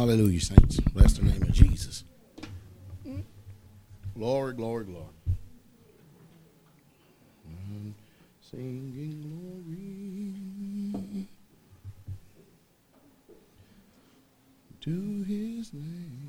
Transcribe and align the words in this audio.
Hallelujah, 0.00 0.40
saints. 0.42 0.78
Bless 0.92 1.14
the 1.14 1.22
name 1.24 1.42
of 1.42 1.52
Jesus. 1.52 2.04
Glory, 4.14 4.52
glory, 4.52 4.84
glory. 4.84 5.06
Mm-hmm. 7.48 7.90
Singing 8.42 9.22
glory 9.22 10.34
to 14.82 15.22
his 15.22 15.72
name. 15.72 16.28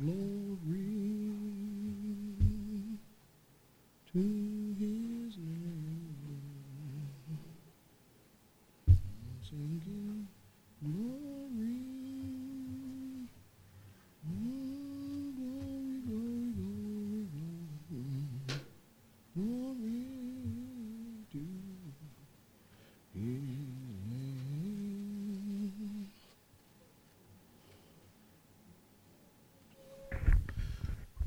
Glory 0.00 0.58
to 4.12 4.74
his 4.78 5.36
name. 5.38 6.16
Singing 9.48 10.26
glory. 10.82 11.80
Mm, 14.28 15.36
Glory, 15.36 15.98
glory, 16.06 16.48
glory, 16.56 17.24
glory. 17.30 18.26
Glory 19.36 20.04
to 21.32 21.38
his 23.14 23.14
name. 23.14 23.66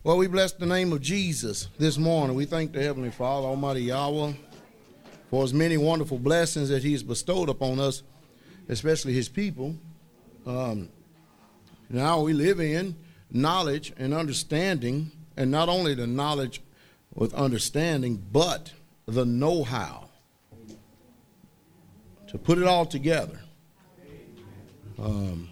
Well, 0.04 0.09
we 0.20 0.28
bless 0.28 0.52
the 0.52 0.66
name 0.66 0.92
of 0.92 1.00
Jesus 1.00 1.70
this 1.78 1.98
morning. 1.98 2.36
We 2.36 2.44
thank 2.44 2.74
the 2.74 2.84
Heavenly 2.84 3.10
Father, 3.10 3.48
Almighty 3.48 3.84
Yahweh, 3.84 4.34
for 5.30 5.44
his 5.44 5.54
many 5.54 5.78
wonderful 5.78 6.20
blessings 6.20 6.68
that 6.68 6.84
he 6.84 6.92
has 6.92 7.04
bestowed 7.04 7.48
upon 7.48 7.80
us, 7.80 8.04
especially 8.68 9.14
his 9.14 9.30
people. 9.30 9.78
Um, 10.46 10.90
now 11.90 12.20
we 12.20 12.34
live 12.34 12.60
in 12.60 12.98
knowledge 13.32 13.94
and 13.96 14.14
understanding, 14.14 15.10
and 15.38 15.50
not 15.52 15.70
only 15.70 15.94
the 15.94 16.06
knowledge 16.06 16.62
with 17.14 17.34
understanding, 17.34 18.22
but 18.30 18.74
the 19.06 19.24
know 19.24 19.64
how 19.64 20.10
to 22.28 22.38
put 22.38 22.58
it 22.58 22.66
all 22.66 22.86
together. 22.86 23.40
Um, 25.02 25.48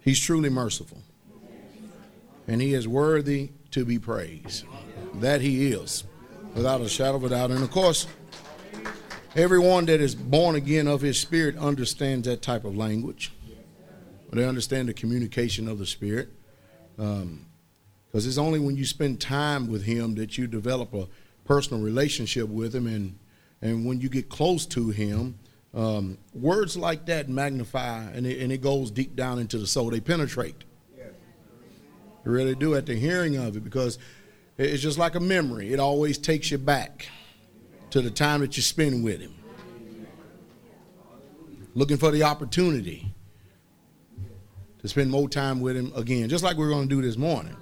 he's 0.00 0.18
truly 0.18 0.48
merciful 0.48 1.02
and 2.46 2.60
he 2.60 2.74
is 2.74 2.86
worthy 2.86 3.50
to 3.72 3.84
be 3.84 3.98
praised. 3.98 4.64
That 5.14 5.40
he 5.40 5.72
is, 5.72 6.04
without 6.54 6.80
a 6.80 6.88
shadow 6.88 7.16
of 7.16 7.24
a 7.24 7.28
doubt. 7.30 7.50
And 7.50 7.62
of 7.62 7.70
course, 7.70 8.06
everyone 9.34 9.86
that 9.86 10.00
is 10.00 10.14
born 10.14 10.56
again 10.56 10.86
of 10.86 11.00
his 11.00 11.18
spirit 11.18 11.56
understands 11.56 12.26
that 12.28 12.42
type 12.42 12.64
of 12.64 12.76
language. 12.76 13.32
They 14.32 14.44
understand 14.44 14.88
the 14.88 14.94
communication 14.94 15.68
of 15.68 15.78
the 15.78 15.86
spirit. 15.86 16.28
Because 16.96 18.26
it's 18.26 18.38
only 18.38 18.58
when 18.58 18.76
you 18.76 18.84
spend 18.84 19.20
time 19.20 19.68
with 19.68 19.84
him 19.84 20.14
that 20.16 20.36
you 20.36 20.46
develop 20.46 20.92
a 20.92 21.08
personal 21.44 21.82
relationship 21.82 22.48
with 22.48 22.74
him, 22.74 22.86
and 22.86 23.18
and 23.62 23.86
when 23.86 24.00
you 24.00 24.08
get 24.10 24.28
close 24.28 24.66
to 24.66 24.90
him, 24.90 25.38
um, 25.72 26.18
words 26.34 26.76
like 26.76 27.06
that 27.06 27.28
magnify 27.28 28.02
and 28.10 28.26
it, 28.26 28.42
and 28.42 28.52
it 28.52 28.60
goes 28.60 28.90
deep 28.90 29.16
down 29.16 29.38
into 29.38 29.58
the 29.58 29.66
soul. 29.66 29.90
They 29.90 30.00
penetrate. 30.00 30.64
Really 32.26 32.54
do 32.54 32.74
at 32.74 32.86
the 32.86 32.94
hearing 32.94 33.36
of 33.36 33.56
it 33.56 33.64
because 33.64 33.98
it's 34.58 34.82
just 34.82 34.98
like 34.98 35.14
a 35.14 35.20
memory. 35.20 35.72
It 35.72 35.78
always 35.78 36.18
takes 36.18 36.50
you 36.50 36.58
back 36.58 37.08
to 37.90 38.02
the 38.02 38.10
time 38.10 38.40
that 38.40 38.56
you 38.56 38.62
spend 38.62 39.04
with 39.04 39.20
him. 39.20 39.34
Looking 41.74 41.98
for 41.98 42.10
the 42.10 42.24
opportunity 42.24 43.14
to 44.80 44.88
spend 44.88 45.10
more 45.10 45.28
time 45.28 45.60
with 45.60 45.76
him 45.76 45.92
again, 45.94 46.28
just 46.28 46.42
like 46.42 46.56
we're 46.56 46.70
going 46.70 46.88
to 46.88 46.94
do 46.94 47.02
this 47.02 47.16
morning. 47.16 47.56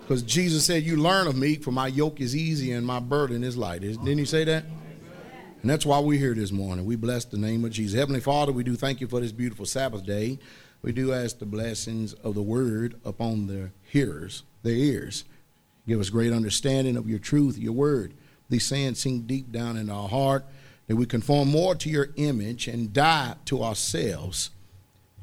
Because 0.00 0.22
Jesus 0.22 0.64
said, 0.64 0.82
You 0.82 0.96
learn 0.96 1.26
of 1.26 1.36
me, 1.36 1.56
for 1.56 1.70
my 1.70 1.86
yoke 1.86 2.20
is 2.20 2.34
easy 2.34 2.72
and 2.72 2.84
my 2.84 2.98
burden 2.98 3.44
is 3.44 3.56
light. 3.56 3.82
Didn't 3.82 4.18
he 4.18 4.24
say 4.24 4.44
that? 4.44 4.64
And 5.62 5.70
that's 5.70 5.86
why 5.86 6.00
we're 6.00 6.18
here 6.18 6.34
this 6.34 6.50
morning. 6.50 6.84
We 6.84 6.96
bless 6.96 7.24
the 7.24 7.38
name 7.38 7.64
of 7.64 7.70
Jesus. 7.70 7.96
Heavenly 7.96 8.20
Father, 8.20 8.50
we 8.50 8.64
do 8.64 8.74
thank 8.74 9.00
you 9.00 9.06
for 9.06 9.20
this 9.20 9.30
beautiful 9.30 9.64
Sabbath 9.64 10.04
day. 10.04 10.40
We 10.82 10.90
do 10.92 11.12
ask 11.12 11.38
the 11.38 11.46
blessings 11.46 12.12
of 12.12 12.34
the 12.34 12.42
word 12.42 12.96
upon 13.04 13.46
the 13.46 13.70
hearers, 13.84 14.42
their 14.64 14.74
ears. 14.74 15.24
Give 15.86 16.00
us 16.00 16.10
great 16.10 16.32
understanding 16.32 16.96
of 16.96 17.08
your 17.08 17.20
truth, 17.20 17.56
your 17.56 17.72
word. 17.72 18.14
These 18.48 18.66
sayings 18.66 18.98
sink 18.98 19.26
deep 19.28 19.52
down 19.52 19.76
in 19.76 19.88
our 19.88 20.08
heart 20.08 20.44
that 20.88 20.96
we 20.96 21.06
conform 21.06 21.50
more 21.50 21.74
to 21.76 21.88
your 21.88 22.08
image 22.16 22.66
and 22.66 22.92
die 22.92 23.36
to 23.46 23.62
ourselves. 23.62 24.50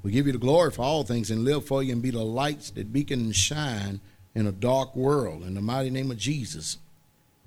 We 0.02 0.12
give 0.12 0.28
you 0.28 0.32
the 0.32 0.40
glory 0.40 0.72
for 0.72 0.84
all 0.84 1.04
things 1.04 1.30
and 1.30 1.44
live 1.44 1.66
for 1.66 1.84
you 1.84 1.92
and 1.92 2.02
be 2.02 2.12
the 2.12 2.24
lights 2.24 2.72
that 2.72 2.94
beacon 2.94 3.20
and 3.20 3.36
shine 3.36 4.00
in 4.34 4.48
a 4.48 4.52
dark 4.52 4.96
world. 4.96 5.44
In 5.44 5.56
the 5.56 5.62
mighty 5.62 5.90
name 5.90 6.10
of 6.10 6.18
Jesus, 6.18 6.78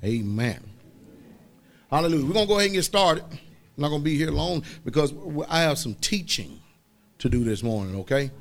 amen. 0.05 0.63
Hallelujah. 1.91 2.27
We're 2.27 2.35
going 2.35 2.47
to 2.47 2.53
go 2.53 2.59
ahead 2.59 2.67
and 2.67 2.75
get 2.75 2.85
started. 2.85 3.25
I'm 3.25 3.39
not 3.79 3.89
going 3.89 4.03
to 4.03 4.05
be 4.05 4.19
here 4.19 4.31
long 4.31 4.65
because 4.85 5.15
I 5.49 5.63
have 5.63 5.79
some 5.79 5.95
teaching 5.95 6.61
to 7.23 7.29
do 7.29 7.45
this 7.45 7.63
morning, 7.63 7.95
okay? 8.01 8.33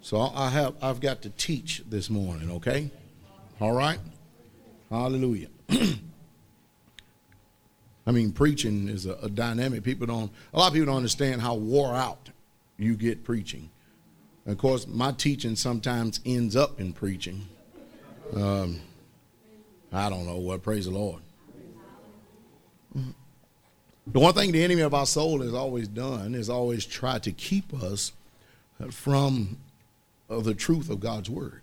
So 0.00 0.20
I 0.20 0.50
have 0.50 0.74
I've 0.82 1.00
got 1.00 1.22
to 1.22 1.30
teach 1.30 1.82
this 1.88 2.10
morning, 2.10 2.50
okay? 2.50 2.90
All 3.60 3.72
right? 3.72 4.00
Hallelujah. 4.90 5.48
I 8.06 8.12
mean, 8.12 8.32
preaching 8.32 8.88
is 8.88 9.06
a, 9.06 9.14
a 9.22 9.28
dynamic. 9.28 9.84
People 9.84 10.08
don't 10.08 10.32
a 10.52 10.58
lot 10.58 10.68
of 10.68 10.72
people 10.74 10.86
don't 10.86 10.96
understand 10.96 11.40
how 11.40 11.54
wore 11.54 11.94
out 11.94 12.30
you 12.76 12.96
get 12.96 13.22
preaching. 13.22 13.70
Of 14.44 14.58
course, 14.58 14.88
my 14.88 15.12
teaching 15.12 15.54
sometimes 15.54 16.20
ends 16.26 16.56
up 16.56 16.80
in 16.80 16.92
preaching. 16.92 17.46
Um, 18.34 18.80
I 19.92 20.10
don't 20.10 20.26
know 20.26 20.38
what. 20.38 20.64
Praise 20.64 20.86
the 20.86 20.90
Lord. 20.90 21.22
The 24.08 24.20
one 24.20 24.34
thing 24.34 24.50
the 24.52 24.62
enemy 24.64 24.82
of 24.82 24.94
our 24.94 25.06
soul 25.06 25.42
has 25.42 25.54
always 25.54 25.86
done 25.86 26.34
is 26.34 26.48
always 26.48 26.86
try 26.86 27.18
to 27.20 27.32
keep 27.32 27.72
us 27.74 28.12
from 28.90 29.58
uh, 30.28 30.40
the 30.40 30.54
truth 30.54 30.90
of 30.90 31.00
God's 31.00 31.30
word. 31.30 31.62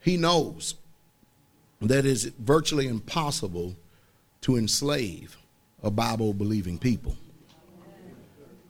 He 0.00 0.16
knows 0.16 0.74
that 1.80 2.04
it's 2.04 2.24
virtually 2.24 2.88
impossible 2.88 3.76
to 4.42 4.56
enslave 4.56 5.36
a 5.82 5.90
Bible 5.90 6.32
believing 6.32 6.78
people. 6.78 7.16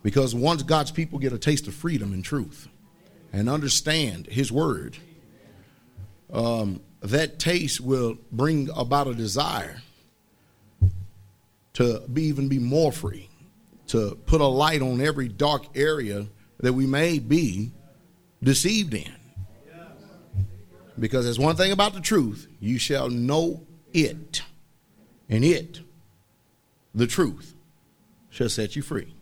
Because 0.01 0.35
once 0.35 0.63
God's 0.63 0.91
people 0.91 1.17
get 1.19 1.33
a 1.33 1.37
taste 1.37 1.67
of 1.67 1.73
freedom 1.73 2.13
and 2.13 2.23
truth 2.23 2.67
and 3.31 3.49
understand 3.49 4.27
His 4.27 4.51
word, 4.51 4.97
um, 6.31 6.81
that 7.01 7.39
taste 7.39 7.79
will 7.79 8.17
bring 8.31 8.69
about 8.75 9.07
a 9.07 9.13
desire 9.13 9.81
to 11.73 12.01
be 12.11 12.23
even 12.23 12.47
be 12.47 12.59
more 12.59 12.91
free, 12.91 13.29
to 13.87 14.17
put 14.25 14.41
a 14.41 14.45
light 14.45 14.81
on 14.81 15.01
every 15.01 15.27
dark 15.27 15.65
area 15.75 16.27
that 16.59 16.73
we 16.73 16.85
may 16.85 17.19
be 17.19 17.71
deceived 18.41 18.93
in. 18.93 19.11
Because 20.97 21.25
there's 21.25 21.39
one 21.39 21.55
thing 21.55 21.71
about 21.71 21.93
the 21.93 22.01
truth 22.01 22.47
you 22.59 22.77
shall 22.77 23.09
know 23.09 23.65
it, 23.93 24.43
and 25.27 25.43
it, 25.43 25.81
the 26.93 27.07
truth, 27.07 27.55
shall 28.29 28.49
set 28.49 28.75
you 28.75 28.81
free. 28.81 29.13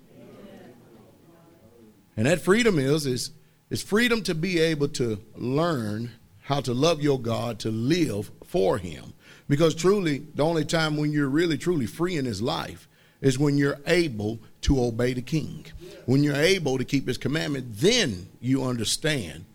And 2.17 2.27
that 2.27 2.41
freedom 2.41 2.77
is, 2.77 3.05
is, 3.05 3.31
is 3.69 3.81
freedom 3.81 4.21
to 4.23 4.35
be 4.35 4.59
able 4.59 4.89
to 4.89 5.19
learn 5.35 6.11
how 6.41 6.59
to 6.61 6.73
love 6.73 7.01
your 7.01 7.19
God, 7.19 7.59
to 7.59 7.71
live 7.71 8.31
for 8.45 8.77
Him. 8.77 9.13
Because 9.47 9.73
truly, 9.73 10.19
the 10.35 10.43
only 10.43 10.65
time 10.65 10.97
when 10.97 11.11
you're 11.11 11.29
really 11.29 11.57
truly 11.57 11.85
free 11.85 12.17
in 12.17 12.25
His 12.25 12.41
life 12.41 12.87
is 13.21 13.37
when 13.37 13.57
you're 13.57 13.79
able 13.85 14.39
to 14.61 14.83
obey 14.83 15.13
the 15.13 15.21
King. 15.21 15.65
When 16.05 16.23
you're 16.23 16.35
able 16.35 16.77
to 16.77 16.83
keep 16.83 17.07
His 17.07 17.17
commandment, 17.17 17.67
then 17.69 18.27
you 18.39 18.63
understand. 18.63 19.45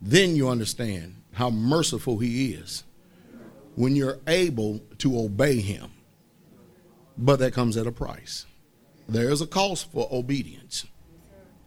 Then 0.00 0.36
you 0.36 0.48
understand 0.48 1.16
how 1.32 1.50
merciful 1.50 2.18
He 2.18 2.52
is. 2.52 2.84
When 3.76 3.96
you're 3.96 4.18
able 4.26 4.80
to 4.98 5.18
obey 5.18 5.60
Him. 5.60 5.90
But 7.16 7.38
that 7.38 7.52
comes 7.52 7.76
at 7.76 7.86
a 7.86 7.92
price. 7.92 8.46
There 9.08 9.30
is 9.30 9.40
a 9.40 9.46
cost 9.46 9.90
for 9.90 10.08
obedience. 10.12 10.86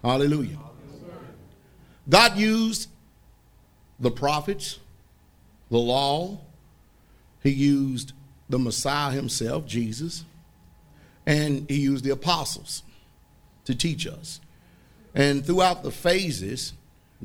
Hallelujah. 0.04 0.60
God 2.07 2.38
used 2.38 2.90
the 4.00 4.12
prophets, 4.12 4.80
the 5.69 5.78
law, 5.78 6.40
He 7.42 7.51
used 7.51 8.13
the 8.50 8.60
Messiah 8.60 9.12
Himself, 9.12 9.66
Jesus, 9.66 10.25
and 11.25 11.70
He 11.70 11.80
used 11.80 12.04
the 12.04 12.12
apostles 12.12 12.84
to 13.66 13.75
teach 13.75 14.06
us. 14.08 14.40
And 15.16 15.46
throughout 15.46 15.84
the 15.84 15.92
phases, 15.92 16.74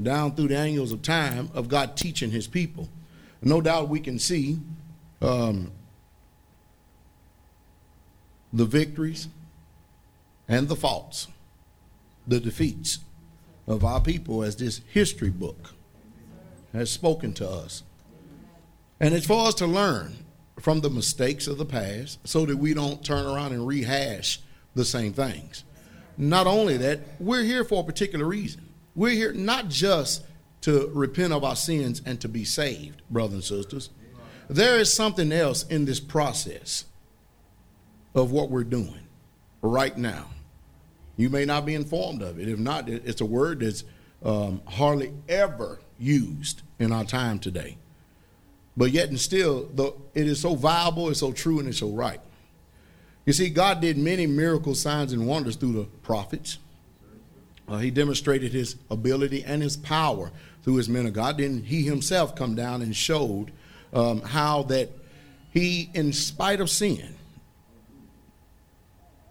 down 0.01 0.35
through 0.35 0.49
the 0.49 0.59
angles 0.59 0.93
of 0.93 1.03
time 1.03 1.51
of 1.55 1.69
God 1.69 1.97
teaching 1.97 2.31
His 2.31 2.47
people, 2.47 2.89
no 3.43 3.61
doubt 3.61 3.89
we 3.89 4.01
can 4.01 4.19
see 4.19 4.59
um, 5.21 5.73
the 8.53 8.65
victories 8.65 9.29
and 10.49 10.69
the 10.69 10.77
faults, 10.77 11.29
the 12.27 12.41
defeats 12.41 12.99
of 13.67 13.85
our 13.85 14.01
people 14.01 14.43
as 14.43 14.57
this 14.57 14.81
history 14.93 15.31
book 15.31 15.75
has 16.73 16.91
spoken 16.91 17.33
to 17.35 17.49
us. 17.49 17.83
And 19.01 19.15
it's 19.15 19.27
for 19.27 19.47
us 19.47 19.55
to 19.55 19.67
learn 19.67 20.17
from 20.61 20.81
the 20.81 20.91
mistakes 20.91 21.47
of 21.47 21.59
the 21.59 21.65
past 21.65 22.19
so 22.27 22.47
that 22.47 22.57
we 22.57 22.75
don't 22.75 23.05
turn 23.05 23.27
around 23.27 23.53
and 23.53 23.67
rehash 23.67 24.41
the 24.75 24.85
same 24.85 25.13
things. 25.13 25.65
Not 26.17 26.47
only 26.47 26.77
that, 26.79 27.01
we're 27.21 27.45
here 27.45 27.65
for 27.65 27.81
a 27.81 27.87
particular 27.87 28.25
reason. 28.25 28.69
We're 28.95 29.15
here 29.15 29.33
not 29.33 29.69
just 29.69 30.25
to 30.63 30.91
repent 30.93 31.33
of 31.33 31.45
our 31.45 31.57
sins 31.57 32.03
and 32.05 32.21
to 32.21 32.29
be 32.29 32.45
saved, 32.45 33.03
brothers 33.11 33.35
and 33.35 33.45
sisters. 33.45 33.91
There 34.49 34.79
is 34.79 34.93
something 34.93 35.31
else 35.31 35.65
in 35.65 35.85
this 35.85 36.01
process 36.01 36.85
of 38.15 38.33
what 38.33 38.51
we're 38.51 38.65
doing 38.65 39.07
right 39.63 39.97
now. 39.97 40.27
You 41.17 41.31
may 41.31 41.45
not 41.45 41.67
be 41.67 41.75
informed 41.75 42.23
of 42.23 42.39
it. 42.41 42.49
If 42.49 42.59
not, 42.59 42.89
it's 42.89 43.21
a 43.21 43.27
word 43.27 43.61
that's 43.61 43.85
um, 44.25 44.63
hardly 44.67 45.13
ever 45.29 45.81
used 45.99 46.63
in 46.79 46.93
our 46.93 47.05
time 47.05 47.39
today. 47.39 47.77
But 48.79 48.93
yet 48.93 49.09
and 49.09 49.19
still, 49.19 49.69
the, 49.75 49.93
it 50.15 50.29
is 50.29 50.41
so 50.41 50.55
viable, 50.55 51.11
it's 51.11 51.19
so 51.19 51.33
true, 51.33 51.59
and 51.59 51.69
it's 51.69 51.79
so 51.79 51.91
right. 51.91 52.21
You 53.27 53.33
see, 53.33 53.51
God 53.51 53.81
did 53.81 53.99
many 53.99 54.25
miracle 54.29 54.77
signs 54.77 55.13
and 55.13 55.27
wonders 55.27 55.57
through 55.57 55.73
the 55.73 55.85
prophets. 56.03 56.59
Uh, 57.67 57.79
he 57.79 57.91
demonstrated 57.91 58.53
his 58.53 58.77
ability 58.89 59.43
and 59.43 59.61
his 59.61 59.77
power 59.77 60.31
through 60.63 60.77
his 60.77 60.89
men 60.89 61.07
of 61.07 61.13
God. 61.13 61.39
Then 61.39 61.65
he 61.65 61.83
himself 61.83 62.37
come 62.37 62.55
down 62.55 62.81
and 62.81 62.95
showed 62.95 63.51
um, 63.93 64.23
how 64.23 64.63
that 64.65 64.91
he, 65.51 65.91
in 65.93 66.13
spite 66.13 66.61
of 66.61 66.71
sin, 66.71 67.17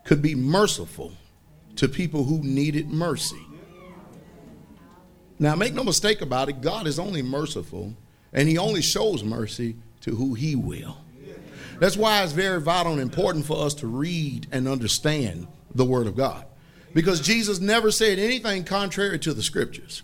could 0.04 0.22
be 0.22 0.36
merciful 0.36 1.14
to 1.78 1.88
people 1.88 2.26
who 2.26 2.44
needed 2.44 2.90
mercy. 2.90 3.42
Now, 5.40 5.56
make 5.56 5.74
no 5.74 5.86
mistake 5.86 6.20
about 6.20 6.50
it, 6.50 6.60
God 6.60 6.86
is 6.86 7.00
only 7.00 7.22
merciful, 7.22 7.96
and 8.34 8.48
He 8.48 8.58
only 8.58 8.82
shows 8.82 9.24
mercy 9.24 9.76
to 10.02 10.16
who 10.16 10.34
He 10.34 10.56
will. 10.56 10.98
That's 11.80 11.98
why 11.98 12.24
it's 12.24 12.34
very 12.34 12.60
vital 12.60 12.94
and 12.94 13.02
important 13.02 13.46
for 13.46 13.64
us 13.64 13.74
to 13.76 13.88
read 13.88 14.48
and 14.52 14.68
understand 14.68 15.48
the 15.76 15.86
Word 15.86 16.08
of 16.08 16.16
God. 16.16 16.46
Because 16.94 17.22
Jesus 17.22 17.60
never 17.60 17.92
said 17.92 18.18
anything 18.18 18.64
contrary 18.64 19.20
to 19.20 19.34
the 19.34 19.44
Scriptures. 19.44 20.02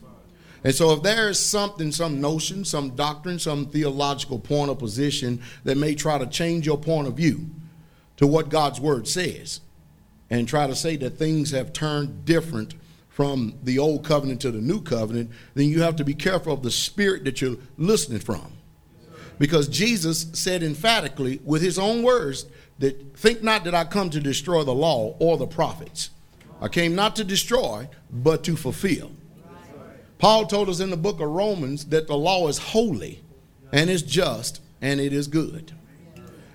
And 0.63 0.73
so, 0.73 0.93
if 0.93 1.03
there 1.03 1.29
is 1.29 1.39
something, 1.39 1.91
some 1.91 2.21
notion, 2.21 2.63
some 2.63 2.91
doctrine, 2.91 3.39
some 3.39 3.65
theological 3.65 4.39
point 4.39 4.69
or 4.69 4.75
position 4.75 5.41
that 5.63 5.77
may 5.77 5.93
try 5.93 6.17
to 6.17 6.27
change 6.27 6.65
your 6.65 6.77
point 6.77 7.07
of 7.07 7.15
view 7.15 7.49
to 8.17 8.27
what 8.27 8.49
God's 8.49 8.79
Word 8.79 9.07
says, 9.07 9.59
and 10.29 10.47
try 10.47 10.67
to 10.67 10.75
say 10.75 10.95
that 10.97 11.17
things 11.17 11.51
have 11.51 11.73
turned 11.73 12.23
different 12.23 12.75
from 13.13 13.53
the 13.61 13.77
old 13.77 14.03
covenant 14.03 14.41
to 14.41 14.49
the 14.49 14.59
new 14.59 14.81
covenant, 14.81 15.29
then 15.53 15.69
you 15.69 15.83
have 15.83 15.95
to 15.95 16.03
be 16.03 16.15
careful 16.15 16.51
of 16.51 16.63
the 16.63 16.71
spirit 16.71 17.23
that 17.23 17.41
you're 17.41 17.57
listening 17.77 18.19
from. 18.19 18.53
Because 19.37 19.67
Jesus 19.67 20.27
said 20.33 20.63
emphatically 20.63 21.39
with 21.45 21.61
his 21.61 21.77
own 21.77 22.01
words 22.01 22.47
that 22.79 23.15
think 23.15 23.43
not 23.43 23.65
that 23.65 23.75
I 23.75 23.83
come 23.83 24.09
to 24.09 24.19
destroy 24.19 24.63
the 24.63 24.73
law 24.73 25.15
or 25.19 25.37
the 25.37 25.45
prophets. 25.45 26.09
I 26.59 26.69
came 26.69 26.95
not 26.95 27.15
to 27.17 27.23
destroy, 27.23 27.87
but 28.11 28.43
to 28.45 28.55
fulfill. 28.55 29.11
Paul 30.17 30.47
told 30.47 30.67
us 30.69 30.79
in 30.79 30.89
the 30.89 30.97
book 30.97 31.19
of 31.19 31.29
Romans 31.29 31.85
that 31.85 32.07
the 32.07 32.17
law 32.17 32.47
is 32.47 32.57
holy 32.57 33.23
and 33.71 33.91
is 33.91 34.01
just 34.01 34.59
and 34.81 34.99
it 34.99 35.13
is 35.13 35.27
good. 35.27 35.71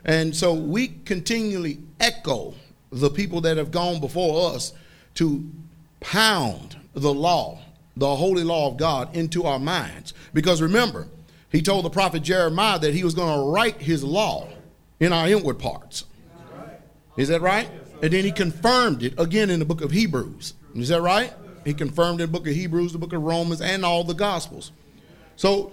And 0.04 0.34
so 0.34 0.54
we 0.54 0.88
continually 0.88 1.78
echo 2.00 2.54
the 2.90 3.10
people 3.10 3.42
that 3.42 3.58
have 3.58 3.70
gone 3.70 4.00
before 4.00 4.54
us 4.54 4.72
to 5.14 5.48
pound 6.00 6.76
the 6.94 7.12
law, 7.12 7.58
the 7.96 8.16
holy 8.16 8.44
law 8.44 8.68
of 8.68 8.76
God, 8.76 9.14
into 9.16 9.44
our 9.44 9.58
minds. 9.58 10.14
Because 10.32 10.62
remember, 10.62 11.08
he 11.50 11.62
told 11.62 11.84
the 11.84 11.90
prophet 11.90 12.22
Jeremiah 12.22 12.78
that 12.78 12.94
he 12.94 13.04
was 13.04 13.14
going 13.14 13.38
to 13.38 13.44
write 13.46 13.76
his 13.76 14.04
law 14.04 14.48
in 15.00 15.12
our 15.12 15.28
inward 15.28 15.58
parts. 15.58 16.04
Is 17.16 17.28
that 17.28 17.40
right? 17.40 17.68
And 18.02 18.12
then 18.12 18.24
he 18.24 18.30
confirmed 18.30 19.02
it 19.02 19.14
again 19.18 19.50
in 19.50 19.58
the 19.58 19.64
book 19.64 19.80
of 19.80 19.90
Hebrews. 19.90 20.54
Is 20.74 20.88
that 20.88 21.00
right? 21.00 21.32
He 21.64 21.74
confirmed 21.74 22.20
in 22.20 22.30
the 22.30 22.38
book 22.38 22.46
of 22.46 22.54
Hebrews, 22.54 22.92
the 22.92 22.98
book 22.98 23.12
of 23.12 23.22
Romans, 23.22 23.60
and 23.60 23.84
all 23.84 24.04
the 24.04 24.14
Gospels. 24.14 24.70
So 25.36 25.72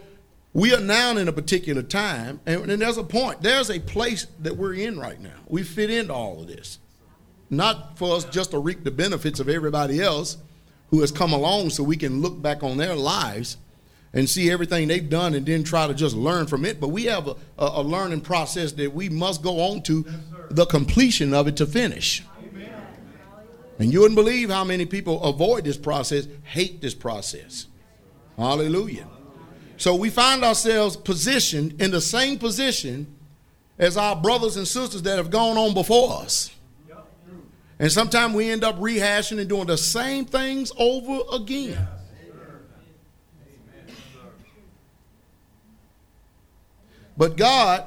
we 0.53 0.73
are 0.73 0.79
now 0.79 1.15
in 1.17 1.27
a 1.27 1.33
particular 1.33 1.83
time, 1.83 2.39
and, 2.45 2.71
and 2.71 2.81
there's 2.81 2.97
a 2.97 3.03
point, 3.03 3.41
there's 3.41 3.69
a 3.69 3.79
place 3.79 4.25
that 4.39 4.57
we're 4.57 4.73
in 4.73 4.99
right 4.99 5.19
now. 5.19 5.35
We 5.47 5.63
fit 5.63 5.89
into 5.89 6.13
all 6.13 6.41
of 6.41 6.47
this 6.47 6.79
not 7.49 7.97
for 7.97 8.15
us 8.15 8.25
just 8.25 8.51
to 8.51 8.59
reap 8.59 8.83
the 8.83 8.91
benefits 8.91 9.39
of 9.39 9.49
everybody 9.49 10.01
else 10.01 10.37
who 10.89 11.01
has 11.01 11.11
come 11.11 11.33
along 11.33 11.69
so 11.69 11.83
we 11.83 11.97
can 11.97 12.21
look 12.21 12.41
back 12.41 12.63
on 12.63 12.77
their 12.77 12.95
lives 12.95 13.57
and 14.13 14.29
see 14.29 14.49
everything 14.49 14.87
they've 14.87 15.09
done 15.09 15.33
and 15.33 15.45
then 15.45 15.63
try 15.63 15.87
to 15.87 15.93
just 15.93 16.15
learn 16.15 16.47
from 16.47 16.63
it. 16.63 16.79
But 16.79 16.87
we 16.87 17.03
have 17.05 17.27
a, 17.27 17.35
a 17.57 17.81
learning 17.81 18.21
process 18.21 18.71
that 18.73 18.93
we 18.93 19.09
must 19.09 19.43
go 19.43 19.59
on 19.59 19.81
to 19.83 20.05
yes, 20.07 20.15
the 20.49 20.65
completion 20.65 21.33
of 21.33 21.47
it 21.47 21.57
to 21.57 21.65
finish. 21.65 22.23
Amen. 22.47 22.69
And 23.77 23.91
you 23.91 23.99
wouldn't 23.99 24.15
believe 24.15 24.49
how 24.49 24.63
many 24.63 24.85
people 24.85 25.21
avoid 25.21 25.65
this 25.65 25.77
process, 25.77 26.27
hate 26.43 26.81
this 26.81 26.93
process. 26.93 27.67
Hallelujah. 28.37 29.07
So 29.77 29.95
we 29.95 30.09
find 30.09 30.45
ourselves 30.45 30.95
positioned 30.95 31.81
in 31.81 31.91
the 31.91 31.99
same 31.99 32.39
position 32.39 33.13
as 33.77 33.97
our 33.97 34.15
brothers 34.15 34.55
and 34.55 34.65
sisters 34.65 35.01
that 35.01 35.17
have 35.17 35.29
gone 35.29 35.57
on 35.57 35.73
before 35.73 36.21
us. 36.21 36.54
And 37.77 37.91
sometimes 37.91 38.33
we 38.33 38.49
end 38.49 38.63
up 38.63 38.79
rehashing 38.79 39.39
and 39.39 39.49
doing 39.49 39.67
the 39.67 39.77
same 39.77 40.25
things 40.25 40.71
over 40.77 41.21
again. 41.33 41.87
But 47.17 47.37
God 47.37 47.85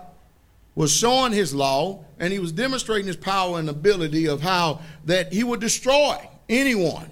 was 0.75 0.93
showing 0.93 1.33
his 1.33 1.55
law 1.55 2.05
and 2.19 2.33
he 2.33 2.39
was 2.39 2.53
demonstrating 2.53 3.07
his 3.07 3.17
power 3.17 3.59
and 3.59 3.69
ability 3.69 4.27
of 4.27 4.41
how 4.41 4.81
that 5.05 5.33
he 5.33 5.45
would 5.45 5.61
destroy 5.61 6.17
anyone 6.49 7.11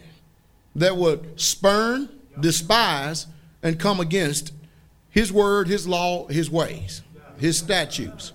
that 0.77 0.97
would 0.97 1.41
spurn, 1.41 2.09
despise, 2.39 3.27
and 3.63 3.79
come 3.79 4.01
against 4.01 4.53
his 5.11 5.33
word, 5.33 5.69
his 5.69 5.87
law, 5.89 6.27
his 6.29 6.51
ways, 6.51 7.03
his 7.39 7.59
statutes. 7.59 8.33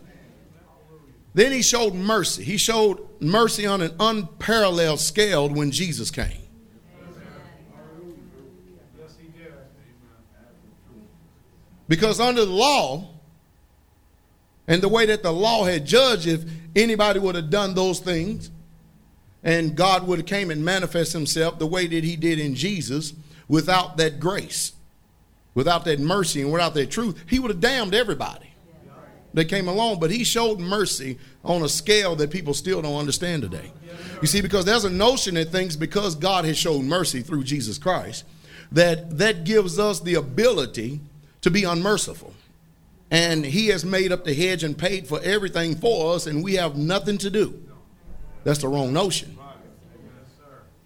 Then 1.33 1.51
he 1.51 1.61
showed 1.61 1.93
mercy. 1.93 2.43
He 2.43 2.57
showed 2.57 2.99
mercy 3.21 3.65
on 3.65 3.81
an 3.81 3.95
unparalleled 3.99 4.99
scale 4.99 5.49
when 5.49 5.71
Jesus 5.71 6.11
came. 6.11 6.37
Because 11.87 12.19
under 12.19 12.45
the 12.45 12.51
law, 12.51 13.09
and 14.67 14.81
the 14.81 14.87
way 14.87 15.05
that 15.07 15.23
the 15.23 15.31
law 15.33 15.65
had 15.65 15.85
judged, 15.85 16.25
if 16.27 16.43
anybody 16.75 17.19
would 17.19 17.35
have 17.35 17.49
done 17.49 17.73
those 17.73 17.99
things, 17.99 18.49
and 19.43 19.75
God 19.75 20.07
would 20.07 20.19
have 20.19 20.25
came 20.25 20.51
and 20.51 20.63
manifest 20.63 21.11
himself 21.11 21.59
the 21.59 21.67
way 21.67 21.87
that 21.87 22.03
he 22.03 22.15
did 22.15 22.39
in 22.39 22.55
Jesus, 22.55 23.13
without 23.49 23.97
that 23.97 24.19
grace, 24.19 24.71
without 25.53 25.83
that 25.85 25.99
mercy, 25.99 26.41
and 26.41 26.51
without 26.51 26.73
that 26.75 26.91
truth, 26.91 27.21
he 27.27 27.39
would 27.39 27.51
have 27.51 27.59
damned 27.59 27.93
everybody 27.93 28.50
that 29.33 29.45
came 29.45 29.67
along, 29.67 29.99
but 29.99 30.11
he 30.11 30.23
showed 30.23 30.59
mercy 30.59 31.17
on 31.43 31.63
a 31.63 31.69
scale 31.69 32.15
that 32.17 32.31
people 32.31 32.53
still 32.53 32.81
don't 32.81 32.97
understand 32.97 33.41
today. 33.41 33.71
You 34.21 34.27
see, 34.27 34.41
because 34.41 34.65
there's 34.65 34.83
a 34.83 34.89
notion 34.89 35.35
that 35.35 35.49
thinks 35.49 35.75
because 35.75 36.15
God 36.15 36.45
has 36.45 36.57
shown 36.57 36.87
mercy 36.87 37.21
through 37.21 37.43
Jesus 37.43 37.77
Christ, 37.77 38.25
that 38.71 39.17
that 39.17 39.43
gives 39.43 39.79
us 39.79 39.99
the 39.99 40.15
ability 40.15 40.99
to 41.41 41.49
be 41.49 41.63
unmerciful. 41.63 42.33
And 43.09 43.45
he 43.45 43.67
has 43.67 43.83
made 43.83 44.11
up 44.11 44.23
the 44.23 44.33
hedge 44.33 44.63
and 44.63 44.77
paid 44.77 45.07
for 45.07 45.19
everything 45.21 45.75
for 45.75 46.15
us, 46.15 46.27
and 46.27 46.43
we 46.43 46.55
have 46.55 46.77
nothing 46.77 47.17
to 47.19 47.29
do. 47.29 47.61
That's 48.43 48.59
the 48.59 48.67
wrong 48.67 48.93
notion. 48.93 49.37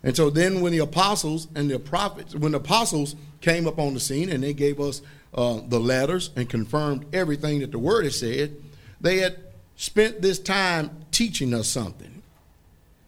And 0.03 0.15
so 0.15 0.29
then 0.29 0.61
when 0.61 0.71
the 0.71 0.79
apostles 0.79 1.47
and 1.55 1.69
the 1.69 1.79
prophets, 1.79 2.35
when 2.35 2.51
the 2.51 2.59
apostles 2.59 3.15
came 3.41 3.67
up 3.67 3.79
on 3.79 3.93
the 3.95 3.99
scene 3.99 4.29
and 4.29 4.43
they 4.43 4.53
gave 4.53 4.79
us 4.79 5.01
uh, 5.35 5.59
the 5.67 5.79
letters 5.79 6.31
and 6.35 6.49
confirmed 6.49 7.05
everything 7.13 7.59
that 7.59 7.71
the 7.71 7.79
word 7.79 8.05
has 8.05 8.19
said, 8.19 8.55
they 9.01 9.17
had 9.17 9.37
spent 9.75 10.21
this 10.21 10.39
time 10.39 10.89
teaching 11.11 11.53
us 11.53 11.67
something. 11.67 12.23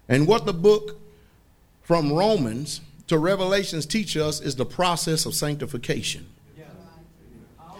And 0.09 0.27
what 0.27 0.45
the 0.45 0.53
book 0.53 0.99
from 1.81 2.11
Romans 2.11 2.81
to 3.07 3.17
Revelations 3.17 3.85
teach 3.85 4.17
us 4.17 4.41
is 4.41 4.55
the 4.55 4.65
process 4.65 5.25
of 5.25 5.33
sanctification. 5.33 6.27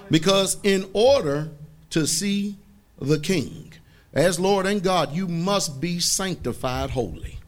Because 0.10 0.58
in 0.64 0.90
order 0.94 1.50
to 1.90 2.08
see 2.08 2.56
the 3.00 3.20
King 3.20 3.74
as 4.14 4.40
Lord 4.40 4.66
and 4.66 4.82
God, 4.82 5.14
you 5.14 5.28
must 5.28 5.82
be 5.82 6.00
sanctified 6.00 6.92
wholly. 6.92 7.40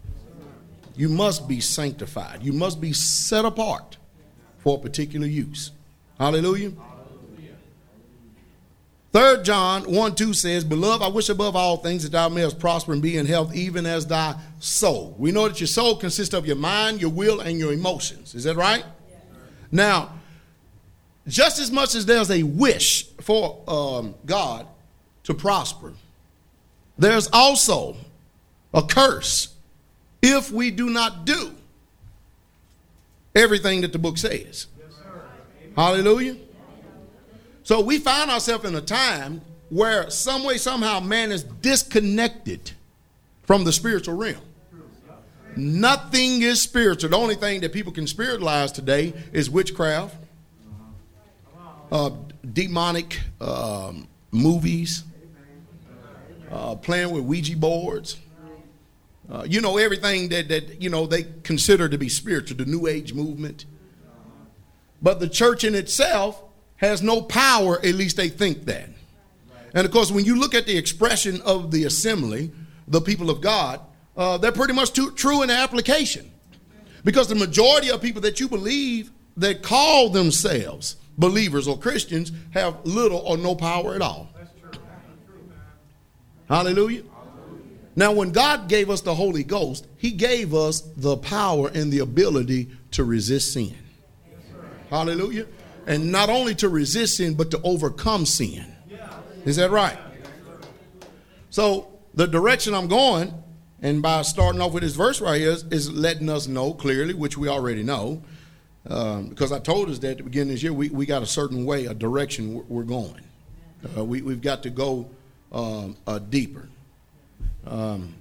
You 0.97 1.07
must 1.07 1.47
be 1.47 1.61
sanctified. 1.61 2.43
You 2.43 2.51
must 2.51 2.81
be 2.81 2.91
set 2.91 3.45
apart 3.45 3.95
for 4.57 4.77
a 4.77 4.81
particular 4.81 5.27
use. 5.27 5.71
Hallelujah. 6.19 6.73
Third 9.11 9.43
John 9.43 9.91
1 9.91 10.15
2 10.15 10.33
says, 10.33 10.63
Beloved, 10.63 11.03
I 11.03 11.07
wish 11.07 11.29
above 11.29 11.55
all 11.55 11.77
things 11.77 12.03
that 12.03 12.11
thou 12.11 12.29
mayest 12.29 12.59
prosper 12.59 12.93
and 12.93 13.01
be 13.01 13.17
in 13.17 13.25
health, 13.25 13.55
even 13.55 13.85
as 13.85 14.05
thy 14.05 14.35
soul. 14.59 15.15
We 15.17 15.31
know 15.31 15.47
that 15.47 15.59
your 15.59 15.67
soul 15.67 15.95
consists 15.95 16.33
of 16.33 16.45
your 16.45 16.55
mind, 16.55 17.01
your 17.01 17.09
will, 17.09 17.39
and 17.39 17.57
your 17.57 17.73
emotions. 17.73 18.35
Is 18.35 18.43
that 18.43 18.55
right? 18.55 18.85
Now, 19.71 20.13
just 21.27 21.59
as 21.59 21.71
much 21.71 21.95
as 21.95 22.05
there's 22.05 22.29
a 22.29 22.43
wish 22.43 23.07
for 23.21 23.63
um, 23.67 24.15
God 24.25 24.67
to 25.23 25.33
prosper, 25.33 25.93
there's 26.97 27.29
also 27.33 27.95
a 28.73 28.83
curse 28.83 29.55
if 30.21 30.51
we 30.51 30.69
do 30.69 30.89
not 30.89 31.25
do 31.25 31.55
everything 33.35 33.81
that 33.81 33.91
the 33.91 33.99
book 33.99 34.17
says. 34.17 34.67
Hallelujah. 35.75 36.35
So 37.69 37.81
we 37.81 37.99
find 37.99 38.31
ourselves 38.31 38.65
in 38.65 38.73
a 38.73 38.81
time 38.81 39.41
where 39.69 40.09
some 40.09 40.43
way, 40.43 40.57
somehow, 40.57 40.99
man 41.01 41.31
is 41.31 41.43
disconnected 41.43 42.71
from 43.43 43.63
the 43.63 43.71
spiritual 43.71 44.15
realm. 44.15 44.41
Nothing 45.55 46.41
is 46.41 46.59
spiritual. 46.59 47.11
The 47.11 47.17
only 47.17 47.35
thing 47.35 47.61
that 47.61 47.71
people 47.71 47.91
can 47.91 48.07
spiritualize 48.07 48.71
today 48.71 49.13
is 49.33 49.51
witchcraft, 49.51 50.15
uh, 51.91 52.09
demonic 52.53 53.19
um, 53.39 54.07
movies, 54.31 55.03
uh, 56.49 56.73
playing 56.73 57.11
with 57.11 57.23
Ouija 57.23 57.55
boards. 57.55 58.17
Uh, 59.31 59.45
you 59.47 59.61
know 59.61 59.77
everything 59.77 60.29
that 60.29 60.47
that 60.47 60.81
you 60.81 60.89
know 60.89 61.05
they 61.05 61.27
consider 61.43 61.87
to 61.87 61.99
be 61.99 62.09
spiritual, 62.09 62.57
the 62.57 62.65
New 62.65 62.87
Age 62.87 63.13
movement. 63.13 63.65
But 65.03 65.19
the 65.19 65.29
church 65.29 65.63
in 65.63 65.75
itself 65.75 66.41
has 66.79 67.01
no 67.01 67.21
power. 67.21 67.77
At 67.77 67.95
least 67.95 68.17
they 68.17 68.29
think 68.29 68.65
that. 68.65 68.89
And 69.73 69.85
of 69.85 69.91
course, 69.91 70.11
when 70.11 70.25
you 70.25 70.37
look 70.37 70.55
at 70.55 70.65
the 70.65 70.77
expression 70.77 71.41
of 71.41 71.71
the 71.71 71.83
assembly, 71.85 72.51
the 72.87 73.01
people 73.01 73.29
of 73.29 73.39
God, 73.39 73.79
uh, 74.17 74.37
they're 74.37 74.51
pretty 74.51 74.73
much 74.73 74.93
too, 74.93 75.11
true 75.11 75.43
in 75.43 75.49
application, 75.49 76.29
because 77.03 77.27
the 77.27 77.35
majority 77.35 77.89
of 77.91 78.01
people 78.01 78.21
that 78.21 78.39
you 78.39 78.49
believe 78.49 79.11
that 79.37 79.61
call 79.61 80.09
themselves 80.09 80.97
believers 81.17 81.67
or 81.67 81.77
Christians 81.77 82.31
have 82.51 82.83
little 82.85 83.19
or 83.19 83.37
no 83.37 83.55
power 83.55 83.93
at 83.93 84.01
all. 84.01 84.29
Hallelujah. 86.47 87.03
Now, 87.95 88.11
when 88.11 88.31
God 88.31 88.69
gave 88.69 88.89
us 88.89 89.01
the 89.01 89.13
Holy 89.13 89.43
Ghost, 89.43 89.85
He 89.97 90.11
gave 90.11 90.53
us 90.53 90.81
the 90.97 91.17
power 91.17 91.69
and 91.73 91.91
the 91.91 91.99
ability 91.99 92.69
to 92.91 93.03
resist 93.03 93.53
sin. 93.53 93.75
Hallelujah. 94.89 95.45
And 95.89 96.11
not 96.11 96.29
only 96.29 96.53
to 96.55 96.69
resist 96.69 97.17
sin, 97.17 97.33
but 97.33 97.49
to 97.49 97.61
overcome 97.63 98.27
sin. 98.27 98.75
Is 99.43 99.55
that 99.55 99.71
right? 99.71 99.97
So, 101.49 101.87
the 102.13 102.27
direction 102.27 102.75
I'm 102.75 102.87
going, 102.87 103.33
and 103.81 103.99
by 103.99 104.21
starting 104.21 104.61
off 104.61 104.71
with 104.71 104.83
this 104.83 104.93
verse 104.93 105.19
right 105.19 105.41
here, 105.41 105.49
is, 105.49 105.63
is 105.71 105.91
letting 105.91 106.29
us 106.29 106.47
know 106.47 106.73
clearly, 106.73 107.15
which 107.15 107.39
we 107.39 107.47
already 107.47 107.81
know, 107.81 108.21
um, 108.87 109.29
because 109.29 109.51
I 109.51 109.57
told 109.57 109.89
us 109.89 109.97
that 109.99 110.11
at 110.11 110.17
the 110.17 110.23
beginning 110.23 110.49
of 110.49 110.55
this 110.55 110.63
year, 110.63 110.73
we, 110.73 110.89
we 110.89 111.07
got 111.07 111.23
a 111.23 111.25
certain 111.25 111.65
way, 111.65 111.87
a 111.87 111.95
direction 111.95 112.63
we're 112.69 112.83
going. 112.83 113.21
Uh, 113.97 114.05
we, 114.05 114.21
we've 114.21 114.41
got 114.41 114.61
to 114.63 114.69
go 114.69 115.09
um, 115.51 115.97
uh, 116.05 116.19
deeper. 116.19 116.69
Um, 117.65 118.13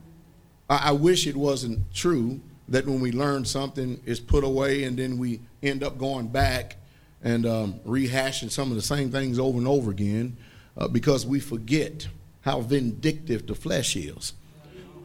I, 0.71 0.89
I, 0.89 0.93
wish 0.93 1.27
it 1.27 1.37
wasn't 1.37 1.93
true 1.93 2.41
that 2.69 2.87
when 2.87 3.01
we 3.01 3.13
learn 3.13 3.45
something, 3.45 4.01
it's 4.07 4.21
put 4.21 4.45
away 4.45 4.85
and 4.85 4.99
then 4.99 5.19
we 5.19 5.41
end 5.63 5.83
up 5.83 5.99
going 5.99 6.29
back 6.29 6.77
and 7.23 7.47
um, 7.47 7.81
rehashing 7.87 8.51
some 8.51 8.71
of 8.71 8.77
the 8.77 8.83
same 8.83 9.11
things 9.11 9.39
over 9.39 9.59
and 9.59 9.67
over 9.67 9.91
again 9.91 10.37
uh, 10.77 10.89
because 10.89 11.27
we 11.27 11.41
forget 11.41 12.09
how 12.43 12.61
vindictive 12.61 13.47
the 13.47 13.55
flesh 13.55 13.97
is. 13.97 14.33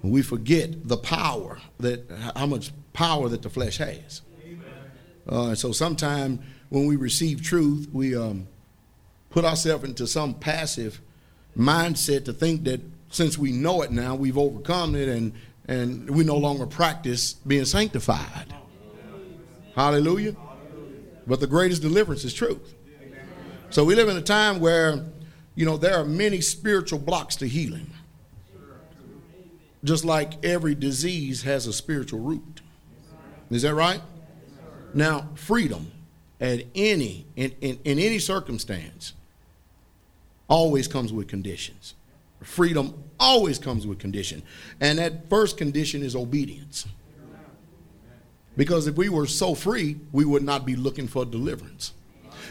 We 0.04 0.22
forget 0.22 0.88
the 0.88 0.98
power 0.98 1.60
that 1.80 2.10
how 2.36 2.46
much 2.46 2.72
power 2.92 3.30
that 3.30 3.42
the 3.42 3.50
flesh 3.50 3.78
has. 3.78 4.22
Uh, 5.32 5.48
and 5.48 5.58
so 5.58 5.72
sometimes 5.72 6.40
when 6.70 6.86
we 6.86 6.98
receive 6.98 7.42
truth, 7.42 7.88
we 7.94 8.16
um, 8.16 8.48
put 9.30 9.46
ourselves 9.46 9.86
into 9.86 10.06
some 10.06 10.34
passive 10.34 11.00
mindset 11.58 12.26
to 12.26 12.34
think 12.34 12.66
that 12.66 12.82
since 13.10 13.38
we 13.38 13.52
know 13.52 13.82
it 13.82 13.92
now, 13.92 14.16
we've 14.16 14.38
overcome 14.38 14.96
it 14.96 15.08
and, 15.08 15.34
and 15.68 16.10
we 16.10 16.24
no 16.24 16.36
longer 16.36 16.66
practice 16.66 17.34
being 17.34 17.66
sanctified. 17.66 18.54
Hallelujah. 19.76 20.36
But 21.26 21.40
the 21.40 21.48
greatest 21.48 21.82
deliverance 21.82 22.24
is 22.24 22.34
truth. 22.34 22.74
So 23.70 23.84
we 23.84 23.96
live 23.96 24.10
in 24.10 24.18
a 24.18 24.22
time 24.22 24.60
where, 24.60 25.06
you 25.56 25.66
know, 25.66 25.78
there 25.78 25.96
are 25.96 26.06
many 26.06 26.42
spiritual 26.42 27.00
blocks 27.00 27.36
to 27.38 27.48
healing. 27.48 27.90
Just 29.84 30.06
like 30.06 30.46
every 30.46 30.76
disease 30.76 31.44
has 31.44 31.68
a 31.68 31.74
spiritual 31.74 32.20
root. 32.20 32.62
Is 33.50 33.64
that 33.64 33.74
right? 33.74 34.02
Now, 34.94 35.30
freedom 35.36 35.92
at 36.40 36.66
any 36.76 37.26
in, 37.36 37.54
in, 37.62 37.80
in 37.84 38.00
any 38.00 38.20
circumstance 38.20 39.14
always 40.48 40.88
comes 40.88 41.12
with 41.12 41.28
conditions. 41.28 41.96
Freedom 42.42 43.04
always 43.20 43.58
comes 43.58 43.88
with 43.88 44.00
condition. 44.00 44.44
And 44.80 45.00
that 45.00 45.30
first 45.30 45.58
condition 45.58 46.04
is 46.04 46.16
obedience. 46.16 46.86
Because 48.56 48.88
if 48.88 48.96
we 48.96 49.10
were 49.10 49.26
so 49.26 49.56
free, 49.56 49.98
we 50.12 50.26
would 50.26 50.44
not 50.44 50.66
be 50.66 50.76
looking 50.76 51.08
for 51.08 51.26
deliverance. 51.26 51.94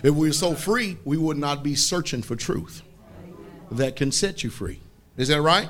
If 0.02 0.14
we 0.14 0.28
were 0.28 0.32
so 0.32 0.54
free, 0.54 0.98
we 1.04 1.16
would 1.16 1.36
not 1.36 1.62
be 1.62 1.74
searching 1.74 2.22
for 2.22 2.34
truth 2.34 2.82
that 3.70 3.96
can 3.96 4.10
set 4.10 4.42
you 4.42 4.50
free. 4.50 4.80
Is 5.16 5.28
that 5.28 5.40
right? 5.40 5.68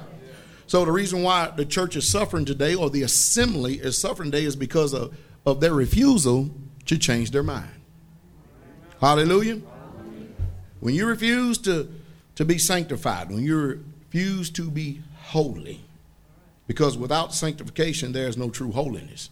So 0.66 0.84
the 0.84 0.92
reason 0.92 1.22
why 1.22 1.52
the 1.54 1.66
church 1.66 1.96
is 1.96 2.08
suffering 2.08 2.44
today, 2.44 2.74
or 2.74 2.88
the 2.88 3.02
assembly 3.02 3.74
is 3.74 3.98
suffering 3.98 4.30
today, 4.30 4.44
is 4.44 4.56
because 4.56 4.94
of, 4.94 5.14
of 5.44 5.60
their 5.60 5.74
refusal 5.74 6.50
to 6.86 6.96
change 6.96 7.30
their 7.30 7.42
mind. 7.42 7.70
Hallelujah. 9.00 9.60
When 10.80 10.94
you 10.94 11.06
refuse 11.06 11.58
to, 11.58 11.88
to 12.36 12.44
be 12.44 12.58
sanctified, 12.58 13.30
when 13.30 13.44
you 13.44 13.84
refuse 14.06 14.50
to 14.50 14.70
be 14.70 15.02
holy, 15.16 15.84
because 16.66 16.96
without 16.96 17.34
sanctification, 17.34 18.12
there 18.12 18.28
is 18.28 18.36
no 18.36 18.48
true 18.48 18.72
holiness. 18.72 19.30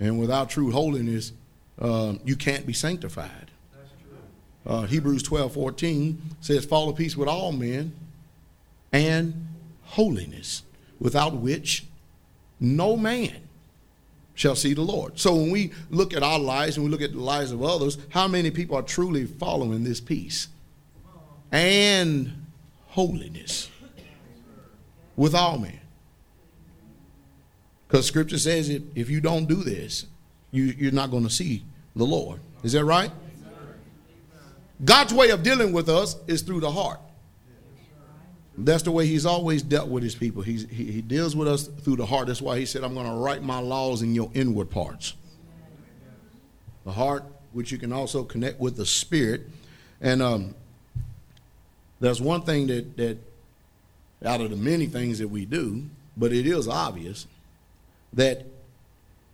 And 0.00 0.18
without 0.18 0.50
true 0.50 0.70
holiness, 0.70 1.32
uh, 1.80 2.14
you 2.24 2.36
can't 2.36 2.66
be 2.66 2.72
sanctified. 2.72 3.50
Uh, 4.66 4.82
Hebrews 4.82 5.22
12 5.22 5.52
14 5.52 6.22
says, 6.40 6.64
Follow 6.64 6.92
peace 6.92 7.16
with 7.16 7.28
all 7.28 7.52
men 7.52 7.92
and 8.92 9.48
holiness, 9.82 10.62
without 11.00 11.34
which 11.36 11.86
no 12.60 12.96
man 12.96 13.36
shall 14.34 14.54
see 14.54 14.74
the 14.74 14.82
Lord. 14.82 15.18
So 15.18 15.34
when 15.34 15.50
we 15.50 15.72
look 15.90 16.14
at 16.14 16.22
our 16.22 16.38
lives 16.38 16.76
and 16.76 16.84
we 16.84 16.90
look 16.90 17.02
at 17.02 17.12
the 17.12 17.20
lives 17.20 17.50
of 17.50 17.62
others, 17.62 17.98
how 18.10 18.28
many 18.28 18.50
people 18.50 18.76
are 18.76 18.82
truly 18.82 19.24
following 19.24 19.84
this 19.84 20.00
peace 20.00 20.48
and 21.50 22.46
holiness 22.88 23.68
with 25.16 25.34
all 25.34 25.58
men? 25.58 25.80
Because 27.88 28.06
scripture 28.06 28.38
says 28.38 28.68
if, 28.68 28.82
if 28.94 29.08
you 29.08 29.20
don't 29.20 29.46
do 29.46 29.56
this, 29.56 30.06
you, 30.50 30.64
you're 30.64 30.92
not 30.92 31.10
going 31.10 31.24
to 31.24 31.30
see 31.30 31.64
the 31.96 32.04
Lord. 32.04 32.40
Is 32.62 32.72
that 32.72 32.84
right? 32.84 33.10
God's 34.84 35.12
way 35.12 35.30
of 35.30 35.42
dealing 35.42 35.72
with 35.72 35.88
us 35.88 36.16
is 36.26 36.42
through 36.42 36.60
the 36.60 36.70
heart. 36.70 37.00
That's 38.58 38.82
the 38.82 38.90
way 38.90 39.06
he's 39.06 39.24
always 39.24 39.62
dealt 39.62 39.88
with 39.88 40.02
his 40.02 40.14
people. 40.14 40.42
He's, 40.42 40.68
he, 40.68 40.90
he 40.90 41.00
deals 41.00 41.34
with 41.34 41.48
us 41.48 41.68
through 41.68 41.96
the 41.96 42.06
heart. 42.06 42.26
That's 42.26 42.42
why 42.42 42.58
he 42.58 42.66
said, 42.66 42.84
I'm 42.84 42.92
going 42.92 43.06
to 43.06 43.12
write 43.12 43.42
my 43.42 43.60
laws 43.60 44.02
in 44.02 44.14
your 44.14 44.30
inward 44.34 44.68
parts. 44.68 45.14
The 46.84 46.92
heart, 46.92 47.24
which 47.52 47.72
you 47.72 47.78
can 47.78 47.92
also 47.92 48.24
connect 48.24 48.60
with 48.60 48.76
the 48.76 48.84
spirit. 48.84 49.42
And 50.00 50.20
um, 50.20 50.54
there's 52.00 52.20
one 52.20 52.42
thing 52.42 52.66
that, 52.66 52.96
that, 52.96 53.18
out 54.24 54.40
of 54.40 54.50
the 54.50 54.56
many 54.56 54.86
things 54.86 55.20
that 55.20 55.28
we 55.28 55.44
do, 55.44 55.84
but 56.16 56.32
it 56.32 56.46
is 56.46 56.66
obvious 56.66 57.26
that 58.12 58.46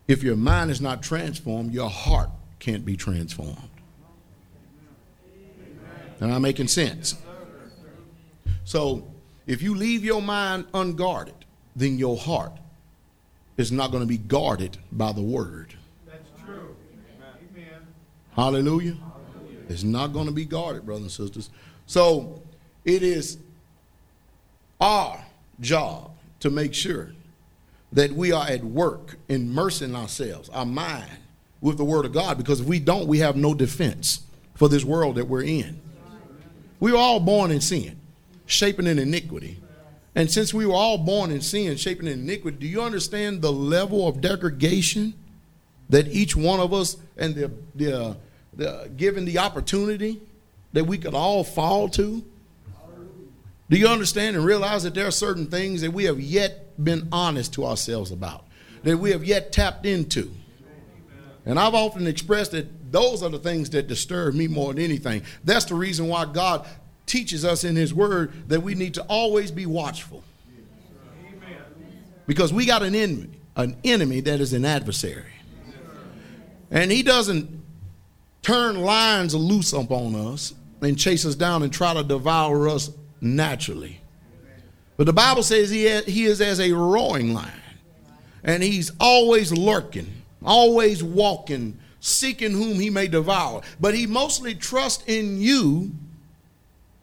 if 0.08 0.22
your 0.22 0.36
mind 0.36 0.70
is 0.70 0.80
not 0.80 1.02
transformed, 1.02 1.72
your 1.72 1.88
heart 1.88 2.30
can't 2.58 2.84
be 2.84 2.96
transformed. 2.96 3.68
Am 6.20 6.32
I 6.32 6.38
making 6.38 6.68
sense? 6.68 7.16
So 8.64 9.06
if 9.46 9.62
you 9.62 9.74
leave 9.74 10.04
your 10.04 10.22
mind 10.22 10.66
unguarded, 10.72 11.34
then 11.76 11.98
your 11.98 12.16
heart 12.16 12.52
is 13.56 13.70
not 13.70 13.90
going 13.90 14.02
to 14.02 14.06
be 14.06 14.18
guarded 14.18 14.78
by 14.90 15.12
the 15.12 15.22
word. 15.22 15.74
That's 16.06 16.28
true. 16.44 16.74
Amen. 17.52 17.86
Hallelujah. 18.34 18.94
Hallelujah. 18.94 19.58
It's 19.68 19.82
not 19.82 20.08
going 20.08 20.26
to 20.26 20.32
be 20.32 20.44
guarded, 20.44 20.86
brothers 20.86 21.02
and 21.02 21.12
sisters. 21.12 21.50
So 21.86 22.42
it 22.84 23.02
is 23.02 23.38
our 24.80 25.24
job 25.60 26.10
to 26.40 26.50
make 26.50 26.74
sure 26.74 27.12
that 27.94 28.12
we 28.12 28.32
are 28.32 28.46
at 28.46 28.62
work 28.62 29.16
immersing 29.28 29.94
ourselves, 29.94 30.48
our 30.50 30.66
mind, 30.66 31.10
with 31.60 31.78
the 31.78 31.84
Word 31.84 32.04
of 32.04 32.12
God, 32.12 32.36
because 32.36 32.60
if 32.60 32.66
we 32.66 32.78
don't, 32.78 33.06
we 33.06 33.20
have 33.20 33.36
no 33.36 33.54
defense 33.54 34.20
for 34.54 34.68
this 34.68 34.84
world 34.84 35.14
that 35.14 35.26
we're 35.26 35.44
in. 35.44 35.80
We 36.80 36.92
were 36.92 36.98
all 36.98 37.20
born 37.20 37.50
in 37.50 37.60
sin. 37.60 37.98
shaping 38.46 38.86
in 38.86 38.98
iniquity. 38.98 39.58
And 40.14 40.30
since 40.30 40.52
we 40.52 40.66
were 40.66 40.74
all 40.74 40.98
born 40.98 41.30
in 41.30 41.40
sin, 41.40 41.76
shaping 41.76 42.06
in 42.06 42.20
iniquity, 42.20 42.58
do 42.58 42.66
you 42.66 42.82
understand 42.82 43.40
the 43.40 43.52
level 43.52 44.06
of 44.06 44.20
degradation 44.20 45.14
that 45.88 46.06
each 46.08 46.36
one 46.36 46.60
of 46.60 46.72
us 46.72 46.96
and 47.16 47.34
the, 47.34 47.50
the, 47.74 48.00
uh, 48.00 48.14
the 48.52 48.90
given 48.96 49.24
the 49.24 49.38
opportunity 49.38 50.20
that 50.72 50.84
we 50.84 50.98
could 50.98 51.14
all 51.14 51.42
fall 51.42 51.88
to? 51.90 52.22
Do 53.70 53.78
you 53.78 53.88
understand 53.88 54.36
and 54.36 54.44
realize 54.44 54.82
that 54.82 54.94
there 54.94 55.06
are 55.06 55.12
certain 55.12 55.46
things 55.46 55.80
that 55.80 55.92
we 55.92 56.04
have 56.04 56.20
yet 56.20 56.63
been 56.82 57.08
honest 57.12 57.54
to 57.54 57.64
ourselves 57.64 58.10
about, 58.10 58.44
that 58.82 58.98
we 58.98 59.10
have 59.10 59.24
yet 59.24 59.52
tapped 59.52 59.86
into? 59.86 60.30
And 61.46 61.58
I've 61.58 61.74
often 61.74 62.06
expressed 62.06 62.52
that 62.52 62.92
those 62.92 63.22
are 63.22 63.28
the 63.28 63.38
things 63.38 63.70
that 63.70 63.86
disturb 63.86 64.34
me 64.34 64.48
more 64.48 64.72
than 64.72 64.82
anything. 64.82 65.22
That's 65.44 65.66
the 65.66 65.74
reason 65.74 66.08
why 66.08 66.24
God 66.24 66.66
teaches 67.06 67.44
us 67.44 67.64
in 67.64 67.76
His 67.76 67.92
Word 67.92 68.48
that 68.48 68.62
we 68.62 68.74
need 68.74 68.94
to 68.94 69.02
always 69.02 69.50
be 69.50 69.66
watchful. 69.66 70.22
Because 72.26 72.52
we 72.52 72.64
got 72.64 72.82
an 72.82 72.94
enemy, 72.94 73.30
an 73.56 73.76
enemy 73.84 74.20
that 74.20 74.40
is 74.40 74.54
an 74.54 74.64
adversary. 74.64 75.32
And 76.70 76.90
he 76.90 77.02
doesn't 77.02 77.62
turn 78.42 78.80
lines 78.80 79.34
loose 79.34 79.72
upon 79.72 80.14
us 80.14 80.54
and 80.80 80.98
chase 80.98 81.26
us 81.26 81.34
down 81.34 81.62
and 81.62 81.72
try 81.72 81.94
to 81.94 82.02
devour 82.02 82.68
us 82.68 82.90
naturally. 83.20 84.00
But 84.96 85.06
the 85.06 85.12
Bible 85.12 85.42
says 85.42 85.70
he, 85.70 86.00
he 86.02 86.24
is 86.24 86.40
as 86.40 86.60
a 86.60 86.72
roaring 86.72 87.34
lion. 87.34 87.50
And 88.44 88.62
he's 88.62 88.92
always 89.00 89.52
lurking, 89.52 90.12
always 90.44 91.02
walking, 91.02 91.78
seeking 92.00 92.52
whom 92.52 92.78
he 92.78 92.90
may 92.90 93.08
devour. 93.08 93.62
But 93.80 93.94
he 93.94 94.06
mostly 94.06 94.54
trusts 94.54 95.02
in 95.06 95.40
you 95.40 95.92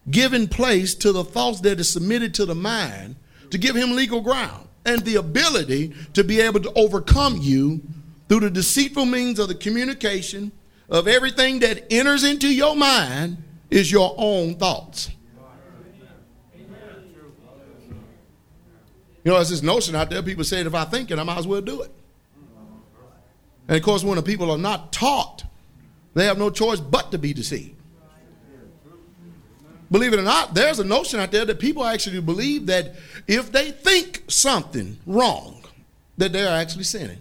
giving 0.10 0.48
place 0.48 0.96
to 0.96 1.12
the 1.12 1.24
thoughts 1.24 1.62
that 1.62 1.80
is 1.80 1.92
submitted 1.92 2.34
to 2.36 2.46
the 2.46 2.56
mind 2.56 3.16
to 3.50 3.58
give 3.58 3.76
him 3.76 3.96
legal 3.96 4.22
ground 4.22 4.68
and 4.86 5.02
the 5.02 5.16
ability 5.16 5.94
to 6.14 6.24
be 6.24 6.42
able 6.42 6.60
to 6.60 6.74
overcome 6.74 7.38
you 7.38 7.82
through 8.28 8.40
the 8.40 8.50
deceitful 8.50 9.06
means 9.06 9.40
of 9.40 9.48
the 9.48 9.56
communication 9.56 10.52
of 10.90 11.08
everything 11.08 11.60
that 11.60 11.92
enters 11.92 12.24
into 12.24 12.54
your 12.54 12.76
mind 12.76 13.38
is 13.70 13.92
your 13.92 14.14
own 14.18 14.56
thoughts. 14.56 15.10
You 19.24 19.32
know, 19.32 19.36
there's 19.36 19.50
this 19.50 19.62
notion 19.62 19.96
out 19.96 20.10
there, 20.10 20.24
people 20.24 20.44
say, 20.44 20.62
if 20.62 20.74
I 20.74 20.86
think 20.86 21.12
it, 21.12 21.20
I 21.20 21.24
might 21.24 21.38
as 21.38 21.48
well 21.48 21.62
do 21.62 21.82
it. 21.84 21.92
And 23.68 23.78
of 23.78 23.84
course, 23.84 24.04
when 24.04 24.16
the 24.16 24.24
people 24.24 24.50
are 24.52 24.58
not 24.58 24.92
taught, 24.92 25.44
they 26.14 26.26
have 26.26 26.38
no 26.38 26.50
choice 26.50 26.80
but 26.80 27.12
to 27.12 27.18
be 27.18 27.34
deceived. 27.34 27.76
Believe 29.92 30.14
it 30.14 30.20
or 30.20 30.24
not, 30.24 30.54
there's 30.54 30.80
a 30.80 30.84
notion 30.84 31.20
out 31.20 31.32
there 31.32 31.46
that 31.46 31.60
people 31.60 31.84
actually 31.84 32.22
believe 32.22 32.66
that 32.68 32.96
if 33.28 33.52
they 33.52 33.72
think 33.72 34.24
something 34.28 34.98
wrong, 35.06 35.64
that 36.18 36.32
they're 36.32 36.48
actually 36.48 36.86
sinning. 36.86 37.20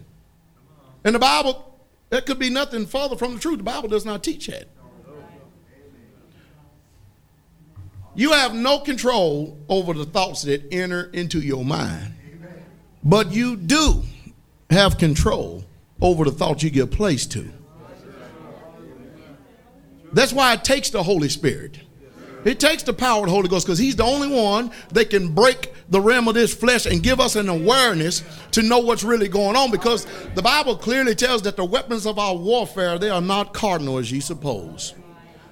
And 1.03 1.13
the 1.13 1.19
Bible, 1.19 1.77
that 2.09 2.25
could 2.25 2.39
be 2.39 2.49
nothing 2.49 2.85
further 2.85 3.17
from 3.17 3.33
the 3.33 3.39
truth. 3.39 3.57
The 3.57 3.63
Bible 3.63 3.89
does 3.89 4.05
not 4.05 4.23
teach 4.23 4.47
that. 4.47 4.67
You 8.13 8.33
have 8.33 8.53
no 8.53 8.79
control 8.79 9.57
over 9.69 9.93
the 9.93 10.05
thoughts 10.05 10.43
that 10.43 10.61
enter 10.71 11.09
into 11.13 11.39
your 11.39 11.63
mind, 11.63 12.13
but 13.03 13.31
you 13.31 13.55
do 13.55 14.03
have 14.69 14.97
control 14.97 15.63
over 16.01 16.25
the 16.25 16.31
thoughts 16.31 16.63
you 16.63 16.69
get 16.69 16.91
placed 16.91 17.31
to. 17.33 17.51
That's 20.13 20.33
why 20.33 20.53
it 20.53 20.63
takes 20.63 20.89
the 20.89 21.03
Holy 21.03 21.29
Spirit. 21.29 21.79
It 22.43 22.59
takes 22.59 22.81
the 22.83 22.93
power 22.93 23.19
of 23.19 23.27
the 23.27 23.31
Holy 23.31 23.47
Ghost 23.47 23.67
because 23.67 23.77
He's 23.77 23.95
the 23.95 24.03
only 24.03 24.27
one 24.27 24.71
that 24.93 25.09
can 25.09 25.33
break 25.33 25.71
the 25.89 26.01
realm 26.01 26.27
of 26.27 26.33
this 26.33 26.53
flesh 26.53 26.85
and 26.85 27.03
give 27.03 27.19
us 27.19 27.35
an 27.35 27.49
awareness 27.49 28.23
to 28.51 28.63
know 28.63 28.79
what's 28.79 29.03
really 29.03 29.27
going 29.27 29.55
on. 29.55 29.69
Because 29.69 30.07
the 30.33 30.41
Bible 30.41 30.75
clearly 30.75 31.13
tells 31.13 31.43
that 31.43 31.55
the 31.55 31.65
weapons 31.65 32.05
of 32.05 32.17
our 32.17 32.35
warfare 32.35 32.97
they 32.97 33.09
are 33.09 33.21
not 33.21 33.53
cardinal 33.53 33.99
as 33.99 34.11
ye 34.11 34.19
suppose, 34.19 34.95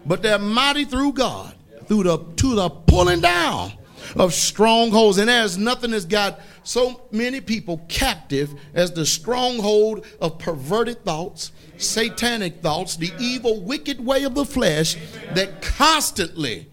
but 0.05 0.23
they're 0.23 0.39
mighty 0.39 0.83
through 0.83 1.13
God, 1.13 1.53
through 1.89 2.03
the 2.03 2.19
to 2.37 2.55
the 2.55 2.69
pulling 2.69 3.19
down 3.19 3.73
of 4.15 4.33
strongholds. 4.33 5.17
And 5.17 5.27
there's 5.27 5.57
nothing 5.57 5.91
that's 5.91 6.05
got 6.05 6.39
so 6.63 7.01
many 7.11 7.41
people 7.41 7.83
captive 7.89 8.53
as 8.73 8.91
the 8.91 9.05
stronghold 9.05 10.05
of 10.21 10.39
perverted 10.39 11.03
thoughts, 11.03 11.51
satanic 11.77 12.61
thoughts, 12.61 12.95
the 12.95 13.11
evil, 13.19 13.61
wicked 13.61 14.03
way 14.03 14.23
of 14.23 14.35
the 14.35 14.45
flesh 14.45 14.95
that 15.33 15.61
constantly 15.61 16.67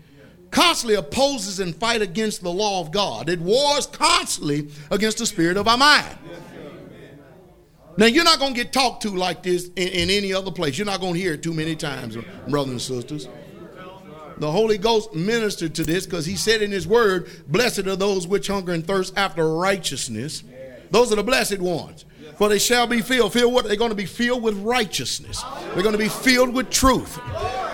constantly 0.53 0.95
opposes 0.95 1.61
and 1.61 1.77
fight 1.77 2.01
against 2.01 2.43
the 2.43 2.51
law 2.51 2.81
of 2.81 2.91
God. 2.91 3.29
It 3.29 3.41
wars 3.41 3.87
constantly 3.87 4.71
against 4.91 5.19
the 5.19 5.27
spirit 5.27 5.59
of 5.59 5.69
our 5.69 5.77
mind. 5.77 6.17
Now 7.99 8.07
you're 8.07 8.25
not 8.25 8.39
going 8.39 8.55
to 8.55 8.63
get 8.63 8.73
talked 8.73 9.03
to 9.03 9.11
like 9.11 9.43
this 9.43 9.69
in, 9.77 9.89
in, 9.89 10.11
any 10.11 10.33
other 10.33 10.51
place. 10.51 10.79
You're 10.79 10.87
not 10.87 11.01
going 11.01 11.15
to 11.15 11.21
hear 11.21 11.35
it 11.35 11.43
too 11.43 11.53
many 11.53 11.77
times, 11.77 12.17
brothers 12.49 12.71
and 12.71 12.81
sisters. 12.81 13.29
The 14.39 14.51
Holy 14.51 14.77
Ghost 14.77 15.15
ministered 15.15 15.75
to 15.77 15.85
this 15.85 16.05
because 16.05 16.27
he 16.27 16.37
said 16.37 16.63
in 16.63 16.71
his 16.71 16.87
word, 16.87 17.29
Blessed 17.49 17.87
are 17.87 17.97
those 17.97 18.27
which 18.27 18.49
hunger 18.49 18.73
and 18.73 18.87
thirst 18.87 19.17
after 19.17 19.55
righteousness. 19.55 20.43
Those 20.91 21.13
are 21.13 21.17
the 21.17 21.23
blessed 21.23 21.59
ones. 21.59 22.05
For 22.37 22.51
they 22.51 22.59
shall 22.59 22.87
be 22.87 23.01
filled. 23.01 23.33
Filled 23.33 23.55
what? 23.55 23.65
They're 23.65 23.77
going 23.77 23.91
to 23.91 23.97
be 23.97 24.05
filled 24.05 24.43
with 24.43 24.57
righteousness. 24.59 25.43
They're 25.73 25.83
going 25.83 25.93
to 25.93 25.99
be 25.99 26.09
filled 26.09 26.53
with 26.53 26.69
truth. 26.69 27.19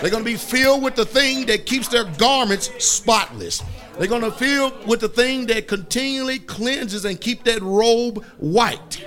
They're 0.01 0.11
going 0.11 0.25
to 0.25 0.31
be 0.31 0.37
filled 0.37 0.85
with 0.85 0.95
the 0.95 1.05
thing 1.05 1.47
that 1.47 1.67
keeps 1.67 1.89
their 1.89 2.05
garments 2.05 2.71
spotless. 2.85 3.63
They're 3.99 4.07
going 4.07 4.23
to 4.23 4.31
fill 4.31 4.73
with 4.87 5.01
the 5.01 5.09
thing 5.09 5.47
that 5.47 5.67
continually 5.67 6.39
cleanses 6.39 7.05
and 7.05 7.21
keep 7.21 7.43
that 7.45 7.61
robe 7.61 8.25
white. 8.39 9.05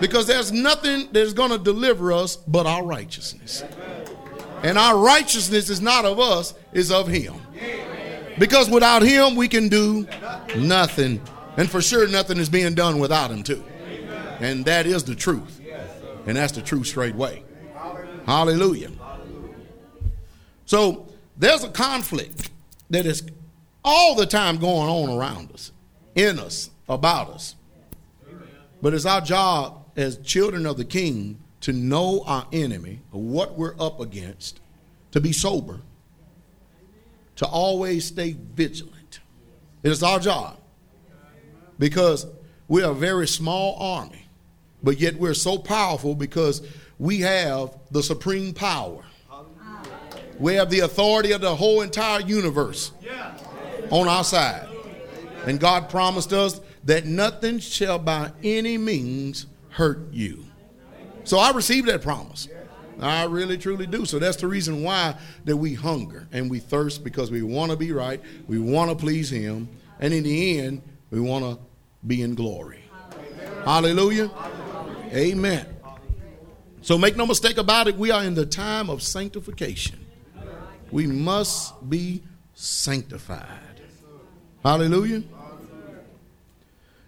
Because 0.00 0.26
there's 0.26 0.52
nothing 0.52 1.08
that's 1.10 1.32
going 1.32 1.50
to 1.50 1.58
deliver 1.58 2.12
us 2.12 2.36
but 2.36 2.66
our 2.66 2.84
righteousness. 2.84 3.64
And 4.66 4.76
our 4.76 4.98
righteousness 4.98 5.70
is 5.70 5.80
not 5.80 6.04
of 6.04 6.18
us, 6.18 6.52
is 6.72 6.90
of 6.90 7.06
him. 7.06 7.34
Because 8.36 8.68
without 8.68 9.00
him 9.00 9.36
we 9.36 9.46
can 9.46 9.68
do 9.68 10.08
nothing. 10.56 11.20
And 11.56 11.70
for 11.70 11.80
sure 11.80 12.08
nothing 12.08 12.38
is 12.38 12.48
being 12.48 12.74
done 12.74 12.98
without 12.98 13.30
him 13.30 13.44
too. 13.44 13.64
And 14.40 14.64
that 14.64 14.86
is 14.86 15.04
the 15.04 15.14
truth. 15.14 15.60
And 16.26 16.36
that's 16.36 16.52
the 16.52 16.62
truth 16.62 16.88
straight 16.88 17.14
way. 17.14 17.44
Hallelujah. 18.26 18.90
So 20.64 21.06
there's 21.36 21.62
a 21.62 21.70
conflict 21.70 22.50
that 22.90 23.06
is 23.06 23.22
all 23.84 24.16
the 24.16 24.26
time 24.26 24.56
going 24.56 24.88
on 24.88 25.16
around 25.16 25.52
us, 25.52 25.70
in 26.16 26.40
us, 26.40 26.70
about 26.88 27.30
us. 27.30 27.54
But 28.82 28.94
it's 28.94 29.06
our 29.06 29.20
job 29.20 29.86
as 29.94 30.16
children 30.16 30.66
of 30.66 30.76
the 30.76 30.84
King 30.84 31.38
to 31.66 31.72
know 31.72 32.22
our 32.26 32.46
enemy, 32.52 33.00
what 33.10 33.58
we're 33.58 33.74
up 33.80 33.98
against, 33.98 34.60
to 35.10 35.20
be 35.20 35.32
sober, 35.32 35.80
to 37.34 37.44
always 37.44 38.04
stay 38.04 38.36
vigilant. 38.54 39.18
It 39.82 39.90
is 39.90 40.00
our 40.00 40.20
job 40.20 40.58
because 41.76 42.24
we're 42.68 42.88
a 42.88 42.94
very 42.94 43.26
small 43.26 43.76
army, 43.80 44.28
but 44.80 45.00
yet 45.00 45.16
we're 45.16 45.34
so 45.34 45.58
powerful 45.58 46.14
because 46.14 46.64
we 47.00 47.20
have 47.22 47.76
the 47.90 48.02
supreme 48.02 48.54
power 48.54 49.02
we 50.38 50.54
have 50.54 50.70
the 50.70 50.80
authority 50.80 51.32
of 51.32 51.40
the 51.40 51.56
whole 51.56 51.80
entire 51.80 52.20
universe 52.20 52.92
on 53.90 54.06
our 54.06 54.22
side. 54.22 54.68
And 55.46 55.58
God 55.58 55.88
promised 55.88 56.32
us 56.32 56.60
that 56.84 57.06
nothing 57.06 57.58
shall 57.58 57.98
by 57.98 58.30
any 58.44 58.78
means 58.78 59.46
hurt 59.70 60.12
you. 60.12 60.45
So 61.26 61.38
I 61.38 61.50
received 61.50 61.88
that 61.88 62.02
promise. 62.02 62.48
I 62.98 63.24
really 63.24 63.58
truly 63.58 63.86
do. 63.86 64.06
So 64.06 64.18
that's 64.18 64.38
the 64.38 64.48
reason 64.48 64.82
why 64.82 65.16
that 65.44 65.56
we 65.56 65.74
hunger 65.74 66.26
and 66.32 66.50
we 66.50 66.60
thirst 66.60 67.04
because 67.04 67.30
we 67.30 67.42
want 67.42 67.70
to 67.70 67.76
be 67.76 67.92
right, 67.92 68.22
we 68.48 68.58
want 68.58 68.90
to 68.90 68.96
please 68.96 69.28
him, 69.28 69.68
and 70.00 70.14
in 70.14 70.24
the 70.24 70.58
end, 70.60 70.82
we 71.10 71.20
want 71.20 71.44
to 71.44 71.58
be 72.06 72.22
in 72.22 72.34
glory. 72.34 72.82
Hallelujah. 73.64 74.30
Amen. 75.12 75.66
So 76.80 76.96
make 76.96 77.16
no 77.16 77.26
mistake 77.26 77.58
about 77.58 77.86
it, 77.88 77.96
we 77.96 78.10
are 78.10 78.24
in 78.24 78.34
the 78.34 78.46
time 78.46 78.88
of 78.88 79.02
sanctification 79.02 80.06
we 80.90 81.06
must 81.06 81.88
be 81.88 82.22
sanctified. 82.54 83.80
Hallelujah. 84.62 85.22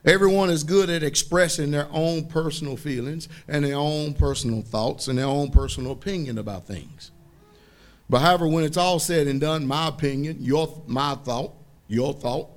Everyone 0.04 0.48
is 0.48 0.62
good 0.62 0.88
at 0.90 1.02
expressing 1.02 1.70
their 1.70 1.88
own 1.90 2.26
personal 2.26 2.76
feelings 2.76 3.28
and 3.48 3.64
their 3.64 3.76
own 3.76 4.14
personal 4.14 4.62
thoughts 4.62 5.08
and 5.08 5.18
their 5.18 5.26
own 5.26 5.50
personal 5.50 5.92
opinion 5.92 6.38
about 6.38 6.66
things. 6.66 7.10
But 8.08 8.20
however, 8.20 8.48
when 8.48 8.64
it's 8.64 8.76
all 8.76 8.98
said 8.98 9.26
and 9.26 9.40
done, 9.40 9.66
my 9.66 9.88
opinion, 9.88 10.38
your 10.40 10.82
my 10.86 11.14
thought, 11.16 11.52
your 11.88 12.14
thought, 12.14 12.48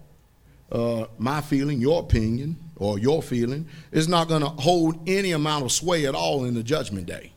uh, 0.71 1.05
my 1.17 1.41
feeling, 1.41 1.81
your 1.81 2.01
opinion, 2.01 2.57
or 2.77 2.97
your 2.97 3.21
feeling 3.21 3.67
is 3.91 4.07
not 4.07 4.27
going 4.27 4.41
to 4.41 4.49
hold 4.49 5.07
any 5.09 5.31
amount 5.31 5.65
of 5.65 5.71
sway 5.71 6.05
at 6.05 6.15
all 6.15 6.45
in 6.45 6.53
the 6.53 6.63
judgment 6.63 7.05
day. 7.05 7.33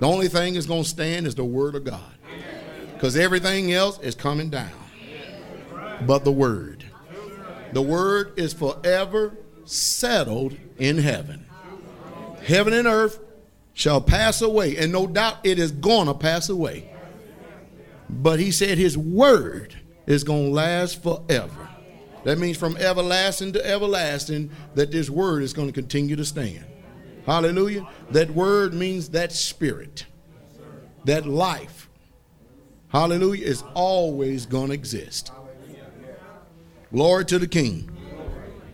The 0.00 0.06
only 0.06 0.28
thing 0.28 0.54
that's 0.54 0.66
going 0.66 0.84
to 0.84 0.88
stand 0.88 1.26
is 1.26 1.34
the 1.34 1.44
word 1.44 1.74
of 1.74 1.84
God 1.84 2.14
because 2.94 3.16
everything 3.16 3.72
else 3.72 3.98
is 4.00 4.14
coming 4.14 4.48
down. 4.48 4.70
but 6.06 6.24
the 6.24 6.32
word. 6.32 6.84
The 7.72 7.82
word 7.82 8.38
is 8.38 8.52
forever 8.52 9.36
settled 9.64 10.56
in 10.78 10.98
heaven. 10.98 11.46
Heaven 12.44 12.72
and 12.72 12.86
earth 12.86 13.20
shall 13.74 14.00
pass 14.00 14.40
away, 14.42 14.76
and 14.76 14.90
no 14.90 15.06
doubt 15.06 15.38
it 15.44 15.58
is 15.58 15.70
going 15.70 16.06
to 16.06 16.14
pass 16.14 16.48
away. 16.48 16.90
But 18.08 18.40
he 18.40 18.50
said 18.50 18.78
his 18.78 18.96
word 18.96 19.76
is 20.06 20.24
going 20.24 20.46
to 20.46 20.52
last 20.52 21.02
forever. 21.02 21.68
That 22.24 22.38
means 22.38 22.56
from 22.56 22.76
everlasting 22.78 23.52
to 23.52 23.66
everlasting 23.66 24.50
that 24.74 24.90
this 24.90 25.10
word 25.10 25.42
is 25.42 25.52
going 25.52 25.68
to 25.68 25.72
continue 25.72 26.16
to 26.16 26.24
stand. 26.24 26.64
Hallelujah. 27.26 27.86
That 28.10 28.30
word 28.30 28.72
means 28.72 29.10
that 29.10 29.32
spirit, 29.32 30.06
that 31.04 31.26
life. 31.26 31.88
Hallelujah 32.88 33.44
is 33.44 33.62
always 33.74 34.46
going 34.46 34.68
to 34.68 34.74
exist. 34.74 35.30
Glory 36.92 37.24
to 37.26 37.38
the 37.38 37.46
King. 37.46 37.90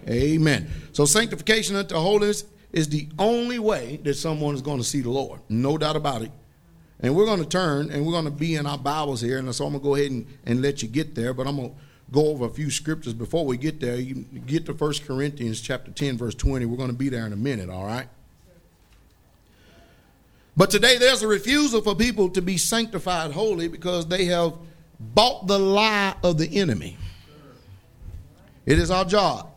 Amen. 0.08 0.70
So 0.92 1.04
sanctification 1.04 1.76
unto 1.76 1.94
holiness 1.96 2.44
is 2.72 2.88
the 2.88 3.08
only 3.18 3.58
way 3.58 4.00
that 4.04 4.14
someone 4.14 4.54
is 4.54 4.62
going 4.62 4.78
to 4.78 4.84
see 4.84 5.00
the 5.00 5.10
Lord. 5.10 5.40
No 5.48 5.78
doubt 5.78 5.96
about 5.96 6.22
it. 6.22 6.30
And 7.00 7.14
we're 7.14 7.26
going 7.26 7.40
to 7.40 7.48
turn 7.48 7.90
and 7.90 8.04
we're 8.04 8.12
going 8.12 8.24
to 8.24 8.30
be 8.30 8.54
in 8.54 8.66
our 8.66 8.78
Bibles 8.78 9.20
here. 9.20 9.38
And 9.38 9.54
so 9.54 9.66
I'm 9.66 9.72
going 9.72 9.82
to 9.82 9.84
go 9.84 9.94
ahead 9.94 10.10
and, 10.10 10.26
and 10.44 10.62
let 10.62 10.82
you 10.82 10.88
get 10.88 11.14
there. 11.14 11.34
But 11.34 11.46
I'm 11.46 11.56
going 11.56 11.70
to 11.70 11.76
go 12.12 12.28
over 12.28 12.46
a 12.46 12.50
few 12.50 12.70
scriptures 12.70 13.14
before 13.14 13.44
we 13.44 13.56
get 13.56 13.80
there. 13.80 13.96
You 13.96 14.24
get 14.46 14.66
to 14.66 14.72
1 14.72 14.94
Corinthians 15.06 15.60
chapter 15.60 15.90
10, 15.90 16.16
verse 16.16 16.34
20. 16.34 16.66
We're 16.66 16.76
going 16.76 16.90
to 16.90 16.96
be 16.96 17.08
there 17.08 17.26
in 17.26 17.32
a 17.32 17.36
minute, 17.36 17.68
all 17.68 17.84
right? 17.84 18.08
But 20.56 20.70
today 20.70 20.98
there's 20.98 21.22
a 21.22 21.28
refusal 21.28 21.82
for 21.82 21.96
people 21.96 22.30
to 22.30 22.40
be 22.40 22.56
sanctified 22.58 23.32
holy 23.32 23.66
because 23.66 24.06
they 24.06 24.26
have 24.26 24.54
bought 25.00 25.48
the 25.48 25.58
lie 25.58 26.14
of 26.22 26.38
the 26.38 26.60
enemy. 26.60 26.96
It 28.66 28.78
is 28.78 28.90
our 28.90 29.04
job 29.04 29.50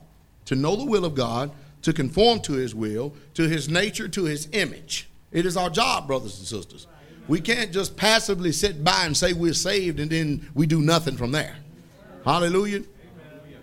to 0.45 0.55
know 0.55 0.75
the 0.75 0.85
will 0.85 1.05
of 1.05 1.15
God, 1.15 1.51
to 1.81 1.93
conform 1.93 2.39
to 2.41 2.53
his 2.53 2.73
will, 2.73 3.13
to 3.33 3.47
his 3.47 3.69
nature, 3.69 4.07
to 4.07 4.25
his 4.25 4.47
image. 4.51 5.09
It 5.31 5.45
is 5.45 5.57
our 5.57 5.69
job, 5.69 6.07
brothers 6.07 6.37
and 6.37 6.47
sisters. 6.47 6.87
We 7.27 7.41
can't 7.41 7.71
just 7.71 7.97
passively 7.97 8.51
sit 8.51 8.83
by 8.83 9.05
and 9.05 9.15
say 9.15 9.33
we're 9.33 9.53
saved 9.53 9.99
and 9.99 10.09
then 10.09 10.49
we 10.53 10.65
do 10.65 10.81
nothing 10.81 11.17
from 11.17 11.31
there. 11.31 11.57
Hallelujah. 12.23 12.83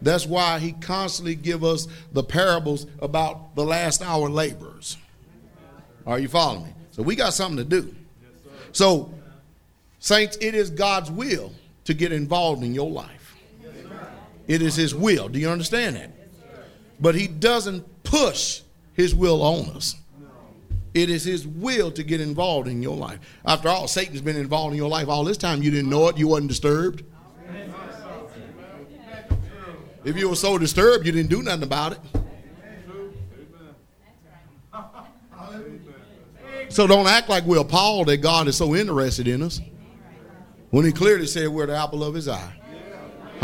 That's 0.03 0.27
why 0.27 0.59
he 0.59 0.73
constantly 0.73 1.35
give 1.35 1.65
us 1.65 1.89
the 2.13 2.23
parables 2.23 2.87
about 3.01 3.55
the 3.55 3.65
last 3.65 4.03
hour 4.03 4.29
laborers. 4.29 4.99
Are 6.07 6.19
you 6.19 6.29
following 6.29 6.65
me? 6.65 6.75
So 6.91 7.03
we 7.03 7.17
got 7.17 7.33
something 7.33 7.57
to 7.57 7.65
do. 7.65 7.95
So, 8.73 9.15
saints, 9.99 10.37
it 10.41 10.55
is 10.55 10.69
God's 10.69 11.11
will 11.11 11.53
to 11.85 11.95
get 11.95 12.13
involved 12.13 12.63
in 12.63 12.75
your 12.75 12.91
life. 12.91 13.24
It 14.47 14.63
is 14.63 14.77
His 14.77 14.95
will. 14.95 15.29
Do 15.29 15.39
you 15.39 15.49
understand 15.49 15.97
that? 15.97 16.11
But 17.01 17.15
He 17.15 17.27
doesn't 17.27 18.05
push 18.05 18.63
His 18.93 19.15
will 19.15 19.43
on 19.43 19.71
us. 19.77 19.97
It 20.93 21.11
is 21.11 21.25
His 21.25 21.47
will 21.47 21.91
to 21.93 22.05
get 22.05 22.21
involved 22.21 22.69
in 22.69 22.83
your 22.83 22.97
life. 22.97 23.19
After 23.45 23.69
all, 23.69 23.89
Satan's 23.89 24.21
been 24.21 24.37
involved 24.37 24.73
in 24.73 24.79
your 24.79 24.89
life 24.89 25.09
all 25.09 25.25
this 25.25 25.37
time. 25.37 25.63
You 25.63 25.71
didn't 25.71 25.91
know 25.91 26.09
it. 26.09 26.17
You 26.17 26.29
wasn't 26.29 26.49
disturbed. 26.49 27.03
If 30.05 30.19
you 30.19 30.29
were 30.29 30.37
so 30.37 30.59
disturbed, 30.59 31.07
you 31.07 31.13
didn't 31.13 31.31
do 31.31 31.43
nothing 31.43 31.63
about 31.63 31.93
it. 31.93 31.99
So 36.69 36.87
don't 36.87 37.07
act 37.07 37.29
like 37.29 37.45
we're 37.45 37.61
appalled 37.61 38.09
that 38.09 38.19
God 38.19 38.49
is 38.49 38.57
so 38.57 38.75
interested 38.75 39.29
in 39.29 39.43
us 39.43 39.61
when 40.71 40.85
He 40.85 40.93
clearly 40.93 41.27
said 41.27 41.49
we're 41.49 41.67
the 41.67 41.77
apple 41.77 42.05
of 42.05 42.15
His 42.15 42.29
eye. 42.29 42.53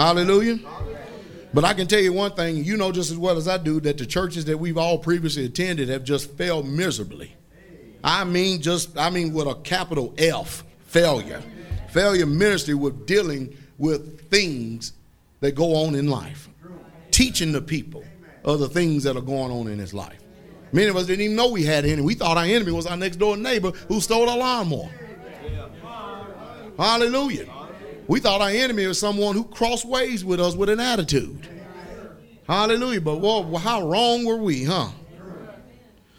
Hallelujah. 0.01 0.59
But 1.53 1.67
I 1.67 1.75
can 1.75 1.87
tell 1.87 2.01
you 2.01 2.15
one 2.15 2.33
thing, 2.33 2.65
you 2.65 2.79
know 2.79 2.91
just 2.91 3.11
as 3.11 3.19
well 3.19 3.37
as 3.37 3.47
I 3.47 3.59
do, 3.59 3.81
that 3.81 3.99
the 3.99 4.07
churches 4.07 4.47
that 4.47 4.57
we've 4.57 4.79
all 4.79 4.97
previously 4.97 5.45
attended 5.45 5.91
have 5.91 6.05
just 6.05 6.31
failed 6.39 6.67
miserably. 6.67 7.37
I 8.03 8.25
mean, 8.25 8.63
just, 8.63 8.97
I 8.97 9.11
mean, 9.11 9.35
with 9.35 9.47
a 9.47 9.57
capital 9.57 10.15
F, 10.17 10.65
failure. 10.87 11.43
Failure 11.91 12.25
ministry 12.25 12.73
with 12.73 13.05
dealing 13.05 13.55
with 13.77 14.31
things 14.31 14.95
that 15.41 15.55
go 15.55 15.85
on 15.85 15.95
in 15.95 16.09
life, 16.09 16.49
teaching 17.11 17.53
the 17.53 17.61
people 17.61 18.03
of 18.43 18.59
the 18.59 18.71
things 18.71 19.03
that 19.05 19.19
are 19.19 19.23
going 19.23 19.53
on 19.53 19.69
in 19.69 19.79
his 19.79 19.93
life. 19.93 20.23
Many 20.73 20.89
of 20.89 20.97
us 20.97 21.05
didn't 21.05 21.27
even 21.27 21.37
know 21.37 21.51
we 21.51 21.65
had 21.65 21.85
an 21.85 21.91
enemy. 21.91 22.07
We 22.07 22.15
thought 22.15 22.39
our 22.39 22.45
enemy 22.45 22.73
was 22.73 22.87
our 22.87 22.97
next 22.97 23.17
door 23.17 23.37
neighbor 23.37 23.73
who 23.89 24.01
stole 24.01 24.31
our 24.31 24.39
lawnmower. 24.39 24.89
Hallelujah. 26.79 27.60
We 28.11 28.19
thought 28.19 28.41
our 28.41 28.51
enemy 28.51 28.89
was 28.89 28.99
someone 28.99 29.37
who 29.37 29.45
crossed 29.45 29.85
ways 29.85 30.25
with 30.25 30.41
us 30.41 30.57
with 30.57 30.69
an 30.69 30.81
attitude. 30.81 31.47
Hallelujah. 32.49 33.01
But 33.01 33.19
well, 33.19 33.57
how 33.57 33.87
wrong 33.87 34.25
were 34.25 34.37
we, 34.37 34.65
huh? 34.65 34.89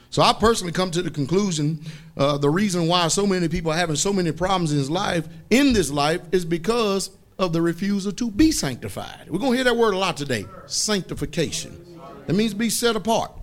So 0.10 0.21
I 0.21 0.32
personally 0.32 0.71
come 0.71 0.89
to 0.91 1.01
the 1.01 1.12
conclusion 1.12 1.84
uh, 2.15 2.38
the 2.38 2.49
reason 2.49 2.88
why 2.88 3.10
so 3.10 3.27
many 3.27 3.49
people 3.49 3.73
are 3.73 3.77
having 3.77 3.97
so 3.97 4.13
many 4.13 4.32
problems 4.32 4.71
in 4.71 4.77
his 4.77 4.89
life, 4.89 5.27
in 5.49 5.73
this 5.73 5.91
life, 5.91 6.21
is 6.32 6.45
because 6.45 7.10
of 7.38 7.51
the 7.51 7.62
refusal 7.62 8.13
to 8.13 8.32
be 8.32 8.54
sanctified. 8.54 9.30
We're 9.30 9.39
going 9.39 9.51
to 9.51 9.58
hear 9.58 9.65
that 9.65 9.75
word 9.75 9.93
a 9.93 9.97
lot 9.97 10.15
today 10.15 10.45
sanctification. 10.67 11.99
That 12.25 12.36
means 12.36 12.54
be 12.54 12.69
set 12.69 12.95
apart. 12.95 13.34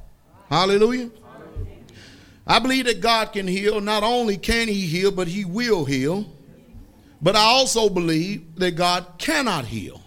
Hallelujah. 0.49 1.11
I 2.47 2.61
believe 2.61 2.87
that 2.87 3.03
God 3.03 3.35
can 3.35 3.47
heal. 3.47 3.83
Not 3.83 4.05
only 4.05 4.39
can 4.39 4.69
He 4.69 4.87
heal, 4.87 5.11
but 5.11 5.29
He 5.29 5.45
will 5.45 5.85
heal. 5.85 6.33
But 7.21 7.37
I 7.37 7.43
also 7.43 7.89
believe 7.89 8.55
that 8.57 8.73
God 8.73 9.07
cannot 9.19 9.65
heal. 9.67 10.03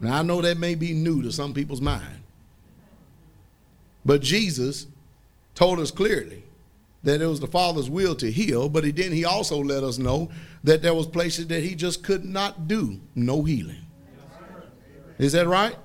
Now, 0.00 0.18
I 0.18 0.22
know 0.22 0.42
that 0.42 0.58
may 0.58 0.74
be 0.74 0.92
new 0.92 1.22
to 1.22 1.32
some 1.32 1.54
people's 1.54 1.80
mind. 1.80 2.22
But 4.04 4.20
Jesus 4.20 4.86
told 5.54 5.80
us 5.80 5.90
clearly 5.90 6.44
that 7.02 7.22
it 7.22 7.26
was 7.26 7.40
the 7.40 7.46
Father's 7.46 7.88
will 7.88 8.14
to 8.16 8.30
heal, 8.30 8.68
but 8.68 8.84
he 8.84 8.90
then 8.90 9.12
he 9.12 9.24
also 9.24 9.58
let 9.62 9.82
us 9.82 9.98
know 9.98 10.30
that 10.64 10.82
there 10.82 10.94
was 10.94 11.06
places 11.06 11.46
that 11.48 11.62
he 11.62 11.74
just 11.74 12.02
could 12.02 12.24
not 12.24 12.68
do 12.68 13.00
no 13.14 13.42
healing. 13.42 13.86
Is 15.18 15.32
that 15.32 15.46
right? 15.46 15.76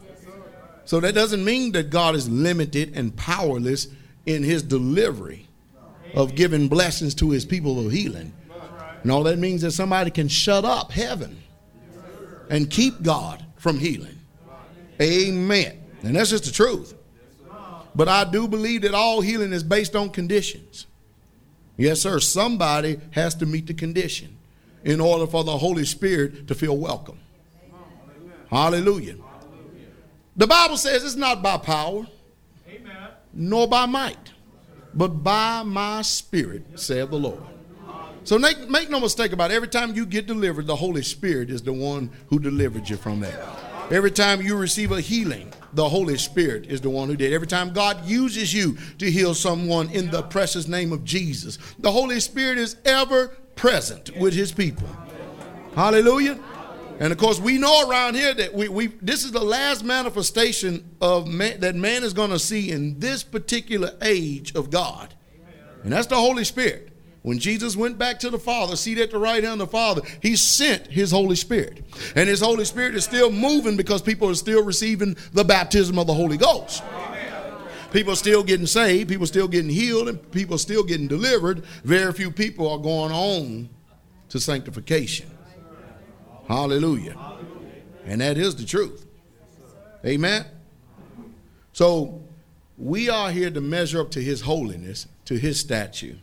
So 0.86 1.00
that 1.00 1.16
doesn't 1.16 1.46
mean 1.46 1.72
that 1.74 1.90
God 1.90 2.16
is 2.16 2.28
limited 2.30 2.94
and 2.96 3.16
powerless 3.16 3.88
in 4.26 4.44
his 4.44 4.62
delivery 4.62 5.48
of 6.16 6.36
giving 6.36 6.68
blessings 6.68 7.16
to 7.16 7.30
his 7.30 7.46
people 7.46 7.86
of 7.86 7.92
healing. 7.92 8.34
No, 9.04 9.24
that 9.24 9.40
means 9.40 9.62
that 9.62 9.72
somebody 9.72 10.12
can 10.12 10.28
shut 10.28 10.66
up 10.66 10.92
heaven 10.92 11.42
and 12.50 12.70
keep 12.70 13.02
God 13.02 13.46
from 13.58 13.80
healing. 13.80 14.20
Amen. 15.02 15.82
And 16.04 16.16
that's 16.16 16.30
just 16.30 16.46
the 16.46 16.52
truth. 16.52 16.94
But 17.96 18.08
I 18.08 18.24
do 18.24 18.48
believe 18.48 18.84
that 18.84 18.94
all 18.94 19.22
healing 19.22 19.54
is 19.54 19.64
based 19.64 19.96
on 19.96 20.10
conditions. 20.10 20.86
Yes, 21.78 22.02
sir. 22.02 22.20
Somebody 22.20 23.00
has 23.12 23.36
to 23.36 23.46
meet 23.46 23.68
the 23.68 23.74
condition 23.74 24.38
in 24.84 25.02
order 25.02 25.28
for 25.28 25.44
the 25.44 25.58
Holy 25.58 25.86
Spirit 25.86 26.48
to 26.48 26.56
feel 26.56 26.78
welcome. 26.78 27.20
Hallelujah. 28.50 29.16
The 30.36 30.48
Bible 30.48 30.78
says 30.78 31.04
it's 31.04 31.16
not 31.16 31.42
by 31.42 31.58
power, 31.58 32.08
nor 33.34 33.68
by 33.68 33.86
might, 33.86 34.32
but 34.94 35.10
by 35.24 35.64
my 35.64 36.02
spirit, 36.02 36.80
saith 36.80 37.10
the 37.10 37.18
Lord. 37.18 37.42
So 38.24 38.38
make, 38.38 38.70
make 38.70 38.90
no 38.90 39.00
mistake 39.00 39.32
about 39.32 39.52
it. 39.52 39.56
Every 39.56 39.68
time 39.68 39.96
you 39.96 40.06
get 40.06 40.28
delivered, 40.28 40.68
the 40.68 40.76
Holy 40.76 41.02
Spirit 41.02 41.50
is 41.50 41.64
the 41.64 41.74
one 41.74 42.12
who 42.28 42.40
delivered 42.40 42.88
you 42.90 42.98
from 42.98 43.20
that. 43.22 43.40
Every 43.92 44.12
time 44.12 44.42
you 44.42 44.56
receive 44.56 44.92
a 44.92 45.02
healing, 45.02 45.52
the 45.74 45.90
Holy 45.90 46.18
Spirit 46.18 46.68
is 46.68 46.82
the 46.82 46.90
one 46.90 47.10
who 47.10 47.18
did. 47.18 47.32
It. 47.32 47.36
Every 47.36 47.48
time 47.48 47.74
God 47.74 48.06
uses 48.06 48.54
you 48.54 48.78
to 49.00 49.10
heal 49.10 49.34
someone 49.34 49.90
in 49.90 50.10
the 50.12 50.22
precious 50.22 50.68
name 50.68 50.94
of 50.94 51.04
Jesus, 51.04 51.58
the 51.80 51.92
Holy 51.92 52.20
Spirit 52.20 52.58
is 52.58 52.78
ever 52.86 53.30
present 53.56 54.16
with 54.18 54.34
his 54.34 54.52
people. 54.52 54.88
Hallelujah. 55.76 56.40
And 57.00 57.12
of 57.12 57.18
course, 57.18 57.40
we 57.40 57.58
know 57.58 57.90
around 57.90 58.16
here 58.16 58.34
that 58.34 58.54
we, 58.54 58.70
we 58.70 58.88
this 58.88 59.26
is 59.26 59.32
the 59.32 59.44
last 59.44 59.84
manifestation 59.84 60.90
of 61.02 61.28
man, 61.28 61.60
that 61.62 61.76
man 61.76 62.04
is 62.04 62.14
going 62.14 62.30
to 62.30 62.40
see 62.40 62.72
in 62.72 63.00
this 63.00 63.24
particular 63.24 63.92
age 64.04 64.54
of 64.54 64.70
God. 64.70 65.14
And 65.84 65.92
that's 65.92 66.08
the 66.08 66.16
Holy 66.16 66.44
Spirit. 66.44 66.91
When 67.24 67.38
Jesus 67.38 67.76
went 67.76 68.00
back 68.00 68.20
to 68.22 68.32
the 68.32 68.40
Father, 68.40 68.76
seated 68.76 69.04
at 69.04 69.12
the 69.12 69.20
right 69.20 69.44
hand 69.44 69.62
of 69.62 69.68
the 69.68 69.72
Father, 69.72 70.02
he 70.22 70.36
sent 70.36 70.88
his 70.88 71.12
Holy 71.12 71.36
Spirit. 71.36 71.86
And 72.16 72.28
his 72.28 72.42
Holy 72.42 72.66
Spirit 72.66 72.96
is 72.96 73.04
still 73.04 73.32
moving 73.32 73.78
because 73.78 74.02
people 74.02 74.30
are 74.30 74.36
still 74.36 74.64
receiving 74.64 75.16
the 75.32 75.44
baptism 75.44 76.00
of 76.00 76.08
the 76.08 76.14
Holy 76.14 76.38
Ghost. 76.38 76.84
People 77.92 78.14
are 78.14 78.18
still 78.18 78.42
getting 78.42 78.66
saved, 78.66 79.10
people 79.10 79.26
are 79.26 79.28
still 79.28 79.48
getting 79.48 79.70
healed, 79.70 80.08
and 80.08 80.32
people 80.32 80.56
are 80.56 80.60
still 80.60 80.84
getting 80.84 81.08
delivered. 81.08 81.64
Very 81.84 82.12
few 82.14 82.32
people 82.32 82.70
are 82.70 82.80
going 82.80 83.12
on 83.12 83.70
to 84.30 84.40
sanctification. 84.40 85.30
Hallelujah. 86.48 87.16
And 88.06 88.22
that 88.22 88.38
is 88.38 88.56
the 88.56 88.66
truth. 88.66 89.06
Amen. 90.06 90.46
So 91.74 92.24
we 92.78 93.10
are 93.10 93.30
here 93.30 93.52
to 93.52 93.62
measure 93.62 94.02
up 94.02 94.10
to 94.12 94.22
his 94.22 94.42
holiness, 94.42 95.08
to 95.26 95.38
his 95.38 95.60
statue. 95.60 96.16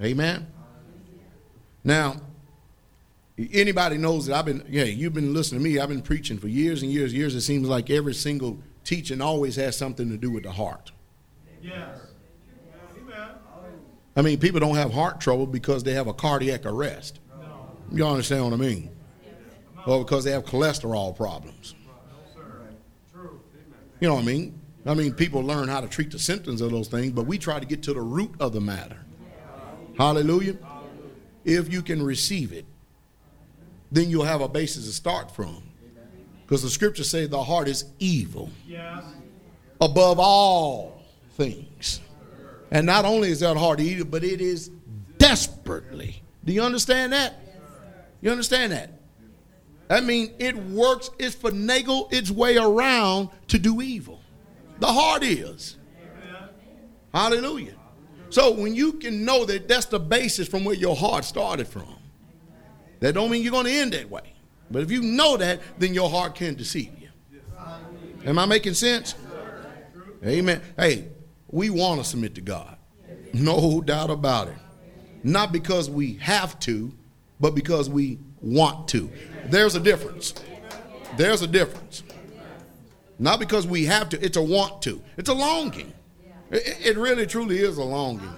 Amen. 0.00 0.46
Now, 1.84 2.16
Anybody 3.52 3.98
knows 3.98 4.26
that 4.26 4.34
I've 4.34 4.46
been, 4.46 4.64
yeah, 4.68 4.84
you've 4.84 5.12
been 5.12 5.34
listening 5.34 5.62
to 5.62 5.68
me. 5.68 5.78
I've 5.78 5.90
been 5.90 6.00
preaching 6.00 6.38
for 6.38 6.48
years 6.48 6.82
and 6.82 6.90
years 6.90 7.12
and 7.12 7.18
years. 7.18 7.34
It 7.34 7.42
seems 7.42 7.68
like 7.68 7.90
every 7.90 8.14
single 8.14 8.58
teaching 8.82 9.20
always 9.20 9.56
has 9.56 9.76
something 9.76 10.08
to 10.08 10.16
do 10.16 10.30
with 10.30 10.44
the 10.44 10.52
heart. 10.52 10.90
Yes. 11.60 11.98
I 14.18 14.22
mean, 14.22 14.38
people 14.38 14.60
don't 14.60 14.76
have 14.76 14.90
heart 14.90 15.20
trouble 15.20 15.46
because 15.46 15.84
they 15.84 15.92
have 15.92 16.06
a 16.06 16.14
cardiac 16.14 16.64
arrest. 16.64 17.20
You 17.92 18.06
understand 18.06 18.44
what 18.44 18.54
I 18.54 18.56
mean? 18.56 18.90
Or 19.86 20.02
because 20.02 20.24
they 20.24 20.30
have 20.30 20.44
cholesterol 20.44 21.14
problems. 21.14 21.74
You 24.00 24.08
know 24.08 24.14
what 24.14 24.22
I 24.22 24.26
mean? 24.26 24.58
I 24.86 24.94
mean, 24.94 25.12
people 25.12 25.42
learn 25.42 25.68
how 25.68 25.82
to 25.82 25.88
treat 25.88 26.10
the 26.10 26.18
symptoms 26.18 26.62
of 26.62 26.70
those 26.70 26.88
things, 26.88 27.12
but 27.12 27.26
we 27.26 27.36
try 27.36 27.60
to 27.60 27.66
get 27.66 27.82
to 27.82 27.92
the 27.92 28.00
root 28.00 28.34
of 28.40 28.54
the 28.54 28.60
matter. 28.60 29.05
Hallelujah. 29.96 30.56
If 31.44 31.72
you 31.72 31.82
can 31.82 32.02
receive 32.02 32.52
it, 32.52 32.64
then 33.90 34.10
you'll 34.10 34.24
have 34.24 34.40
a 34.40 34.48
basis 34.48 34.86
to 34.86 34.92
start 34.92 35.30
from. 35.30 35.62
Because 36.42 36.62
the 36.62 36.70
scriptures 36.70 37.10
say 37.10 37.26
the 37.26 37.42
heart 37.42 37.68
is 37.68 37.84
evil 37.98 38.50
above 39.80 40.18
all 40.18 41.02
things. 41.32 42.00
And 42.70 42.86
not 42.86 43.04
only 43.04 43.30
is 43.30 43.40
that 43.40 43.56
heart 43.56 43.80
evil, 43.80 44.06
but 44.06 44.24
it 44.24 44.40
is 44.40 44.70
desperately. 45.18 46.22
Do 46.44 46.52
you 46.52 46.62
understand 46.62 47.12
that? 47.12 47.34
You 48.20 48.30
understand 48.30 48.72
that? 48.72 48.90
I 49.88 50.00
mean, 50.00 50.34
it 50.38 50.56
works, 50.56 51.10
it's 51.18 51.36
finagle 51.36 52.12
its 52.12 52.30
way 52.30 52.56
around 52.56 53.28
to 53.48 53.58
do 53.58 53.80
evil. 53.80 54.20
The 54.78 54.86
heart 54.86 55.22
is. 55.22 55.76
Hallelujah. 57.14 57.74
So 58.30 58.52
when 58.52 58.74
you 58.74 58.94
can 58.94 59.24
know 59.24 59.44
that 59.44 59.68
that's 59.68 59.86
the 59.86 60.00
basis 60.00 60.48
from 60.48 60.64
where 60.64 60.74
your 60.74 60.96
heart 60.96 61.24
started 61.24 61.68
from, 61.68 61.96
that 63.00 63.12
don't 63.14 63.30
mean 63.30 63.42
you're 63.42 63.52
going 63.52 63.66
to 63.66 63.72
end 63.72 63.92
that 63.92 64.10
way. 64.10 64.34
But 64.70 64.82
if 64.82 64.90
you 64.90 65.02
know 65.02 65.36
that, 65.36 65.60
then 65.78 65.94
your 65.94 66.10
heart 66.10 66.34
can 66.34 66.54
deceive 66.54 66.90
you. 66.98 67.08
Am 68.24 68.38
I 68.38 68.46
making 68.46 68.74
sense? 68.74 69.14
Amen. 70.24 70.60
Hey, 70.76 71.08
we 71.48 71.70
want 71.70 72.00
to 72.00 72.04
submit 72.04 72.34
to 72.34 72.40
God. 72.40 72.76
No 73.32 73.80
doubt 73.80 74.10
about 74.10 74.48
it. 74.48 74.56
Not 75.22 75.52
because 75.52 75.88
we 75.88 76.14
have 76.14 76.58
to, 76.60 76.92
but 77.38 77.54
because 77.54 77.88
we 77.88 78.18
want 78.40 78.88
to. 78.88 79.10
There's 79.46 79.74
a 79.74 79.80
difference. 79.80 80.34
There's 81.16 81.42
a 81.42 81.46
difference. 81.46 82.02
Not 83.18 83.38
because 83.38 83.66
we 83.66 83.84
have 83.86 84.08
to, 84.10 84.24
it's 84.24 84.36
a 84.36 84.42
want 84.42 84.82
to. 84.82 85.02
It's 85.16 85.28
a 85.28 85.34
longing. 85.34 85.92
It, 86.50 86.86
it 86.86 86.96
really 86.96 87.26
truly 87.26 87.58
is 87.58 87.78
a 87.78 87.84
longing. 87.84 88.30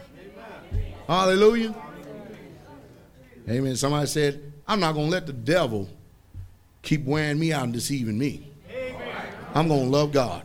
Hallelujah. 1.06 1.74
Amen. 3.48 3.76
Somebody 3.76 4.06
said, 4.06 4.52
I'm 4.66 4.80
not 4.80 4.92
going 4.92 5.06
to 5.06 5.10
let 5.10 5.26
the 5.26 5.32
devil 5.32 5.88
keep 6.82 7.04
wearing 7.04 7.38
me 7.38 7.52
out 7.52 7.64
and 7.64 7.72
deceiving 7.72 8.18
me. 8.18 8.50
I'm 9.54 9.68
going 9.68 9.84
to 9.84 9.90
love 9.90 10.12
God. 10.12 10.44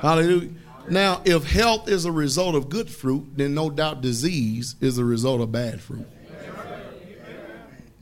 Hallelujah. 0.00 0.50
Now, 0.90 1.22
if 1.24 1.44
health 1.44 1.88
is 1.88 2.04
a 2.04 2.12
result 2.12 2.54
of 2.54 2.68
good 2.68 2.90
fruit, 2.90 3.26
then 3.34 3.54
no 3.54 3.70
doubt 3.70 4.02
disease 4.02 4.76
is 4.82 4.98
a 4.98 5.04
result 5.04 5.40
of 5.40 5.50
bad 5.50 5.80
fruit. 5.80 6.06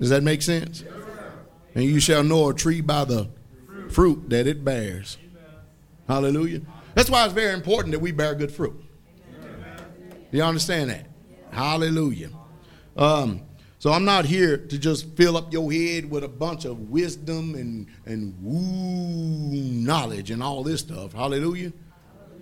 Does 0.01 0.11
that 0.11 0.25
make 0.25 0.43
sense? 0.43 0.83
And 1.77 1.85
you 1.85 2.01
shall 2.01 2.25
know 2.25 2.49
a 2.49 2.55
tree 2.55 2.81
by 2.81 3.05
the 3.05 3.29
fruit 3.89 4.29
that 4.31 4.49
it 4.49 4.65
bears. 4.65 5.17
Hallelujah. 6.09 6.61
That's 6.95 7.09
why 7.09 7.25
it's 7.25 7.35
very 7.35 7.55
important 7.55 7.93
that 7.93 8.01
we 8.01 8.13
bear 8.13 8.35
good 8.35 8.53
fruit. 8.53 8.83
Do 10.31 10.39
you 10.39 10.43
understand 10.43 10.91
that? 10.91 11.07
Hallelujah. 11.51 12.31
Um, 12.97 13.43
so 13.79 13.91
I'm 13.91 14.05
not 14.05 14.25
here 14.25 14.57
to 14.57 14.79
just 14.79 15.09
fill 15.17 15.37
up 15.37 15.53
your 15.53 15.73
head 15.73 16.09
with 16.09 16.25
a 16.25 16.29
bunch 16.29 16.65
of 16.65 16.91
wisdom 16.91 17.55
and 17.55 17.87
and 18.07 18.35
woo 18.41 18.63
knowledge 19.53 20.31
and 20.31 20.43
all 20.43 20.63
this 20.63 20.81
stuff. 20.81 21.13
Hallelujah. 21.13 21.73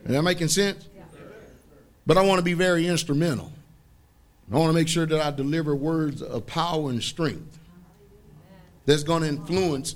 Is 0.05 0.13
that 0.13 0.23
making 0.23 0.49
sense? 0.49 0.89
But 2.07 2.19
I 2.19 2.23
want 2.23 2.39
to 2.39 2.45
be 2.45 2.55
very 2.55 2.87
instrumental. 2.87 3.53
I 4.53 4.57
want 4.57 4.71
to 4.71 4.75
make 4.75 4.89
sure 4.89 5.07
that 5.07 5.21
I 5.21 5.31
deliver 5.31 5.75
words 5.77 6.23
of 6.23 6.45
power 6.47 6.91
and 6.91 7.03
strength 7.03 7.59
that's 8.85 9.05
going 9.05 9.23
to 9.23 9.29
influence 9.29 9.95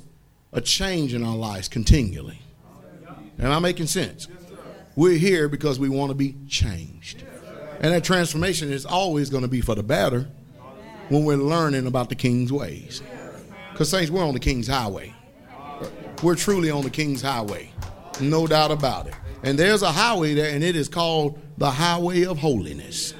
a 0.52 0.60
change 0.60 1.12
in 1.12 1.24
our 1.24 1.36
lives 1.36 1.68
continually. 1.68 2.38
Am 3.38 3.50
I 3.50 3.58
making 3.58 3.86
sense? 3.86 4.28
We're 4.96 5.18
here 5.18 5.48
because 5.48 5.78
we 5.78 5.88
want 5.88 6.10
to 6.10 6.14
be 6.14 6.36
changed. 6.48 7.24
And 7.80 7.92
that 7.92 8.04
transformation 8.04 8.72
is 8.72 8.86
always 8.86 9.30
going 9.30 9.42
to 9.42 9.48
be 9.48 9.60
for 9.60 9.74
the 9.74 9.82
better 9.82 10.28
when 11.08 11.24
we're 11.24 11.36
learning 11.36 11.86
about 11.86 12.08
the 12.08 12.14
king's 12.14 12.52
ways. 12.52 13.02
Because, 13.72 13.90
saints, 13.90 14.10
we're 14.10 14.24
on 14.24 14.34
the 14.34 14.40
king's 14.40 14.68
highway. 14.68 15.12
We're 16.22 16.36
truly 16.36 16.70
on 16.70 16.84
the 16.84 16.90
king's 16.90 17.20
highway. 17.22 17.70
No 18.20 18.46
doubt 18.46 18.70
about 18.70 19.08
it. 19.08 19.14
And 19.42 19.58
there's 19.58 19.82
a 19.82 19.90
highway 19.90 20.34
there, 20.34 20.54
and 20.54 20.62
it 20.62 20.76
is 20.76 20.88
called 20.88 21.38
the 21.58 21.70
highway 21.70 22.24
of 22.24 22.38
holiness. 22.38 23.12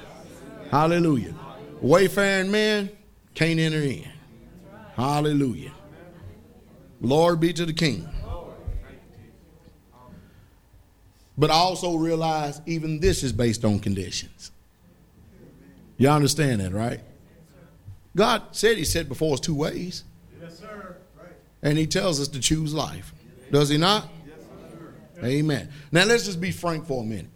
Hallelujah. 0.71 1.35
Wayfaring 1.81 2.49
man 2.49 2.89
can't 3.35 3.59
enter 3.59 3.81
in. 3.81 4.09
Hallelujah. 4.95 5.73
Lord 7.01 7.39
be 7.39 7.53
to 7.53 7.65
the 7.65 7.73
King. 7.73 8.09
But 11.37 11.51
I 11.51 11.55
also 11.55 11.95
realize 11.95 12.61
even 12.65 12.99
this 12.99 13.23
is 13.23 13.33
based 13.33 13.65
on 13.65 13.79
conditions. 13.79 14.51
You 15.97 16.09
understand 16.09 16.61
that, 16.61 16.71
right? 16.71 17.01
God 18.15 18.43
said 18.51 18.77
He 18.77 18.85
said 18.85 19.09
before 19.09 19.33
us 19.33 19.39
two 19.39 19.55
ways. 19.55 20.03
Yes, 20.41 20.59
sir. 20.59 20.97
Right. 21.17 21.29
And 21.61 21.77
He 21.77 21.87
tells 21.87 22.19
us 22.21 22.27
to 22.29 22.39
choose 22.39 22.73
life. 22.73 23.13
Does 23.51 23.69
He 23.69 23.77
not? 23.77 24.09
Amen. 25.23 25.69
Now 25.91 26.05
let's 26.05 26.25
just 26.25 26.41
be 26.41 26.51
frank 26.51 26.85
for 26.85 27.01
a 27.01 27.05
minute, 27.05 27.29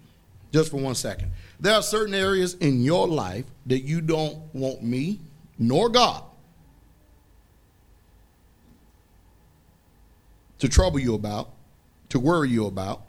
just 0.52 0.72
for 0.72 0.78
one 0.78 0.96
second. 0.96 1.32
There 1.60 1.74
are 1.74 1.82
certain 1.82 2.14
areas 2.14 2.54
in 2.56 2.82
your 2.82 3.08
life 3.08 3.46
that 3.66 3.80
you 3.80 4.02
don't 4.02 4.38
want 4.54 4.84
me 4.84 5.20
nor 5.58 5.90
God 5.90 6.24
to 10.60 10.70
trouble 10.70 11.00
you 11.00 11.16
about, 11.16 11.50
to 12.10 12.20
worry 12.20 12.50
you 12.50 12.66
about. 12.66 13.04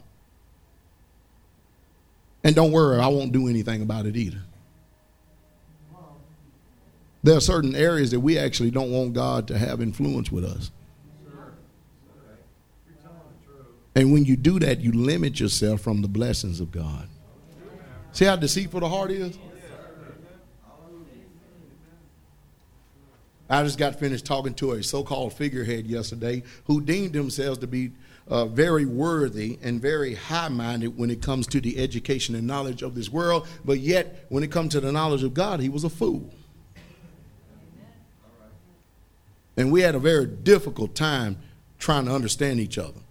And 2.43 2.55
don't 2.55 2.71
worry, 2.71 2.99
I 2.99 3.07
won't 3.07 3.31
do 3.31 3.47
anything 3.47 3.81
about 3.81 4.05
it 4.05 4.15
either. 4.15 4.41
There 7.23 7.37
are 7.37 7.41
certain 7.41 7.75
areas 7.75 8.11
that 8.11 8.19
we 8.19 8.37
actually 8.37 8.71
don't 8.71 8.91
want 8.91 9.13
God 9.13 9.47
to 9.49 9.57
have 9.57 9.79
influence 9.79 10.31
with 10.31 10.43
us. 10.43 10.71
And 13.93 14.11
when 14.11 14.25
you 14.25 14.37
do 14.37 14.59
that, 14.59 14.79
you 14.79 14.91
limit 14.91 15.39
yourself 15.39 15.81
from 15.81 16.01
the 16.01 16.07
blessings 16.07 16.59
of 16.59 16.71
God. 16.71 17.07
See 18.13 18.25
how 18.25 18.37
deceitful 18.37 18.79
the 18.79 18.89
heart 18.89 19.11
is? 19.11 19.37
I 23.51 23.63
just 23.63 23.77
got 23.77 23.99
finished 23.99 24.25
talking 24.25 24.53
to 24.55 24.71
a 24.71 24.83
so 24.83 25.03
called 25.03 25.33
figurehead 25.33 25.85
yesterday 25.85 26.43
who 26.65 26.79
deemed 26.79 27.11
themselves 27.11 27.59
to 27.59 27.67
be 27.67 27.91
uh, 28.29 28.45
very 28.45 28.85
worthy 28.85 29.59
and 29.61 29.81
very 29.81 30.15
high 30.15 30.47
minded 30.47 30.97
when 30.97 31.09
it 31.09 31.21
comes 31.21 31.47
to 31.47 31.59
the 31.59 31.77
education 31.77 32.33
and 32.33 32.47
knowledge 32.47 32.81
of 32.81 32.95
this 32.95 33.11
world, 33.11 33.45
but 33.65 33.79
yet 33.79 34.25
when 34.29 34.41
it 34.41 34.51
comes 34.51 34.71
to 34.71 34.79
the 34.79 34.89
knowledge 34.89 35.23
of 35.23 35.33
God, 35.33 35.59
he 35.59 35.67
was 35.67 35.83
a 35.83 35.89
fool. 35.89 36.33
And 39.57 39.69
we 39.69 39.81
had 39.81 39.95
a 39.95 39.99
very 39.99 40.27
difficult 40.27 40.95
time 40.95 41.37
trying 41.77 42.05
to 42.05 42.15
understand 42.15 42.61
each 42.61 42.77
other. 42.77 43.01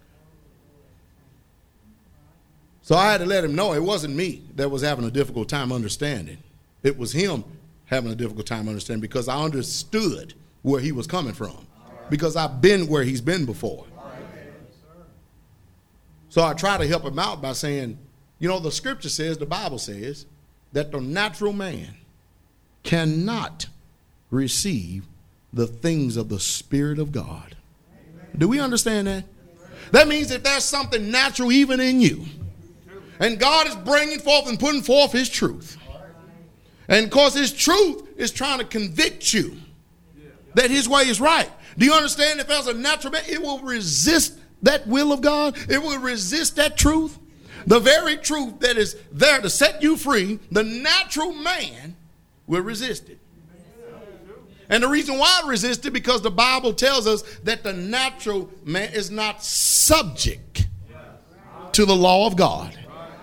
So 2.81 2.95
I 2.95 3.11
had 3.11 3.19
to 3.19 3.27
let 3.27 3.43
him 3.43 3.53
know 3.53 3.73
it 3.73 3.83
wasn't 3.83 4.15
me 4.15 4.41
that 4.55 4.71
was 4.71 4.81
having 4.81 5.05
a 5.05 5.11
difficult 5.11 5.49
time 5.49 5.71
understanding. 5.71 6.39
It 6.81 6.97
was 6.97 7.11
him 7.11 7.43
having 7.91 8.11
a 8.11 8.15
difficult 8.15 8.47
time 8.47 8.67
understanding 8.67 9.01
because 9.01 9.27
I 9.27 9.37
understood 9.37 10.33
where 10.63 10.79
he 10.79 10.91
was 10.91 11.05
coming 11.05 11.33
from. 11.33 11.67
Because 12.09 12.35
I've 12.35 12.61
been 12.61 12.87
where 12.87 13.03
he's 13.03 13.21
been 13.21 13.45
before. 13.45 13.85
So 16.29 16.43
I 16.43 16.53
try 16.53 16.77
to 16.77 16.87
help 16.87 17.03
him 17.03 17.19
out 17.19 17.41
by 17.41 17.51
saying, 17.51 17.99
you 18.39 18.47
know, 18.47 18.59
the 18.59 18.71
scripture 18.71 19.09
says, 19.09 19.37
the 19.37 19.45
Bible 19.45 19.77
says, 19.77 20.25
that 20.71 20.91
the 20.91 21.01
natural 21.01 21.51
man 21.51 21.95
cannot 22.83 23.67
receive 24.29 25.05
the 25.51 25.67
things 25.67 26.15
of 26.15 26.29
the 26.29 26.39
Spirit 26.39 26.97
of 26.97 27.11
God. 27.11 27.57
Do 28.37 28.47
we 28.47 28.61
understand 28.61 29.07
that? 29.07 29.25
That 29.91 30.07
means 30.07 30.31
if 30.31 30.43
there's 30.43 30.63
something 30.63 31.11
natural 31.11 31.51
even 31.51 31.81
in 31.81 31.99
you, 31.99 32.23
and 33.19 33.37
God 33.37 33.67
is 33.67 33.75
bringing 33.75 34.19
forth 34.19 34.47
and 34.47 34.57
putting 34.57 34.81
forth 34.81 35.11
His 35.11 35.29
truth. 35.29 35.77
And 36.91 37.05
because 37.05 37.33
His 37.33 37.53
truth 37.53 38.07
is 38.17 38.31
trying 38.31 38.59
to 38.59 38.65
convict 38.65 39.33
you 39.33 39.55
that 40.55 40.69
His 40.69 40.89
way 40.89 41.03
is 41.03 41.21
right. 41.21 41.49
Do 41.77 41.85
you 41.85 41.93
understand? 41.93 42.41
If 42.41 42.47
there's 42.47 42.67
a 42.67 42.73
natural 42.73 43.13
man, 43.13 43.23
it 43.27 43.41
will 43.41 43.59
resist 43.59 44.37
that 44.61 44.85
will 44.85 45.13
of 45.13 45.21
God, 45.21 45.57
it 45.69 45.81
will 45.81 45.97
resist 45.99 46.57
that 46.57 46.77
truth. 46.77 47.17
The 47.65 47.79
very 47.79 48.17
truth 48.17 48.59
that 48.59 48.77
is 48.77 48.97
there 49.11 49.39
to 49.39 49.49
set 49.49 49.81
you 49.81 49.95
free, 49.95 50.39
the 50.51 50.63
natural 50.63 51.31
man 51.31 51.95
will 52.45 52.61
resist 52.61 53.09
it. 53.09 53.19
And 54.69 54.83
the 54.83 54.87
reason 54.87 55.17
why 55.17 55.41
I 55.43 55.47
it 55.85 55.93
because 55.93 56.21
the 56.21 56.31
Bible 56.31 56.73
tells 56.73 57.07
us 57.07 57.21
that 57.43 57.63
the 57.63 57.73
natural 57.73 58.49
man 58.65 58.91
is 58.93 59.09
not 59.09 59.43
subject 59.43 60.67
to 61.71 61.85
the 61.85 61.95
law 61.95 62.27
of 62.27 62.35
God. 62.35 62.77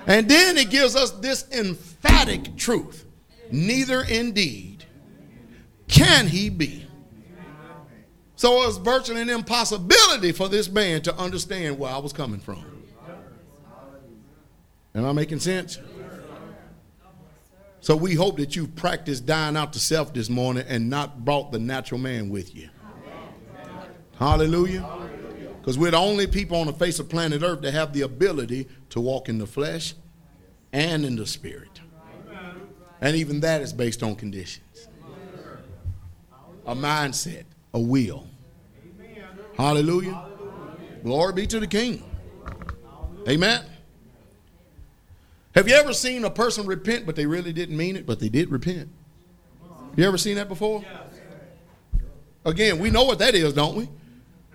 And 0.07 0.27
then 0.27 0.57
it 0.57 0.71
gives 0.71 0.97
us 0.97 1.11
this 1.11 1.47
emphatic 1.53 2.57
truth. 2.57 3.05
Neither 3.51 4.03
indeed 4.03 4.85
can 5.87 6.27
he 6.29 6.51
be. 6.51 6.87
So 8.37 8.69
it's 8.69 8.77
virtually 8.77 9.23
an 9.23 9.31
impossibility 9.31 10.33
for 10.33 10.49
this 10.49 10.69
man 10.71 11.03
to 11.03 11.17
understand 11.17 11.79
where 11.79 11.93
I 11.93 11.99
was 11.99 12.13
coming 12.13 12.41
from. 12.41 12.65
Am 14.95 15.05
I 15.05 15.13
making 15.13 15.41
sense? 15.41 15.79
So 17.81 17.97
we 17.97 18.15
hope 18.15 18.37
that 18.39 18.55
you've 18.57 18.75
practiced 18.77 19.27
dying 19.27 19.57
out 19.57 19.73
to 19.73 19.81
self 19.81 20.13
this 20.13 20.29
morning 20.29 20.65
and 20.69 20.91
not 20.91 21.25
brought 21.25 21.53
the 21.53 21.59
natural 21.59 22.01
man 22.01 22.29
with 22.29 22.55
you. 22.55 22.69
Hallelujah. 24.19 24.87
Because 25.61 25.79
we're 25.79 25.93
the 25.93 25.99
only 25.99 26.27
people 26.27 26.59
on 26.59 26.67
the 26.67 26.73
face 26.73 26.99
of 26.99 27.09
planet 27.09 27.43
Earth 27.43 27.63
that 27.63 27.73
have 27.73 27.93
the 27.93 28.03
ability 28.03 28.69
to 28.91 29.01
walk 29.01 29.29
in 29.29 29.39
the 29.39 29.47
flesh 29.47 29.95
and 30.73 31.05
in 31.05 31.17
the 31.17 31.27
spirit. 31.27 31.78
And 33.01 33.17
even 33.17 33.41
that 33.41 33.63
is 33.63 33.73
based 33.73 34.03
on 34.03 34.17
conditions. 34.17 34.89
A 36.67 36.75
mindset, 36.75 37.45
a 37.73 37.81
will. 37.81 38.27
Hallelujah. 39.57 40.27
Glory 41.03 41.33
be 41.33 41.47
to 41.47 41.61
the 41.61 41.67
King. 41.67 42.03
Amen. 43.29 43.65
Have 45.55 45.69
you 45.69 45.75
ever 45.75 45.93
seen 45.93 46.25
a 46.25 46.31
person 46.31 46.67
repent, 46.67 47.07
but 47.07 47.17
they 47.17 47.27
really 47.27 47.53
didn't 47.53 47.77
mean 47.77 47.97
it, 47.97 48.07
but 48.07 48.21
they 48.21 48.29
did 48.29 48.51
repent? 48.51 48.89
You 49.97 50.05
ever 50.05 50.19
seen 50.19 50.37
that 50.37 50.49
before? 50.49 50.85
Again, 52.45 52.79
we 52.79 52.91
know 52.91 53.05
what 53.05 53.19
that 53.19 53.35
is, 53.35 53.53
don't 53.53 53.75
we? 53.75 53.89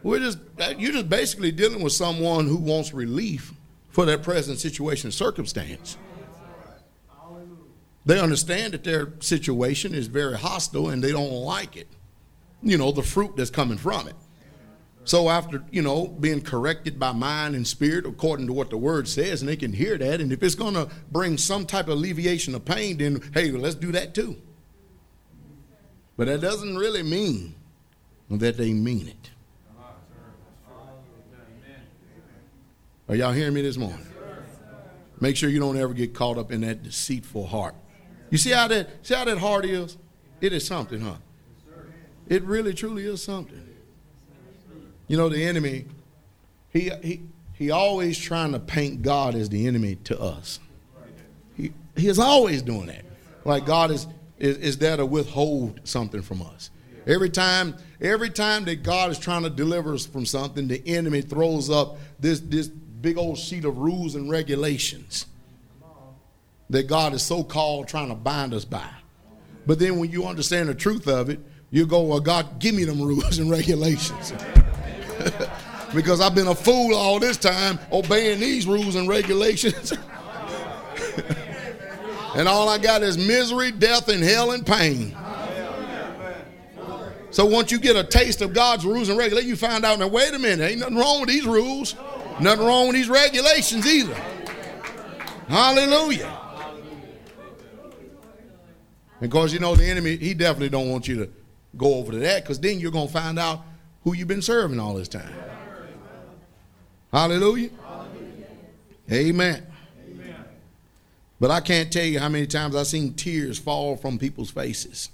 We're 0.02 0.20
just 0.20 0.38
you're 0.78 0.92
just 0.92 1.10
basically 1.10 1.52
dealing 1.52 1.82
with 1.82 1.94
someone 1.94 2.48
who 2.48 2.58
wants 2.58 2.94
relief 2.94 3.54
for 3.90 4.06
their 4.06 4.18
present 4.18 4.60
situation 4.60 5.08
and 5.08 5.14
circumstance. 5.14 5.98
They 8.06 8.20
understand 8.20 8.74
that 8.74 8.84
their 8.84 9.14
situation 9.20 9.94
is 9.94 10.08
very 10.08 10.38
hostile 10.38 10.90
and 10.90 11.04
they 11.04 11.12
don't 11.12 11.32
like 11.32 11.78
it. 11.78 11.88
You 12.62 12.78
know, 12.78 12.92
the 12.92 13.04
fruit 13.04 13.36
that's 13.36 13.50
coming 13.50 13.78
from 13.78 14.08
it. 14.08 14.16
So 15.06 15.30
after, 15.30 15.64
you 15.70 15.82
know, 15.82 16.08
being 16.08 16.42
corrected 16.42 16.98
by 16.98 17.12
mind 17.12 17.56
and 17.56 17.68
spirit 17.68 18.06
according 18.06 18.48
to 18.48 18.54
what 18.54 18.70
the 18.70 18.78
word 18.78 19.08
says, 19.08 19.42
and 19.42 19.50
they 19.50 19.58
can 19.58 19.74
hear 19.74 19.98
that, 19.98 20.22
and 20.22 20.32
if 20.32 20.42
it's 20.42 20.56
going 20.56 20.76
to 20.76 20.90
bring 21.12 21.38
some 21.38 21.66
type 21.66 21.88
of 21.88 21.98
alleviation 21.98 22.56
of 22.56 22.64
pain, 22.64 22.98
then 22.98 23.22
hey, 23.34 23.52
let's 23.52 23.76
do 23.76 23.92
that 23.92 24.14
too. 24.14 24.38
But 26.16 26.28
that 26.28 26.40
doesn't 26.42 26.78
really 26.78 27.04
mean 27.04 27.56
that 28.30 28.56
they 28.56 28.72
mean 28.72 29.08
it. 29.08 29.30
Are 33.10 33.16
y'all 33.16 33.34
hearing 33.34 33.54
me 33.54 33.62
this 33.62 33.78
morning? 33.78 34.08
Make 35.20 35.36
sure 35.36 35.50
you 35.50 35.60
don't 35.60 35.78
ever 35.78 35.94
get 35.94 36.14
caught 36.14 36.38
up 36.38 36.52
in 36.52 36.62
that 36.62 36.84
deceitful 36.84 37.48
heart. 37.48 37.76
You 38.34 38.40
see 38.40 38.50
how 38.50 38.68
that 38.70 38.90
see 39.06 39.14
how 39.14 39.26
that 39.26 39.38
heart 39.38 39.64
is? 39.64 39.96
It 40.42 40.54
is 40.54 40.66
something, 40.66 41.00
huh? 41.00 41.18
It 42.28 42.42
really 42.46 42.74
truly 42.74 43.06
is 43.06 43.22
something. 43.22 43.62
You 45.08 45.18
know, 45.18 45.30
the 45.30 45.44
enemy, 45.46 45.86
he, 46.70 46.90
he, 47.04 47.22
he 47.54 47.70
always 47.70 48.18
trying 48.18 48.54
to 48.54 48.60
paint 48.60 49.04
God 49.04 49.36
as 49.36 49.50
the 49.50 49.68
enemy 49.68 49.98
to 50.06 50.20
us. 50.20 50.60
He, 51.56 51.74
he 51.96 52.08
is 52.08 52.18
always 52.18 52.64
doing 52.64 52.88
that. 52.88 53.06
Like 53.46 53.68
God 53.68 53.92
is, 53.92 54.08
is, 54.40 54.58
is 54.58 54.78
there 54.80 54.98
to 54.98 55.06
withhold 55.06 55.82
something 55.84 56.24
from 56.24 56.42
us. 56.42 56.72
Every 57.06 57.30
time, 57.30 57.76
every 58.02 58.32
time 58.32 58.66
that 58.66 58.82
God 58.82 59.12
is 59.12 59.20
trying 59.20 59.44
to 59.44 59.50
deliver 59.52 59.94
us 59.94 60.08
from 60.08 60.26
something, 60.26 60.68
the 60.68 60.82
enemy 60.88 61.22
throws 61.22 61.70
up 61.70 62.00
this, 62.20 62.40
this 62.40 62.68
big 62.68 63.20
old 63.20 63.38
sheet 63.38 63.64
of 63.64 63.78
rules 63.78 64.16
and 64.16 64.32
regulations 64.32 65.28
that 66.70 66.88
God 66.88 67.14
is 67.14 67.24
so 67.24 67.44
called 67.44 67.88
trying 67.88 68.10
to 68.10 68.16
bind 68.16 68.54
us 68.54 68.66
by. 68.66 68.90
But 69.66 69.80
then 69.80 70.00
when 70.00 70.12
you 70.12 70.26
understand 70.26 70.70
the 70.70 70.76
truth 70.76 71.08
of 71.08 71.30
it, 71.30 71.40
you 71.72 71.86
go, 71.86 72.02
Well, 72.02 72.20
God, 72.20 72.60
give 72.60 72.76
me 72.76 72.84
them 72.84 73.02
rules 73.02 73.40
and 73.40 73.50
regulations. 73.50 74.34
because 75.94 76.22
I've 76.22 76.36
been 76.36 76.48
a 76.48 76.56
fool 76.56 76.96
all 76.96 77.20
this 77.20 77.38
time 77.38 77.80
obeying 77.92 78.40
these 78.40 78.66
rules 78.66 78.96
and 78.96 79.08
regulations. 79.08 79.92
and 82.36 82.48
all 82.48 82.70
I 82.70 82.78
got 82.78 83.04
is 83.04 83.18
misery, 83.18 83.72
death, 83.72 84.10
and 84.10 84.24
hell 84.24 84.52
and 84.52 84.66
pain. 84.66 85.16
So 87.32 87.46
once 87.46 87.72
you 87.72 87.80
get 87.80 87.96
a 87.96 88.04
taste 88.04 88.42
of 88.42 88.54
God's 88.54 88.86
rules 88.86 89.10
and 89.10 89.18
regulations, 89.18 89.50
you 89.50 89.56
find 89.56 89.84
out 89.84 89.98
now, 89.98 90.08
wait 90.08 90.34
a 90.34 90.40
minute, 90.40 90.70
ain't 90.70 90.80
nothing 90.80 90.98
wrong 90.98 91.22
with 91.22 91.30
these 91.30 91.48
rules, 91.48 91.96
nothing 92.40 92.66
wrong 92.66 92.88
with 92.88 92.96
these 92.96 93.10
regulations 93.10 93.88
either. 93.88 94.14
Hallelujah. 95.48 96.43
Because 99.24 99.54
you 99.54 99.60
know 99.60 99.74
the 99.74 99.86
enemy, 99.86 100.18
he 100.18 100.34
definitely 100.34 100.68
don't 100.68 100.90
want 100.90 101.08
you 101.08 101.16
to 101.16 101.30
go 101.78 101.94
over 101.96 102.12
to 102.12 102.18
that 102.20 102.44
because 102.44 102.60
then 102.60 102.78
you're 102.78 102.92
going 102.92 103.08
to 103.08 103.14
find 103.14 103.40
out 103.40 103.62
who 104.04 104.14
you've 104.14 104.28
been 104.28 104.42
serving 104.42 104.82
all 104.82 104.96
this 104.96 105.08
time. 105.08 105.34
Hallelujah. 107.10 107.70
Amen. 109.10 109.66
But 111.40 111.52
I 111.52 111.62
can't 111.62 111.90
tell 111.90 112.04
you 112.04 112.20
how 112.20 112.28
many 112.28 112.46
times 112.48 112.76
I've 112.76 112.88
seen 112.88 113.14
tears 113.14 113.58
fall 113.58 113.96
from 113.96 114.20
people's 114.20 114.52
faces. 114.52 115.10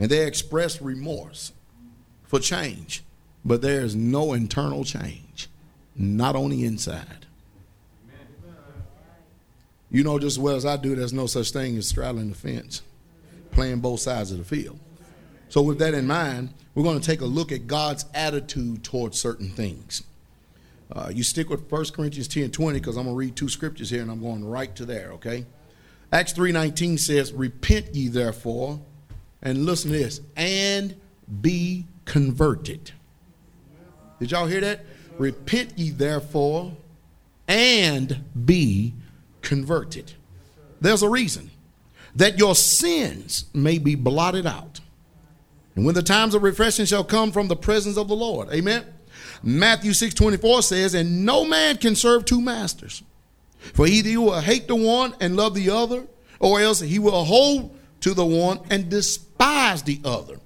And 0.00 0.10
they 0.10 0.26
express 0.26 0.82
remorse 0.82 1.52
for 2.24 2.40
change. 2.40 3.04
But 3.44 3.62
there's 3.62 3.94
no 3.94 4.32
internal 4.32 4.82
change, 4.82 5.48
not 5.94 6.34
on 6.34 6.50
the 6.50 6.64
inside. 6.64 7.26
You 9.88 10.02
know 10.02 10.18
just 10.18 10.36
as 10.36 10.40
well 10.40 10.56
as 10.56 10.66
I 10.66 10.76
do, 10.76 10.96
there's 10.96 11.12
no 11.12 11.26
such 11.26 11.52
thing 11.52 11.76
as 11.76 11.86
straddling 11.86 12.30
the 12.30 12.34
fence, 12.34 12.82
playing 13.50 13.80
both 13.80 14.00
sides 14.00 14.30
of 14.32 14.38
the 14.38 14.44
field. 14.44 14.78
So, 15.48 15.62
with 15.62 15.78
that 15.78 15.94
in 15.94 16.06
mind, 16.06 16.52
we're 16.74 16.82
going 16.82 17.00
to 17.00 17.06
take 17.06 17.20
a 17.20 17.26
look 17.26 17.52
at 17.52 17.66
God's 17.66 18.04
attitude 18.14 18.84
towards 18.84 19.18
certain 19.18 19.48
things. 19.50 20.02
Uh, 20.90 21.10
you 21.12 21.22
stick 21.22 21.50
with 21.50 21.70
1 21.70 21.84
Corinthians 21.86 22.28
10 22.28 22.50
20 22.50 22.78
because 22.78 22.96
I'm 22.96 23.04
going 23.04 23.14
to 23.14 23.18
read 23.18 23.36
two 23.36 23.48
scriptures 23.48 23.90
here 23.90 24.02
and 24.02 24.10
I'm 24.10 24.20
going 24.20 24.44
right 24.44 24.74
to 24.76 24.84
there, 24.84 25.12
okay? 25.12 25.44
Acts 26.12 26.32
3.19 26.32 26.98
says, 26.98 27.32
Repent 27.32 27.94
ye 27.94 28.08
therefore, 28.08 28.80
and 29.42 29.66
listen 29.66 29.90
to 29.92 29.98
this, 29.98 30.20
and 30.36 30.94
be 31.40 31.86
converted. 32.06 32.92
Did 34.18 34.30
y'all 34.30 34.46
hear 34.46 34.62
that? 34.62 34.84
Repent 35.18 35.78
ye 35.78 35.90
therefore, 35.90 36.74
and 37.46 38.24
be 38.44 38.94
converted. 39.42 40.12
There's 40.80 41.02
a 41.02 41.08
reason 41.08 41.50
that 42.18 42.38
your 42.38 42.54
sins 42.54 43.46
may 43.52 43.78
be 43.78 43.94
blotted 43.94 44.46
out 44.46 44.80
and 45.78 45.86
when 45.86 45.94
the 45.94 46.02
times 46.02 46.34
of 46.34 46.42
refreshing 46.42 46.86
shall 46.86 47.04
come 47.04 47.30
from 47.30 47.46
the 47.46 47.54
presence 47.54 47.96
of 47.96 48.08
the 48.08 48.16
Lord. 48.16 48.48
Amen. 48.52 48.84
Matthew 49.44 49.92
6 49.92 50.12
24 50.12 50.62
says, 50.62 50.92
And 50.92 51.24
no 51.24 51.44
man 51.44 51.76
can 51.76 51.94
serve 51.94 52.24
two 52.24 52.40
masters. 52.40 53.04
For 53.58 53.86
either 53.86 54.08
you 54.08 54.22
will 54.22 54.40
hate 54.40 54.66
the 54.66 54.74
one 54.74 55.14
and 55.20 55.36
love 55.36 55.54
the 55.54 55.70
other, 55.70 56.08
or 56.40 56.58
else 56.60 56.80
he 56.80 56.98
will 56.98 57.24
hold 57.24 57.78
to 58.00 58.12
the 58.12 58.26
one 58.26 58.58
and 58.70 58.88
despise 58.88 59.84
the 59.84 60.00
other. 60.04 60.40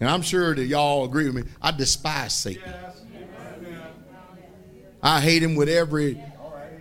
And 0.00 0.10
I'm 0.10 0.20
sure 0.20 0.54
that 0.54 0.66
y'all 0.66 1.06
agree 1.06 1.24
with 1.24 1.46
me. 1.46 1.50
I 1.62 1.70
despise 1.70 2.34
Satan. 2.34 2.70
I 5.02 5.22
hate 5.22 5.42
him 5.42 5.54
with 5.54 5.70
every 5.70 6.22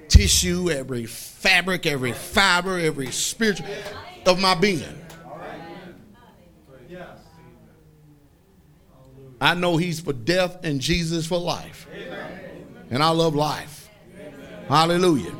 tissue, 0.10 0.70
every 0.70 1.06
fabric, 1.06 1.86
every 1.86 2.12
fiber, 2.12 2.78
every 2.78 3.12
spiritual 3.12 3.68
of 4.28 4.40
my 4.40 4.56
being. 4.56 4.84
I 9.40 9.54
know 9.54 9.78
he's 9.78 10.00
for 10.00 10.14
death 10.14 10.64
and 10.64 10.82
Jesus 10.82 11.28
for 11.28 11.38
life. 11.38 11.88
And 12.90 13.04
I 13.04 13.10
love 13.10 13.36
life. 13.36 13.90
Hallelujah. 14.68 15.36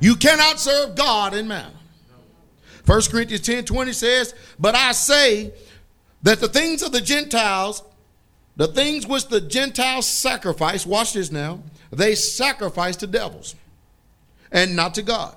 You 0.00 0.16
cannot 0.16 0.58
serve 0.58 0.96
God 0.96 1.34
and 1.34 1.48
man. 1.48 1.70
1 2.86 3.02
Corinthians 3.10 3.42
10 3.42 3.64
20 3.64 3.92
says, 3.92 4.34
But 4.58 4.74
I 4.74 4.92
say 4.92 5.52
that 6.22 6.40
the 6.40 6.48
things 6.48 6.82
of 6.82 6.92
the 6.92 7.00
Gentiles, 7.00 7.82
the 8.56 8.68
things 8.68 9.06
which 9.06 9.28
the 9.28 9.40
Gentiles 9.40 10.06
sacrifice, 10.06 10.86
watch 10.86 11.12
this 11.12 11.30
now, 11.30 11.62
they 11.90 12.14
sacrifice 12.14 12.96
to 12.96 13.06
devils 13.06 13.54
and 14.50 14.74
not 14.74 14.94
to 14.94 15.02
God. 15.02 15.36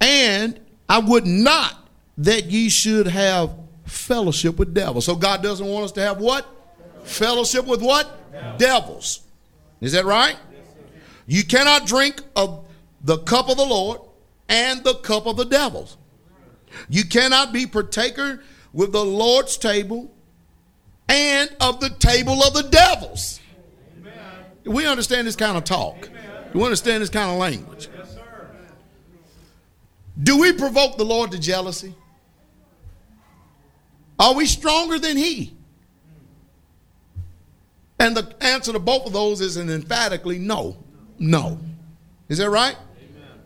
And 0.00 0.60
I 0.88 0.98
would 0.98 1.26
not 1.26 1.88
that 2.18 2.46
ye 2.46 2.68
should 2.68 3.06
have 3.06 3.50
fellowship 3.84 4.58
with 4.58 4.74
devils. 4.74 5.06
So 5.06 5.14
God 5.14 5.42
doesn't 5.42 5.66
want 5.66 5.84
us 5.84 5.92
to 5.92 6.00
have 6.00 6.18
what? 6.18 6.46
Fellowship 7.04 7.66
with 7.66 7.82
what? 7.82 8.58
Devils. 8.58 9.20
Is 9.80 9.92
that 9.92 10.04
right? 10.04 10.36
You 11.26 11.44
cannot 11.44 11.86
drink 11.86 12.22
of 12.36 12.66
the 13.02 13.18
cup 13.18 13.48
of 13.48 13.56
the 13.56 13.64
Lord 13.64 14.00
and 14.48 14.82
the 14.82 14.94
cup 14.94 15.26
of 15.26 15.36
the 15.36 15.44
devils. 15.44 15.96
You 16.88 17.04
cannot 17.04 17.52
be 17.52 17.66
partaker 17.66 18.42
with 18.72 18.92
the 18.92 19.04
Lord's 19.04 19.56
table 19.56 20.14
and 21.08 21.54
of 21.60 21.80
the 21.80 21.90
table 21.90 22.42
of 22.42 22.54
the 22.54 22.62
devils. 22.62 23.40
Amen. 23.98 24.14
We 24.64 24.86
understand 24.86 25.26
this 25.26 25.36
kind 25.36 25.56
of 25.56 25.64
talk. 25.64 26.08
Amen. 26.08 26.50
We 26.54 26.64
understand 26.64 27.02
this 27.02 27.10
kind 27.10 27.30
of 27.30 27.38
language. 27.38 27.88
Do 30.20 30.38
we 30.38 30.52
provoke 30.52 30.96
the 30.96 31.04
Lord 31.04 31.30
to 31.32 31.38
jealousy? 31.38 31.94
Are 34.18 34.34
we 34.34 34.46
stronger 34.46 34.98
than 34.98 35.16
He? 35.16 35.54
And 38.00 38.16
the 38.16 38.34
answer 38.40 38.72
to 38.72 38.78
both 38.78 39.06
of 39.06 39.12
those 39.12 39.40
is 39.40 39.56
an 39.56 39.70
emphatically 39.70 40.38
no. 40.38 40.76
No. 41.18 41.58
Is 42.28 42.38
that 42.38 42.50
right? 42.50 42.76
Amen. 42.76 43.38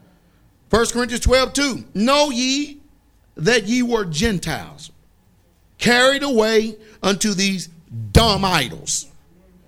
1 0.70 0.86
Corinthians 0.86 1.24
12, 1.24 1.52
2. 1.52 1.84
Know 1.94 2.30
ye 2.30 2.80
that 3.36 3.64
ye 3.64 3.82
were 3.82 4.04
Gentiles, 4.04 4.90
carried 5.78 6.22
away 6.22 6.76
unto 7.02 7.32
these 7.32 7.68
dumb 8.12 8.44
idols, 8.44 9.06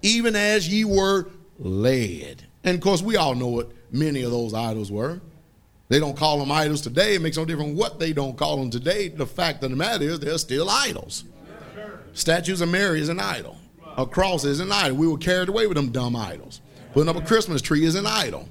even 0.02 0.36
as 0.36 0.68
ye 0.68 0.84
were 0.84 1.28
led. 1.58 2.44
And 2.62 2.74
of 2.74 2.80
course, 2.82 3.02
we 3.02 3.16
all 3.16 3.34
know 3.34 3.48
what 3.48 3.70
many 3.90 4.22
of 4.22 4.30
those 4.30 4.54
idols 4.54 4.90
were. 4.90 5.20
They 5.88 6.00
don't 6.00 6.16
call 6.16 6.38
them 6.38 6.50
idols 6.50 6.80
today. 6.80 7.14
It 7.14 7.22
makes 7.22 7.36
no 7.36 7.44
difference 7.44 7.78
what 7.78 7.98
they 7.98 8.12
don't 8.12 8.36
call 8.36 8.56
them 8.56 8.70
today. 8.70 9.08
The 9.08 9.26
fact 9.26 9.62
of 9.62 9.70
the 9.70 9.76
matter 9.76 10.04
is, 10.04 10.18
they're 10.18 10.38
still 10.38 10.70
idols. 10.70 11.24
Statues 12.14 12.60
of 12.60 12.70
Mary 12.70 13.00
is 13.00 13.08
an 13.08 13.20
idol. 13.20 13.58
A 13.96 14.06
cross 14.06 14.44
is 14.44 14.60
an 14.60 14.72
idol. 14.72 14.96
We 14.96 15.08
were 15.08 15.18
carried 15.18 15.48
away 15.48 15.66
with 15.66 15.76
them 15.76 15.90
dumb 15.90 16.16
idols. 16.16 16.60
Putting 16.92 17.08
up 17.08 17.16
a 17.16 17.26
Christmas 17.26 17.60
tree 17.60 17.84
is 17.84 17.96
an 17.96 18.06
idol. 18.06 18.48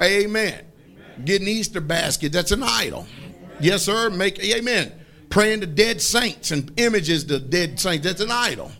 Amen. 0.00 0.64
Getting 1.24 1.48
Easter 1.48 1.80
basket, 1.80 2.32
that's 2.32 2.52
an 2.52 2.62
idol. 2.62 3.06
Yes, 3.60 3.82
sir. 3.82 4.10
Make 4.10 4.42
amen. 4.42 4.92
Praying 5.30 5.60
to 5.60 5.66
dead 5.66 6.00
saints 6.00 6.50
and 6.50 6.72
images 6.78 7.24
to 7.24 7.38
dead 7.38 7.78
saints, 7.78 8.04
that's 8.06 8.20
an 8.20 8.30
idol. 8.30 8.72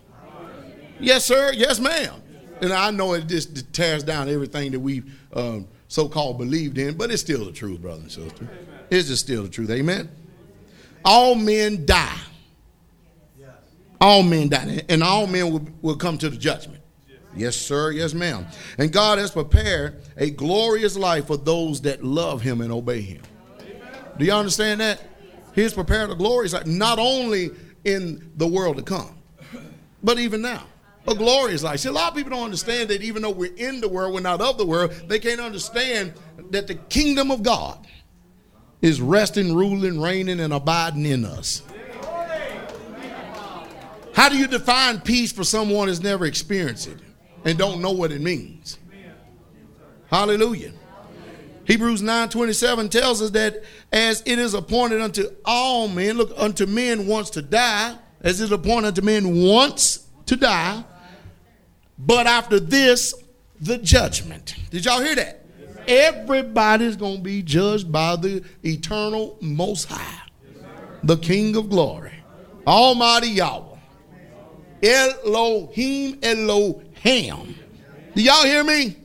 Yes, 0.99 1.25
sir. 1.25 1.53
Yes, 1.55 1.79
ma'am. 1.79 2.23
And 2.61 2.73
I 2.73 2.91
know 2.91 3.15
it 3.15 3.27
just 3.27 3.73
tears 3.73 4.05
down 4.05 4.29
everything 4.29 4.73
that 4.73 4.81
we 4.81 5.03
um, 5.33 5.67
so-called 5.93 6.39
believed 6.39 6.79
in, 6.79 6.97
but 6.97 7.11
it's 7.11 7.21
still 7.21 7.45
the 7.45 7.53
truth, 7.53 7.83
brother 7.83 8.01
and 8.01 8.11
sister. 8.11 8.49
It's 8.89 9.09
just 9.09 9.25
still 9.25 9.43
the 9.43 9.51
truth. 9.51 9.69
Amen. 9.69 10.09
All 11.05 11.35
men 11.35 11.85
die. 11.85 12.19
All 14.01 14.23
men 14.23 14.49
die, 14.49 14.83
and 14.89 15.03
all 15.03 15.27
men 15.27 15.53
will, 15.53 15.69
will 15.83 15.97
come 15.97 16.17
to 16.19 16.31
the 16.31 16.37
judgment. 16.37 16.83
Yes, 17.37 17.57
sir. 17.57 17.91
Yes, 17.91 18.15
ma'am. 18.15 18.47
And 18.79 18.91
God 18.91 19.19
has 19.19 19.31
prepared 19.31 20.03
a 20.17 20.31
glorious 20.31 20.97
life 20.97 21.27
for 21.27 21.37
those 21.37 21.83
that 21.83 22.03
love 22.03 22.41
Him 22.41 22.63
and 22.63 22.73
obey 22.73 23.03
Him. 23.03 23.23
Do 24.19 24.25
you 24.25 24.33
understand 24.33 24.81
that? 24.81 25.01
He's 25.55 25.75
prepared 25.75 26.11
a 26.11 26.15
glorious 26.15 26.55
life, 26.55 26.67
not 26.67 26.99
only 26.99 27.51
in 27.85 28.33
the 28.37 28.49
world 28.49 28.79
to 28.79 28.83
come, 28.83 29.15
but 30.03 30.19
even 30.19 30.41
now. 30.41 30.65
A 31.09 31.15
glorious 31.15 31.63
life. 31.63 31.81
See, 31.81 31.89
a 31.89 31.93
lot 31.93 32.11
of 32.11 32.17
people 32.17 32.31
don't 32.31 32.45
understand 32.45 32.91
that 32.91 33.03
even 33.03 33.23
though 33.23 33.31
we're 33.31 33.55
in 33.55 33.81
the 33.81 33.89
world, 33.89 34.15
we're 34.15 34.21
not 34.21 34.41
of 34.41 34.57
the 34.57 34.67
world. 34.67 34.93
They 35.09 35.19
can't 35.19 35.41
understand 35.41 36.15
that 36.51 36.69
the 36.69 36.77
kingdom 36.77 37.31
of 37.31 37.43
God 37.43 37.87
is 38.81 39.01
resting, 39.01 39.55
ruling, 39.55 40.01
reigning, 40.01 40.39
and 40.41 40.53
abiding 40.53 41.07
in 41.07 41.25
us. 41.25 41.63
How 44.15 44.29
do 44.29 44.37
you 44.37 44.47
define 44.47 45.01
peace 45.01 45.33
for 45.33 45.43
someone 45.43 45.89
who's 45.89 46.03
never 46.03 46.27
experienced 46.27 46.87
it 46.87 46.99
and 47.45 47.59
don't 47.59 47.81
know 47.81 47.93
what 47.93 48.13
it 48.13 48.21
means? 48.21 48.79
Hallelujah. 50.09 50.73
Hebrews 51.65 52.03
9:27 52.03 52.91
tells 52.91 53.23
us 53.23 53.31
that 53.31 53.63
as 53.93 54.23
it 54.27 54.39
is 54.39 54.53
appointed 54.53 55.01
unto 55.01 55.31
all 55.45 55.89
men, 55.89 56.19
look, 56.19 56.33
unto 56.37 56.67
men 56.67 57.07
once 57.07 57.31
to 57.31 57.43
die, 57.43 57.97
as 58.21 58.41
it 58.41 58.45
is 58.45 58.53
appointed 58.53 58.89
unto 58.89 59.03
men 59.03 59.43
once 59.43 60.01
to 60.27 60.37
die, 60.37 60.85
but 61.99 62.27
after 62.27 62.59
this, 62.59 63.15
the 63.61 63.79
judgment. 63.79 64.55
Did 64.71 64.85
y'all 64.85 65.01
hear 65.01 65.15
that? 65.17 65.45
Everybody's 65.87 66.97
going 66.97 67.17
to 67.17 67.23
be 67.23 67.43
judged 67.43 67.91
by 67.91 68.17
the 68.17 68.45
eternal 68.63 69.37
Most 69.41 69.87
High, 69.87 70.23
the 71.03 71.17
King 71.17 71.57
of 71.57 71.69
Glory, 71.69 72.13
Almighty 72.67 73.29
Yahweh. 73.29 73.73
Elohim 74.83 76.19
Elohim. 76.23 77.55
Do 78.15 78.23
y'all 78.23 78.45
hear 78.45 78.65
me? 78.65 78.97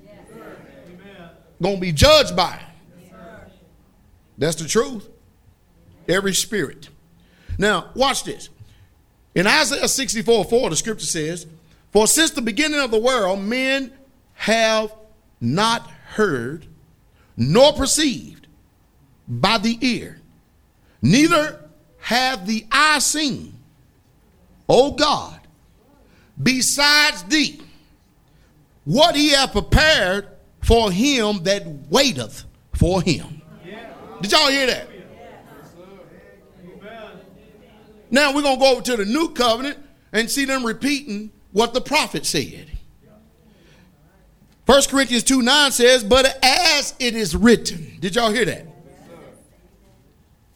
Gonna 1.61 1.77
be 1.77 1.91
judged 1.91 2.35
by. 2.35 2.59
That's 4.37 4.55
the 4.55 4.67
truth. 4.67 5.07
Every 6.07 6.33
spirit. 6.33 6.89
Now, 7.57 7.89
watch 7.95 8.23
this. 8.23 8.49
In 9.35 9.47
Isaiah 9.47 9.87
64 9.87 10.45
4, 10.45 10.69
the 10.69 10.75
scripture 10.75 11.05
says, 11.05 11.47
For 11.91 12.07
since 12.07 12.31
the 12.31 12.41
beginning 12.41 12.79
of 12.79 12.91
the 12.91 12.99
world, 12.99 13.39
men 13.39 13.91
have 14.33 14.93
not 15.39 15.89
heard 15.89 16.65
nor 17.35 17.73
perceived 17.73 18.47
by 19.27 19.57
the 19.57 19.77
ear, 19.81 20.19
neither 21.01 21.63
have 21.99 22.47
the 22.47 22.65
eye 22.71 22.99
seen, 22.99 23.53
O 24.69 24.91
God, 24.91 25.39
besides 26.41 27.23
thee, 27.23 27.61
what 28.85 29.15
he 29.15 29.29
hath 29.29 29.51
prepared 29.51 30.29
for 30.63 30.91
him 30.91 31.43
that 31.43 31.65
waiteth 31.89 32.45
for 32.73 33.01
him. 33.01 33.41
Did 34.21 34.31
y'all 34.31 34.49
hear 34.49 34.67
that? 34.67 34.87
Now 38.09 38.33
we're 38.33 38.41
going 38.41 38.55
to 38.55 38.59
go 38.59 38.71
over 38.71 38.81
to 38.81 38.97
the 38.97 39.05
new 39.05 39.29
covenant 39.33 39.77
and 40.13 40.31
see 40.31 40.45
them 40.45 40.65
repeating 40.65 41.31
what 41.57 41.73
the 41.73 41.81
prophet 41.81 42.23
said. 42.23 42.67
1 44.67 44.81
Corinthians 44.89 45.23
2 45.23 45.41
9 45.41 45.71
says, 45.71 46.03
But 46.03 46.37
as 46.45 46.93
it 46.99 47.15
is 47.15 47.35
written, 47.35 47.97
did 47.99 48.15
y'all 48.15 48.29
hear 48.29 48.45
that? 48.45 48.67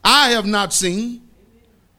I 0.03 0.29
have 0.29 0.45
not 0.45 0.73
seen, 0.73 1.27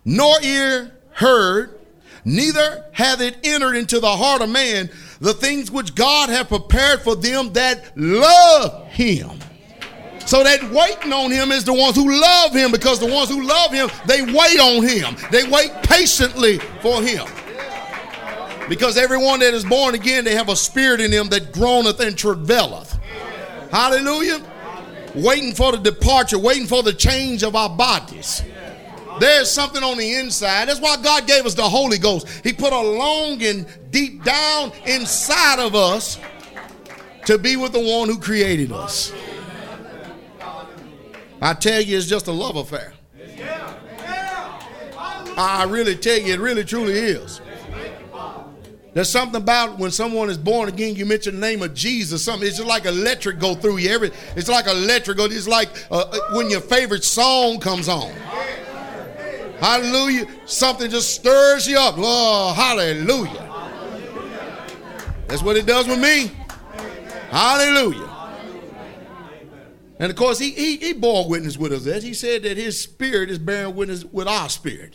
nor 0.05 0.41
ear 0.43 0.93
heard, 1.11 1.81
neither 2.25 2.85
hath 2.93 3.21
it 3.21 3.39
entered 3.43 3.75
into 3.75 3.99
the 3.99 4.17
heart 4.17 4.41
of 4.41 4.51
man 4.51 4.89
the 5.21 5.35
things 5.35 5.69
which 5.69 5.97
God 5.97 6.29
hath 6.29 6.49
prepared 6.49 7.01
for 7.01 7.17
them 7.17 7.53
that 7.55 7.99
love 7.99 8.87
him. 8.87 9.31
So 10.27 10.45
that 10.45 10.63
waiting 10.71 11.13
on 11.13 11.33
him 11.33 11.51
is 11.51 11.65
the 11.65 11.75
ones 11.75 11.97
who 11.97 12.21
love 12.21 12.53
him 12.53 12.71
because 12.71 13.01
the 13.01 13.13
ones 13.13 13.29
who 13.29 13.43
love 13.43 13.73
him, 13.73 13.91
they 14.07 14.23
wait 14.23 14.61
on 14.61 14.87
him. 14.87 15.17
They 15.33 15.49
wait 15.49 15.73
patiently 15.83 16.59
for 16.81 17.03
him. 17.03 17.27
Because 18.73 18.97
everyone 18.97 19.41
that 19.41 19.53
is 19.53 19.67
born 19.67 19.95
again, 19.95 20.25
they 20.25 20.35
have 20.35 20.49
a 20.49 20.57
spirit 20.57 20.99
in 21.03 21.11
them 21.11 21.29
that 21.29 21.53
groaneth 21.53 22.01
and 22.01 22.17
travaileth. 22.17 22.99
Hallelujah. 23.71 24.43
Waiting 25.15 25.53
for 25.53 25.73
the 25.73 25.77
departure, 25.77 26.39
waiting 26.39 26.67
for 26.67 26.83
the 26.83 26.95
change 26.95 27.43
of 27.43 27.55
our 27.55 27.69
bodies. 27.69 28.43
There's 29.21 29.51
something 29.51 29.83
on 29.83 29.99
the 29.99 30.15
inside. 30.15 30.71
That's 30.71 30.81
why 30.81 30.97
God 31.03 31.27
gave 31.27 31.45
us 31.45 31.53
the 31.53 31.69
Holy 31.69 31.99
Ghost. 31.99 32.27
He 32.43 32.55
put 32.55 32.73
a 32.73 32.81
longing 32.81 33.67
deep 33.91 34.25
down 34.25 34.73
inside 34.87 35.59
of 35.59 35.75
us 35.75 36.19
to 37.27 37.37
be 37.37 37.57
with 37.57 37.75
the 37.75 37.81
one 37.81 38.09
who 38.09 38.19
created 38.19 38.73
us. 38.73 39.13
I 41.43 41.53
tell 41.53 41.83
you, 41.83 41.99
it's 41.99 42.07
just 42.07 42.27
a 42.27 42.33
love 42.33 42.57
affair. 42.57 42.95
I 45.37 45.67
really 45.69 45.95
tell 45.95 46.19
you, 46.19 46.33
it 46.33 46.41
really 46.41 46.65
truly 46.65 46.95
is. 46.95 47.43
There's 48.95 49.09
something 49.09 49.41
about 49.41 49.79
when 49.79 49.91
someone 49.91 50.29
is 50.29 50.37
born 50.37 50.69
again, 50.69 50.97
you 50.97 51.07
mention 51.07 51.37
the 51.37 51.41
name 51.41 51.63
of 51.63 51.73
Jesus, 51.73 52.23
something, 52.23 52.47
it's 52.47 52.59
just 52.59 52.69
like 52.69 52.85
electric 52.85 53.39
go 53.39 53.55
through 53.55 53.79
you. 53.79 53.91
Every, 53.91 54.11
it's 54.37 54.49
like 54.49 54.67
electric 54.67 55.19
it's 55.19 55.49
like 55.49 55.71
uh, 55.91 56.01
uh 56.01 56.19
when 56.33 56.51
your 56.51 56.61
favorite 56.61 57.03
song 57.03 57.59
comes 57.59 57.89
on. 57.89 58.13
Hallelujah. 59.61 60.27
Something 60.45 60.91
just 60.91 61.15
stirs 61.15 61.69
you 61.69 61.79
up. 61.79 61.95
Oh, 61.97 62.53
hallelujah. 62.53 63.49
That's 65.29 65.43
what 65.43 65.57
it 65.57 65.67
does 65.67 65.87
with 65.87 66.01
me. 66.01 66.33
Hallelujah. 67.31 68.09
And 70.01 70.11
of 70.11 70.17
course, 70.17 70.39
he, 70.41 70.51
he, 70.51 70.77
he 70.79 70.93
bore 70.93 71.29
witness 71.29 71.57
with 71.57 71.73
us. 71.73 71.85
That 71.85 72.03
he 72.03 72.13
said 72.13 72.43
that 72.43 72.57
his 72.57 72.79
spirit 72.79 73.31
is 73.31 73.39
bearing 73.39 73.77
witness 73.77 74.05
with 74.05 74.27
our 74.27 74.49
spirit. 74.49 74.95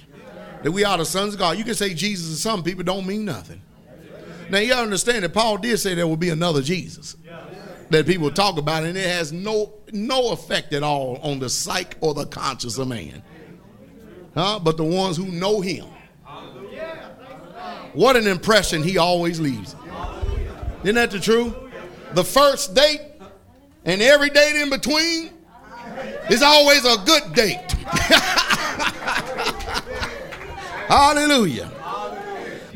That 0.63 0.71
we 0.71 0.83
are 0.83 0.97
the 0.97 1.05
sons 1.05 1.33
of 1.33 1.39
God. 1.39 1.57
You 1.57 1.63
can 1.63 1.75
say 1.75 1.93
Jesus 1.93 2.29
to 2.29 2.35
some 2.35 2.61
people 2.61 2.83
don't 2.83 3.07
mean 3.07 3.23
nothing. 3.23 3.61
Now 4.49 4.59
you 4.59 4.73
understand 4.73 5.23
that 5.23 5.33
Paul 5.33 5.57
did 5.57 5.77
say 5.79 5.93
there 5.93 6.07
will 6.07 6.17
be 6.17 6.29
another 6.29 6.61
Jesus 6.61 7.15
that 7.89 8.05
people 8.05 8.29
talk 8.31 8.57
about, 8.57 8.83
and 8.83 8.97
it 8.97 9.07
has 9.07 9.31
no 9.31 9.73
no 9.91 10.31
effect 10.31 10.73
at 10.73 10.83
all 10.83 11.17
on 11.23 11.39
the 11.39 11.49
psyche 11.49 11.97
or 12.01 12.13
the 12.13 12.25
conscience 12.25 12.77
of 12.77 12.87
man 12.87 13.23
huh? 14.37 14.59
but 14.59 14.77
the 14.77 14.83
ones 14.83 15.17
who 15.17 15.25
know 15.27 15.61
him. 15.61 15.85
What 17.93 18.15
an 18.15 18.27
impression 18.27 18.83
he 18.83 18.99
always 18.99 19.39
leaves. 19.39 19.75
Isn't 20.83 20.95
that 20.95 21.09
the 21.09 21.19
truth? 21.19 21.55
The 22.13 22.23
first 22.23 22.75
date 22.75 23.01
and 23.85 24.01
every 24.01 24.29
date 24.29 24.61
in 24.61 24.69
between 24.69 25.31
is 26.29 26.43
always 26.43 26.85
a 26.85 26.97
good 27.05 27.33
date. 27.33 27.71
Hallelujah. 30.87 31.71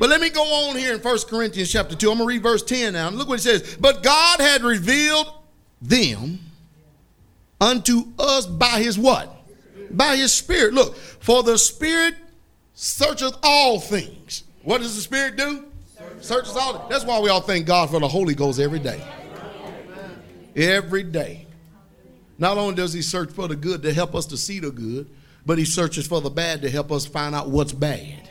But 0.02 0.10
let 0.10 0.20
me 0.20 0.32
go 0.32 0.42
on 0.42 0.76
here 0.78 0.96
in 0.96 1.00
1 1.00 1.18
Corinthians 1.30 1.72
chapter 1.72 1.96
2. 1.96 2.10
I'm 2.10 2.18
going 2.18 2.28
to 2.28 2.34
read 2.34 2.42
verse 2.42 2.64
10 2.64 2.94
now. 2.94 3.12
Look 3.12 3.30
what 3.30 3.38
it 3.38 3.44
says. 3.44 3.78
But 3.80 4.02
God 4.02 4.40
had 4.40 4.64
revealed 4.64 5.32
them 5.80 6.40
unto 7.62 8.06
us 8.18 8.48
by 8.48 8.82
his 8.82 8.98
what? 8.98 9.32
By 9.92 10.16
his 10.16 10.34
spirit. 10.34 10.74
Look, 10.74 10.96
for 10.96 11.44
the 11.44 11.56
spirit 11.56 12.16
searcheth 12.74 13.38
all 13.44 13.80
things. 13.80 14.44
What 14.64 14.82
does 14.82 14.96
the 14.96 15.04
spirit 15.04 15.36
do? 15.36 15.66
Searches 16.20 16.56
all. 16.56 16.88
That's 16.90 17.06
why 17.06 17.20
we 17.20 17.30
all 17.30 17.42
thank 17.42 17.68
God 17.68 17.92
for 17.92 18.00
the 18.00 18.08
Holy 18.08 18.34
Ghost 18.34 18.60
every 18.60 18.80
day. 18.80 19.04
Every 20.56 21.04
day. 21.04 21.46
Not 22.40 22.58
only 22.58 22.74
does 22.74 22.92
he 22.92 23.04
search 23.04 23.30
for 23.30 23.48
the 23.48 23.56
good 23.56 23.84
to 23.84 23.94
help 23.94 24.16
us 24.16 24.26
to 24.26 24.38
see 24.38 24.58
the 24.58 24.72
good, 24.72 25.08
but 25.46 25.60
he 25.60 25.66
searches 25.66 26.08
for 26.08 26.22
the 26.22 26.32
bad 26.32 26.64
to 26.64 26.72
help 26.72 26.92
us 26.92 27.06
find 27.06 27.36
out 27.36 27.52
what's 27.52 27.72
bad. 27.72 28.31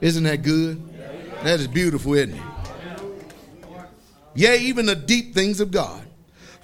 Isn't 0.00 0.24
that 0.24 0.42
good? 0.42 0.82
That 1.42 1.60
is 1.60 1.68
beautiful, 1.68 2.14
isn't 2.14 2.34
it? 2.34 2.42
Yea, 4.34 4.58
even 4.58 4.86
the 4.86 4.94
deep 4.94 5.34
things 5.34 5.60
of 5.60 5.70
God. 5.70 6.04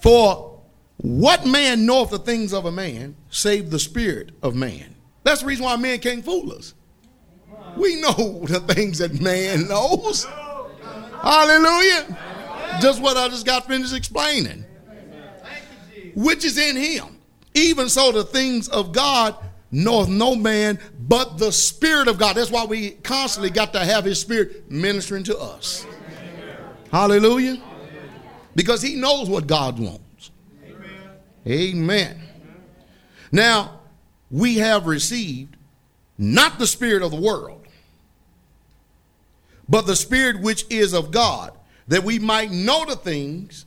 For 0.01 0.61
what 0.99 1.47
man 1.47 1.87
knoweth 1.87 2.11
the 2.11 2.18
things 2.18 2.53
of 2.53 2.66
a 2.66 2.72
man, 2.72 3.16
save 3.30 3.70
the 3.70 3.78
spirit 3.78 4.30
of 4.43 4.55
man? 4.55 4.95
That's 5.22 5.41
the 5.41 5.47
reason 5.47 5.64
why 5.64 5.76
men 5.76 5.99
can't 5.99 6.24
fool 6.24 6.53
us. 6.53 6.74
We 7.76 8.01
know 8.01 8.45
the 8.47 8.61
things 8.61 8.99
that 8.99 9.20
man 9.20 9.68
knows. 9.68 10.24
Hallelujah. 11.22 12.18
Just 12.80 13.01
what 13.03 13.16
I 13.16 13.28
just 13.28 13.47
got 13.47 13.66
finished 13.66 13.95
explaining. 13.95 14.64
Which 16.14 16.45
is 16.45 16.59
in 16.59 16.76
him. 16.76 17.18
Even 17.55 17.89
so, 17.89 18.12
the 18.12 18.24
things 18.24 18.68
of 18.68 18.93
God 18.93 19.37
knoweth 19.74 20.08
no 20.08 20.34
man 20.34 20.78
but 20.98 21.38
the 21.38 21.52
Spirit 21.52 22.08
of 22.08 22.18
God. 22.18 22.36
That's 22.36 22.50
why 22.50 22.64
we 22.64 22.92
constantly 22.92 23.50
got 23.50 23.72
to 23.72 23.84
have 23.84 24.04
His 24.04 24.20
Spirit 24.20 24.70
ministering 24.70 25.24
to 25.24 25.38
us. 25.38 25.86
Hallelujah. 26.90 27.60
Because 28.54 28.80
He 28.80 28.94
knows 28.94 29.28
what 29.28 29.46
God 29.46 29.78
wants. 29.78 30.30
Amen. 31.46 32.20
Now, 33.30 33.80
we 34.30 34.56
have 34.56 34.86
received 34.86 35.56
not 36.16 36.58
the 36.58 36.66
Spirit 36.66 37.02
of 37.02 37.10
the 37.10 37.20
world, 37.20 37.66
but 39.68 39.86
the 39.86 39.96
Spirit 39.96 40.40
which 40.40 40.64
is 40.70 40.92
of 40.92 41.10
God, 41.10 41.52
that 41.88 42.04
we 42.04 42.18
might 42.18 42.50
know 42.50 42.84
the 42.84 42.96
things 42.96 43.66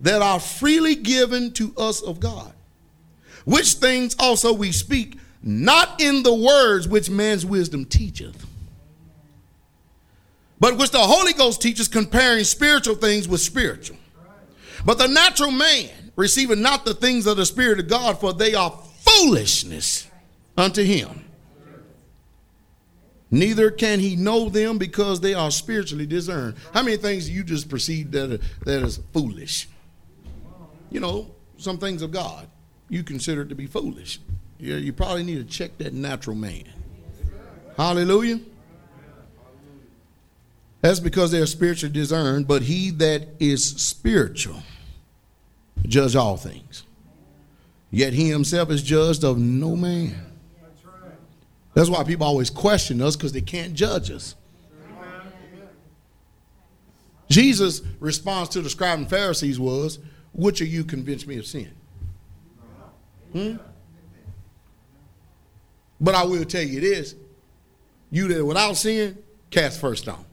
that 0.00 0.22
are 0.22 0.40
freely 0.40 0.94
given 0.94 1.52
to 1.52 1.74
us 1.76 2.00
of 2.00 2.20
God. 2.20 2.52
Which 3.44 3.74
things 3.74 4.14
also 4.18 4.52
we 4.52 4.72
speak, 4.72 5.18
not 5.42 6.00
in 6.00 6.22
the 6.22 6.34
words 6.34 6.86
which 6.86 7.08
man's 7.08 7.46
wisdom 7.46 7.84
teacheth, 7.84 8.46
but 10.58 10.76
which 10.76 10.90
the 10.90 10.98
Holy 10.98 11.32
Ghost 11.32 11.62
teaches, 11.62 11.88
comparing 11.88 12.44
spiritual 12.44 12.94
things 12.94 13.26
with 13.26 13.40
spiritual. 13.40 13.96
But 14.84 14.98
the 14.98 15.08
natural 15.08 15.50
man 15.50 15.90
receiveth 16.16 16.58
not 16.58 16.84
the 16.84 16.94
things 16.94 17.26
of 17.26 17.38
the 17.38 17.46
Spirit 17.46 17.80
of 17.80 17.88
God, 17.88 18.20
for 18.20 18.32
they 18.32 18.54
are 18.54 18.70
foolishness 19.00 20.06
unto 20.56 20.82
him. 20.82 21.24
Neither 23.30 23.70
can 23.70 24.00
he 24.00 24.16
know 24.16 24.48
them 24.48 24.76
because 24.76 25.20
they 25.20 25.34
are 25.34 25.50
spiritually 25.50 26.06
discerned. 26.06 26.56
How 26.74 26.82
many 26.82 26.96
things 26.96 27.30
you 27.30 27.44
just 27.44 27.68
perceive 27.68 28.10
that 28.10 28.32
are, 28.32 28.38
that 28.64 28.82
is 28.82 29.00
foolish? 29.12 29.68
You 30.90 31.00
know, 31.00 31.30
some 31.56 31.78
things 31.78 32.02
of 32.02 32.10
God 32.10 32.48
you 32.88 33.04
consider 33.04 33.44
to 33.44 33.54
be 33.54 33.66
foolish. 33.66 34.18
You, 34.60 34.76
you 34.76 34.92
probably 34.92 35.22
need 35.22 35.36
to 35.36 35.44
check 35.44 35.78
that 35.78 35.94
natural 35.94 36.36
man. 36.36 36.64
Hallelujah. 37.76 38.40
That's 40.82 41.00
because 41.00 41.30
they 41.30 41.40
are 41.40 41.46
spiritually 41.46 41.92
discerned, 41.92 42.46
but 42.46 42.62
he 42.62 42.90
that 42.90 43.28
is 43.38 43.64
spiritual 43.64 44.62
judge 45.86 46.14
all 46.14 46.36
things. 46.36 46.84
Yet 47.90 48.12
he 48.12 48.28
himself 48.28 48.70
is 48.70 48.82
judged 48.82 49.24
of 49.24 49.38
no 49.38 49.76
man. 49.76 50.14
That's 51.74 51.88
why 51.88 52.04
people 52.04 52.26
always 52.26 52.50
question 52.50 53.00
us 53.00 53.16
because 53.16 53.32
they 53.32 53.40
can't 53.40 53.74
judge 53.74 54.10
us. 54.10 54.34
Jesus' 57.28 57.80
response 58.00 58.48
to 58.50 58.60
the 58.60 58.68
scribes 58.68 59.02
and 59.02 59.10
Pharisees 59.10 59.58
was, 59.58 60.00
Which 60.32 60.60
of 60.60 60.66
you 60.66 60.84
convinced 60.84 61.26
me 61.26 61.38
of 61.38 61.46
sin? 61.46 61.70
Hmm? 63.32 63.56
But 66.00 66.14
I 66.14 66.24
will 66.24 66.44
tell 66.44 66.62
you 66.62 66.80
this 66.80 67.14
you 68.10 68.28
that 68.28 68.44
without 68.44 68.76
sin, 68.76 69.18
cast 69.50 69.80
first 69.80 70.02
stone. 70.02 70.24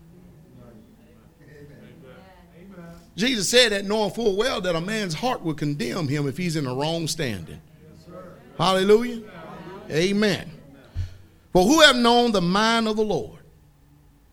Jesus 3.15 3.49
said 3.49 3.71
that 3.71 3.85
knowing 3.85 4.11
full 4.11 4.37
well 4.37 4.61
that 4.61 4.75
a 4.75 4.81
man's 4.81 5.15
heart 5.15 5.41
will 5.41 5.55
condemn 5.55 6.07
him 6.07 6.27
if 6.27 6.37
he's 6.37 6.55
in 6.55 6.65
the 6.65 6.75
wrong 6.75 7.07
standing. 7.07 7.59
Hallelujah. 8.57 9.23
Amen. 9.89 10.51
For 11.51 11.63
who 11.63 11.81
have 11.81 11.95
known 11.95 12.31
the 12.31 12.41
mind 12.41 12.87
of 12.87 12.95
the 12.95 13.03
Lord 13.03 13.39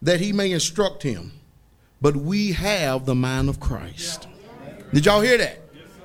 that 0.03 0.21
he 0.21 0.33
may 0.33 0.53
instruct 0.53 1.03
him? 1.03 1.33
But 2.01 2.17
we 2.17 2.53
have 2.53 3.07
the 3.07 3.15
mind 3.15 3.49
of 3.49 3.59
Christ. 3.59 4.29
Did 4.93 5.07
y'all 5.07 5.23
hear 5.23 5.39
that? 5.39 5.61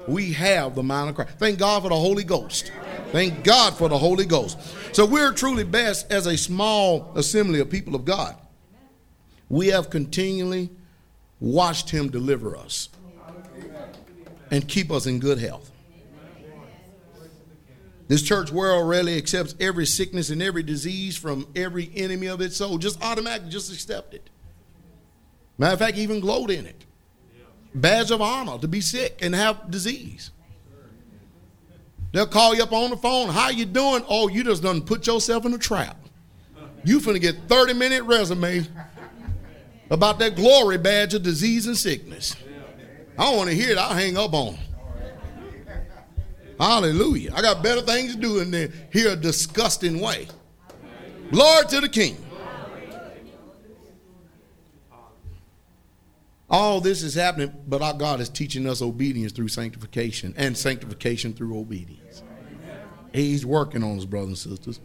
We 0.07 0.31
have 0.33 0.75
the 0.75 0.83
mind 0.83 1.09
of 1.09 1.15
Christ. 1.15 1.37
Thank 1.37 1.59
God 1.59 1.83
for 1.83 1.89
the 1.89 1.95
Holy 1.95 2.23
Ghost. 2.23 2.71
Thank 3.11 3.43
God 3.43 3.75
for 3.75 3.89
the 3.89 3.97
Holy 3.97 4.25
Ghost. 4.25 4.59
So 4.95 5.05
we're 5.05 5.33
truly 5.33 5.63
best 5.63 6.11
as 6.11 6.27
a 6.27 6.37
small 6.37 7.11
assembly 7.15 7.59
of 7.59 7.69
people 7.69 7.95
of 7.95 8.05
God. 8.05 8.35
We 9.49 9.67
have 9.67 9.89
continually 9.89 10.69
watched 11.39 11.89
him 11.89 12.09
deliver 12.09 12.55
us 12.55 12.89
and 14.51 14.67
keep 14.67 14.91
us 14.91 15.07
in 15.07 15.19
good 15.19 15.39
health. 15.39 15.71
This 18.07 18.23
church 18.23 18.51
world 18.51 18.89
rarely 18.89 19.17
accepts 19.17 19.53
every 19.59 19.85
sickness 19.85 20.31
and 20.31 20.41
every 20.41 20.63
disease 20.63 21.15
from 21.15 21.47
every 21.55 21.91
enemy 21.95 22.27
of 22.27 22.41
its 22.41 22.57
soul. 22.57 22.79
Just 22.79 23.01
automatically, 23.03 23.51
just 23.51 23.71
accept 23.71 24.13
it. 24.15 24.29
Matter 25.59 25.73
of 25.73 25.79
fact, 25.79 25.97
even 25.97 26.19
gloat 26.19 26.49
in 26.49 26.65
it. 26.65 26.85
Badge 27.75 28.09
of 28.09 28.21
honor 28.21 28.57
to 28.57 28.67
be 28.67 28.81
sick 28.81 29.19
and 29.21 29.35
have 29.35 29.69
disease. 29.69 30.31
They'll 32.11 32.27
call 32.27 32.55
you 32.55 32.63
up 32.63 32.73
on 32.73 32.89
the 32.89 32.97
phone. 32.97 33.29
How 33.29 33.49
you 33.49 33.65
doing? 33.65 34.03
Oh, 34.07 34.27
you 34.27 34.43
just 34.43 34.63
done 34.63 34.81
put 34.81 35.05
yourself 35.05 35.45
in 35.45 35.53
a 35.53 35.57
trap. 35.57 35.97
You 36.83 36.99
finna 36.99 37.21
get 37.21 37.35
30 37.47 37.73
minute 37.73 38.03
resume 38.03 38.65
about 39.89 40.19
that 40.19 40.35
glory 40.35 40.77
badge 40.77 41.13
of 41.13 41.23
disease 41.23 41.67
and 41.67 41.77
sickness. 41.77 42.35
I 43.17 43.25
don't 43.25 43.37
want 43.37 43.49
to 43.49 43.55
hear 43.55 43.71
it. 43.71 43.77
I'll 43.77 43.93
hang 43.93 44.17
up 44.17 44.33
on. 44.33 44.57
Hallelujah. 46.59 47.31
I 47.33 47.41
got 47.41 47.63
better 47.63 47.81
things 47.81 48.15
to 48.15 48.21
do 48.21 48.43
than 48.43 48.73
hear 48.91 49.11
a 49.11 49.15
disgusting 49.15 49.99
way. 49.99 50.27
Lord 51.31 51.69
to 51.69 51.81
the 51.81 51.89
King. 51.89 52.17
All 56.49 56.81
this 56.81 57.03
is 57.03 57.13
happening, 57.13 57.53
but 57.67 57.81
our 57.81 57.93
God 57.93 58.19
is 58.19 58.29
teaching 58.29 58.67
us 58.67 58.81
obedience 58.81 59.31
through 59.31 59.49
sanctification 59.49 60.33
and 60.35 60.57
sanctification 60.57 61.33
through 61.33 61.59
obedience. 61.59 62.23
He's 63.13 63.45
working 63.45 63.83
on 63.83 63.97
us, 63.97 64.05
brothers 64.05 64.45
and 64.45 64.57
sisters. 64.57 64.79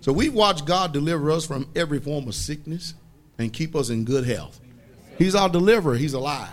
So 0.00 0.12
we've 0.12 0.34
watched 0.34 0.66
God 0.66 0.92
deliver 0.92 1.30
us 1.30 1.46
from 1.46 1.68
every 1.74 2.00
form 2.00 2.28
of 2.28 2.34
sickness 2.34 2.94
and 3.38 3.52
keep 3.52 3.74
us 3.74 3.90
in 3.90 4.04
good 4.04 4.24
health. 4.26 4.60
He's 5.18 5.34
our 5.34 5.48
deliverer. 5.48 5.94
He's 5.94 6.14
alive. 6.14 6.50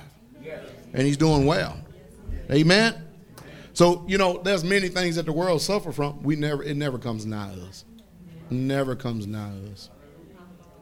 And 0.93 1.03
he's 1.03 1.17
doing 1.17 1.45
well. 1.45 1.79
Amen. 2.51 3.01
So, 3.73 4.03
you 4.07 4.17
know, 4.17 4.41
there's 4.43 4.63
many 4.63 4.89
things 4.89 5.15
that 5.15 5.25
the 5.25 5.31
world 5.31 5.61
suffer 5.61 5.91
from. 5.91 6.21
We 6.21 6.35
never 6.35 6.61
it 6.63 6.75
never 6.75 6.97
comes 6.97 7.25
nigh 7.25 7.53
us. 7.67 7.85
Never 8.49 8.95
comes 8.95 9.25
nigh 9.25 9.53
us. 9.71 9.89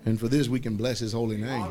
And 0.05 0.19
for 0.19 0.27
this 0.27 0.47
we 0.47 0.59
can 0.59 0.75
bless 0.75 0.99
his 0.99 1.13
holy 1.13 1.37
name. 1.37 1.67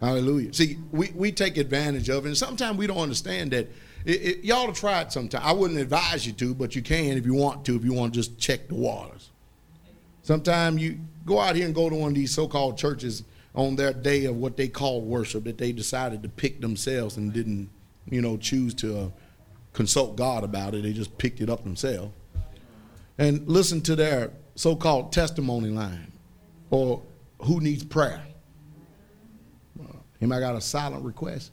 Hallelujah. 0.00 0.54
See, 0.54 0.78
we, 0.92 1.10
we 1.14 1.32
take 1.32 1.56
advantage 1.56 2.08
of 2.08 2.24
it. 2.24 2.28
And 2.28 2.36
sometimes 2.36 2.78
we 2.78 2.86
don't 2.86 2.98
understand 2.98 3.50
that. 3.52 3.68
It, 4.04 4.22
it, 4.22 4.44
y'all 4.44 4.72
to 4.72 4.78
try 4.78 5.00
it 5.00 5.12
sometime. 5.12 5.42
I 5.44 5.52
wouldn't 5.52 5.80
advise 5.80 6.26
you 6.26 6.32
to, 6.34 6.54
but 6.54 6.76
you 6.76 6.82
can 6.82 7.18
if 7.18 7.26
you 7.26 7.34
want 7.34 7.64
to, 7.66 7.74
if 7.74 7.84
you 7.84 7.92
want 7.92 8.14
to 8.14 8.20
just 8.20 8.38
check 8.38 8.68
the 8.68 8.74
waters. 8.74 9.30
Sometimes 10.22 10.80
you 10.80 11.00
go 11.26 11.40
out 11.40 11.56
here 11.56 11.66
and 11.66 11.74
go 11.74 11.88
to 11.88 11.96
one 11.96 12.10
of 12.10 12.14
these 12.14 12.32
so 12.32 12.46
called 12.46 12.78
churches 12.78 13.24
on 13.54 13.74
their 13.76 13.92
day 13.92 14.26
of 14.26 14.36
what 14.36 14.56
they 14.56 14.68
call 14.68 15.00
worship 15.00 15.44
that 15.44 15.58
they 15.58 15.72
decided 15.72 16.22
to 16.22 16.28
pick 16.28 16.60
themselves 16.60 17.16
and 17.16 17.32
didn't, 17.32 17.68
you 18.08 18.22
know, 18.22 18.36
choose 18.36 18.72
to 18.74 18.98
uh, 18.98 19.08
consult 19.72 20.16
God 20.16 20.44
about 20.44 20.74
it. 20.74 20.82
They 20.84 20.92
just 20.92 21.18
picked 21.18 21.40
it 21.40 21.50
up 21.50 21.64
themselves. 21.64 22.12
And 23.18 23.48
listen 23.48 23.80
to 23.82 23.96
their 23.96 24.30
so 24.54 24.76
called 24.76 25.12
testimony 25.12 25.70
line 25.70 26.12
or 26.70 27.02
who 27.42 27.60
needs 27.60 27.84
prayer. 27.84 28.22
Anybody 30.20 30.40
got 30.40 30.56
a 30.56 30.60
silent 30.60 31.04
request? 31.04 31.52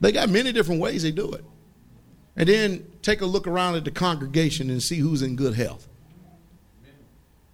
They 0.00 0.12
got 0.12 0.28
many 0.28 0.52
different 0.52 0.80
ways 0.80 1.02
they 1.02 1.10
do 1.10 1.30
it. 1.32 1.44
And 2.36 2.48
then 2.48 2.86
take 3.02 3.20
a 3.20 3.26
look 3.26 3.46
around 3.46 3.76
at 3.76 3.84
the 3.84 3.90
congregation 3.90 4.70
and 4.70 4.82
see 4.82 4.96
who's 4.96 5.22
in 5.22 5.36
good 5.36 5.54
health. 5.54 5.88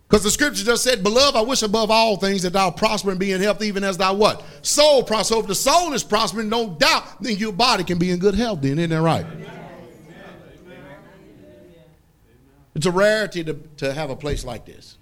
Because 0.08 0.24
the 0.24 0.30
scripture 0.30 0.64
just 0.64 0.82
said, 0.82 1.02
Beloved, 1.02 1.36
I 1.36 1.42
wish 1.42 1.62
above 1.62 1.90
all 1.90 2.16
things 2.16 2.42
that 2.42 2.54
thou 2.54 2.70
prosper 2.70 3.10
and 3.10 3.20
be 3.20 3.32
in 3.32 3.42
health, 3.42 3.62
even 3.62 3.84
as 3.84 3.98
thy 3.98 4.10
what? 4.10 4.42
Soul 4.62 5.02
prosper. 5.02 5.34
So 5.34 5.40
if 5.40 5.46
the 5.46 5.54
soul 5.54 5.92
is 5.92 6.02
prospering, 6.02 6.48
no 6.48 6.70
doubt, 6.70 7.22
then 7.22 7.36
your 7.36 7.52
body 7.52 7.84
can 7.84 7.98
be 7.98 8.10
in 8.10 8.18
good 8.18 8.34
health, 8.34 8.62
then, 8.62 8.78
isn't 8.78 8.90
that 8.90 9.02
right? 9.02 9.26
It's 12.74 12.86
a 12.86 12.90
rarity 12.90 13.44
to, 13.44 13.54
to 13.78 13.92
have 13.92 14.08
a 14.08 14.16
place 14.16 14.44
like 14.44 14.64
this. 14.64 14.96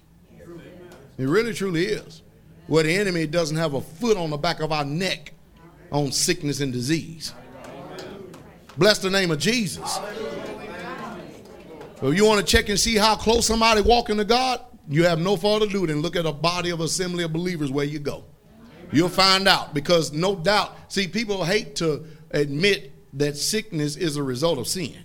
It 1.18 1.24
really 1.26 1.54
truly 1.54 1.86
is. 1.86 2.22
Where 2.66 2.82
the 2.82 2.94
enemy 2.94 3.26
doesn't 3.26 3.56
have 3.56 3.74
a 3.74 3.80
foot 3.80 4.16
on 4.16 4.30
the 4.30 4.36
back 4.36 4.60
of 4.60 4.72
our 4.72 4.84
neck 4.84 5.32
on 5.90 6.10
sickness 6.12 6.60
and 6.60 6.72
disease. 6.72 7.32
Bless 8.76 8.98
the 8.98 9.10
name 9.10 9.30
of 9.30 9.38
Jesus. 9.38 9.98
If 12.02 12.14
you 12.14 12.26
want 12.26 12.46
to 12.46 12.46
check 12.46 12.68
and 12.68 12.78
see 12.78 12.96
how 12.96 13.16
close 13.16 13.46
somebody 13.46 13.80
walking 13.80 14.18
to 14.18 14.24
God, 14.24 14.60
you 14.88 15.04
have 15.04 15.18
no 15.18 15.36
further 15.36 15.66
to 15.66 15.72
do 15.72 15.86
than 15.86 16.02
look 16.02 16.14
at 16.16 16.26
a 16.26 16.32
body 16.32 16.70
of 16.70 16.80
assembly 16.80 17.24
of 17.24 17.32
believers 17.32 17.70
where 17.70 17.86
you 17.86 17.98
go. 17.98 18.24
You'll 18.92 19.08
find 19.08 19.48
out 19.48 19.74
because 19.74 20.12
no 20.12 20.36
doubt, 20.36 20.76
see, 20.92 21.08
people 21.08 21.44
hate 21.44 21.76
to 21.76 22.04
admit 22.30 22.92
that 23.18 23.36
sickness 23.36 23.96
is 23.96 24.16
a 24.16 24.22
result 24.22 24.58
of 24.58 24.68
sin. 24.68 24.96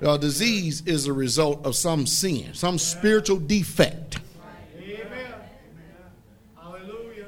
A 0.00 0.18
disease 0.18 0.82
is 0.86 1.06
a 1.06 1.12
result 1.12 1.64
of 1.66 1.74
some 1.74 2.06
sin, 2.06 2.54
some 2.54 2.78
spiritual 2.78 3.38
defect. 3.38 4.18
Amen. 4.78 5.34
Hallelujah. 6.56 7.26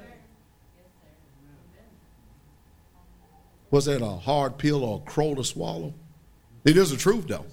Was 3.70 3.84
that 3.84 4.02
a 4.02 4.10
hard 4.10 4.58
pill 4.58 4.84
or 4.84 4.98
a 4.98 5.10
crow 5.10 5.34
to 5.34 5.44
swallow? 5.44 5.94
It 6.64 6.76
is 6.76 6.90
the 6.90 6.96
truth, 6.96 7.26
though. 7.28 7.46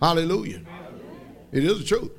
Hallelujah. 0.00 0.62
It 1.52 1.64
is 1.64 1.78
the 1.78 1.84
truth. 1.84 2.12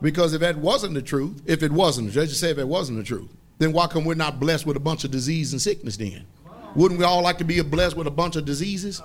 Because 0.00 0.34
if 0.34 0.40
that 0.40 0.56
wasn't 0.56 0.94
the 0.94 1.02
truth, 1.02 1.42
if 1.46 1.62
it 1.62 1.72
wasn't, 1.72 2.14
let's 2.14 2.30
just 2.30 2.40
say 2.40 2.50
if 2.50 2.58
it 2.58 2.68
wasn't 2.68 2.98
the 2.98 3.04
truth, 3.04 3.30
then 3.58 3.72
why 3.72 3.86
come 3.86 4.04
we're 4.04 4.14
not 4.14 4.40
blessed 4.40 4.66
with 4.66 4.76
a 4.76 4.80
bunch 4.80 5.04
of 5.04 5.10
disease 5.10 5.52
and 5.52 5.62
sickness 5.62 5.96
then? 5.96 6.26
Wouldn't 6.74 6.98
we 6.98 7.06
all 7.06 7.22
like 7.22 7.38
to 7.38 7.44
be 7.44 7.60
blessed 7.62 7.96
with 7.96 8.06
a 8.06 8.10
bunch 8.10 8.36
of 8.36 8.44
diseases? 8.44 9.00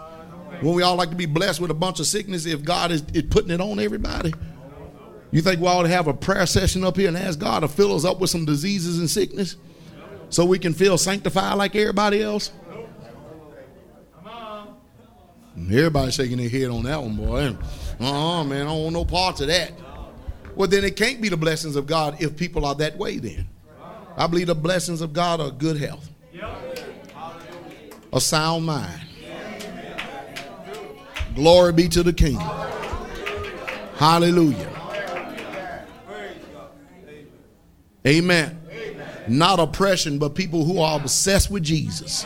Wouldn't 0.53 0.75
we 0.75 0.83
all 0.83 0.95
like 0.95 1.11
to 1.11 1.15
be 1.15 1.25
blessed 1.25 1.61
with 1.61 1.71
a 1.71 1.75
bunch 1.75 1.99
of 1.99 2.07
sickness 2.07 2.45
if 2.45 2.63
God 2.63 2.91
is, 2.91 3.03
is 3.13 3.23
putting 3.23 3.51
it 3.51 3.61
on 3.61 3.79
everybody? 3.79 4.33
You 5.31 5.41
think 5.41 5.61
we 5.61 5.67
ought 5.67 5.83
to 5.83 5.89
have 5.89 6.07
a 6.07 6.13
prayer 6.13 6.45
session 6.47 6.83
up 6.83 6.97
here 6.97 7.07
and 7.07 7.15
ask 7.15 7.37
God 7.37 7.59
to 7.59 7.67
fill 7.67 7.95
us 7.95 8.03
up 8.03 8.19
with 8.19 8.31
some 8.31 8.45
diseases 8.45 8.97
and 8.97 9.09
sickness 9.09 9.55
so 10.29 10.45
we 10.45 10.59
can 10.59 10.73
feel 10.73 10.97
sanctified 10.97 11.57
like 11.57 11.75
everybody 11.75 12.21
else? 12.21 12.51
Everybody 15.55 16.11
shaking 16.11 16.37
their 16.37 16.49
head 16.49 16.69
on 16.69 16.83
that 16.83 17.01
one, 17.01 17.15
boy. 17.15 17.55
Uh-uh, 17.99 18.43
man, 18.45 18.61
I 18.61 18.69
don't 18.69 18.83
want 18.83 18.93
no 18.93 19.05
parts 19.05 19.41
of 19.41 19.47
that. 19.47 19.73
Well, 20.55 20.67
then 20.67 20.83
it 20.83 20.95
can't 20.95 21.21
be 21.21 21.29
the 21.29 21.37
blessings 21.37 21.75
of 21.75 21.85
God 21.85 22.21
if 22.21 22.37
people 22.37 22.65
are 22.65 22.75
that 22.75 22.97
way, 22.97 23.17
then. 23.17 23.47
I 24.17 24.27
believe 24.27 24.47
the 24.47 24.55
blessings 24.55 25.01
of 25.01 25.13
God 25.13 25.39
are 25.39 25.51
good 25.51 25.77
health, 25.77 26.09
a 28.11 28.19
sound 28.19 28.65
mind. 28.65 29.01
Glory 31.35 31.73
be 31.73 31.87
to 31.89 32.03
the 32.03 32.11
King. 32.11 32.39
Hallelujah. 33.95 34.69
Amen. 38.05 38.58
Not 39.29 39.59
oppression, 39.59 40.17
but 40.17 40.33
people 40.33 40.65
who 40.65 40.79
are 40.79 40.99
obsessed 40.99 41.51
with 41.51 41.63
Jesus. 41.63 42.25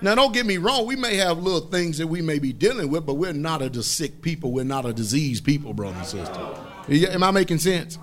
Now, 0.00 0.16
don't 0.16 0.32
get 0.32 0.46
me 0.46 0.56
wrong. 0.56 0.86
We 0.86 0.96
may 0.96 1.14
have 1.16 1.38
little 1.38 1.68
things 1.68 1.98
that 1.98 2.08
we 2.08 2.20
may 2.22 2.40
be 2.40 2.52
dealing 2.52 2.90
with, 2.90 3.06
but 3.06 3.14
we're 3.14 3.32
not 3.32 3.62
a 3.62 3.82
sick 3.84 4.20
people. 4.20 4.50
We're 4.50 4.64
not 4.64 4.84
a 4.84 4.92
diseased 4.92 5.44
people, 5.44 5.74
brother 5.74 5.96
and 5.96 6.06
sister. 6.06 7.12
Am 7.12 7.22
I 7.22 7.30
making 7.30 7.58
sense? 7.58 7.98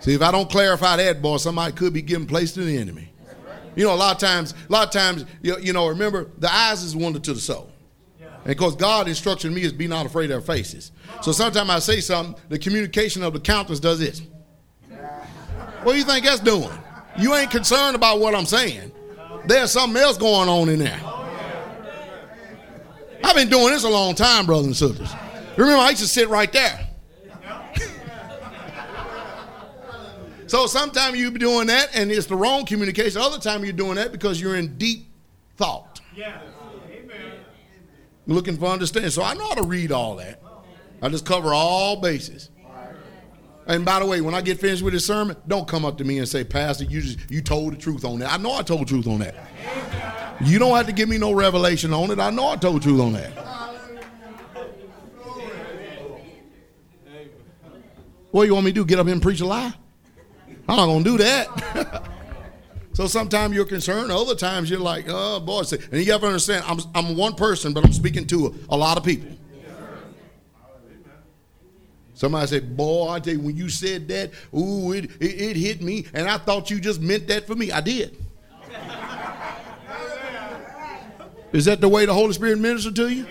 See, 0.00 0.14
if 0.14 0.22
I 0.22 0.32
don't 0.32 0.50
clarify 0.50 0.96
that, 0.96 1.22
boy, 1.22 1.36
somebody 1.36 1.72
could 1.74 1.92
be 1.92 2.02
giving 2.02 2.26
place 2.26 2.52
to 2.54 2.64
the 2.64 2.76
enemy. 2.76 3.12
You 3.76 3.84
know, 3.84 3.94
a 3.94 3.96
lot 3.96 4.14
of 4.14 4.20
times, 4.20 4.52
a 4.68 4.72
lot 4.72 4.86
of 4.86 4.92
times, 4.92 5.26
you, 5.42 5.56
you 5.60 5.72
know, 5.72 5.86
remember, 5.86 6.28
the 6.38 6.52
eyes 6.52 6.82
is 6.82 6.96
wonder 6.96 7.20
to 7.20 7.34
the 7.34 7.40
soul. 7.40 7.70
And 8.44 8.56
because 8.56 8.74
God 8.74 9.06
instructed 9.06 9.52
me 9.52 9.62
is 9.62 9.72
be 9.72 9.86
not 9.86 10.06
afraid 10.06 10.30
of 10.30 10.30
their 10.30 10.56
faces. 10.56 10.92
So 11.22 11.32
sometimes 11.32 11.68
I 11.68 11.78
say 11.78 12.00
something, 12.00 12.40
the 12.48 12.58
communication 12.58 13.22
of 13.22 13.34
the 13.34 13.40
countenance 13.40 13.80
does 13.80 13.98
this. 13.98 14.22
What 15.82 15.92
do 15.92 15.98
you 15.98 16.04
think 16.04 16.24
that's 16.24 16.40
doing? 16.40 16.70
You 17.18 17.34
ain't 17.34 17.50
concerned 17.50 17.96
about 17.96 18.20
what 18.20 18.34
I'm 18.34 18.46
saying. 18.46 18.92
There's 19.46 19.70
something 19.70 20.00
else 20.00 20.16
going 20.16 20.48
on 20.48 20.68
in 20.68 20.78
there. 20.78 21.00
I've 23.22 23.36
been 23.36 23.48
doing 23.48 23.68
this 23.68 23.84
a 23.84 23.88
long 23.88 24.14
time, 24.14 24.46
brothers 24.46 24.66
and 24.66 24.76
sisters. 24.76 25.10
Remember, 25.56 25.80
I 25.80 25.90
used 25.90 26.02
to 26.02 26.08
sit 26.08 26.28
right 26.28 26.50
there. 26.52 26.86
so 30.46 30.66
sometimes 30.66 31.18
you're 31.18 31.30
doing 31.30 31.66
that 31.66 31.90
and 31.94 32.10
it's 32.10 32.26
the 32.26 32.36
wrong 32.36 32.64
communication. 32.64 33.20
Other 33.20 33.38
time 33.38 33.64
you're 33.64 33.72
doing 33.72 33.96
that 33.96 34.12
because 34.12 34.40
you're 34.40 34.56
in 34.56 34.78
deep 34.78 35.06
thought. 35.56 36.00
Yeah. 36.14 36.40
Looking 38.30 38.56
for 38.56 38.66
understanding. 38.66 39.10
So 39.10 39.24
I 39.24 39.34
know 39.34 39.48
how 39.48 39.54
to 39.54 39.64
read 39.64 39.90
all 39.90 40.14
that. 40.16 40.40
I 41.02 41.08
just 41.08 41.26
cover 41.26 41.52
all 41.52 41.96
bases. 41.96 42.48
And 43.66 43.84
by 43.84 43.98
the 43.98 44.06
way, 44.06 44.20
when 44.20 44.34
I 44.34 44.40
get 44.40 44.60
finished 44.60 44.82
with 44.82 44.92
this 44.92 45.04
sermon, 45.04 45.36
don't 45.48 45.66
come 45.66 45.84
up 45.84 45.98
to 45.98 46.04
me 46.04 46.18
and 46.18 46.28
say, 46.28 46.44
Pastor, 46.44 46.84
you 46.84 47.00
just 47.00 47.28
you 47.28 47.42
told 47.42 47.72
the 47.72 47.76
truth 47.76 48.04
on 48.04 48.20
that. 48.20 48.32
I 48.32 48.36
know 48.36 48.54
I 48.54 48.62
told 48.62 48.82
the 48.82 48.84
truth 48.84 49.08
on 49.08 49.18
that. 49.18 49.34
You 50.44 50.60
don't 50.60 50.76
have 50.76 50.86
to 50.86 50.92
give 50.92 51.08
me 51.08 51.18
no 51.18 51.32
revelation 51.32 51.92
on 51.92 52.12
it. 52.12 52.20
I 52.20 52.30
know 52.30 52.46
I 52.46 52.56
told 52.56 52.76
the 52.76 52.80
truth 52.80 53.00
on 53.00 53.14
that. 53.14 53.32
What 58.30 58.44
you 58.44 58.54
want 58.54 58.64
me 58.64 58.70
to 58.70 58.74
do? 58.76 58.84
Get 58.84 59.00
up 59.00 59.06
here 59.06 59.12
and 59.12 59.22
preach 59.22 59.40
a 59.40 59.46
lie? 59.46 59.74
I'm 60.68 60.76
not 60.76 60.86
gonna 60.86 61.02
do 61.02 61.18
that. 61.18 62.08
so 62.92 63.06
sometimes 63.06 63.54
you're 63.54 63.64
concerned, 63.64 64.10
other 64.10 64.34
times 64.34 64.68
you're 64.68 64.80
like, 64.80 65.06
oh 65.08 65.40
boy. 65.40 65.62
And 65.92 66.04
you 66.04 66.12
have 66.12 66.20
to 66.22 66.26
understand, 66.26 66.64
I'm 66.66 66.80
I'm 66.94 67.16
one 67.16 67.34
person, 67.34 67.72
but 67.72 67.84
I'm 67.84 67.92
speaking 67.92 68.26
to 68.28 68.48
a, 68.48 68.74
a 68.74 68.76
lot 68.76 68.98
of 68.98 69.04
people. 69.04 69.30
Somebody 72.20 72.48
said, 72.48 72.76
Boy, 72.76 73.08
I 73.08 73.18
tell 73.18 73.32
you, 73.32 73.40
when 73.40 73.56
you 73.56 73.70
said 73.70 74.06
that, 74.08 74.30
ooh, 74.54 74.92
it, 74.92 75.06
it, 75.22 75.40
it 75.40 75.56
hit 75.56 75.80
me, 75.80 76.04
and 76.12 76.28
I 76.28 76.36
thought 76.36 76.70
you 76.70 76.78
just 76.78 77.00
meant 77.00 77.26
that 77.28 77.46
for 77.46 77.54
me. 77.54 77.72
I 77.72 77.80
did. 77.80 78.14
Is 81.52 81.64
that 81.64 81.80
the 81.80 81.88
way 81.88 82.04
the 82.04 82.12
Holy 82.12 82.34
Spirit 82.34 82.58
ministered 82.58 82.94
to 82.96 83.08
you? 83.08 83.26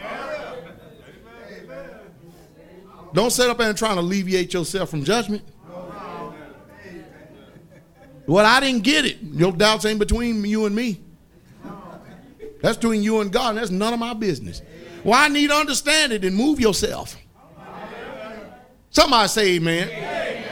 Don't 3.13 3.29
set 3.29 3.49
up 3.51 3.59
there 3.59 3.69
and 3.69 3.77
try 3.77 3.93
to 3.93 3.99
alleviate 3.99 4.53
yourself 4.53 4.89
from 4.89 5.03
judgment. 5.03 5.43
Well, 8.29 8.45
I 8.45 8.59
didn't 8.59 8.83
get 8.83 9.05
it. 9.05 9.17
Your 9.23 9.51
doubts 9.51 9.85
ain't 9.85 9.97
between 9.97 10.45
you 10.45 10.67
and 10.67 10.75
me. 10.75 11.01
That's 12.61 12.77
between 12.77 13.01
you 13.01 13.21
and 13.21 13.31
God, 13.31 13.49
and 13.49 13.57
that's 13.57 13.71
none 13.71 13.91
of 13.91 13.99
my 13.99 14.13
business. 14.13 14.61
Well, 15.03 15.19
I 15.19 15.29
need 15.29 15.49
to 15.49 15.55
understand 15.55 16.13
it 16.13 16.23
and 16.23 16.35
move 16.35 16.59
yourself. 16.59 17.17
Somebody 18.91 19.27
say 19.29 19.55
amen. 19.55 19.89
amen. 19.89 20.45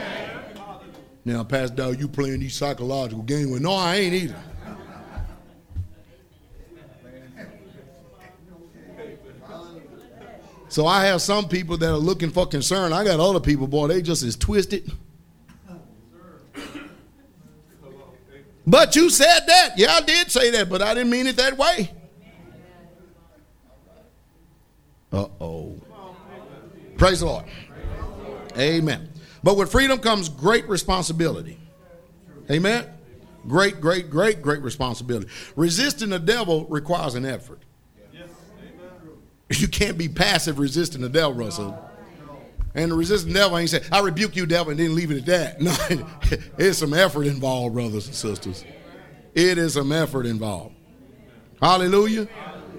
Now, 1.24 1.44
Pastor 1.44 1.92
you 1.92 2.08
playing 2.08 2.40
these 2.40 2.56
psychological 2.56 3.22
games. 3.22 3.48
Well, 3.48 3.60
no, 3.60 3.74
I 3.74 3.96
ain't 3.96 4.14
either. 4.14 4.42
So 10.68 10.84
I 10.84 11.04
have 11.04 11.22
some 11.22 11.48
people 11.48 11.76
that 11.76 11.88
are 11.88 11.96
looking 11.96 12.30
for 12.30 12.44
concern. 12.44 12.92
I 12.92 13.04
got 13.04 13.20
other 13.20 13.38
people, 13.38 13.68
boy, 13.68 13.86
they 13.86 14.02
just 14.02 14.24
as 14.24 14.34
twisted. 14.34 14.90
But 18.68 18.94
you 18.96 19.08
said 19.08 19.40
that. 19.46 19.78
Yeah, 19.78 19.92
I 19.92 20.02
did 20.02 20.30
say 20.30 20.50
that, 20.50 20.68
but 20.68 20.82
I 20.82 20.92
didn't 20.92 21.08
mean 21.08 21.26
it 21.26 21.36
that 21.36 21.56
way. 21.56 21.90
Uh 25.10 25.26
oh. 25.40 25.80
Praise 26.98 27.20
the 27.20 27.26
Lord. 27.26 27.46
Amen. 28.58 29.08
But 29.42 29.56
with 29.56 29.72
freedom 29.72 29.98
comes 30.00 30.28
great 30.28 30.68
responsibility. 30.68 31.58
Amen. 32.50 32.86
Great, 33.46 33.80
great, 33.80 34.10
great, 34.10 34.42
great 34.42 34.60
responsibility. 34.60 35.28
Resisting 35.56 36.10
the 36.10 36.18
devil 36.18 36.66
requires 36.66 37.14
an 37.14 37.24
effort. 37.24 37.62
You 39.50 39.68
can't 39.68 39.96
be 39.96 40.10
passive 40.10 40.58
resisting 40.58 41.00
the 41.00 41.08
devil, 41.08 41.32
Russell. 41.32 41.87
And 42.74 42.92
the 42.92 43.30
devil 43.32 43.58
ain't 43.58 43.70
say, 43.70 43.82
I 43.90 44.00
rebuke 44.00 44.36
you, 44.36 44.46
devil, 44.46 44.70
and 44.70 44.78
didn't 44.78 44.94
leave 44.94 45.10
it 45.10 45.18
at 45.18 45.26
that. 45.26 45.60
No, 45.60 46.06
it's 46.58 46.78
some 46.78 46.94
effort 46.94 47.26
involved, 47.26 47.74
brothers 47.74 48.06
and 48.06 48.14
sisters. 48.14 48.64
It 49.34 49.58
is 49.58 49.74
some 49.74 49.90
effort 49.90 50.26
involved. 50.26 50.74
Hallelujah. 51.60 52.28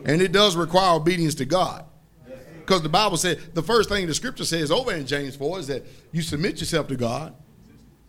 And 0.06 0.22
it 0.22 0.32
does 0.32 0.56
require 0.56 0.96
obedience 0.96 1.36
to 1.36 1.46
God. 1.46 1.86
Because 2.60 2.82
the 2.84 2.90
Bible 2.90 3.18
said, 3.18 3.40
the 3.56 3.64
first 3.64 3.90
thing 3.90 4.06
the 4.08 4.14
scripture 4.14 4.46
says 4.46 4.72
over 4.72 4.94
in 4.94 5.06
James 5.06 5.36
4 5.36 5.60
is 5.60 5.68
that 5.68 5.84
you 6.12 6.22
submit 6.22 6.60
yourself 6.60 6.88
to 6.90 6.96
God 6.96 7.34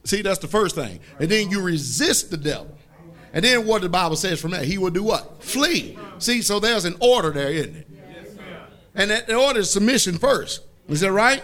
See, 0.05 0.23
that's 0.23 0.39
the 0.39 0.49
first 0.49 0.75
thing. 0.75 1.01
And 1.19 1.31
then 1.31 1.51
you 1.51 1.61
resist 1.61 2.31
the 2.31 2.37
devil. 2.37 2.77
And 3.33 3.45
then 3.45 3.67
what 3.67 3.83
the 3.83 3.89
Bible 3.89 4.17
says 4.17 4.41
from 4.41 4.51
that, 4.53 4.65
he 4.65 4.79
will 4.79 4.91
do 4.91 5.03
what? 5.03 5.43
Flee. 5.43 5.99
See, 6.19 6.43
so 6.43 6.59
there's 6.59 6.85
an 6.85 6.97
order 7.01 7.31
there, 7.31 7.51
isn't 7.51 7.77
it? 7.77 7.89
And 8.95 9.11
that 9.11 9.31
order 9.31 9.61
is 9.61 9.71
submission 9.71 10.19
first. 10.19 10.63
Is 10.89 11.01
that 11.01 11.13
right? 11.13 11.43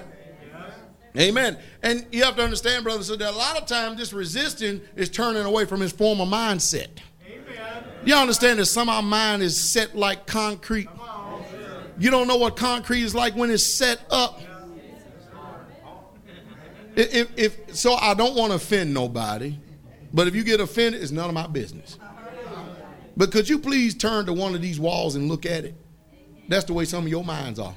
Amen. 1.19 1.59
And 1.83 2.07
you 2.13 2.25
have 2.25 2.37
to 2.37 2.43
understand, 2.43 2.85
brother, 2.85 3.03
so 3.03 3.17
that 3.17 3.33
a 3.33 3.37
lot 3.37 3.57
of 3.57 3.67
times 3.67 3.99
this 3.99 4.13
resisting 4.13 4.81
is 4.97 5.09
turning 5.09 5.45
away 5.45 5.65
from 5.65 5.81
his 5.81 5.93
former 5.93 6.25
mindset. 6.25 6.89
Amen. 7.27 7.85
You 8.05 8.15
understand 8.15 8.59
that 8.59 8.67
some 8.67 8.89
of 8.89 8.97
our 8.97 9.03
mind 9.03 9.43
is 9.43 9.59
set 9.59 9.97
like 9.97 10.27
concrete. 10.27 10.89
You 11.99 12.11
don't 12.11 12.29
know 12.29 12.37
what 12.37 12.57
concrete 12.57 13.03
is 13.03 13.15
like 13.15 13.35
when 13.35 13.51
it's 13.51 13.65
set 13.65 14.01
up. 14.11 14.41
If, 16.95 17.31
if 17.37 17.77
so, 17.77 17.95
I 17.95 18.15
don't 18.15 18.35
want 18.35 18.53
to 18.53 18.57
offend 18.57 18.93
nobody, 18.95 19.59
but 20.15 20.27
if 20.27 20.35
you 20.35 20.43
get 20.45 20.61
offended, 20.61 21.03
it's 21.03 21.13
none 21.13 21.29
of 21.29 21.35
my 21.35 21.47
business. 21.47 21.99
But 23.17 23.33
could 23.33 23.49
you 23.49 23.59
please 23.59 23.95
turn 23.95 24.27
to 24.27 24.33
one 24.33 24.55
of 24.55 24.63
these 24.63 24.79
walls 24.79 25.15
and 25.15 25.29
look 25.29 25.47
at 25.47 25.65
it? 25.65 25.75
That's 26.49 26.65
the 26.65 26.73
way 26.75 26.85
some 26.85 27.05
of 27.05 27.09
your 27.09 27.25
minds 27.25 27.59
are. 27.59 27.77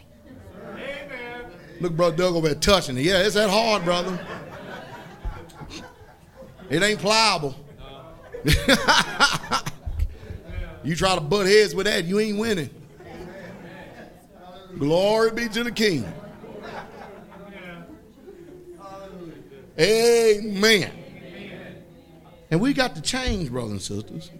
Look, 1.79 1.95
brother 1.95 2.17
Doug 2.17 2.35
over 2.35 2.47
there 2.47 2.59
touching 2.59 2.97
it. 2.97 3.01
Yeah, 3.03 3.19
it's 3.19 3.35
that 3.35 3.49
hard, 3.49 3.85
brother. 3.85 4.19
It 6.69 6.83
ain't 6.83 6.99
pliable. 6.99 7.55
you 10.83 10.95
try 10.95 11.15
to 11.15 11.21
butt 11.21 11.47
heads 11.47 11.73
with 11.73 11.85
that, 11.87 12.05
you 12.05 12.19
ain't 12.19 12.37
winning. 12.37 12.69
Glory 14.77 15.31
be 15.31 15.49
to 15.49 15.63
the 15.63 15.71
King. 15.71 16.05
Amen. 19.79 20.91
And 22.51 22.59
we 22.59 22.73
got 22.73 22.95
to 22.95 23.01
change, 23.01 23.49
brothers 23.49 23.71
and 23.71 23.81
sisters. 23.81 24.31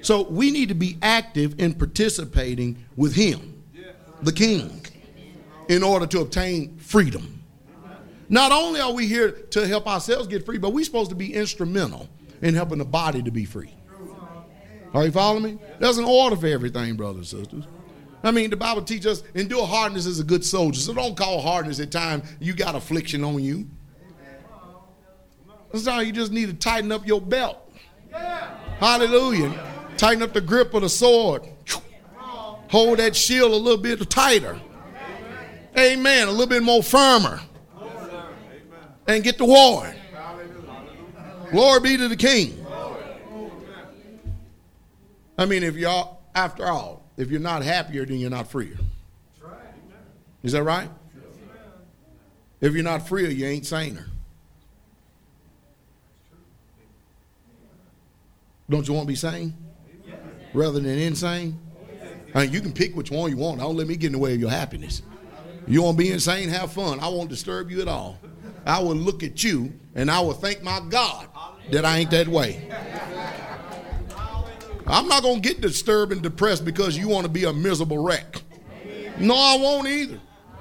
So 0.00 0.22
we 0.22 0.50
need 0.50 0.68
to 0.68 0.74
be 0.74 0.98
active 1.02 1.60
in 1.60 1.74
participating 1.74 2.84
with 2.96 3.14
Him, 3.14 3.62
the 4.22 4.32
King, 4.32 4.86
in 5.68 5.82
order 5.82 6.06
to 6.06 6.20
obtain 6.20 6.76
freedom. 6.78 7.42
Not 8.28 8.52
only 8.52 8.80
are 8.80 8.92
we 8.92 9.06
here 9.06 9.30
to 9.30 9.66
help 9.66 9.86
ourselves 9.86 10.26
get 10.26 10.44
free, 10.44 10.58
but 10.58 10.70
we're 10.70 10.84
supposed 10.84 11.10
to 11.10 11.16
be 11.16 11.32
instrumental 11.32 12.08
in 12.42 12.54
helping 12.54 12.78
the 12.78 12.84
body 12.84 13.22
to 13.22 13.30
be 13.30 13.44
free. 13.44 13.72
Are 14.94 15.04
you 15.04 15.12
following 15.12 15.42
me? 15.42 15.58
There's 15.78 15.98
an 15.98 16.04
order 16.04 16.36
for 16.36 16.46
everything, 16.46 16.96
brothers 16.96 17.32
and 17.32 17.42
sisters. 17.42 17.64
I 18.22 18.30
mean, 18.30 18.50
the 18.50 18.56
Bible 18.56 18.82
teaches 18.82 19.06
us 19.06 19.22
endure 19.34 19.66
hardness 19.66 20.06
as 20.06 20.18
a 20.18 20.24
good 20.24 20.44
soldier. 20.44 20.80
So 20.80 20.94
don't 20.94 21.16
call 21.16 21.40
hardness 21.40 21.78
at 21.80 21.92
time 21.92 22.22
you 22.40 22.54
got 22.54 22.74
affliction 22.74 23.22
on 23.22 23.42
you. 23.42 23.68
Sometimes 25.74 26.06
you 26.06 26.12
just 26.12 26.32
need 26.32 26.46
to 26.46 26.54
tighten 26.54 26.90
up 26.90 27.06
your 27.06 27.20
belt. 27.20 27.58
Hallelujah. 28.78 29.52
Tighten 29.96 30.22
up 30.22 30.32
the 30.32 30.40
grip 30.40 30.74
of 30.74 30.82
the 30.82 30.88
sword. 30.88 31.42
Hold 32.68 32.98
that 32.98 33.14
shield 33.14 33.52
a 33.52 33.56
little 33.56 33.80
bit 33.80 34.08
tighter. 34.10 34.60
Amen. 35.78 36.28
A 36.28 36.30
little 36.30 36.46
bit 36.46 36.62
more 36.62 36.82
firmer. 36.82 37.40
And 39.06 39.22
get 39.22 39.38
to 39.38 39.44
war. 39.44 39.94
Glory 41.50 41.80
be 41.80 41.96
to 41.96 42.08
the 42.08 42.16
King. 42.16 42.66
I 45.38 45.44
mean, 45.44 45.62
if 45.62 45.76
y'all, 45.76 46.22
after 46.34 46.66
all, 46.66 47.04
if 47.16 47.30
you're 47.30 47.40
not 47.40 47.62
happier, 47.62 48.04
then 48.04 48.18
you're 48.18 48.30
not 48.30 48.50
freer. 48.50 48.76
Is 50.42 50.52
that 50.52 50.62
right? 50.62 50.88
If 52.60 52.72
you're 52.72 52.84
not 52.84 53.06
freer, 53.06 53.28
you 53.28 53.46
ain't 53.46 53.66
saner. 53.66 54.06
Don't 58.68 58.88
you 58.88 58.94
want 58.94 59.06
to 59.06 59.08
be 59.08 59.14
sane? 59.14 59.54
Rather 60.52 60.80
than 60.80 60.98
insane? 60.98 61.58
I 62.34 62.44
mean, 62.44 62.52
you 62.52 62.60
can 62.60 62.72
pick 62.72 62.96
which 62.96 63.10
one 63.10 63.30
you 63.30 63.36
want. 63.36 63.60
Don't 63.60 63.76
let 63.76 63.86
me 63.86 63.96
get 63.96 64.08
in 64.08 64.12
the 64.12 64.18
way 64.18 64.34
of 64.34 64.40
your 64.40 64.50
happiness. 64.50 65.02
You 65.66 65.82
want 65.82 65.98
to 65.98 66.04
be 66.04 66.10
insane? 66.10 66.48
Have 66.48 66.72
fun. 66.72 67.00
I 67.00 67.08
won't 67.08 67.28
disturb 67.28 67.70
you 67.70 67.80
at 67.80 67.88
all. 67.88 68.18
I 68.64 68.80
will 68.80 68.96
look 68.96 69.22
at 69.22 69.42
you 69.44 69.72
and 69.94 70.10
I 70.10 70.20
will 70.20 70.32
thank 70.32 70.62
my 70.62 70.80
God 70.88 71.28
that 71.70 71.84
I 71.84 71.98
ain't 71.98 72.10
that 72.10 72.28
way. 72.28 72.68
I'm 74.86 75.08
not 75.08 75.22
going 75.22 75.42
to 75.42 75.48
get 75.48 75.60
disturbed 75.60 76.12
and 76.12 76.22
depressed 76.22 76.64
because 76.64 76.96
you 76.96 77.08
want 77.08 77.24
to 77.24 77.30
be 77.30 77.44
a 77.44 77.52
miserable 77.52 77.98
wreck. 77.98 78.42
No, 79.18 79.34
I 79.34 79.56
won't 79.60 79.88
either. 79.88 80.20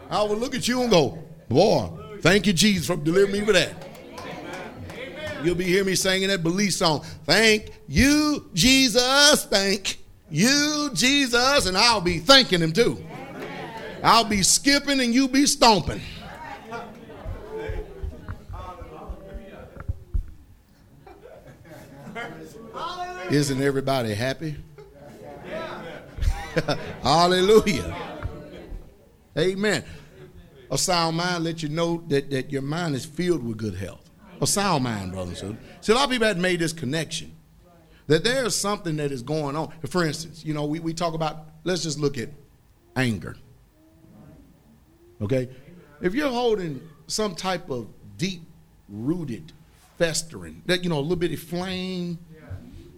I 0.10 0.24
will 0.24 0.38
look 0.38 0.56
at 0.56 0.68
you 0.68 0.82
and 0.82 0.90
go, 0.90 1.24
boy, 1.50 1.90
thank 2.22 2.48
you, 2.48 2.54
Jesus, 2.54 2.88
for 2.88 2.96
delivering 2.96 3.34
me 3.34 3.44
with 3.44 3.56
that. 3.56 3.74
You'll 5.44 5.56
be 5.56 5.66
hearing 5.66 5.88
me 5.88 5.96
singing 5.96 6.30
that 6.30 6.42
belief 6.42 6.74
song. 6.74 7.04
Thank 7.26 7.70
you, 7.88 8.50
Jesus. 8.56 9.46
Thank 9.46 10.00
you, 10.32 10.90
Jesus. 10.94 11.68
And 11.68 11.78
I'll 11.78 12.02
be 12.02 12.18
thanking 12.18 12.62
him 12.62 12.74
too. 12.74 13.04
I'll 14.06 14.24
be 14.24 14.44
skipping 14.44 15.00
and 15.02 15.12
you 15.12 15.28
be 15.28 15.48
stomping. 15.48 16.00
Isn't 23.32 23.60
everybody 23.64 24.14
happy? 24.14 24.58
Hallelujah. 27.02 27.96
Amen. 29.36 29.84
A 30.70 30.78
sound 30.78 31.18
mind 31.18 31.44
let 31.44 31.64
you 31.64 31.70
know 31.70 32.04
that, 32.08 32.30
that 32.30 32.52
your 32.52 32.62
mind 32.62 32.94
is 32.94 33.06
filled 33.06 33.44
with 33.44 33.58
good 33.58 33.74
health. 33.74 34.08
A 34.40 34.46
sound 34.46 34.84
mind, 34.84 35.14
brothers 35.14 35.42
and 35.42 35.58
sisters. 35.58 35.78
See, 35.82 35.94
a 35.94 35.96
lot 35.96 36.06
of 36.06 36.12
people 36.12 36.28
have 36.28 36.38
made 36.38 36.60
this 36.60 36.74
connection 36.74 37.36
that 38.06 38.24
there 38.24 38.46
is 38.46 38.56
something 38.56 38.98
that 38.98 39.12
is 39.12 39.24
going 39.24 39.56
on. 39.56 39.74
For 39.90 40.06
instance, 40.06 40.46
you 40.46 40.54
know, 40.54 40.66
we, 40.66 40.80
we 40.80 40.94
talk 40.94 41.16
about, 41.16 41.46
let's 41.64 41.82
just 41.82 42.00
look 42.00 42.20
at 42.20 42.30
anger. 42.96 43.36
Okay? 45.22 45.50
If 46.02 46.14
you're 46.14 46.30
holding 46.30 46.82
some 47.08 47.36
type 47.36 47.70
of 47.70 47.88
deep 48.18 48.42
rooted 48.90 49.52
festering, 49.98 50.62
that, 50.66 50.84
you 50.84 50.90
know, 50.90 51.00
a 51.00 51.02
little 51.02 51.16
bit 51.16 51.32
of 51.32 51.40
flame 51.40 52.20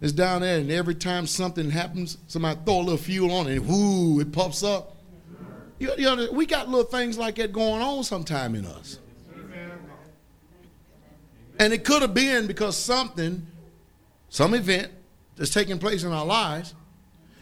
is 0.01 0.13
down 0.13 0.41
there, 0.41 0.59
and 0.59 0.72
every 0.72 0.95
time 0.95 1.26
something 1.26 1.70
happens, 1.70 2.18
somebody 2.28 2.59
throw 2.65 2.78
a 2.78 2.80
little 2.80 2.97
fuel 2.97 3.32
on 3.32 3.47
it, 3.47 3.57
and 3.57 3.68
whoo, 3.68 4.20
it 4.20 4.32
pops 4.32 4.63
up. 4.63 4.97
You, 5.80 5.91
you 5.97 6.03
know, 6.03 6.32
we 6.32 6.45
got 6.45 6.70
little 6.70 6.86
things 6.86 7.18
like 7.18 7.36
that 7.36 7.53
going 7.53 7.82
on 7.82 8.03
sometime 8.03 8.55
in 8.55 8.65
us. 8.65 8.99
And 11.59 11.74
it 11.74 11.84
could 11.84 12.01
have 12.03 12.13
been 12.13 12.45
because 12.47 12.78
something, 12.78 13.45
some 14.30 14.53
event 14.53 14.91
that's 15.36 15.49
taking 15.49 15.80
place 15.80 16.03
in 16.03 16.11
our 16.11 16.26
lives. 16.26 16.76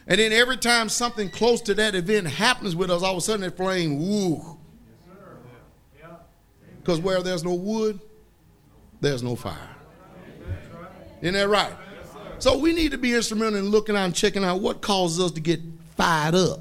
And 0.08 0.20
then 0.20 0.32
every 0.32 0.58
time 0.58 0.88
something 0.90 1.30
close 1.30 1.62
to 1.64 1.74
that 1.74 1.96
event 1.96 2.28
happens 2.28 2.76
with 2.76 2.92
us, 2.92 3.04
all 3.04 3.14
of 3.14 3.18
a 3.18 3.22
sudden 3.22 3.42
that 3.42 3.58
flame, 3.58 4.00
woo. 4.00 4.55
Because 6.86 7.00
where 7.00 7.24
there's 7.24 7.44
no 7.44 7.56
wood, 7.56 8.00
there's 9.02 9.24
no 9.24 9.36
fire. 9.36 9.58
Isn't 11.20 11.34
that 11.34 11.50
right? 11.50 11.74
So 12.38 12.60
we 12.60 12.74
need 12.74 12.92
to 12.92 13.00
be 13.00 13.16
instrumental 13.16 13.58
in 13.58 13.70
looking 13.70 13.96
out 13.96 14.06
and 14.06 14.14
checking 14.14 14.44
out 14.44 14.62
what 14.62 14.82
causes 14.82 15.20
us 15.20 15.32
to 15.32 15.42
get 15.42 15.62
fired 15.98 16.36
up. 16.36 16.60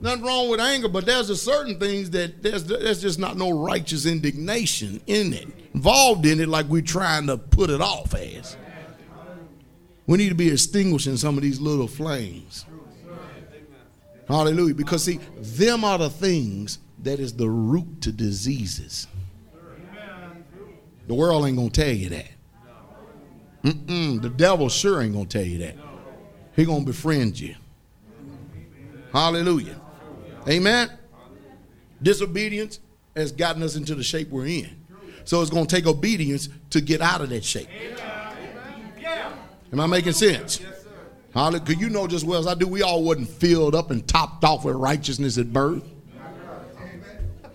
Nothing 0.00 0.24
wrong 0.24 0.48
with 0.48 0.58
anger, 0.58 0.88
but 0.88 1.04
there's 1.04 1.42
certain 1.42 1.78
things 1.78 2.10
that 2.10 2.42
there's, 2.42 2.64
there's 2.64 3.02
just 3.02 3.18
not 3.18 3.36
no 3.36 3.50
righteous 3.50 4.06
indignation 4.06 5.02
in 5.06 5.34
it, 5.34 5.48
involved 5.74 6.24
in 6.24 6.40
it 6.40 6.48
like 6.48 6.64
we're 6.64 6.80
trying 6.80 7.26
to 7.26 7.36
put 7.36 7.68
it 7.68 7.82
off 7.82 8.14
as. 8.14 8.56
We 10.06 10.16
need 10.16 10.30
to 10.30 10.34
be 10.34 10.50
extinguishing 10.50 11.18
some 11.18 11.36
of 11.36 11.42
these 11.42 11.60
little 11.60 11.88
flames. 11.88 12.64
Hallelujah. 14.28 14.74
Because 14.74 15.04
see, 15.04 15.20
them 15.38 15.84
are 15.84 15.98
the 15.98 16.10
things 16.10 16.78
that 17.06 17.20
is 17.20 17.32
the 17.32 17.48
root 17.48 18.02
to 18.02 18.12
diseases. 18.12 19.06
The 21.06 21.14
world 21.14 21.46
ain't 21.46 21.56
gonna 21.56 21.70
tell 21.70 21.88
you 21.88 22.08
that. 22.10 22.28
Mm-mm, 23.62 24.22
the 24.22 24.28
devil 24.28 24.68
sure 24.68 25.02
ain't 25.02 25.14
gonna 25.14 25.26
tell 25.26 25.44
you 25.44 25.58
that. 25.58 25.76
He 26.54 26.64
gonna 26.64 26.84
befriend 26.84 27.38
you. 27.38 27.54
Hallelujah. 29.12 29.80
Amen. 30.48 30.90
Disobedience 32.02 32.80
has 33.14 33.32
gotten 33.32 33.62
us 33.62 33.76
into 33.76 33.94
the 33.94 34.02
shape 34.02 34.30
we're 34.30 34.46
in. 34.46 34.70
So 35.24 35.40
it's 35.42 35.50
going 35.50 35.66
to 35.66 35.74
take 35.74 35.86
obedience 35.86 36.48
to 36.70 36.80
get 36.80 37.00
out 37.00 37.20
of 37.20 37.30
that 37.30 37.44
shape. 37.44 37.68
Am 39.72 39.80
I 39.80 39.86
making 39.86 40.12
sense? 40.12 40.60
Because 41.32 41.76
you 41.80 41.90
know 41.90 42.06
just 42.06 42.24
well 42.24 42.38
as 42.38 42.46
I 42.46 42.54
do, 42.54 42.68
we 42.68 42.82
all 42.82 43.02
wasn't 43.02 43.28
filled 43.28 43.74
up 43.74 43.90
and 43.90 44.06
topped 44.06 44.44
off 44.44 44.64
with 44.64 44.76
righteousness 44.76 45.36
at 45.38 45.52
birth. 45.52 45.82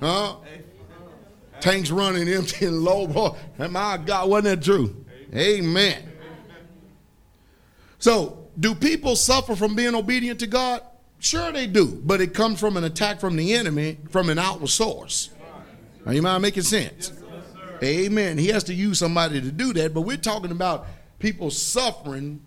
Huh? 0.01 0.37
Tanks 1.61 1.91
running 1.91 2.27
empty 2.27 2.65
and 2.65 2.83
low. 2.83 3.07
Boy, 3.07 3.37
my 3.69 3.97
God, 3.97 4.29
wasn't 4.29 4.59
that 4.59 4.65
true? 4.65 5.05
Amen. 5.33 6.11
So, 7.99 8.49
do 8.59 8.73
people 8.73 9.15
suffer 9.15 9.55
from 9.55 9.75
being 9.75 9.95
obedient 9.95 10.39
to 10.39 10.47
God? 10.47 10.81
Sure, 11.19 11.51
they 11.51 11.67
do, 11.67 12.01
but 12.03 12.19
it 12.19 12.33
comes 12.33 12.59
from 12.59 12.77
an 12.77 12.83
attack 12.83 13.19
from 13.19 13.35
the 13.35 13.53
enemy 13.53 13.99
from 14.09 14.29
an 14.29 14.39
outward 14.39 14.69
source. 14.69 15.29
Are 16.05 16.13
you 16.13 16.23
mind 16.23 16.41
making 16.41 16.63
sense? 16.63 17.13
Amen. 17.83 18.39
He 18.39 18.47
has 18.47 18.63
to 18.65 18.73
use 18.73 18.97
somebody 18.97 19.39
to 19.39 19.51
do 19.51 19.71
that, 19.73 19.93
but 19.93 20.01
we're 20.01 20.17
talking 20.17 20.51
about 20.51 20.87
people 21.19 21.51
suffering 21.51 22.41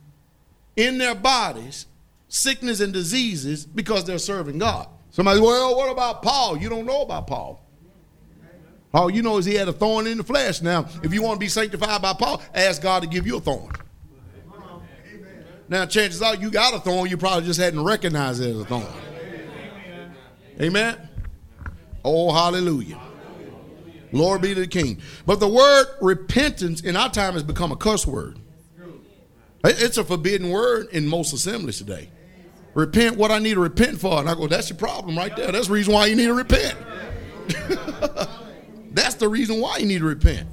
in 0.76 0.98
their 0.98 1.14
bodies, 1.14 1.86
sickness 2.28 2.80
and 2.80 2.92
diseases 2.92 3.64
because 3.64 4.04
they're 4.04 4.18
serving 4.18 4.58
God. 4.58 4.88
Somebody, 5.14 5.38
well, 5.38 5.76
what 5.76 5.92
about 5.92 6.22
Paul? 6.22 6.58
You 6.58 6.68
don't 6.68 6.86
know 6.86 7.02
about 7.02 7.28
Paul. 7.28 7.64
All 8.92 9.08
you 9.08 9.22
know 9.22 9.38
is 9.38 9.44
he 9.44 9.54
had 9.54 9.68
a 9.68 9.72
thorn 9.72 10.08
in 10.08 10.18
the 10.18 10.24
flesh. 10.24 10.60
Now, 10.60 10.88
if 11.04 11.14
you 11.14 11.22
want 11.22 11.36
to 11.36 11.38
be 11.38 11.46
sanctified 11.46 12.02
by 12.02 12.14
Paul, 12.14 12.42
ask 12.52 12.82
God 12.82 13.04
to 13.04 13.08
give 13.08 13.24
you 13.24 13.36
a 13.36 13.40
thorn. 13.40 13.70
Now, 15.68 15.86
chances 15.86 16.20
are 16.20 16.34
you 16.34 16.50
got 16.50 16.74
a 16.74 16.80
thorn, 16.80 17.08
you 17.08 17.16
probably 17.16 17.44
just 17.44 17.60
hadn't 17.60 17.84
recognized 17.84 18.42
it 18.42 18.56
as 18.56 18.62
a 18.62 18.64
thorn. 18.64 18.88
Amen. 20.60 21.08
Oh, 22.04 22.32
hallelujah. 22.32 22.98
Lord 24.10 24.42
be 24.42 24.52
to 24.52 24.62
the 24.62 24.66
King. 24.66 25.00
But 25.26 25.38
the 25.38 25.46
word 25.46 25.86
repentance 26.00 26.80
in 26.80 26.96
our 26.96 27.08
time 27.08 27.34
has 27.34 27.44
become 27.44 27.70
a 27.70 27.76
cuss 27.76 28.04
word. 28.04 28.36
It's 29.62 29.96
a 29.96 30.02
forbidden 30.02 30.50
word 30.50 30.88
in 30.90 31.06
most 31.06 31.32
assemblies 31.32 31.78
today. 31.78 32.10
Repent 32.74 33.16
what 33.16 33.30
I 33.30 33.38
need 33.38 33.54
to 33.54 33.60
repent 33.60 34.00
for. 34.00 34.18
And 34.18 34.28
I 34.28 34.34
go, 34.34 34.46
that's 34.46 34.68
your 34.68 34.76
problem 34.76 35.16
right 35.16 35.34
there. 35.36 35.52
That's 35.52 35.68
the 35.68 35.74
reason 35.74 35.94
why 35.94 36.06
you 36.06 36.16
need 36.16 36.26
to 36.26 36.34
repent. 36.34 36.76
that's 38.92 39.14
the 39.14 39.28
reason 39.28 39.60
why 39.60 39.78
you 39.78 39.86
need 39.86 39.98
to 39.98 40.04
repent. 40.04 40.48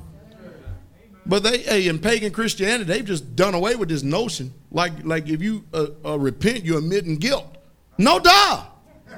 But 1.25 1.43
they, 1.43 1.59
hey, 1.59 1.87
in 1.87 1.99
pagan 1.99 2.31
Christianity, 2.31 2.83
they've 2.85 3.05
just 3.05 3.35
done 3.35 3.53
away 3.53 3.75
with 3.75 3.89
this 3.89 4.03
notion. 4.03 4.53
Like, 4.71 5.03
like 5.03 5.29
if 5.29 5.41
you 5.41 5.65
uh, 5.73 5.87
uh, 6.03 6.19
repent, 6.19 6.63
you're 6.63 6.79
admitting 6.79 7.17
guilt. 7.17 7.57
No 7.97 8.19
duh. 8.19 8.65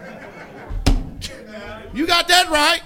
you 1.93 2.05
got 2.07 2.27
that 2.27 2.49
right. 2.49 2.81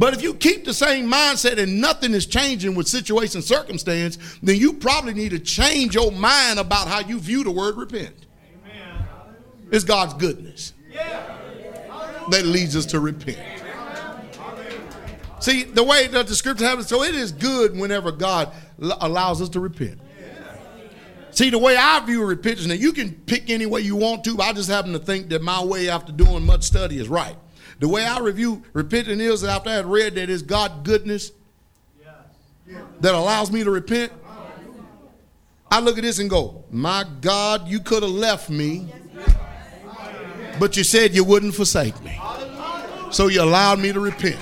But 0.00 0.14
if 0.14 0.22
you 0.22 0.32
keep 0.32 0.64
the 0.64 0.72
same 0.72 1.12
mindset 1.12 1.58
and 1.58 1.78
nothing 1.78 2.14
is 2.14 2.24
changing 2.24 2.74
with 2.74 2.88
situation 2.88 3.42
circumstance, 3.42 4.16
then 4.42 4.56
you 4.56 4.72
probably 4.72 5.12
need 5.12 5.28
to 5.32 5.38
change 5.38 5.94
your 5.94 6.10
mind 6.10 6.58
about 6.58 6.88
how 6.88 7.00
you 7.00 7.20
view 7.20 7.44
the 7.44 7.50
word 7.50 7.76
repent. 7.76 8.14
Amen. 8.64 9.04
It's 9.70 9.84
God's 9.84 10.14
goodness 10.14 10.72
that 12.30 12.46
leads 12.46 12.76
us 12.76 12.86
to 12.86 12.98
repent. 12.98 13.40
See, 15.38 15.64
the 15.64 15.84
way 15.84 16.06
that 16.06 16.28
the 16.28 16.34
scripture 16.34 16.64
has 16.64 16.86
it, 16.86 16.88
so 16.88 17.02
it 17.02 17.14
is 17.14 17.30
good 17.30 17.76
whenever 17.76 18.10
God 18.10 18.54
allows 18.80 19.42
us 19.42 19.50
to 19.50 19.60
repent. 19.60 20.00
See, 21.30 21.50
the 21.50 21.58
way 21.58 21.76
I 21.76 22.00
view 22.06 22.24
repentance, 22.24 22.66
now 22.66 22.72
you 22.72 22.94
can 22.94 23.12
pick 23.12 23.50
any 23.50 23.66
way 23.66 23.82
you 23.82 23.96
want 23.96 24.24
to, 24.24 24.34
but 24.34 24.44
I 24.44 24.54
just 24.54 24.70
happen 24.70 24.94
to 24.94 24.98
think 24.98 25.28
that 25.28 25.42
my 25.42 25.62
way 25.62 25.90
after 25.90 26.10
doing 26.10 26.46
much 26.46 26.62
study 26.62 26.98
is 26.98 27.08
right. 27.10 27.36
The 27.80 27.88
way 27.88 28.04
I 28.04 28.20
review 28.20 28.62
repenting 28.74 29.20
is 29.20 29.40
that 29.40 29.50
after 29.50 29.70
I 29.70 29.74
had 29.74 29.86
read 29.86 30.14
that 30.16 30.28
it's 30.28 30.42
God 30.42 30.84
goodness 30.84 31.32
that 33.00 33.14
allows 33.14 33.50
me 33.50 33.64
to 33.64 33.70
repent. 33.70 34.12
I 35.70 35.80
look 35.80 35.96
at 35.96 36.02
this 36.02 36.18
and 36.18 36.28
go, 36.28 36.64
My 36.70 37.04
God, 37.22 37.66
you 37.68 37.80
could 37.80 38.02
have 38.02 38.12
left 38.12 38.50
me, 38.50 38.92
but 40.58 40.76
you 40.76 40.84
said 40.84 41.14
you 41.14 41.24
wouldn't 41.24 41.54
forsake 41.54 42.00
me. 42.04 42.20
So 43.10 43.28
you 43.28 43.42
allowed 43.42 43.78
me 43.78 43.92
to 43.92 44.00
repent. 44.00 44.38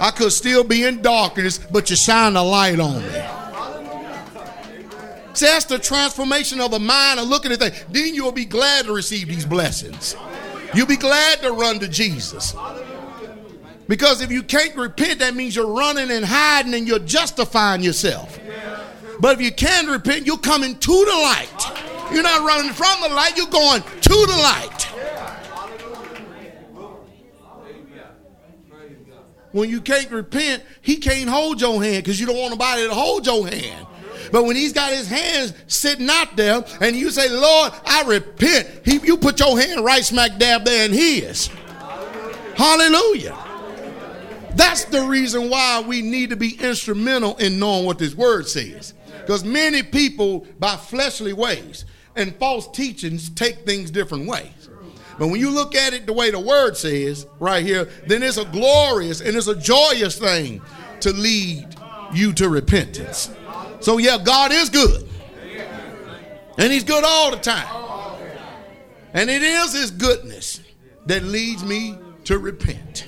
I 0.00 0.10
could 0.16 0.32
still 0.32 0.64
be 0.64 0.84
in 0.84 1.02
darkness, 1.02 1.58
but 1.58 1.90
you 1.90 1.96
shine 1.96 2.36
a 2.36 2.42
light 2.42 2.80
on 2.80 3.02
me. 3.02 3.24
See, 5.34 5.46
that's 5.46 5.66
the 5.66 5.78
transformation 5.78 6.60
of 6.60 6.70
the 6.70 6.78
mind 6.78 7.20
of 7.20 7.28
looking 7.28 7.52
at 7.52 7.58
things. 7.58 7.84
Then 7.90 8.14
you'll 8.14 8.32
be 8.32 8.44
glad 8.46 8.86
to 8.86 8.92
receive 8.92 9.28
these 9.28 9.46
blessings. 9.46 10.16
You'll 10.74 10.86
be 10.86 10.96
glad 10.96 11.40
to 11.42 11.52
run 11.52 11.78
to 11.80 11.88
Jesus. 11.88 12.54
Because 13.88 14.22
if 14.22 14.30
you 14.30 14.42
can't 14.42 14.74
repent, 14.76 15.18
that 15.18 15.34
means 15.34 15.54
you're 15.54 15.66
running 15.66 16.10
and 16.10 16.24
hiding 16.24 16.74
and 16.74 16.86
you're 16.88 16.98
justifying 16.98 17.82
yourself. 17.82 18.38
But 19.20 19.34
if 19.34 19.42
you 19.42 19.52
can 19.52 19.86
repent, 19.86 20.26
you're 20.26 20.38
coming 20.38 20.78
to 20.78 20.90
the 20.92 21.12
light. 21.12 22.12
You're 22.12 22.22
not 22.22 22.46
running 22.46 22.72
from 22.72 23.00
the 23.02 23.14
light, 23.14 23.36
you're 23.36 23.46
going 23.46 23.82
to 23.82 24.26
the 24.26 24.38
light. 24.42 24.88
When 29.52 29.68
you 29.68 29.82
can't 29.82 30.10
repent, 30.10 30.62
he 30.80 30.96
can't 30.96 31.28
hold 31.28 31.60
your 31.60 31.82
hand 31.82 32.04
because 32.04 32.18
you 32.18 32.26
don't 32.26 32.38
want 32.38 32.52
nobody 32.52 32.88
to 32.88 32.94
hold 32.94 33.26
your 33.26 33.46
hand. 33.46 33.86
But 34.32 34.46
when 34.46 34.56
he's 34.56 34.72
got 34.72 34.92
his 34.92 35.06
hands 35.06 35.52
sitting 35.66 36.08
out 36.10 36.36
there 36.36 36.64
and 36.80 36.96
you 36.96 37.10
say, 37.10 37.28
Lord, 37.28 37.72
I 37.84 38.02
repent, 38.04 38.68
he, 38.84 38.98
you 39.04 39.18
put 39.18 39.38
your 39.38 39.60
hand 39.60 39.84
right 39.84 40.02
smack 40.02 40.38
dab 40.38 40.64
there 40.64 40.86
in 40.86 40.92
his. 40.92 41.48
Hallelujah. 42.56 43.36
That's 44.54 44.86
the 44.86 45.02
reason 45.02 45.50
why 45.50 45.82
we 45.86 46.00
need 46.00 46.30
to 46.30 46.36
be 46.36 46.58
instrumental 46.60 47.36
in 47.36 47.58
knowing 47.58 47.84
what 47.84 47.98
this 47.98 48.14
word 48.14 48.48
says. 48.48 48.94
Because 49.20 49.44
many 49.44 49.82
people, 49.82 50.46
by 50.58 50.76
fleshly 50.76 51.32
ways 51.32 51.84
and 52.16 52.34
false 52.36 52.68
teachings, 52.68 53.30
take 53.30 53.66
things 53.66 53.90
different 53.90 54.26
ways. 54.26 54.70
But 55.18 55.28
when 55.28 55.40
you 55.40 55.50
look 55.50 55.74
at 55.74 55.92
it 55.92 56.06
the 56.06 56.12
way 56.12 56.30
the 56.30 56.40
word 56.40 56.76
says 56.76 57.26
right 57.38 57.64
here, 57.64 57.88
then 58.06 58.22
it's 58.22 58.38
a 58.38 58.46
glorious 58.46 59.20
and 59.20 59.36
it's 59.36 59.46
a 59.46 59.54
joyous 59.54 60.18
thing 60.18 60.62
to 61.00 61.12
lead 61.12 61.66
you 62.14 62.32
to 62.34 62.48
repentance. 62.48 63.30
So, 63.82 63.98
yeah, 63.98 64.18
God 64.22 64.52
is 64.52 64.70
good. 64.70 65.08
And 66.58 66.72
He's 66.72 66.84
good 66.84 67.04
all 67.04 67.30
the 67.30 67.38
time. 67.38 67.66
And 69.14 69.28
it 69.28 69.42
is 69.42 69.72
His 69.72 69.90
goodness 69.90 70.60
that 71.06 71.22
leads 71.22 71.64
me 71.64 71.98
to 72.24 72.38
repent. 72.38 73.06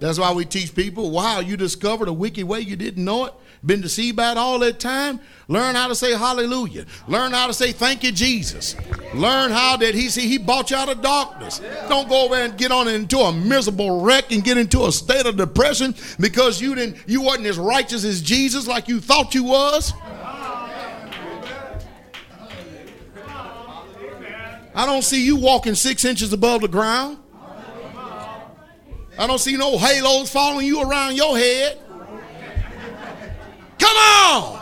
That's 0.00 0.18
why 0.18 0.32
we 0.32 0.44
teach 0.44 0.74
people 0.74 1.10
wow, 1.10 1.40
you 1.40 1.56
discovered 1.56 2.08
a 2.08 2.12
wicked 2.12 2.44
way 2.44 2.60
you 2.60 2.76
didn't 2.76 3.04
know 3.04 3.26
it, 3.26 3.34
been 3.64 3.80
deceived 3.80 4.16
by 4.16 4.32
it 4.32 4.38
all 4.38 4.58
that 4.60 4.78
time. 4.78 5.20
Learn 5.48 5.74
how 5.74 5.88
to 5.88 5.94
say 5.94 6.12
hallelujah. 6.12 6.86
Learn 7.06 7.32
how 7.32 7.46
to 7.46 7.52
say 7.54 7.72
thank 7.72 8.02
you, 8.02 8.12
Jesus. 8.12 8.76
Learn 9.14 9.50
how 9.50 9.76
that 9.76 9.94
he 9.94 10.08
see 10.08 10.28
he 10.28 10.38
bought 10.38 10.70
you 10.70 10.76
out 10.76 10.88
of 10.88 11.02
darkness. 11.02 11.60
Don't 11.88 12.08
go 12.08 12.24
over 12.24 12.34
and 12.34 12.56
get 12.56 12.72
on 12.72 12.88
into 12.88 13.18
a 13.18 13.32
miserable 13.32 14.00
wreck 14.00 14.32
and 14.32 14.42
get 14.42 14.56
into 14.56 14.86
a 14.86 14.92
state 14.92 15.26
of 15.26 15.36
depression 15.36 15.94
because 16.18 16.60
you 16.60 16.74
didn't 16.74 16.96
you 17.06 17.20
wasn't 17.20 17.46
as 17.46 17.58
righteous 17.58 18.04
as 18.04 18.22
Jesus 18.22 18.66
like 18.66 18.88
you 18.88 19.00
thought 19.00 19.34
you 19.34 19.44
was. 19.44 19.92
I 24.76 24.86
don't 24.86 25.02
see 25.02 25.24
you 25.24 25.36
walking 25.36 25.76
six 25.76 26.04
inches 26.04 26.32
above 26.32 26.62
the 26.62 26.68
ground. 26.68 27.18
I 29.16 29.28
don't 29.28 29.38
see 29.38 29.56
no 29.56 29.78
halos 29.78 30.30
following 30.30 30.66
you 30.66 30.82
around 30.82 31.14
your 31.14 31.38
head. 31.38 31.78
Come 33.84 33.96
on. 33.98 34.60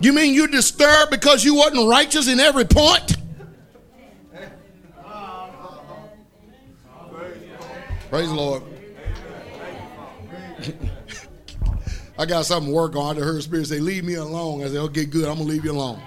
You 0.00 0.12
mean 0.12 0.34
you're 0.34 0.46
disturbed 0.46 1.10
because 1.10 1.42
you 1.42 1.54
wasn't 1.54 1.88
righteous 1.88 2.28
in 2.28 2.38
every 2.38 2.66
point? 2.66 3.16
Praise 8.10 8.28
the 8.28 8.34
Lord. 8.34 8.62
I 12.18 12.26
got 12.26 12.44
something 12.44 12.70
to 12.70 12.76
work 12.76 12.94
on. 12.94 13.16
I 13.16 13.20
heard 13.20 13.42
Spirit 13.42 13.66
say, 13.66 13.80
Leave 13.80 14.04
me 14.04 14.14
alone. 14.14 14.62
I 14.62 14.68
said, 14.68 14.76
Okay, 14.76 15.06
good. 15.06 15.26
I'm 15.28 15.36
to 15.36 15.42
leave 15.42 15.64
you 15.64 15.72
alone. 15.72 16.02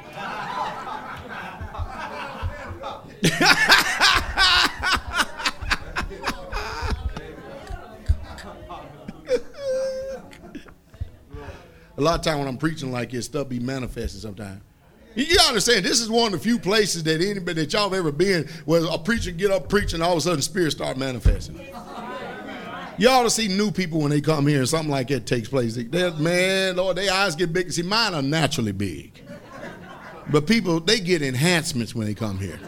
a 12.02 12.04
lot 12.04 12.20
of 12.20 12.26
time 12.26 12.40
when 12.40 12.48
I'm 12.48 12.58
preaching 12.58 12.92
like 12.92 13.12
this, 13.12 13.26
stuff 13.26 13.48
be 13.48 13.60
manifesting 13.60 14.22
sometimes. 14.22 14.62
You 15.14 15.38
understand? 15.48 15.86
This 15.86 16.00
is 16.00 16.10
one 16.10 16.28
of 16.28 16.32
the 16.32 16.40
few 16.40 16.58
places 16.58 17.04
that 17.04 17.22
anybody 17.22 17.62
that 17.62 17.74
y'all 17.74 17.84
have 17.84 17.94
ever 17.94 18.12
been 18.12 18.48
where 18.66 18.84
a 18.90 18.98
preacher 18.98 19.30
get 19.32 19.52
up 19.52 19.70
preaching, 19.70 20.02
all 20.02 20.14
of 20.14 20.18
a 20.18 20.22
sudden 20.22 20.42
spirits 20.42 20.76
start 20.76 20.98
manifesting. 20.98 21.60
Ought 23.08 23.24
to 23.24 23.30
see 23.30 23.48
new 23.48 23.72
people 23.72 24.00
when 24.00 24.10
they 24.10 24.22
come 24.22 24.48
here 24.48 24.60
and 24.60 24.70
something 24.70 24.90
like 24.90 25.10
that 25.10 25.26
takes 25.26 25.50
place. 25.50 25.76
They, 25.76 26.12
man, 26.12 26.76
Lord, 26.76 26.98
their 26.98 27.12
eyes 27.12 27.36
get 27.36 27.52
big. 27.52 27.72
See, 27.72 27.82
mine 27.82 28.14
are 28.14 28.22
naturally 28.22 28.72
big. 28.72 29.24
But 30.32 30.48
people, 30.48 30.80
they 30.80 31.00
get 31.00 31.22
enhancements 31.22 31.94
when 31.94 32.08
they 32.08 32.14
come 32.14 32.38
here. 32.40 32.60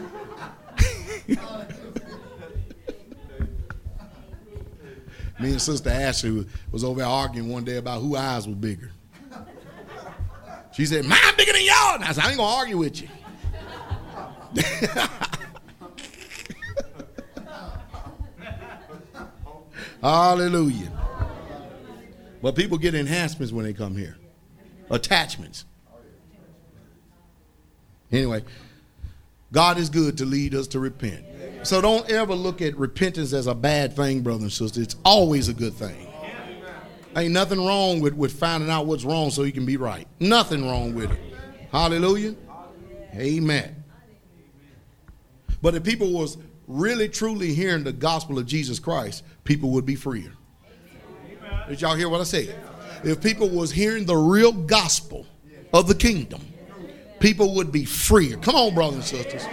Me 5.40 5.50
and 5.50 5.62
Sister 5.62 5.90
Ashley 5.90 6.46
was 6.70 6.84
over 6.84 7.00
there 7.00 7.08
arguing 7.08 7.48
one 7.48 7.64
day 7.64 7.76
about 7.76 8.00
who 8.00 8.16
eyes 8.16 8.46
were 8.46 8.54
bigger. 8.54 8.90
She 10.74 10.86
said, 10.86 11.04
Mine 11.04 11.18
bigger 11.36 11.52
than 11.52 11.64
y'all. 11.64 11.94
And 11.94 12.04
I 12.04 12.12
said, 12.12 12.24
I 12.24 12.28
ain't 12.30 12.38
gonna 12.38 12.56
argue 12.56 12.78
with 12.78 13.00
you. 13.00 13.08
Hallelujah. 20.02 20.90
But 22.42 22.56
people 22.56 22.76
get 22.76 22.94
enhancements 22.94 23.52
when 23.52 23.64
they 23.64 23.72
come 23.72 23.96
here. 23.96 24.18
Attachments. 24.90 25.64
Anyway, 28.12 28.44
God 29.50 29.78
is 29.78 29.88
good 29.88 30.18
to 30.18 30.26
lead 30.26 30.54
us 30.54 30.66
to 30.68 30.78
repent. 30.78 31.24
So 31.62 31.80
don't 31.80 32.08
ever 32.10 32.34
look 32.34 32.60
at 32.60 32.76
repentance 32.76 33.32
as 33.32 33.46
a 33.46 33.54
bad 33.54 33.96
thing, 33.96 34.20
brother 34.20 34.42
and 34.42 34.52
sister. 34.52 34.82
It's 34.82 34.96
always 35.04 35.48
a 35.48 35.54
good 35.54 35.72
thing. 35.72 36.12
Ain't 37.16 37.32
nothing 37.32 37.64
wrong 37.64 38.00
with, 38.00 38.14
with 38.14 38.32
finding 38.32 38.70
out 38.70 38.86
what's 38.86 39.04
wrong 39.04 39.30
so 39.30 39.44
you 39.44 39.52
can 39.52 39.66
be 39.66 39.76
right. 39.76 40.06
Nothing 40.18 40.66
wrong 40.66 40.94
with 40.94 41.12
it. 41.12 41.18
Hallelujah. 41.70 42.34
Amen. 43.14 43.84
But 45.62 45.74
if 45.74 45.84
people 45.84 46.12
was 46.12 46.36
really 46.66 47.08
truly 47.08 47.54
hearing 47.54 47.84
the 47.84 47.92
gospel 47.92 48.38
of 48.38 48.46
Jesus 48.46 48.78
Christ, 48.78 49.22
people 49.44 49.70
would 49.70 49.86
be 49.86 49.94
freer. 49.94 50.32
Did 51.68 51.80
y'all 51.80 51.94
hear 51.94 52.08
what 52.08 52.20
I 52.20 52.24
said? 52.24 52.54
If 53.04 53.22
people 53.22 53.48
was 53.48 53.70
hearing 53.70 54.06
the 54.06 54.16
real 54.16 54.52
gospel 54.52 55.26
of 55.72 55.86
the 55.86 55.94
kingdom, 55.94 56.40
people 57.20 57.54
would 57.54 57.70
be 57.70 57.84
freer. 57.84 58.36
Come 58.38 58.56
on, 58.56 58.74
brothers 58.74 58.96
and 58.96 59.04
sisters. 59.04 59.46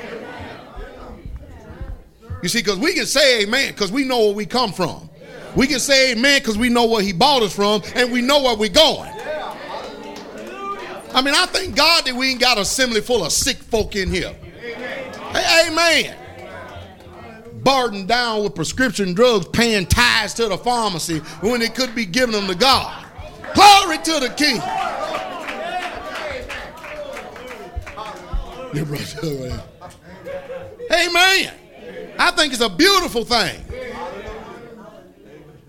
You 2.42 2.50
see, 2.50 2.60
because 2.60 2.80
we 2.80 2.94
can 2.94 3.06
say 3.06 3.44
amen 3.44 3.72
because 3.72 3.92
we 3.92 4.04
know 4.04 4.26
where 4.26 4.34
we 4.34 4.46
come 4.48 4.74
from. 4.74 5.11
We 5.56 5.68
can 5.68 5.80
say 5.80 6.14
amen 6.14 6.40
because 6.40 6.58
we 6.58 6.70
know 6.70 6.86
where 6.86 7.02
he 7.02 7.14
bought 7.14 7.44
us 7.44 7.56
from 7.56 7.82
and 7.96 8.12
we 8.12 8.22
know 8.22 8.44
where 8.44 8.56
we're 8.56 8.70
going. 8.70 9.12
I 11.14 11.22
mean, 11.22 11.36
I 11.36 11.46
thank 11.48 11.76
God 11.76 12.06
that 12.06 12.16
we 12.16 12.32
ain't 12.32 12.40
got 12.40 12.58
a 12.58 12.62
assembly 12.62 13.02
full 13.02 13.26
of 13.26 13.34
sick 13.34 13.58
folk 13.58 13.96
in 13.96 14.10
here. 14.10 14.34
Hey, 15.34 15.68
amen. 15.68 16.18
Burdened 17.64 18.08
down 18.08 18.44
with 18.44 18.56
prescription 18.56 19.14
drugs, 19.14 19.48
paying 19.50 19.86
tithes 19.86 20.34
to 20.36 20.48
the 20.48 20.58
pharmacy 20.58 21.20
when 21.42 21.60
they 21.60 21.68
could 21.68 21.94
be 21.94 22.06
giving 22.06 22.34
them 22.34 22.48
to 22.48 22.56
God. 22.56 23.06
Glory 23.54 23.98
to 23.98 24.20
the 24.20 24.34
King. 24.38 24.62
Amen. 30.92 31.54
I 32.18 32.32
think 32.32 32.54
it's 32.54 32.62
a 32.62 32.70
beautiful 32.70 33.26
thing. 33.26 33.60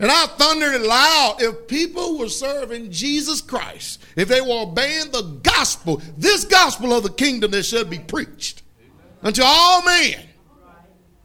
And 0.03 0.11
I 0.11 0.27
thundered 0.27 0.75
it 0.75 0.83
loud. 0.83 1.37
If 1.39 1.69
people 1.69 2.19
were 2.19 2.29
serving 2.29 2.91
Jesus 2.91 3.41
Christ, 3.41 4.03
if 4.17 4.27
they 4.27 4.41
were 4.41 4.63
obeying 4.63 5.13
the 5.13 5.39
gospel, 5.45 6.03
this 6.19 6.45
gospel 6.45 6.93
of 6.93 7.05
the 7.05 7.11
kingdom 7.11 7.53
that 7.53 7.63
should 7.63 7.89
be 7.89 8.01
preached 8.01 8.65
unto 9.23 9.43
all 9.45 9.85
men, 9.85 10.19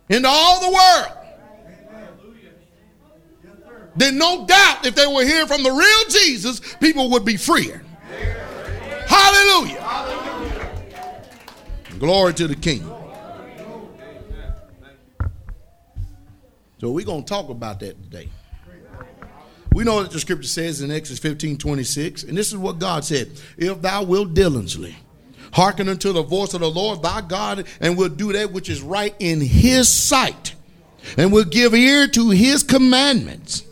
into 0.09 0.27
all 0.29 0.61
the 0.61 0.71
world, 0.71 1.17
then 3.95 4.19
no 4.19 4.45
doubt 4.45 4.85
if 4.85 4.93
they 4.93 5.07
were 5.07 5.23
hearing 5.23 5.47
from 5.47 5.63
the 5.63 5.71
real 5.71 6.09
Jesus, 6.09 6.59
people 6.75 7.09
would 7.09 7.25
be 7.25 7.35
freer. 7.35 7.83
Hallelujah. 9.07 9.83
Glory 11.97 12.35
to 12.35 12.47
the 12.47 12.55
King. 12.55 12.87
So 16.79 16.91
we're 16.91 17.05
going 17.07 17.23
to 17.23 17.27
talk 17.27 17.49
about 17.49 17.79
that 17.79 17.99
today. 18.03 18.29
We 19.77 19.83
know 19.83 20.01
that 20.01 20.09
the 20.11 20.19
scripture 20.19 20.47
says 20.47 20.81
in 20.81 20.89
Exodus 20.89 21.19
15 21.19 21.59
26, 21.59 22.23
and 22.23 22.35
this 22.35 22.47
is 22.47 22.57
what 22.57 22.79
God 22.79 23.05
said 23.05 23.29
If 23.59 23.79
thou 23.79 24.01
wilt 24.01 24.33
diligently 24.33 24.95
hearken 25.53 25.87
unto 25.87 26.11
the 26.11 26.23
voice 26.23 26.55
of 26.55 26.61
the 26.61 26.69
Lord 26.71 27.03
thy 27.03 27.21
God, 27.21 27.67
and 27.79 27.95
will 27.95 28.09
do 28.09 28.33
that 28.33 28.51
which 28.51 28.69
is 28.69 28.81
right 28.81 29.13
in 29.19 29.39
his 29.39 29.87
sight, 29.87 30.55
and 31.15 31.31
will 31.31 31.43
give 31.43 31.75
ear 31.75 32.07
to 32.07 32.31
his 32.31 32.63
commandments, 32.63 33.65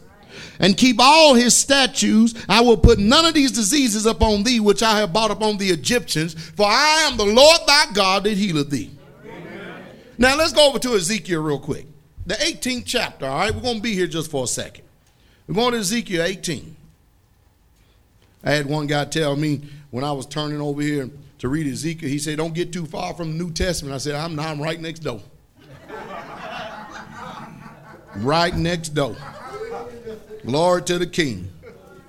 and 0.60 0.78
keep 0.78 0.97
all 0.99 1.34
his 1.34 1.58
statutes, 1.58 2.36
I 2.47 2.62
will 2.62 2.78
put 2.78 2.99
none 2.99 3.26
of 3.26 3.34
these 3.34 3.51
diseases 3.51 4.06
upon 4.06 4.43
thee 4.43 4.60
which 4.60 4.84
I 4.84 4.99
have 4.99 5.12
brought 5.12 5.32
upon 5.32 5.58
the 5.58 5.70
Egyptians, 5.70 6.36
for 6.36 6.68
I 6.68 7.08
am 7.10 7.18
the 7.18 7.26
Lord 7.26 7.62
thy 7.66 7.86
God 7.95 8.26
that 8.26 8.38
healeth 8.38 8.70
thee. 8.70 8.91
Amen. 9.26 9.84
Now 10.20 10.38
let's 10.38 10.53
go 10.53 10.70
over 10.70 10.78
to 10.78 10.93
Ezekiel 10.93 11.41
real 11.41 11.58
quick. 11.58 11.88
The 12.28 12.36
18th 12.36 12.84
chapter, 12.86 13.26
all 13.26 13.39
right? 13.39 13.56
We're 13.56 13.62
going 13.62 13.78
to 13.78 13.82
be 13.82 13.95
here 13.95 14.06
just 14.06 14.30
for 14.30 14.43
a 14.43 14.47
second. 14.47 14.84
We're 15.48 15.56
going 15.56 15.74
to 15.74 15.80
Ezekiel 15.80 16.24
18. 16.24 16.76
I 18.43 18.52
had 18.52 18.66
one 18.66 18.88
guy 18.88 19.06
tell 19.06 19.36
me 19.36 19.62
when 19.91 20.04
I 20.04 20.12
was 20.12 20.26
turning 20.26 20.62
over 20.62 20.82
here 20.82 21.10
to 21.39 21.50
read 21.50 21.68
Ezekiel, 21.68 22.10
he 22.10 22.20
said, 22.20 22.38
Don't 22.38 22.54
get 22.54 22.74
too 22.74 22.86
far 22.86 23.14
from 23.14 23.32
the 23.32 23.43
New 23.43 23.52
Testament. 23.52 23.93
I 23.93 23.98
said, 23.98 24.16
I'm, 24.16 24.39
I'm 24.39 24.62
right 24.62 24.80
next 24.80 25.00
door. 25.00 25.22
right 28.18 28.56
next 28.56 28.89
door. 28.89 29.16
Glory 30.46 30.82
to 30.84 30.98
the 30.98 31.08
King. 31.08 31.52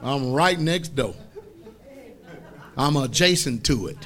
I'm 0.02 0.32
right 0.32 0.58
next 0.58 0.94
door. 0.94 1.14
I'm 2.76 2.96
adjacent 2.96 3.64
to 3.64 3.88
it. 3.88 3.96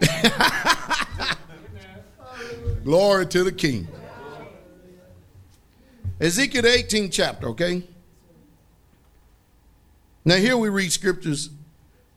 Glory 2.84 3.26
to 3.26 3.44
the 3.44 3.52
King. 3.52 3.86
Ezekiel 6.20 6.66
18 6.66 7.10
chapter, 7.10 7.48
okay? 7.48 7.82
Now, 10.24 10.36
here 10.36 10.56
we 10.56 10.68
read 10.68 10.92
scriptures, 10.92 11.50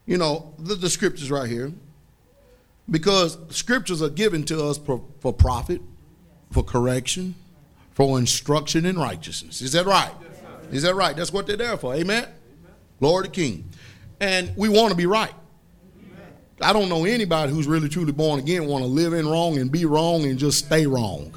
you 0.06 0.18
know, 0.18 0.54
the, 0.60 0.76
the 0.76 0.90
scriptures 0.90 1.32
right 1.32 1.50
here, 1.50 1.72
because 2.90 3.38
scriptures 3.50 4.02
are 4.02 4.10
given 4.10 4.44
to 4.46 4.64
us 4.64 4.78
for, 4.78 5.04
for 5.20 5.34
profit, 5.34 5.82
for 6.52 6.64
correction, 6.64 7.36
for 7.94 8.20
instruction 8.20 8.86
in 8.86 8.98
righteousness. 8.98 9.62
Is 9.62 9.72
that 9.72 9.86
right? 9.86 10.12
Is 10.72 10.84
that 10.84 10.96
right? 10.96 11.16
That's 11.16 11.34
what 11.34 11.48
they're 11.48 11.58
there 11.58 11.78
for. 11.78 11.96
Amen? 11.96 12.28
Lord 13.00 13.26
the 13.26 13.30
King. 13.30 13.70
And 14.20 14.56
we 14.56 14.70
want 14.70 14.92
to 14.92 14.96
be 14.96 15.06
right. 15.06 15.34
I 16.62 16.72
don't 16.72 16.88
know 16.88 17.06
anybody 17.06 17.52
who's 17.52 17.68
really 17.68 17.90
truly 17.90 18.14
born 18.14 18.40
again 18.40 18.66
want 18.68 18.84
to 18.84 18.88
live 18.88 19.14
in 19.14 19.28
wrong 19.28 19.58
and 19.58 19.72
be 19.72 19.86
wrong 19.86 20.24
and 20.24 20.40
just 20.40 20.66
stay 20.66 20.86
wrong. 20.86 21.34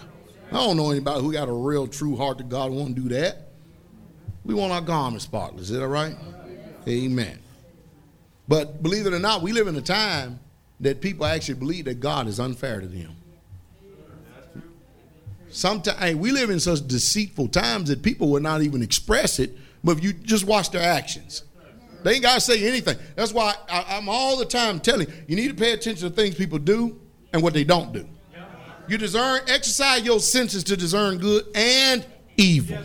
I 0.51 0.55
don't 0.55 0.77
know 0.77 0.91
anybody 0.91 1.21
who 1.21 1.33
got 1.33 1.49
a 1.49 1.53
real 1.53 1.87
true 1.87 2.17
heart 2.17 2.39
to 2.39 2.45
God 2.45 2.71
want 2.71 2.95
to 2.95 3.03
do 3.03 3.09
that. 3.11 3.49
We 4.45 4.55
want 4.55 4.73
our 4.73 4.81
garments 4.81 5.25
spotless. 5.25 5.71
Is 5.71 5.79
that 5.79 5.87
right? 5.87 6.15
Amen. 6.15 6.38
But 8.47 8.83
believe 8.83 9.07
it 9.07 9.13
or 9.13 9.19
not, 9.19 9.43
we 9.43 9.53
live 9.53 9.67
in 9.67 9.77
a 9.77 9.83
time 9.83 10.41
that 10.81 11.01
people 11.01 11.27
actually 11.27 11.55
believe 11.55 11.85
that 11.87 12.01
God 12.01 12.27
is 12.27 12.41
unfair 12.41 12.81
to 12.81 12.87
them. 12.87 13.15
Sometimes 15.51 16.17
we 16.17 16.31
live 16.31 16.51
in 16.51 16.61
such 16.61 16.87
deceitful 16.87 17.49
times 17.49 17.89
that 17.89 18.03
people 18.03 18.31
will 18.31 18.41
not 18.41 18.63
even 18.63 18.83
express 18.83 19.39
it, 19.39 19.57
but 19.83 19.99
if 19.99 20.05
you 20.05 20.13
just 20.13 20.45
watch 20.45 20.71
their 20.71 20.83
actions. 20.83 21.43
They 22.05 22.15
ain't 22.15 22.23
got 22.23 22.35
to 22.35 22.41
say 22.41 22.67
anything. 22.67 22.97
That's 23.17 23.33
why 23.33 23.55
I, 23.69 23.97
am 23.97 24.09
all 24.09 24.37
the 24.37 24.45
time 24.45 24.79
telling 24.81 25.09
you, 25.09 25.15
you 25.27 25.37
need 25.37 25.49
to 25.49 25.55
pay 25.55 25.73
attention 25.73 26.09
to 26.09 26.15
things 26.15 26.37
people 26.37 26.59
do 26.59 27.01
and 27.33 27.43
what 27.43 27.55
they 27.55 27.65
don't 27.65 27.93
do. 27.93 28.09
You 28.89 28.97
discern, 28.97 29.41
exercise 29.49 30.03
your 30.03 30.21
senses 30.21 30.65
to 30.65 30.77
discern 30.77 31.19
good 31.19 31.45
and 31.55 32.07
evil. 32.37 32.79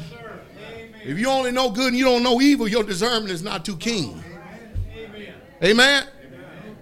If 1.06 1.20
you 1.20 1.28
only 1.28 1.51
know 1.51 1.70
good 1.70 1.89
and 1.89 1.97
you 1.97 2.06
don't 2.06 2.24
know 2.24 2.41
evil, 2.41 2.68
your 2.68 2.84
discernment 2.84 3.32
is 3.32 3.43
not 3.43 3.66
too 3.66 3.76
keen. 3.76 4.24
Amen. 5.01 5.34
Amen. 5.64 6.08
Amen. 6.26 6.78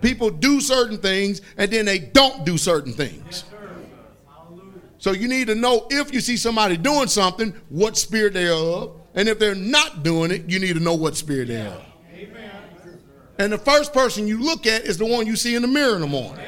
People 0.00 0.30
do 0.30 0.60
certain 0.60 0.98
things 0.98 1.42
and 1.56 1.70
then 1.70 1.84
they 1.84 1.98
don't 1.98 2.44
do 2.46 2.56
certain 2.56 2.92
things. 2.92 3.44
So 4.98 5.12
you 5.12 5.28
need 5.28 5.46
to 5.46 5.54
know 5.54 5.86
if 5.90 6.12
you 6.12 6.20
see 6.20 6.36
somebody 6.36 6.76
doing 6.76 7.08
something, 7.08 7.54
what 7.70 7.96
spirit 7.96 8.34
they 8.34 8.48
are 8.48 8.52
of. 8.52 9.00
And 9.14 9.28
if 9.28 9.38
they're 9.38 9.54
not 9.54 10.02
doing 10.02 10.30
it, 10.30 10.48
you 10.48 10.58
need 10.58 10.74
to 10.74 10.80
know 10.80 10.94
what 10.94 11.16
spirit 11.16 11.48
they 11.48 11.60
are. 11.60 11.82
And 13.38 13.50
the 13.50 13.58
first 13.58 13.94
person 13.94 14.28
you 14.28 14.42
look 14.42 14.66
at 14.66 14.82
is 14.82 14.98
the 14.98 15.06
one 15.06 15.26
you 15.26 15.36
see 15.36 15.54
in 15.54 15.62
the 15.62 15.68
mirror 15.68 15.94
in 15.94 16.02
the 16.02 16.06
morning. 16.06 16.44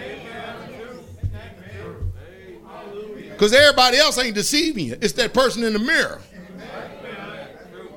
Because 3.31 3.55
everybody 3.55 3.97
else 3.97 4.19
ain't 4.19 4.35
deceiving 4.35 4.87
you. 4.87 4.99
It's 5.01 5.15
that 5.15 5.33
person 5.33 5.65
in 5.65 5.73
the 5.73 5.79
mirror. 5.79 6.21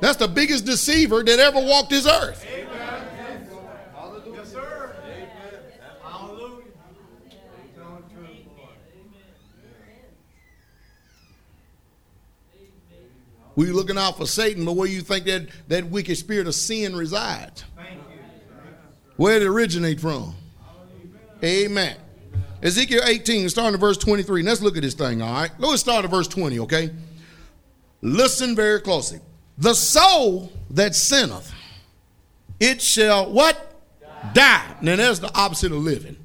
That's 0.06 0.18
the 0.18 0.28
biggest 0.28 0.66
deceiver 0.66 1.24
that 1.24 1.40
ever 1.40 1.60
walked 1.60 1.90
this 1.90 2.06
earth. 2.06 2.46
We 13.56 13.72
looking 13.72 13.98
out 13.98 14.18
for 14.18 14.28
Satan, 14.28 14.64
but 14.64 14.74
where 14.74 14.88
you 14.88 15.02
think 15.02 15.26
that, 15.26 15.48
that 15.70 15.86
wicked 15.88 16.18
spirit 16.18 16.46
of 16.46 16.54
sin 16.54 16.96
resides? 16.96 17.64
Where 19.16 19.40
did 19.40 19.48
it 19.48 19.50
originate 19.50 20.00
from? 20.00 20.36
Amen. 21.44 21.98
Ezekiel 22.62 23.02
18, 23.04 23.50
starting 23.50 23.74
at 23.74 23.80
verse 23.80 23.98
23. 23.98 24.44
Let's 24.44 24.62
look 24.62 24.78
at 24.78 24.84
this 24.84 24.94
thing, 24.94 25.24
all 25.24 25.34
right? 25.34 25.52
Let's 25.58 25.82
start 25.82 26.06
at 26.06 26.12
verse 26.12 26.28
20, 26.28 26.60
okay? 26.60 26.92
Listen 28.04 28.56
very 28.56 28.82
closely. 28.82 29.20
The 29.58 29.74
soul 29.74 30.52
that 30.72 30.96
sinneth, 30.96 31.54
it 32.60 32.82
shall 32.82 33.32
what? 33.32 33.74
Die. 34.02 34.32
Die. 34.34 34.76
Now 34.82 34.96
that's 34.96 35.20
the 35.20 35.34
opposite 35.34 35.72
of 35.72 35.80
living. 35.80 36.18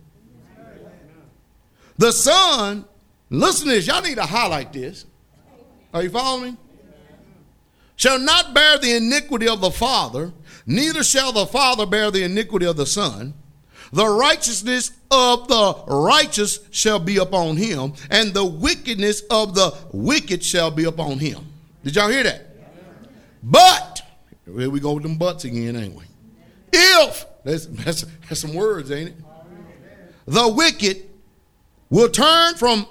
The 1.98 2.12
son, 2.12 2.86
listen 3.28 3.68
to 3.68 3.74
this, 3.74 3.86
y'all 3.86 4.02
need 4.02 4.16
to 4.16 4.24
highlight 4.24 4.72
this. 4.72 5.04
Are 5.92 6.02
you 6.02 6.10
following 6.10 6.52
me? 6.52 6.58
Shall 7.96 8.18
not 8.18 8.54
bear 8.54 8.78
the 8.78 8.96
iniquity 8.96 9.46
of 9.46 9.60
the 9.60 9.70
father, 9.70 10.32
neither 10.64 11.04
shall 11.04 11.32
the 11.32 11.46
father 11.46 11.84
bear 11.84 12.10
the 12.10 12.24
iniquity 12.24 12.64
of 12.64 12.78
the 12.78 12.86
son. 12.86 13.34
The 13.92 14.06
righteousness 14.06 14.92
of 15.10 15.48
the 15.48 15.74
righteous 15.88 16.60
shall 16.70 17.00
be 17.00 17.18
upon 17.18 17.56
him, 17.56 17.92
and 18.08 18.32
the 18.32 18.44
wickedness 18.44 19.22
of 19.30 19.54
the 19.54 19.76
wicked 19.92 20.42
shall 20.44 20.70
be 20.70 20.84
upon 20.84 21.18
him. 21.18 21.44
Did 21.84 21.96
y'all 21.96 22.08
hear 22.08 22.22
that? 22.22 22.49
But, 23.42 24.02
here 24.44 24.70
we 24.70 24.80
go 24.80 24.92
with 24.92 25.02
them 25.02 25.16
buts 25.16 25.44
again, 25.44 25.76
ain't 25.76 25.94
we? 25.94 26.04
If, 26.72 27.26
that's, 27.44 27.66
that's, 27.66 28.04
that's 28.28 28.40
some 28.40 28.54
words, 28.54 28.90
ain't 28.90 29.10
it? 29.10 29.16
The 30.26 30.48
wicked 30.48 31.08
will 31.88 32.08
turn 32.08 32.54
from 32.54 32.86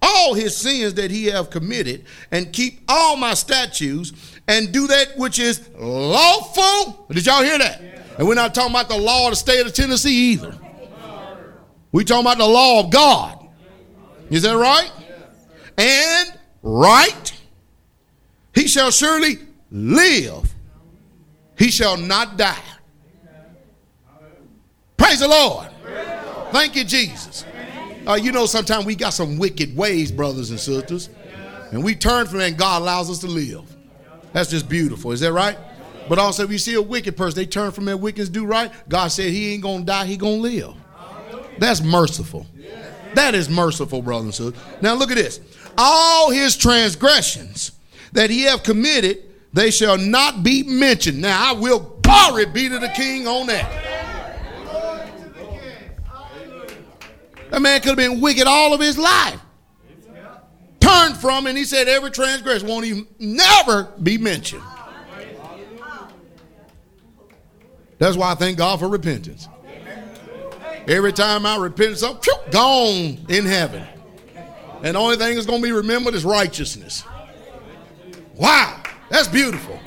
all 0.00 0.34
his 0.34 0.56
sins 0.56 0.94
that 0.94 1.10
he 1.10 1.26
have 1.26 1.50
committed 1.50 2.04
and 2.30 2.52
keep 2.52 2.80
all 2.88 3.16
my 3.16 3.34
statutes 3.34 4.12
and 4.46 4.72
do 4.72 4.86
that 4.86 5.16
which 5.16 5.38
is 5.38 5.68
lawful. 5.76 7.06
Did 7.10 7.26
y'all 7.26 7.42
hear 7.42 7.58
that? 7.58 7.80
And 8.18 8.28
we're 8.28 8.34
not 8.34 8.54
talking 8.54 8.70
about 8.70 8.88
the 8.88 8.98
law 8.98 9.26
of 9.26 9.32
the 9.32 9.36
state 9.36 9.66
of 9.66 9.72
Tennessee 9.72 10.32
either. 10.32 10.56
We're 11.90 12.04
talking 12.04 12.24
about 12.24 12.38
the 12.38 12.46
law 12.46 12.80
of 12.80 12.90
God. 12.90 13.48
Is 14.30 14.42
that 14.42 14.56
right? 14.56 14.90
And 15.76 16.38
right. 16.62 17.32
He 18.54 18.68
shall 18.68 18.90
surely 18.90 19.38
live. 19.74 20.54
He 21.58 21.70
shall 21.70 21.96
not 21.96 22.38
die. 22.38 22.56
Praise 24.96 25.20
the 25.20 25.28
Lord. 25.28 25.68
Thank 26.52 26.76
you, 26.76 26.84
Jesus. 26.84 27.44
Uh, 28.06 28.14
you 28.14 28.30
know, 28.32 28.46
sometimes 28.46 28.86
we 28.86 28.94
got 28.94 29.10
some 29.10 29.38
wicked 29.38 29.76
ways, 29.76 30.12
brothers 30.12 30.50
and 30.50 30.60
sisters, 30.60 31.10
and 31.72 31.82
we 31.82 31.94
turn 31.94 32.26
from 32.26 32.40
it, 32.40 32.48
and 32.48 32.56
God 32.56 32.82
allows 32.82 33.10
us 33.10 33.18
to 33.20 33.26
live. 33.26 33.62
That's 34.32 34.50
just 34.50 34.68
beautiful. 34.68 35.10
Is 35.10 35.20
that 35.20 35.32
right? 35.32 35.58
But 36.08 36.18
also, 36.18 36.44
if 36.44 36.50
you 36.50 36.58
see 36.58 36.74
a 36.74 36.82
wicked 36.82 37.16
person, 37.16 37.36
they 37.36 37.46
turn 37.46 37.72
from 37.72 37.86
their 37.86 37.96
wickedness, 37.96 38.28
do 38.28 38.46
right. 38.46 38.70
God 38.88 39.08
said 39.08 39.30
he 39.30 39.54
ain't 39.54 39.62
gonna 39.62 39.84
die, 39.84 40.04
he 40.06 40.16
gonna 40.16 40.36
live. 40.36 40.74
That's 41.58 41.82
merciful. 41.82 42.46
That 43.14 43.34
is 43.34 43.48
merciful, 43.48 44.02
brothers 44.02 44.24
and 44.40 44.54
sisters. 44.54 44.82
Now 44.82 44.94
look 44.94 45.10
at 45.10 45.16
this. 45.16 45.40
All 45.78 46.30
his 46.30 46.56
transgressions 46.56 47.72
that 48.12 48.30
he 48.30 48.42
have 48.42 48.62
committed, 48.62 49.33
they 49.54 49.70
shall 49.70 49.96
not 49.96 50.42
be 50.42 50.64
mentioned. 50.64 51.22
Now 51.22 51.52
I 51.52 51.58
will 51.58 52.00
glory 52.02 52.44
be 52.44 52.68
to 52.68 52.78
the 52.78 52.88
king 52.88 53.26
on 53.26 53.46
that. 53.46 53.84
That 57.50 57.62
man 57.62 57.80
could 57.80 57.90
have 57.90 57.96
been 57.96 58.20
wicked 58.20 58.48
all 58.48 58.74
of 58.74 58.80
his 58.80 58.98
life. 58.98 59.40
Turned 60.80 61.16
from, 61.16 61.46
and 61.46 61.56
he 61.56 61.64
said 61.64 61.88
every 61.88 62.10
transgression 62.10 62.68
won't 62.68 62.84
even 62.84 63.06
never 63.20 63.84
be 64.02 64.18
mentioned. 64.18 64.62
That's 67.98 68.16
why 68.16 68.32
I 68.32 68.34
thank 68.34 68.58
God 68.58 68.80
for 68.80 68.88
repentance. 68.88 69.48
Every 70.88 71.12
time 71.12 71.46
I 71.46 71.56
repent, 71.56 71.96
something 71.96 72.34
gone 72.50 73.18
in 73.28 73.46
heaven. 73.46 73.86
And 74.82 74.96
the 74.96 75.00
only 75.00 75.16
thing 75.16 75.36
that's 75.36 75.46
going 75.46 75.62
to 75.62 75.66
be 75.66 75.72
remembered 75.72 76.14
is 76.14 76.24
righteousness. 76.24 77.04
Wow, 78.34 78.82
that's 79.10 79.28
beautiful. 79.28 79.78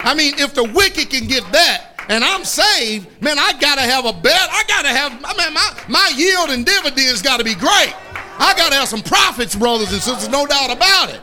I 0.00 0.14
mean, 0.14 0.34
if 0.38 0.54
the 0.54 0.64
wicked 0.64 1.10
can 1.10 1.26
get 1.26 1.44
that, 1.52 1.92
and 2.08 2.24
I'm 2.24 2.44
saved, 2.44 3.22
man, 3.22 3.38
I 3.38 3.52
gotta 3.60 3.82
have 3.82 4.04
a 4.04 4.12
bet. 4.12 4.48
I 4.50 4.64
gotta 4.66 4.88
have, 4.88 5.12
I 5.24 5.34
mean, 5.36 5.54
my, 5.54 5.80
my 5.88 6.12
yield 6.16 6.50
and 6.50 6.66
dividends 6.66 7.22
gotta 7.22 7.44
be 7.44 7.54
great. 7.54 7.94
I 8.38 8.54
gotta 8.56 8.74
have 8.74 8.88
some 8.88 9.02
profits, 9.02 9.54
brothers 9.54 9.92
and 9.92 10.02
sisters, 10.02 10.28
no 10.28 10.46
doubt 10.46 10.70
about 10.70 11.10
it. 11.10 11.20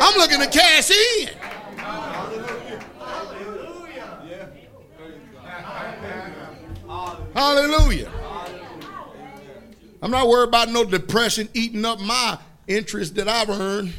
I'm 0.00 0.18
looking 0.18 0.40
to 0.40 0.46
cash 0.46 0.90
in. 0.90 1.28
Hallelujah. 1.76 2.80
Hallelujah. 7.34 8.12
I'm 10.02 10.10
not 10.10 10.28
worried 10.28 10.48
about 10.48 10.68
no 10.70 10.84
depression 10.84 11.48
eating 11.54 11.84
up 11.84 12.00
my 12.00 12.38
interest 12.66 13.14
that 13.16 13.28
I've 13.28 13.50
earned. 13.50 13.92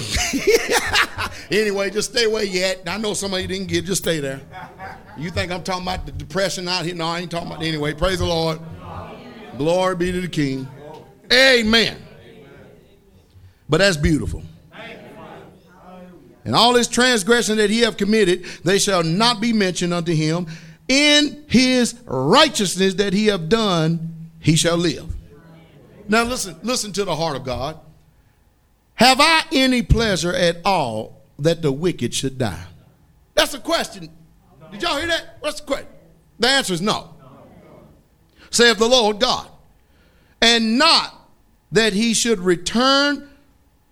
anyway, 1.50 1.90
just 1.90 2.12
stay 2.12 2.26
where 2.26 2.44
you 2.44 2.62
at. 2.62 2.88
I 2.88 2.96
know 2.98 3.14
somebody 3.14 3.46
didn't 3.46 3.68
get, 3.68 3.84
just 3.84 4.02
stay 4.02 4.20
there. 4.20 4.40
You 5.18 5.30
think 5.30 5.52
I'm 5.52 5.62
talking 5.62 5.82
about 5.82 6.06
the 6.06 6.12
depression 6.12 6.68
out 6.68 6.84
here? 6.84 6.94
No, 6.94 7.06
I 7.06 7.20
ain't 7.20 7.30
talking 7.30 7.48
about 7.48 7.62
anyway. 7.62 7.94
Praise 7.94 8.18
the 8.18 8.26
Lord. 8.26 8.60
Glory 9.58 9.96
be 9.96 10.12
to 10.12 10.20
the 10.20 10.28
King. 10.28 10.66
Amen. 11.32 12.02
But 13.68 13.78
that's 13.78 13.96
beautiful. 13.96 14.42
And 16.44 16.54
all 16.54 16.74
his 16.74 16.88
transgression 16.88 17.58
that 17.58 17.70
he 17.70 17.80
have 17.80 17.96
committed, 17.96 18.44
they 18.64 18.78
shall 18.78 19.02
not 19.02 19.40
be 19.40 19.52
mentioned 19.52 19.92
unto 19.92 20.14
him. 20.14 20.46
In 20.88 21.44
his 21.48 21.94
righteousness 22.06 22.94
that 22.94 23.12
he 23.12 23.26
have 23.26 23.48
done, 23.48 24.30
he 24.40 24.56
shall 24.56 24.76
live. 24.76 25.14
Now 26.08 26.24
listen, 26.24 26.56
listen 26.62 26.92
to 26.94 27.04
the 27.04 27.14
heart 27.14 27.36
of 27.36 27.44
God. 27.44 27.78
Have 29.00 29.18
I 29.18 29.44
any 29.50 29.80
pleasure 29.80 30.34
at 30.34 30.58
all 30.62 31.22
that 31.38 31.62
the 31.62 31.72
wicked 31.72 32.12
should 32.12 32.36
die? 32.36 32.66
That's 33.32 33.54
a 33.54 33.58
question. 33.58 34.10
Did 34.70 34.82
y'all 34.82 34.98
hear 34.98 35.06
that? 35.06 35.38
What's 35.40 35.58
the 35.58 35.66
question? 35.66 35.88
The 36.38 36.48
answer 36.48 36.74
is 36.74 36.82
no. 36.82 37.14
Saith 38.50 38.76
the 38.76 38.86
Lord 38.86 39.18
God. 39.18 39.48
And 40.42 40.76
not 40.76 41.14
that 41.72 41.94
he 41.94 42.12
should 42.12 42.40
return 42.40 43.30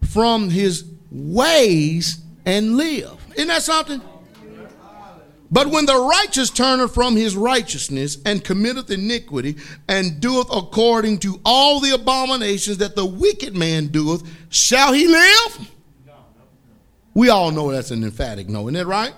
from 0.03 0.51
his 0.51 0.85
ways 1.11 2.19
and 2.45 2.77
live. 2.77 3.17
Isn't 3.35 3.49
that 3.49 3.63
something? 3.63 4.03
But 5.51 5.69
when 5.69 5.87
the 5.87 5.97
righteous 5.97 6.51
turneth 6.51 6.93
from 6.93 7.17
his 7.17 7.35
righteousness 7.35 8.19
and 8.27 8.45
committeth 8.45 8.91
iniquity 8.91 9.57
and 9.89 10.21
doeth 10.21 10.49
according 10.53 11.19
to 11.21 11.41
all 11.45 11.81
the 11.81 11.95
abominations 11.95 12.79
that 12.79 12.97
the 12.97 13.07
wicked 13.07 13.57
man 13.57 13.87
doeth, 13.87 14.29
shall 14.51 14.93
he 14.93 15.07
live? 15.07 15.71
We 17.15 17.31
all 17.31 17.51
know 17.51 17.73
that's 17.73 17.91
an 17.91 18.05
emphatic 18.05 18.49
no, 18.49 18.63
isn't 18.63 18.75
that 18.75 18.87
right? 18.87 19.15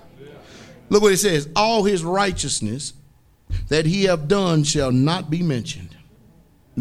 Look 0.89 1.03
what 1.03 1.13
it 1.13 1.17
says 1.17 1.47
all 1.55 1.83
his 1.83 2.03
righteousness 2.03 2.93
that 3.67 3.85
he 3.85 4.05
have 4.05 4.27
done 4.27 4.63
shall 4.63 4.91
not 4.91 5.29
be 5.29 5.41
mentioned. 5.43 5.95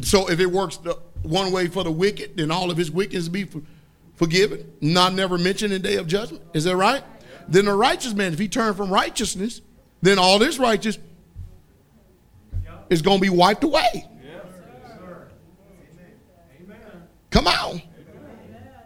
So 0.02 0.30
if 0.30 0.40
it 0.40 0.46
works 0.46 0.76
the 0.78 0.98
one 1.22 1.52
way 1.52 1.66
for 1.66 1.84
the 1.84 1.90
wicked, 1.90 2.36
then 2.36 2.50
all 2.50 2.70
of 2.70 2.76
his 2.76 2.90
wickedness 2.90 3.28
be 3.28 3.46
forgiven, 4.14 4.72
not 4.80 5.14
never 5.14 5.36
mentioned 5.38 5.72
in 5.72 5.82
day 5.82 5.96
of 5.96 6.06
judgment. 6.06 6.42
Is 6.54 6.64
that 6.64 6.76
right? 6.76 7.02
Then 7.50 7.64
the 7.66 7.74
righteous 7.74 8.14
man, 8.14 8.32
if 8.32 8.38
he 8.38 8.48
turned 8.48 8.76
from 8.76 8.90
righteousness, 8.92 9.60
then 10.00 10.18
all 10.18 10.38
this 10.38 10.58
righteous 10.58 10.98
is 12.88 13.02
going 13.02 13.18
to 13.18 13.22
be 13.22 13.28
wiped 13.28 13.64
away. 13.64 14.08
Come 17.30 17.46
on. 17.46 17.82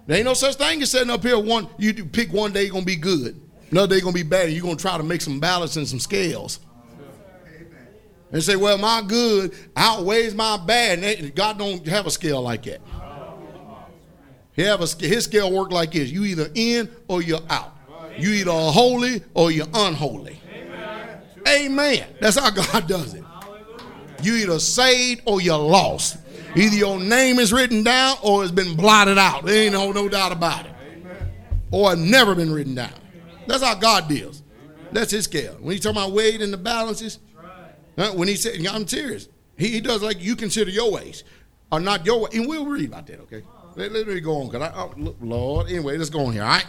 There 0.06 0.18
ain't 0.18 0.26
no 0.26 0.34
such 0.34 0.56
thing 0.56 0.82
as 0.82 0.90
sitting 0.90 1.10
up 1.10 1.22
here 1.22 1.38
one 1.38 1.68
you 1.78 1.94
pick 2.04 2.30
one 2.32 2.52
day 2.52 2.68
gonna 2.68 2.84
be 2.84 2.96
good, 2.96 3.40
another 3.70 3.94
day 3.94 4.02
gonna 4.02 4.12
be 4.12 4.22
bad, 4.22 4.50
you're 4.50 4.62
gonna 4.62 4.76
try 4.76 4.98
to 4.98 5.02
make 5.02 5.22
some 5.22 5.40
balance 5.40 5.76
and 5.76 5.88
some 5.88 5.98
scales. 5.98 6.60
And 8.30 8.42
say, 8.42 8.56
well, 8.56 8.76
my 8.78 9.00
good 9.06 9.54
outweighs 9.76 10.34
my 10.34 10.56
bad. 10.56 10.98
And 10.98 11.34
God 11.36 11.56
don't 11.56 11.86
have 11.86 12.06
a 12.06 12.10
scale 12.10 12.42
like 12.42 12.64
that. 12.64 12.80
He 14.54 14.62
have 14.62 14.80
a, 14.80 14.86
his 15.06 15.24
scale 15.24 15.52
work 15.52 15.70
like 15.70 15.92
this. 15.92 16.10
You 16.10 16.24
either 16.24 16.50
in 16.54 16.90
or 17.06 17.22
you're 17.22 17.42
out. 17.48 17.73
You 18.18 18.30
either 18.30 18.50
holy 18.50 19.22
or 19.34 19.50
you're 19.50 19.66
unholy. 19.74 20.40
Amen. 21.46 22.06
That's 22.20 22.38
how 22.38 22.50
God 22.50 22.86
does 22.86 23.14
it. 23.14 23.24
You 24.22 24.36
either 24.36 24.58
saved 24.58 25.22
or 25.26 25.40
you're 25.40 25.58
lost. 25.58 26.18
Either 26.56 26.76
your 26.76 26.98
name 26.98 27.38
is 27.38 27.52
written 27.52 27.82
down 27.82 28.16
or 28.22 28.42
it's 28.42 28.52
been 28.52 28.76
blotted 28.76 29.18
out. 29.18 29.44
There 29.44 29.64
ain't 29.64 29.72
no, 29.72 29.92
no 29.92 30.08
doubt 30.08 30.32
about 30.32 30.66
it. 30.66 30.72
Or 31.70 31.96
never 31.96 32.34
been 32.34 32.52
written 32.52 32.74
down. 32.74 32.92
That's 33.46 33.62
how 33.62 33.74
God 33.74 34.08
deals. 34.08 34.42
That's 34.92 35.10
his 35.10 35.24
scale. 35.24 35.56
When 35.60 35.72
he's 35.72 35.80
talking 35.80 36.00
about 36.00 36.12
weight 36.12 36.40
and 36.40 36.52
the 36.52 36.56
balances, 36.56 37.18
when 37.96 38.28
he 38.28 38.36
said, 38.36 38.64
I'm 38.66 38.86
serious, 38.86 39.28
he, 39.58 39.68
he, 39.68 39.80
does 39.80 40.02
like 40.02 40.20
you 40.22 40.36
consider 40.36 40.70
your 40.70 40.90
ways 40.90 41.24
are 41.70 41.80
not 41.80 42.06
your 42.06 42.20
way. 42.20 42.30
And 42.34 42.48
we'll 42.48 42.66
read 42.66 42.88
about 42.88 43.06
that, 43.08 43.20
okay? 43.22 43.42
Let, 43.76 43.92
let 43.92 44.06
me 44.06 44.20
go 44.20 44.40
on, 44.40 44.50
because 44.50 44.72
oh, 44.74 45.14
Lord. 45.20 45.68
Anyway, 45.68 45.96
let's 45.96 46.10
go 46.10 46.24
on 46.26 46.32
here, 46.32 46.42
all 46.42 46.48
right? 46.48 46.66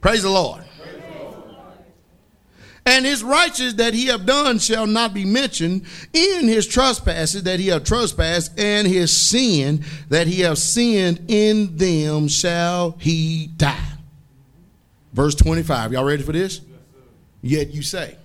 Praise 0.00 0.22
the 0.22 0.30
Lord. 0.30 0.64
And 2.86 3.04
his 3.04 3.22
righteousness 3.22 3.74
that 3.74 3.92
he 3.92 4.06
have 4.06 4.24
done 4.24 4.58
shall 4.58 4.86
not 4.86 5.12
be 5.12 5.26
mentioned 5.26 5.82
in 6.14 6.48
his 6.48 6.66
trespasses 6.66 7.42
that 7.42 7.60
he 7.60 7.66
have 7.66 7.84
trespassed, 7.84 8.58
and 8.58 8.86
his 8.86 9.14
sin 9.14 9.84
that 10.08 10.26
he 10.26 10.40
have 10.40 10.56
sinned 10.56 11.26
in 11.28 11.76
them 11.76 12.28
shall 12.28 12.92
he 12.98 13.50
die. 13.58 13.92
Verse 15.12 15.34
25. 15.34 15.92
Y'all 15.92 16.04
ready 16.04 16.22
for 16.22 16.32
this? 16.32 16.62
Yet 17.42 17.74
you 17.74 17.82
say, 17.82 18.16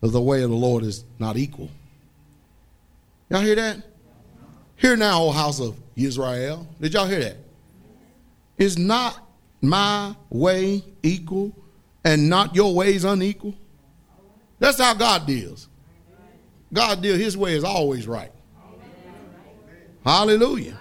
the 0.00 0.20
way 0.20 0.42
of 0.42 0.50
the 0.50 0.56
Lord 0.56 0.82
is 0.82 1.04
not 1.20 1.36
equal. 1.36 1.70
Y'all 3.30 3.42
hear 3.42 3.54
that? 3.54 3.82
Hear 4.74 4.96
now, 4.96 5.22
O 5.22 5.30
house 5.30 5.60
of 5.60 5.76
Israel. 5.94 6.66
Did 6.80 6.94
y'all 6.94 7.06
hear 7.06 7.20
that? 7.20 7.36
Is 8.56 8.76
not 8.76 9.27
my 9.60 10.14
way 10.30 10.84
equal 11.02 11.56
and 12.04 12.28
not 12.28 12.54
your 12.54 12.74
ways 12.74 13.04
unequal? 13.04 13.54
That's 14.58 14.80
how 14.80 14.94
God 14.94 15.26
deals. 15.26 15.68
God 16.72 17.02
deals, 17.02 17.18
his 17.18 17.36
way 17.36 17.54
is 17.54 17.64
always 17.64 18.06
right. 18.06 18.32
Hallelujah. 20.04 20.78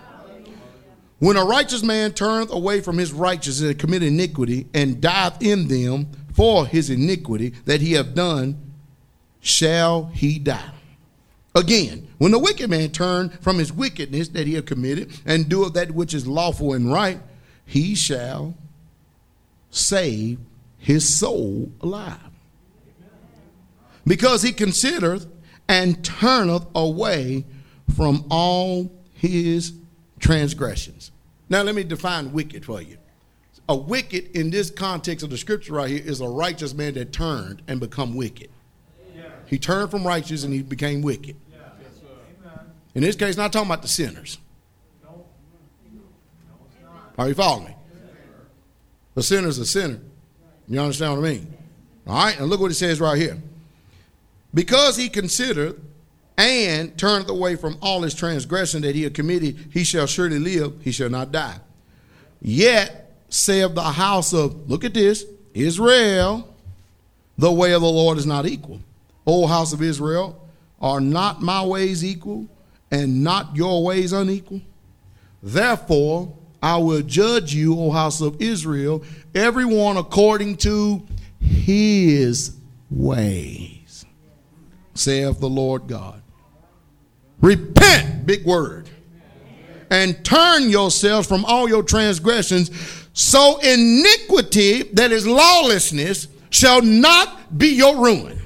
When 1.19 1.35
a 1.35 1.43
righteous 1.43 1.81
man 1.83 2.13
turneth 2.13 2.51
away 2.51 2.81
from 2.81 2.97
his 2.97 3.11
righteousness 3.11 3.71
and 3.71 3.79
commit 3.79 4.03
iniquity, 4.03 4.67
and 4.73 5.01
dieth 5.01 5.41
in 5.41 5.67
them 5.67 6.07
for 6.33 6.67
his 6.67 6.89
iniquity 6.89 7.53
that 7.65 7.81
he 7.81 7.93
have 7.93 8.13
done, 8.13 8.71
shall 9.39 10.05
he 10.05 10.37
die. 10.37 10.71
Again, 11.55 12.07
when 12.19 12.31
the 12.31 12.37
wicked 12.37 12.69
man 12.69 12.91
turn 12.91 13.29
from 13.41 13.57
his 13.57 13.73
wickedness 13.73 14.27
that 14.29 14.45
he 14.45 14.53
have 14.53 14.65
committed, 14.65 15.19
and 15.25 15.49
doeth 15.49 15.73
that 15.73 15.91
which 15.91 16.13
is 16.13 16.27
lawful 16.27 16.73
and 16.73 16.91
right, 16.91 17.19
he 17.65 17.95
shall 17.95 18.53
save 19.77 20.39
his 20.77 21.17
soul 21.17 21.71
alive. 21.81 22.19
Because 24.05 24.41
he 24.41 24.51
considereth 24.51 25.27
and 25.67 26.03
turneth 26.03 26.65
away 26.75 27.45
from 27.95 28.25
all 28.29 28.91
his 29.13 29.73
transgressions. 30.19 31.11
Now, 31.49 31.61
let 31.61 31.75
me 31.75 31.83
define 31.83 32.31
wicked 32.31 32.65
for 32.65 32.81
you. 32.81 32.97
A 33.69 33.75
wicked 33.75 34.37
in 34.37 34.49
this 34.49 34.71
context 34.71 35.23
of 35.23 35.29
the 35.29 35.37
scripture 35.37 35.73
right 35.73 35.89
here 35.89 36.03
is 36.03 36.21
a 36.21 36.27
righteous 36.27 36.73
man 36.73 36.93
that 36.93 37.11
turned 37.11 37.61
and 37.67 37.79
become 37.79 38.15
wicked. 38.15 38.49
He 39.45 39.57
turned 39.57 39.91
from 39.91 40.05
righteous 40.05 40.43
and 40.43 40.53
he 40.53 40.61
became 40.61 41.01
wicked. 41.01 41.35
In 42.95 43.01
this 43.01 43.15
case, 43.15 43.37
not 43.37 43.53
talking 43.53 43.69
about 43.69 43.81
the 43.81 43.87
sinners. 43.87 44.37
Are 47.17 47.27
you 47.27 47.33
following 47.33 47.65
me? 47.65 47.76
The 49.17 49.23
sinner's 49.23 49.57
a 49.57 49.65
sinner. 49.65 49.99
You 50.67 50.79
understand 50.79 51.19
what 51.19 51.27
I 51.27 51.31
mean? 51.31 51.51
All 52.05 52.23
right, 52.23 52.39
and 52.39 52.51
look 52.51 52.61
what 52.61 52.69
it 52.69 52.75
says 52.75 53.01
right 53.01 53.17
here. 53.17 53.35
Because 54.53 54.95
he 54.95 55.09
considered 55.09 55.81
and 56.37 56.95
turneth 56.99 57.27
away 57.27 57.55
from 57.55 57.79
all 57.81 58.03
his 58.03 58.13
transgression 58.13 58.83
that 58.83 58.93
he 58.93 59.01
had 59.01 59.15
committed, 59.15 59.69
he 59.73 59.83
shall 59.83 60.05
surely 60.05 60.37
live, 60.37 60.75
he 60.83 60.91
shall 60.91 61.09
not 61.09 61.31
die. 61.31 61.57
Yet 62.43 63.11
saith 63.29 63.73
the 63.73 63.81
house 63.81 64.33
of, 64.35 64.69
look 64.69 64.83
at 64.83 64.93
this, 64.93 65.25
Israel, 65.55 66.55
the 67.39 67.51
way 67.51 67.73
of 67.73 67.81
the 67.81 67.89
Lord 67.89 68.19
is 68.19 68.27
not 68.27 68.45
equal. 68.45 68.81
O 69.25 69.47
house 69.47 69.73
of 69.73 69.81
Israel, 69.81 70.47
are 70.79 71.01
not 71.01 71.41
my 71.41 71.65
ways 71.65 72.05
equal 72.05 72.47
and 72.91 73.23
not 73.23 73.55
your 73.55 73.83
ways 73.83 74.13
unequal? 74.13 74.61
Therefore, 75.41 76.37
I 76.61 76.77
will 76.77 77.01
judge 77.01 77.53
you, 77.53 77.79
O 77.79 77.91
house 77.91 78.21
of 78.21 78.41
Israel, 78.41 79.03
everyone 79.35 79.97
according 79.97 80.57
to 80.57 81.05
his 81.39 82.55
ways, 82.89 84.05
saith 84.93 85.39
the 85.39 85.49
Lord 85.49 85.87
God. 85.87 86.21
Repent, 87.41 88.25
big 88.25 88.45
word, 88.45 88.89
and 89.91 90.23
turn 90.25 90.69
yourselves 90.69 91.27
from 91.27 91.45
all 91.45 91.69
your 91.69 91.83
transgressions, 91.83 92.71
so 93.13 93.59
iniquity 93.59 94.83
that 94.93 95.11
is 95.11 95.27
lawlessness 95.27 96.27
shall 96.49 96.81
not 96.81 97.57
be 97.57 97.67
your 97.67 97.97
ruin. 97.97 98.41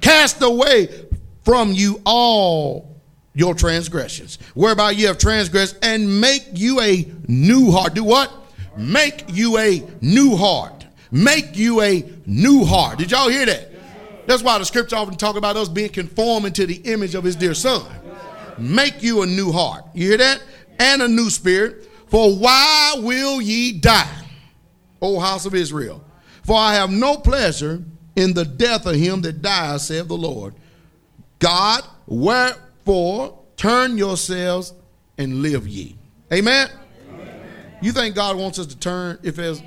Cast 0.00 0.42
away 0.42 1.06
from 1.44 1.72
you 1.72 2.00
all 2.04 2.91
your 3.34 3.54
transgressions, 3.54 4.38
whereby 4.54 4.90
you 4.90 5.06
have 5.06 5.18
transgressed, 5.18 5.76
and 5.82 6.20
make 6.20 6.46
you 6.52 6.80
a 6.80 7.10
new 7.28 7.70
heart. 7.70 7.94
Do 7.94 8.04
what? 8.04 8.30
Make 8.76 9.24
you 9.28 9.58
a 9.58 9.82
new 10.00 10.36
heart. 10.36 10.86
Make 11.10 11.56
you 11.56 11.80
a 11.82 12.04
new 12.26 12.64
heart. 12.64 12.98
Did 12.98 13.10
y'all 13.10 13.28
hear 13.28 13.46
that? 13.46 13.70
That's 14.26 14.42
why 14.42 14.58
the 14.58 14.64
scripture 14.64 14.96
often 14.96 15.16
talk 15.16 15.36
about 15.36 15.56
us 15.56 15.68
being 15.68 15.90
conformed 15.90 16.46
into 16.46 16.66
the 16.66 16.76
image 16.76 17.14
of 17.14 17.24
his 17.24 17.36
dear 17.36 17.54
son. 17.54 17.84
Make 18.58 19.02
you 19.02 19.22
a 19.22 19.26
new 19.26 19.50
heart. 19.50 19.84
You 19.94 20.08
hear 20.08 20.18
that? 20.18 20.42
And 20.78 21.02
a 21.02 21.08
new 21.08 21.30
spirit. 21.30 21.88
For 22.08 22.34
why 22.36 22.94
will 22.98 23.40
ye 23.40 23.72
die, 23.72 24.24
O 25.00 25.18
house 25.18 25.46
of 25.46 25.54
Israel? 25.54 26.04
For 26.44 26.56
I 26.56 26.74
have 26.74 26.90
no 26.90 27.16
pleasure 27.16 27.82
in 28.16 28.34
the 28.34 28.44
death 28.44 28.86
of 28.86 28.96
him 28.96 29.22
that 29.22 29.42
dies, 29.42 29.86
saith 29.86 30.08
the 30.08 30.16
Lord. 30.16 30.54
God, 31.38 31.82
wherefore 32.84 33.38
turn 33.56 33.98
yourselves 33.98 34.74
and 35.18 35.42
live 35.42 35.66
ye. 35.66 35.96
Amen? 36.32 36.68
Amen. 37.12 37.40
You 37.80 37.92
think 37.92 38.14
God 38.14 38.36
wants 38.36 38.58
us 38.58 38.66
to 38.66 38.78
turn 38.78 39.18
if 39.22 39.36
there's 39.36 39.62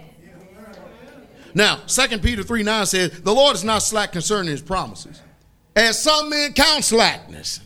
now, 1.53 1.77
2 1.87 2.19
Peter 2.19 2.43
3 2.43 2.63
9 2.63 2.85
says, 2.85 3.21
The 3.21 3.33
Lord 3.33 3.55
is 3.55 3.63
not 3.63 3.79
slack 3.79 4.11
concerning 4.11 4.51
his 4.51 4.61
promises. 4.61 5.21
As 5.73 6.01
some 6.01 6.29
men 6.29 6.51
count 6.51 6.83
slackness. 6.83 7.61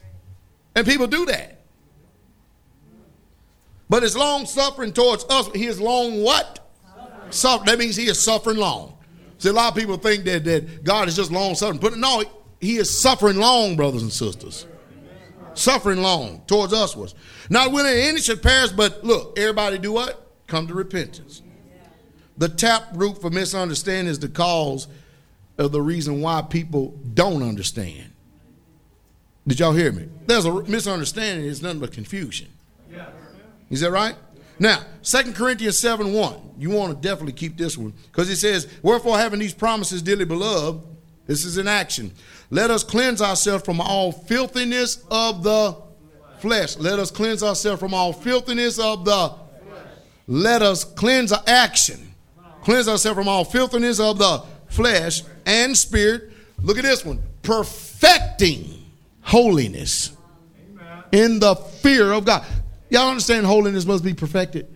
And 0.76 0.86
people 0.86 1.08
do 1.08 1.26
that. 1.26 1.62
But 3.90 4.04
his 4.04 4.16
long 4.16 4.46
suffering 4.46 4.94
towards 4.94 5.26
us, 5.26 5.50
he 5.56 5.66
is 5.66 5.82
long 5.82 6.22
what? 6.22 6.72
Suffering. 7.32 7.66
That 7.66 7.80
means 7.80 7.96
he 7.96 8.06
is 8.06 8.22
suffering 8.22 8.58
long. 8.58 8.96
See, 9.40 9.50
a 9.50 9.54
lot 9.54 9.70
of 9.72 9.76
people 9.76 9.98
think 9.98 10.24
that, 10.26 10.44
that 10.44 10.84
God 10.84 11.08
is 11.08 11.16
just 11.16 11.32
long 11.32 11.56
suffering. 11.56 11.80
But 11.80 11.98
no, 11.98 12.24
he 12.62 12.78
is 12.78 12.96
suffering 12.96 13.38
long, 13.38 13.76
brothers 13.76 14.04
and 14.04 14.14
sisters. 14.14 14.68
Suffering 15.60 16.02
long 16.02 16.42
towards 16.48 16.72
us 16.72 16.96
was. 16.96 17.14
Not 17.50 17.74
willing 17.74 17.94
any 17.94 18.22
should 18.22 18.42
perish, 18.42 18.72
but 18.72 19.04
look, 19.04 19.38
everybody 19.38 19.78
do 19.78 19.92
what? 19.92 20.26
Come 20.48 20.68
to 20.68 20.74
repentance. 20.74 21.42
The 22.38 22.48
tap 22.48 22.84
root 22.94 23.20
for 23.20 23.30
misunderstanding 23.30 24.10
is 24.10 24.20
the 24.20 24.30
cause 24.30 24.88
of 25.58 25.74
the 25.74 25.82
reason 25.82 26.22
why 26.22 26.44
people 26.44 26.98
don't 27.14 27.44
understand. 27.44 28.06
Did 29.46 29.60
y'all 29.60 29.74
hear 29.74 29.92
me? 29.92 30.08
There's 30.28 30.46
a 30.46 30.64
misunderstanding, 30.64 31.46
it's 31.46 31.62
nothing 31.62 31.82
but 31.82 31.92
confusion. 31.92 32.48
Is 33.70 33.82
that 33.82 33.92
right? 33.92 34.16
Now, 34.60 34.86
2 35.04 35.34
Corinthians 35.34 35.78
7 35.78 36.14
1. 36.14 36.36
You 36.58 36.70
want 36.70 36.96
to 36.96 37.06
definitely 37.06 37.34
keep 37.34 37.58
this 37.58 37.78
one 37.78 37.94
because 38.08 38.30
it 38.30 38.38
says, 38.38 38.70
Wherefore, 38.82 39.18
having 39.18 39.40
these 39.40 39.54
promises, 39.54 40.02
dearly 40.02 40.24
beloved, 40.26 40.82
this 41.30 41.46
is 41.46 41.58
an 41.58 41.70
action. 41.70 42.12
Let 42.50 42.72
us 42.72 42.84
cleanse 42.84 43.22
ourselves 43.22 43.64
from 43.64 43.80
all 43.80 44.12
filthiness 44.12 45.06
of 45.10 45.44
the 45.44 45.78
flesh. 46.40 46.76
Let 46.76 47.00
us 47.00 47.12
cleanse 47.12 47.44
ourselves 47.44 47.80
from 47.80 47.94
all 47.94 48.12
filthiness 48.12 48.80
of 48.80 49.06
the. 49.06 49.36
Let 50.28 50.62
us 50.62 50.84
cleanse 50.84 51.32
our 51.32 51.44
action 51.48 52.10
cleanse 52.70 52.88
ourselves 52.88 53.18
from 53.18 53.28
all 53.28 53.44
filthiness 53.44 54.00
of 54.00 54.18
the 54.18 54.44
flesh 54.68 55.24
and 55.46 55.76
spirit. 55.76 56.32
Look 56.62 56.78
at 56.78 56.84
this 56.84 57.06
one 57.06 57.20
perfecting 57.42 58.86
holiness 59.22 60.16
in 61.12 61.40
the 61.40 61.56
fear 61.56 62.12
of 62.12 62.26
God. 62.26 62.46
Y'all 62.90 63.10
understand 63.10 63.46
holiness 63.46 63.86
must 63.86 64.04
be 64.04 64.14
perfected? 64.14 64.68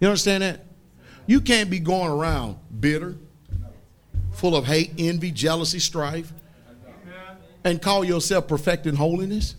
You 0.00 0.08
understand 0.08 0.42
that? 0.42 0.64
You 1.26 1.40
can't 1.40 1.70
be 1.70 1.78
going 1.78 2.10
around 2.10 2.56
bitter, 2.80 3.16
full 4.42 4.56
of 4.56 4.66
hate, 4.66 4.90
envy, 4.98 5.30
jealousy, 5.30 5.78
strife, 5.78 6.32
and 7.62 7.80
call 7.80 8.04
yourself 8.04 8.48
perfecting 8.48 8.96
holiness. 8.96 9.54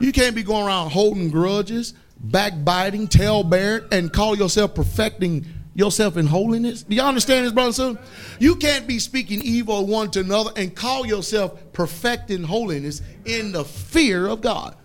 You 0.00 0.12
can't 0.12 0.36
be 0.36 0.42
going 0.42 0.66
around 0.66 0.90
holding 0.90 1.30
grudges, 1.30 1.94
backbiting, 2.20 3.08
tale 3.08 3.42
bearing, 3.42 3.86
and 3.90 4.12
call 4.12 4.36
yourself 4.36 4.74
perfecting 4.74 5.46
yourself 5.74 6.18
in 6.18 6.26
holiness? 6.26 6.82
Do 6.82 6.94
y'all 6.94 7.06
understand 7.06 7.46
this, 7.46 7.54
brother 7.54 7.72
and? 7.72 7.98
You 8.38 8.56
can't 8.56 8.86
be 8.86 8.98
speaking 8.98 9.40
evil 9.40 9.86
one 9.86 10.10
to 10.10 10.20
another 10.20 10.50
and 10.56 10.76
call 10.76 11.06
yourself 11.06 11.72
perfecting 11.72 12.42
holiness 12.42 13.00
in 13.24 13.50
the 13.50 13.64
fear 13.64 14.26
of 14.26 14.42
God. 14.42 14.76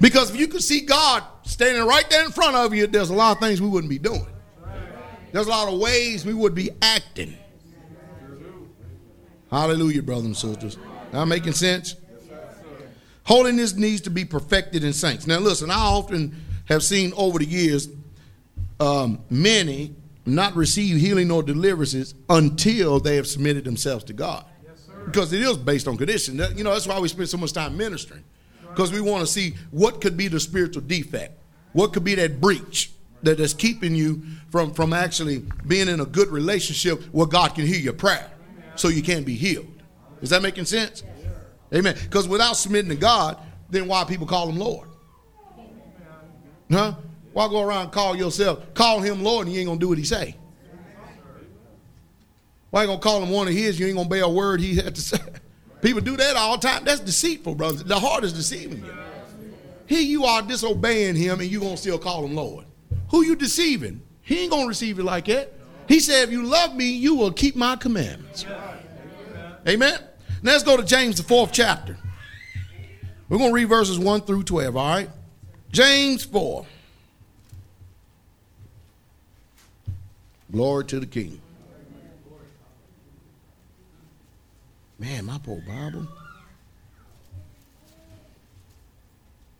Because 0.00 0.30
if 0.30 0.40
you 0.40 0.48
could 0.48 0.62
see 0.62 0.80
God 0.80 1.22
standing 1.42 1.86
right 1.86 2.08
there 2.08 2.24
in 2.24 2.30
front 2.30 2.56
of 2.56 2.72
you, 2.72 2.86
there's 2.86 3.10
a 3.10 3.14
lot 3.14 3.36
of 3.36 3.42
things 3.42 3.60
we 3.60 3.68
wouldn't 3.68 3.90
be 3.90 3.98
doing. 3.98 4.26
There's 5.32 5.48
a 5.48 5.50
lot 5.50 5.70
of 5.70 5.78
ways 5.78 6.24
we 6.24 6.32
would 6.32 6.54
be 6.54 6.70
acting. 6.80 7.36
Hallelujah, 9.54 10.02
brothers 10.02 10.24
and 10.24 10.36
sisters. 10.36 10.76
Am 11.12 11.28
making 11.28 11.52
sense? 11.52 11.94
Holiness 13.22 13.74
needs 13.74 14.00
to 14.00 14.10
be 14.10 14.24
perfected 14.24 14.82
in 14.82 14.92
saints. 14.92 15.28
Now, 15.28 15.38
listen, 15.38 15.70
I 15.70 15.76
often 15.76 16.34
have 16.64 16.82
seen 16.82 17.12
over 17.16 17.38
the 17.38 17.44
years 17.44 17.88
um, 18.80 19.20
many 19.30 19.94
not 20.26 20.56
receive 20.56 21.00
healing 21.00 21.30
or 21.30 21.40
deliverances 21.40 22.16
until 22.28 22.98
they 22.98 23.14
have 23.14 23.28
submitted 23.28 23.62
themselves 23.62 24.02
to 24.04 24.12
God. 24.12 24.44
Yes, 24.64 24.88
because 25.04 25.32
it 25.32 25.40
is 25.40 25.56
based 25.56 25.86
on 25.86 25.96
condition. 25.96 26.36
You 26.56 26.64
know, 26.64 26.72
that's 26.72 26.88
why 26.88 26.98
we 26.98 27.06
spend 27.06 27.28
so 27.28 27.36
much 27.36 27.52
time 27.52 27.76
ministering. 27.76 28.24
Because 28.60 28.90
we 28.90 29.00
want 29.00 29.20
to 29.20 29.32
see 29.32 29.54
what 29.70 30.00
could 30.00 30.16
be 30.16 30.26
the 30.26 30.40
spiritual 30.40 30.82
defect. 30.82 31.38
What 31.74 31.92
could 31.92 32.02
be 32.02 32.16
that 32.16 32.40
breach 32.40 32.90
that 33.22 33.38
is 33.38 33.54
keeping 33.54 33.94
you 33.94 34.20
from, 34.50 34.74
from 34.74 34.92
actually 34.92 35.44
being 35.68 35.86
in 35.86 36.00
a 36.00 36.06
good 36.06 36.30
relationship 36.30 37.04
where 37.12 37.28
God 37.28 37.54
can 37.54 37.66
hear 37.66 37.78
your 37.78 37.92
prayer 37.92 38.32
so 38.76 38.88
you 38.88 39.02
can't 39.02 39.26
be 39.26 39.34
healed. 39.34 39.82
Is 40.20 40.30
that 40.30 40.42
making 40.42 40.64
sense? 40.64 41.02
Amen. 41.74 41.96
Because 42.02 42.28
without 42.28 42.54
submitting 42.54 42.90
to 42.90 42.96
God, 42.96 43.38
then 43.70 43.88
why 43.88 44.04
people 44.04 44.26
call 44.26 44.48
him 44.48 44.56
Lord? 44.56 44.88
Huh? 46.70 46.94
Why 47.32 47.48
go 47.48 47.62
around 47.62 47.90
call 47.90 48.16
yourself, 48.16 48.74
call 48.74 49.00
him 49.00 49.22
Lord, 49.22 49.46
and 49.46 49.54
you 49.54 49.60
ain't 49.60 49.68
gonna 49.68 49.80
do 49.80 49.88
what 49.88 49.98
he 49.98 50.04
say? 50.04 50.36
Why 52.70 52.82
you 52.82 52.88
gonna 52.88 53.00
call 53.00 53.22
him 53.22 53.30
one 53.30 53.48
of 53.48 53.54
his? 53.54 53.78
You 53.78 53.86
ain't 53.86 53.96
gonna 53.96 54.08
bear 54.08 54.24
a 54.24 54.28
word 54.28 54.60
he 54.60 54.76
had 54.76 54.94
to 54.94 55.00
say. 55.00 55.18
People 55.82 56.00
do 56.00 56.16
that 56.16 56.36
all 56.36 56.56
the 56.56 56.66
time. 56.66 56.84
That's 56.84 57.00
deceitful, 57.00 57.54
brothers. 57.56 57.84
The 57.84 57.98
heart 57.98 58.24
is 58.24 58.32
deceiving 58.32 58.84
you. 58.84 58.92
Here 59.86 60.00
you 60.00 60.24
are 60.24 60.42
disobeying 60.42 61.14
him 61.14 61.40
and 61.40 61.50
you 61.50 61.60
gonna 61.60 61.76
still 61.76 61.98
call 61.98 62.24
him 62.24 62.34
Lord. 62.34 62.64
Who 63.10 63.22
you 63.22 63.36
deceiving? 63.36 64.02
He 64.22 64.40
ain't 64.40 64.50
gonna 64.50 64.66
receive 64.66 64.98
it 64.98 65.04
like 65.04 65.26
that. 65.26 65.52
He 65.86 66.00
said, 66.00 66.24
if 66.24 66.32
you 66.32 66.44
love 66.44 66.74
me, 66.74 66.90
you 66.90 67.14
will 67.14 67.32
keep 67.32 67.56
my 67.56 67.76
commandments. 67.76 68.46
Amen. 69.68 69.98
Now 70.42 70.52
let's 70.52 70.64
go 70.64 70.76
to 70.76 70.84
James, 70.84 71.16
the 71.16 71.22
fourth 71.22 71.52
chapter. 71.52 71.96
We're 73.28 73.38
going 73.38 73.50
to 73.50 73.54
read 73.54 73.68
verses 73.68 73.98
1 73.98 74.22
through 74.22 74.44
12, 74.44 74.76
all 74.76 74.86
right? 74.86 75.10
James 75.72 76.24
4. 76.24 76.66
Glory 80.52 80.84
to 80.84 81.00
the 81.00 81.06
King. 81.06 81.40
Man, 84.98 85.24
my 85.24 85.38
poor 85.38 85.60
Bible. 85.66 86.06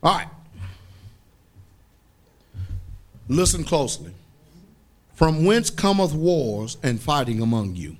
All 0.02 0.14
right. 0.14 0.28
Listen 3.28 3.64
closely. 3.64 4.12
From 5.14 5.44
whence 5.44 5.70
cometh 5.70 6.12
wars 6.12 6.76
and 6.82 7.00
fighting 7.00 7.40
among 7.40 7.76
you? 7.76 7.96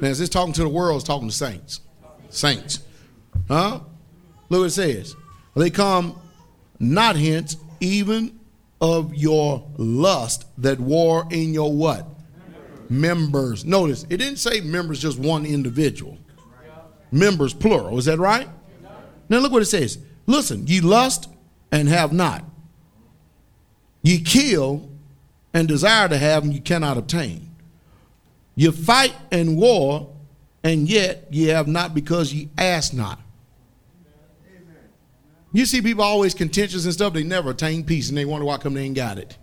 Now, 0.00 0.08
is 0.08 0.18
this 0.18 0.28
talking 0.28 0.52
to 0.54 0.62
the 0.62 0.68
world? 0.68 0.96
It's 0.96 1.04
talking 1.04 1.28
to 1.28 1.34
saints. 1.34 1.80
Saints. 2.30 2.80
Huh? 3.48 3.80
Look 4.48 4.60
what 4.60 4.66
it 4.66 4.70
says. 4.70 5.14
They 5.54 5.70
come 5.70 6.18
not 6.78 7.16
hence, 7.16 7.56
even 7.80 8.38
of 8.80 9.14
your 9.14 9.64
lust 9.76 10.46
that 10.58 10.80
war 10.80 11.26
in 11.30 11.54
your 11.54 11.72
what? 11.72 12.06
Members. 12.88 13.64
Notice, 13.64 14.04
it 14.10 14.16
didn't 14.16 14.36
say 14.36 14.60
members 14.60 15.00
just 15.00 15.18
one 15.18 15.46
individual. 15.46 16.18
Members 17.12 17.54
plural. 17.54 17.98
Is 17.98 18.06
that 18.06 18.18
right? 18.18 18.48
Now 19.28 19.38
look 19.38 19.52
what 19.52 19.62
it 19.62 19.66
says. 19.66 19.98
Listen, 20.26 20.66
ye 20.66 20.80
lust 20.80 21.28
and 21.70 21.88
have 21.88 22.12
not. 22.12 22.44
Ye 24.02 24.20
kill 24.20 24.90
and 25.54 25.68
desire 25.68 26.08
to 26.08 26.16
have 26.18 26.44
and 26.44 26.54
you 26.54 26.60
cannot 26.60 26.96
obtain. 26.96 27.50
You 28.54 28.72
fight 28.72 29.14
and 29.30 29.56
war, 29.56 30.14
and 30.62 30.88
yet 30.88 31.28
ye 31.30 31.46
have 31.48 31.68
not 31.68 31.94
because 31.94 32.32
ye 32.32 32.48
ask 32.58 32.92
not. 32.92 33.18
You 35.52 35.66
see 35.66 35.82
people 35.82 36.02
always 36.02 36.32
contentious 36.34 36.84
and 36.84 36.94
stuff, 36.94 37.12
they 37.12 37.24
never 37.24 37.50
attain 37.50 37.84
peace 37.84 38.08
and 38.08 38.16
they 38.16 38.24
wonder 38.24 38.46
why 38.46 38.56
come 38.56 38.74
they 38.74 38.84
ain't 38.84 38.96
got 38.96 39.18
it. 39.18 39.36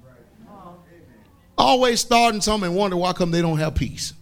Always 1.58 2.00
starting 2.00 2.42
something 2.42 2.70
and 2.70 2.78
wonder 2.78 2.98
why 2.98 3.14
come 3.14 3.32
they 3.32 3.42
don't 3.42 3.60
have 3.60 3.76
peace. 3.76 4.14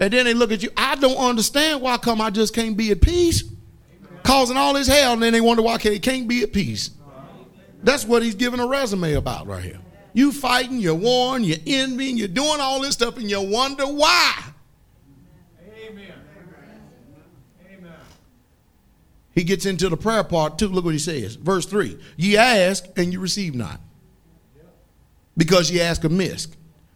And 0.00 0.12
then 0.12 0.24
they 0.24 0.34
look 0.34 0.50
at 0.50 0.62
you, 0.62 0.70
I 0.76 0.96
don't 0.96 1.16
understand 1.16 1.80
why 1.82 1.98
come 1.98 2.20
I 2.20 2.30
just 2.30 2.54
can't 2.54 2.76
be 2.76 2.90
at 2.90 3.00
peace. 3.00 3.44
Causing 4.22 4.56
all 4.56 4.74
this 4.74 4.88
hell, 4.88 5.12
and 5.12 5.22
then 5.22 5.32
they 5.32 5.40
wonder 5.40 5.62
why 5.62 5.76
they 5.76 6.00
can't 6.00 6.26
be 6.26 6.42
at 6.42 6.52
peace. 6.52 6.90
That's 7.82 8.04
what 8.04 8.24
he's 8.24 8.34
giving 8.34 8.58
a 8.58 8.66
resume 8.66 9.12
about 9.12 9.46
right 9.46 9.62
here. 9.62 9.78
You 10.16 10.32
fighting, 10.32 10.78
you're 10.78 10.94
warring, 10.94 11.44
you're 11.44 11.58
envying, 11.66 12.16
you're 12.16 12.26
doing 12.26 12.58
all 12.58 12.80
this 12.80 12.94
stuff, 12.94 13.18
and 13.18 13.28
you 13.30 13.38
wonder 13.38 13.84
why. 13.84 14.44
Amen. 15.78 16.14
Amen. 17.70 17.92
He 19.34 19.44
gets 19.44 19.66
into 19.66 19.90
the 19.90 19.96
prayer 19.98 20.24
part 20.24 20.58
too. 20.58 20.68
Look 20.68 20.86
what 20.86 20.94
he 20.94 20.98
says. 20.98 21.34
Verse 21.34 21.66
3 21.66 21.98
Ye 22.16 22.38
ask, 22.38 22.86
and 22.96 23.12
you 23.12 23.20
receive 23.20 23.54
not. 23.54 23.78
Because 25.36 25.70
ye 25.70 25.82
ask 25.82 26.02
amiss, 26.02 26.48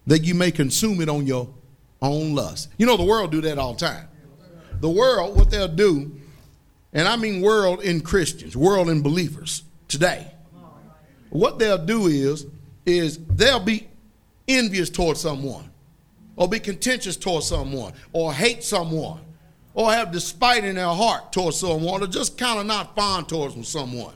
that 0.07 0.21
you 0.21 0.35
may 0.35 0.51
consume 0.51 1.03
it 1.03 1.11
on 1.11 1.27
your 1.27 1.53
own 2.01 2.35
lust. 2.35 2.71
You 2.79 2.87
know, 2.87 2.97
the 2.97 3.05
world 3.05 3.33
do 3.33 3.43
that 3.43 3.59
all 3.59 3.75
the 3.75 3.81
time. 3.81 4.09
The 4.81 4.89
world, 4.89 5.37
what 5.37 5.51
they'll 5.51 5.69
do, 5.69 6.19
and 6.95 7.07
I 7.07 7.17
mean 7.17 7.43
world 7.43 7.83
in 7.83 8.01
Christians, 8.01 8.57
world 8.57 8.89
in 8.89 9.03
believers 9.03 9.63
today, 9.89 10.33
what 11.29 11.59
they'll 11.59 11.85
do 11.85 12.07
is 12.07 12.47
is 12.87 13.19
they'll 13.27 13.61
be 13.61 13.89
envious 14.49 14.91
towards 14.91 15.21
someone, 15.21 15.71
or 16.37 16.49
be 16.49 16.59
contentious 16.59 17.17
towards 17.17 17.47
someone, 17.47 17.93
or 18.13 18.33
hate 18.33 18.65
someone, 18.65 19.21
or 19.75 19.93
have 19.93 20.11
despite 20.13 20.65
in 20.65 20.77
their 20.77 20.87
heart 20.87 21.33
towards 21.33 21.59
someone, 21.59 22.03
or 22.03 22.07
just 22.07 22.37
kind 22.39 22.59
of 22.59 22.67
not 22.67 22.97
fond 22.97 23.29
towards 23.29 23.69
someone. 23.69 24.15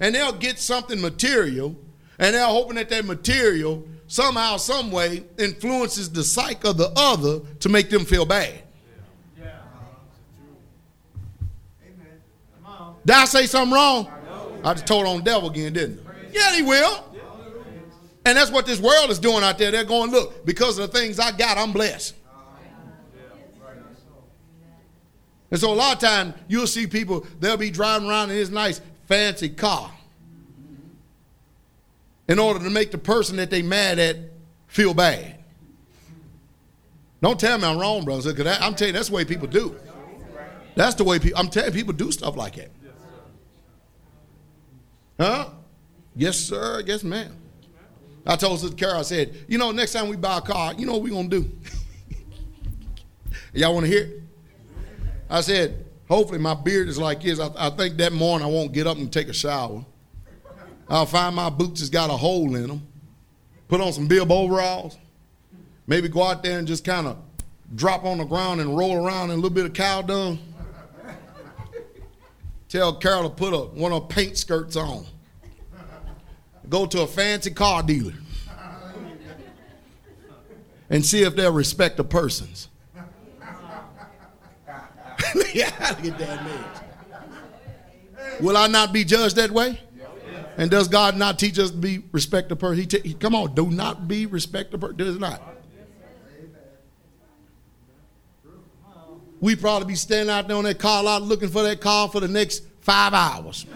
And 0.00 0.14
they'll 0.14 0.32
get 0.32 0.58
something 0.58 1.00
material, 1.00 1.76
and 2.18 2.34
they're 2.34 2.46
hoping 2.46 2.76
that 2.76 2.88
that 2.88 3.04
material 3.04 3.86
somehow, 4.08 4.56
some 4.56 4.90
way 4.90 5.24
influences 5.38 6.10
the 6.10 6.22
psyche 6.24 6.68
of 6.68 6.76
the 6.76 6.92
other 6.96 7.40
to 7.60 7.68
make 7.68 7.90
them 7.90 8.04
feel 8.04 8.24
bad. 8.24 8.62
Did 13.04 13.14
I 13.14 13.24
say 13.26 13.46
something 13.46 13.72
wrong? 13.72 14.08
I 14.64 14.74
just 14.74 14.86
told 14.86 15.06
on 15.06 15.18
the 15.18 15.22
devil 15.22 15.48
again, 15.48 15.72
didn't 15.72 16.00
I? 16.04 16.10
Yeah, 16.32 16.56
he 16.56 16.62
will. 16.62 17.04
And 18.26 18.36
that's 18.36 18.50
what 18.50 18.66
this 18.66 18.80
world 18.80 19.10
is 19.10 19.20
doing 19.20 19.44
out 19.44 19.56
there. 19.56 19.70
They're 19.70 19.84
going, 19.84 20.10
look, 20.10 20.44
because 20.44 20.78
of 20.78 20.90
the 20.90 20.98
things 20.98 21.20
I 21.20 21.30
got, 21.30 21.56
I'm 21.56 21.72
blessed. 21.72 22.12
And 25.48 25.60
so 25.60 25.72
a 25.72 25.74
lot 25.74 25.94
of 25.94 26.00
times 26.00 26.34
you'll 26.48 26.66
see 26.66 26.88
people, 26.88 27.24
they'll 27.38 27.56
be 27.56 27.70
driving 27.70 28.08
around 28.08 28.30
in 28.30 28.36
this 28.36 28.50
nice 28.50 28.80
fancy 29.06 29.48
car 29.48 29.92
in 32.26 32.40
order 32.40 32.58
to 32.64 32.68
make 32.68 32.90
the 32.90 32.98
person 32.98 33.36
that 33.36 33.48
they 33.48 33.62
mad 33.62 34.00
at 34.00 34.16
feel 34.66 34.92
bad. 34.92 35.36
Don't 37.22 37.38
tell 37.38 37.56
me 37.58 37.64
I'm 37.64 37.78
wrong, 37.78 38.04
brother, 38.04 38.34
because 38.34 38.58
I'm 38.60 38.74
telling 38.74 38.92
you, 38.92 38.98
that's 38.98 39.08
the 39.08 39.14
way 39.14 39.24
people 39.24 39.46
do. 39.46 39.76
That's 40.74 40.96
the 40.96 41.04
way 41.04 41.20
people, 41.20 41.38
I'm 41.38 41.48
telling 41.48 41.72
people 41.72 41.92
do 41.92 42.10
stuff 42.10 42.36
like 42.36 42.56
that. 42.56 42.70
Huh? 45.20 45.50
Yes, 46.16 46.36
sir. 46.36 46.82
Yes, 46.84 47.04
ma'am. 47.04 47.36
I 48.26 48.34
told 48.34 48.58
Sister 48.58 48.76
Carol, 48.76 48.98
I 48.98 49.02
said, 49.02 49.36
you 49.46 49.56
know, 49.56 49.70
next 49.70 49.92
time 49.92 50.08
we 50.08 50.16
buy 50.16 50.38
a 50.38 50.40
car, 50.40 50.74
you 50.74 50.84
know 50.84 50.94
what 50.94 51.02
we're 51.02 51.10
going 51.10 51.30
to 51.30 51.40
do? 51.40 51.50
Y'all 53.54 53.72
want 53.72 53.86
to 53.86 53.92
hear 53.92 54.02
it? 54.02 54.22
I 55.30 55.40
said, 55.40 55.86
hopefully 56.08 56.40
my 56.40 56.54
beard 56.54 56.88
is 56.88 56.98
like 56.98 57.22
this. 57.22 57.38
I, 57.38 57.50
I, 57.56 57.70
think 57.70 57.96
that 57.98 58.12
morning 58.12 58.46
I 58.46 58.50
won't 58.50 58.72
get 58.72 58.86
up 58.86 58.96
and 58.96 59.12
take 59.12 59.28
a 59.28 59.32
shower. 59.32 59.84
I'll 60.88 61.06
find 61.06 61.36
my 61.36 61.50
boots 61.50 61.80
has 61.80 61.90
got 61.90 62.10
a 62.10 62.14
hole 62.14 62.54
in 62.56 62.66
them. 62.66 62.86
Put 63.68 63.80
on 63.80 63.92
some 63.92 64.08
bib 64.08 64.30
overalls. 64.30 64.98
Maybe 65.86 66.08
go 66.08 66.24
out 66.24 66.42
there 66.42 66.58
and 66.58 66.66
just 66.66 66.84
kind 66.84 67.06
of 67.06 67.18
drop 67.74 68.04
on 68.04 68.18
the 68.18 68.24
ground 68.24 68.60
and 68.60 68.76
roll 68.76 69.04
around 69.04 69.30
in 69.30 69.34
a 69.34 69.36
little 69.36 69.50
bit 69.50 69.66
of 69.66 69.72
cow 69.72 70.02
dung. 70.02 70.38
Tell 72.68 72.96
Carol 72.96 73.30
to 73.30 73.34
put 73.34 73.52
a, 73.54 73.58
one 73.58 73.92
of 73.92 74.02
her 74.02 74.08
paint 74.08 74.36
skirts 74.36 74.76
on 74.76 75.06
go 76.68 76.86
to 76.86 77.02
a 77.02 77.06
fancy 77.06 77.50
car 77.50 77.82
dealer 77.82 78.14
and 80.88 81.04
see 81.04 81.22
if 81.22 81.34
they'll 81.36 81.52
respect 81.52 81.96
the 81.96 82.04
persons. 82.04 82.68
yeah, 85.54 85.70
get 86.02 86.18
that 86.18 86.82
Will 88.40 88.56
I 88.56 88.66
not 88.66 88.92
be 88.92 89.04
judged 89.04 89.36
that 89.36 89.50
way? 89.50 89.80
And 90.58 90.70
does 90.70 90.88
God 90.88 91.16
not 91.16 91.38
teach 91.38 91.58
us 91.58 91.70
to 91.70 91.76
be 91.76 92.02
respect 92.12 92.48
the 92.48 92.56
person? 92.56 92.80
He, 92.80 92.86
t- 92.86 93.14
come 93.14 93.34
on, 93.34 93.54
do 93.54 93.70
not 93.70 94.08
be 94.08 94.26
respect 94.26 94.70
the 94.72 94.78
person. 94.78 94.96
Does 94.96 95.18
not. 95.18 95.42
We 99.40 99.54
probably 99.54 99.88
be 99.88 99.96
standing 99.96 100.34
out 100.34 100.48
there 100.48 100.56
on 100.56 100.64
that 100.64 100.78
car 100.78 101.02
lot 101.02 101.22
looking 101.22 101.50
for 101.50 101.62
that 101.64 101.80
car 101.80 102.08
for 102.08 102.20
the 102.20 102.28
next 102.28 102.62
five 102.80 103.12
hours. 103.12 103.66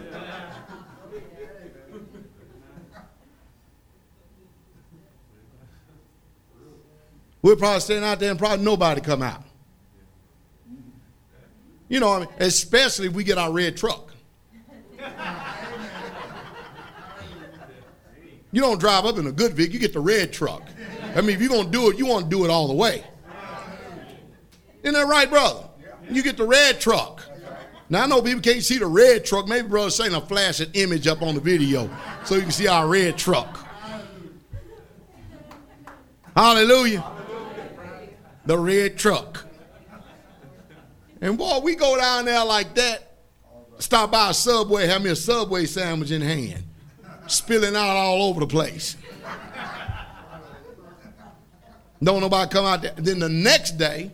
We're 7.43 7.57
probably 7.57 7.81
standing 7.81 8.05
out 8.05 8.21
there 8.21 8.31
and 8.31 8.39
probably 8.39 8.65
nobody 8.65 9.01
come 9.01 9.23
out. 9.23 9.43
You 11.89 11.99
know, 11.99 12.09
what 12.11 12.17
I 12.17 12.27
mean, 12.27 12.35
especially 12.39 13.09
if 13.09 13.15
we 13.15 13.25
get 13.25 13.39
our 13.39 13.51
red 13.51 13.77
truck. 13.77 14.13
You 18.53 18.61
don't 18.61 18.79
drive 18.79 19.07
up 19.07 19.17
in 19.17 19.27
a 19.27 19.33
good 19.33 19.55
vehicle, 19.55 19.75
you 19.75 19.81
get 19.81 19.93
the 19.93 20.01
red 20.01 20.33
truck. 20.33 20.63
I 21.15 21.21
mean, 21.21 21.31
if 21.31 21.41
you're 21.41 21.51
going 21.51 21.67
to 21.67 21.71
do 21.71 21.91
it, 21.91 21.99
you 21.99 22.07
want 22.07 22.25
to 22.25 22.31
do 22.31 22.45
it 22.45 22.51
all 22.51 22.69
the 22.69 22.75
way. 22.75 23.05
Isn't 24.83 24.95
that 24.95 25.07
right, 25.07 25.29
brother? 25.29 25.69
You 26.11 26.23
get 26.23 26.37
the 26.37 26.47
red 26.47 26.81
truck. 26.81 27.25
Now, 27.89 28.05
I 28.05 28.07
know 28.07 28.23
people 28.23 28.41
can't 28.41 28.63
see 28.63 28.79
the 28.79 28.87
red 28.87 29.25
truck. 29.25 29.49
Maybe 29.49 29.69
brother 29.69 29.91
saying 29.91 30.15
a 30.15 30.21
flash 30.21 30.61
image 30.75 31.07
up 31.07 31.23
on 31.23 31.35
the 31.35 31.41
video 31.41 31.91
so 32.25 32.37
you 32.37 32.43
can 32.43 32.51
see 32.51 32.69
our 32.69 32.87
red 32.87 33.17
truck. 33.17 33.67
Hallelujah 36.37 37.20
the 38.45 38.59
red 38.59 38.97
truck. 38.97 39.45
And 41.21 41.37
boy, 41.37 41.61
we 41.61 41.75
go 41.75 41.99
down 41.99 42.25
there 42.25 42.45
like 42.45 42.75
that, 42.77 43.17
stop 43.79 44.11
by 44.11 44.31
a 44.31 44.35
Subway, 44.35 44.87
have 44.87 45.03
me 45.03 45.11
a 45.11 45.17
Subway 45.17 45.67
sandwich 45.67 46.11
in 46.11 46.23
hand, 46.23 46.65
spilling 47.27 47.77
out 47.77 47.97
all 47.97 48.23
over 48.23 48.41
the 48.41 48.47
place. 48.47 48.97
Don't 52.03 52.21
nobody 52.21 52.51
come 52.51 52.65
out 52.65 52.81
there. 52.81 52.95
Then 52.97 53.19
the 53.19 53.29
next 53.29 53.73
day, 53.73 54.11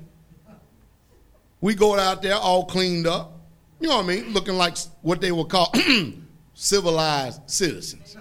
we 1.60 1.74
go 1.74 1.96
out 1.98 2.20
there 2.20 2.34
all 2.34 2.64
cleaned 2.64 3.06
up. 3.06 3.32
You 3.78 3.88
know 3.88 3.96
what 3.96 4.04
I 4.04 4.08
mean? 4.08 4.32
Looking 4.32 4.56
like 4.56 4.76
what 5.02 5.20
they 5.20 5.30
would 5.30 5.48
call 5.48 5.72
civilized 6.54 7.42
citizens. 7.46 8.16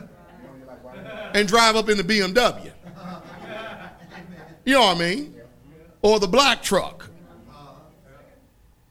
And 1.34 1.48
drive 1.48 1.76
up 1.76 1.90
in 1.90 1.98
the 1.98 2.04
BMW. 2.04 2.72
You 4.66 4.74
know 4.74 4.82
what 4.82 4.98
I 4.98 5.00
mean? 5.00 5.35
Or 6.06 6.20
the 6.20 6.28
black 6.28 6.62
truck. 6.62 7.10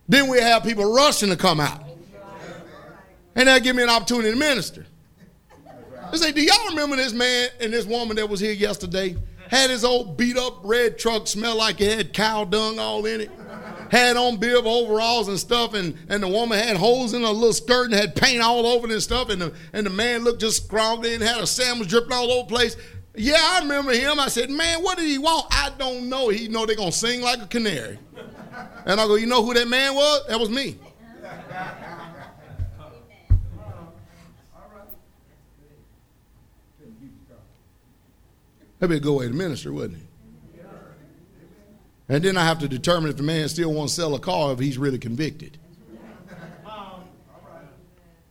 Then 0.09 0.27
we 0.27 0.41
have 0.41 0.65
people 0.65 0.93
rushing 0.93 1.28
to 1.28 1.36
come 1.36 1.61
out. 1.61 1.81
And 3.36 3.47
that 3.47 3.62
give 3.62 3.77
me 3.77 3.85
an 3.85 3.89
opportunity 3.89 4.32
to 4.32 4.36
minister. 4.36 4.85
I 6.11 6.16
say, 6.16 6.32
do 6.32 6.43
y'all 6.43 6.70
remember 6.70 6.97
this 6.97 7.12
man 7.12 7.51
and 7.61 7.73
this 7.73 7.86
woman 7.86 8.16
that 8.16 8.28
was 8.28 8.41
here 8.41 8.53
yesterday? 8.53 9.16
Had 9.49 9.70
his 9.70 9.85
old 9.85 10.16
beat 10.16 10.36
up 10.36 10.62
red 10.65 10.99
truck 10.99 11.28
smell 11.28 11.57
like 11.57 11.81
it 11.81 11.97
had 11.97 12.12
cow 12.12 12.47
dung 12.47 12.81
all 12.81 13.07
in 13.07 13.20
it. 13.20 13.31
Had 13.93 14.16
on 14.16 14.39
bib 14.39 14.66
overalls 14.66 15.28
and 15.28 15.39
stuff, 15.39 15.74
and, 15.74 15.97
and 16.09 16.20
the 16.20 16.27
woman 16.27 16.59
had 16.59 16.77
holes 16.77 17.15
in 17.15 17.23
her 17.23 17.28
little 17.28 17.53
skirt 17.53 17.93
and 17.93 17.95
had 17.95 18.16
paint 18.16 18.43
all 18.43 18.66
over 18.66 18.89
it 18.89 18.93
and 18.93 19.01
stuff, 19.01 19.28
and 19.28 19.41
the, 19.41 19.55
and 19.73 19.86
the 19.86 19.91
man 19.91 20.24
looked 20.24 20.41
just 20.41 20.65
scrawled 20.65 21.07
in, 21.07 21.20
had 21.20 21.41
a 21.41 21.47
sandwich 21.47 21.91
dripping 21.91 22.12
all 22.12 22.32
over 22.32 22.49
the 22.49 22.53
place. 22.53 22.77
Yeah, 23.16 23.36
I 23.39 23.61
remember 23.61 23.93
him. 23.93 24.19
I 24.19 24.28
said, 24.28 24.51
man, 24.51 24.82
what 24.82 24.99
did 24.99 25.07
he 25.07 25.19
want? 25.19 25.47
I 25.51 25.70
don't 25.78 26.09
know. 26.09 26.31
He 26.31 26.49
know 26.49 26.66
they're 26.66 26.74
to 26.74 26.91
sing 26.91 27.20
like 27.20 27.41
a 27.41 27.47
canary. 27.47 27.99
And 28.86 29.01
I 29.01 29.07
go, 29.07 29.15
you 29.15 29.27
know 29.27 29.45
who 29.45 29.55
that 29.55 29.69
man 29.69 29.95
was? 29.95 30.27
That 30.27 30.41
was 30.41 30.51
me. 30.51 30.77
That'd 38.78 38.91
be 38.91 38.97
a 38.97 39.01
good 39.01 39.16
way 39.16 39.28
to 39.28 39.32
minister, 39.32 39.73
wouldn't 39.73 40.01
it? 40.01 40.09
And 42.09 42.23
then 42.23 42.36
I 42.36 42.45
have 42.45 42.59
to 42.59 42.69
determine 42.69 43.11
if 43.11 43.16
the 43.16 43.23
man 43.23 43.49
still 43.49 43.73
wants 43.73 43.95
to 43.95 44.03
sell 44.03 44.15
a 44.15 44.19
car 44.19 44.53
if 44.53 44.59
he's 44.59 44.77
really 44.77 44.99
convicted. 44.99 45.57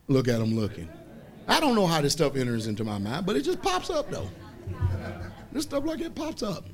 Look 0.08 0.28
at 0.28 0.40
him 0.40 0.56
looking. 0.56 0.90
I 1.48 1.60
don't 1.60 1.74
know 1.74 1.88
how 1.88 2.02
this 2.02 2.14
stuff 2.14 2.36
enters 2.36 2.68
into 2.68 2.84
my 2.84 2.98
mind, 2.98 3.26
but 3.26 3.36
it 3.36 3.42
just 3.42 3.62
pops 3.62 3.90
up 3.90 4.12
though. 4.12 4.30
This 5.52 5.64
stuff 5.64 5.86
like 5.86 6.02
it 6.02 6.16
pops 6.16 6.44
up. 6.44 6.66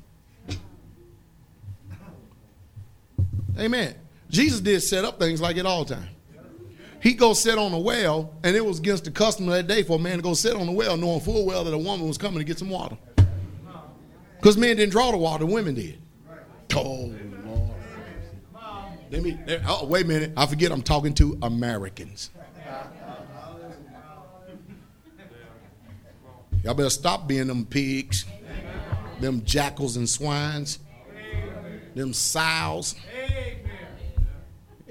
Amen. 3.58 3.94
Jesus 4.30 4.60
did 4.60 4.80
set 4.80 5.04
up 5.04 5.18
things 5.18 5.40
like 5.40 5.56
it 5.56 5.66
all 5.66 5.84
the 5.84 5.96
time. 5.96 6.08
He 7.02 7.14
go 7.14 7.32
sit 7.32 7.58
on 7.58 7.72
a 7.72 7.78
well, 7.78 8.34
and 8.44 8.54
it 8.54 8.64
was 8.64 8.78
against 8.78 9.04
the 9.04 9.10
custom 9.10 9.46
that 9.46 9.66
day 9.66 9.82
for 9.82 9.96
a 9.96 9.98
man 9.98 10.16
to 10.16 10.22
go 10.22 10.34
sit 10.34 10.54
on 10.54 10.66
the 10.66 10.72
well, 10.72 10.96
knowing 10.96 11.20
full 11.20 11.46
well 11.46 11.64
that 11.64 11.72
a 11.72 11.78
woman 11.78 12.06
was 12.06 12.18
coming 12.18 12.38
to 12.38 12.44
get 12.44 12.58
some 12.58 12.68
water. 12.68 12.96
Because 14.36 14.56
men 14.56 14.76
didn't 14.76 14.92
draw 14.92 15.10
the 15.10 15.16
water, 15.16 15.46
women 15.46 15.74
did. 15.74 15.98
Oh, 16.74 17.12
Lord. 17.44 17.70
Let 19.10 19.22
me, 19.22 19.38
oh, 19.66 19.86
wait 19.86 20.04
a 20.04 20.08
minute. 20.08 20.32
I 20.36 20.46
forget 20.46 20.70
I'm 20.70 20.82
talking 20.82 21.14
to 21.14 21.36
Americans. 21.42 22.30
Y'all 26.62 26.74
better 26.74 26.90
stop 26.90 27.26
being 27.26 27.46
them 27.46 27.64
pigs, 27.64 28.26
them 29.20 29.42
jackals 29.44 29.96
and 29.96 30.08
swines, 30.08 30.78
them 31.94 32.12
sows. 32.12 32.94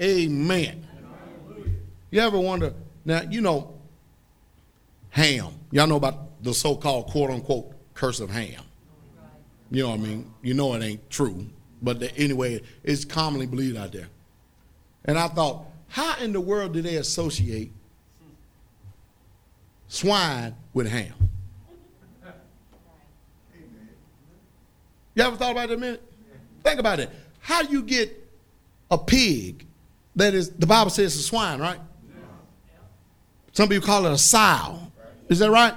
Amen. 0.02 0.88
You 2.12 2.22
ever 2.22 2.40
wonder? 2.40 2.74
Now, 3.06 3.22
you 3.30 3.42
know, 3.42 3.76
Ham. 5.12 5.54
Y'all 5.72 5.88
know 5.88 5.96
about 5.98 6.44
the 6.44 6.54
so 6.54 6.76
called 6.76 7.08
quote 7.08 7.30
unquote 7.30 7.74
curse 7.94 8.20
of 8.20 8.30
Ham. 8.30 8.64
You 9.72 9.84
know 9.84 9.90
what 9.90 10.00
I 10.00 10.04
mean? 10.04 10.34
You 10.42 10.54
know 10.54 10.74
it 10.74 10.84
ain't 10.84 11.10
true. 11.10 11.46
But 11.82 12.02
anyway, 12.18 12.62
it's 12.84 13.06
commonly 13.06 13.46
believed 13.46 13.78
out 13.78 13.92
there. 13.92 14.08
And 15.06 15.18
I 15.18 15.28
thought, 15.28 15.66
how 15.88 16.18
in 16.20 16.34
the 16.34 16.42
world 16.42 16.74
do 16.74 16.82
they 16.82 16.96
associate 16.96 17.72
swine 19.88 20.56
with 20.74 20.88
ham? 20.88 21.14
You 25.20 25.26
ever 25.26 25.36
thought 25.36 25.52
about 25.52 25.70
it 25.70 25.74
a 25.74 25.78
minute? 25.78 26.02
Think 26.64 26.80
about 26.80 27.02
it. 27.02 27.10
How 27.42 27.62
do 27.62 27.74
you 27.74 27.84
get 27.84 28.26
a 28.90 28.98
pig 28.98 29.66
that 30.16 30.34
is, 30.34 30.50
the 30.52 30.66
Bible 30.66 30.90
says 30.90 31.14
a 31.18 31.22
swine, 31.22 31.60
right? 31.60 31.80
Some 33.52 33.68
people 33.68 33.86
call 33.86 34.06
it 34.06 34.14
a 34.14 34.18
sow. 34.18 34.80
Is 35.28 35.40
that 35.40 35.52
right? 35.52 35.74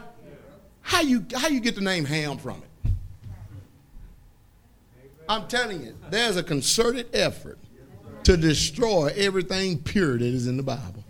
How 0.81 1.01
you, 1.01 1.27
how 1.35 1.48
you 1.48 1.59
get 1.59 1.74
the 1.74 1.81
name 1.81 2.05
ham 2.05 2.39
from 2.39 2.62
it? 2.62 2.93
I'm 5.28 5.48
telling 5.48 5.82
you, 5.82 5.97
there's 6.09 6.36
a 6.36 6.44
concerted 6.44 7.09
effort 7.12 7.59
to 8.23 8.36
destroy 8.36 9.12
everything 9.16 9.81
pure 9.82 10.19
that 10.19 10.24
is 10.24 10.47
in 10.47 10.56
the 10.56 10.62
Bible. 10.62 11.02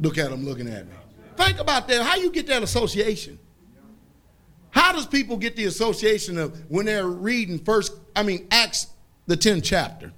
Look 0.00 0.18
at 0.18 0.30
them 0.30 0.44
looking 0.44 0.66
at 0.66 0.84
me. 0.84 0.94
Think 1.36 1.60
about 1.60 1.86
that. 1.86 2.02
How 2.02 2.16
you 2.16 2.32
get 2.32 2.48
that 2.48 2.64
association? 2.64 3.38
How 4.76 4.92
does 4.92 5.06
people 5.06 5.38
get 5.38 5.56
the 5.56 5.64
association 5.64 6.36
of 6.36 6.54
when 6.70 6.84
they're 6.84 7.08
reading 7.08 7.58
first, 7.58 7.94
I 8.14 8.22
mean, 8.22 8.46
Acts, 8.50 8.88
the 9.26 9.34
10th 9.34 9.64
chapter, 9.64 10.12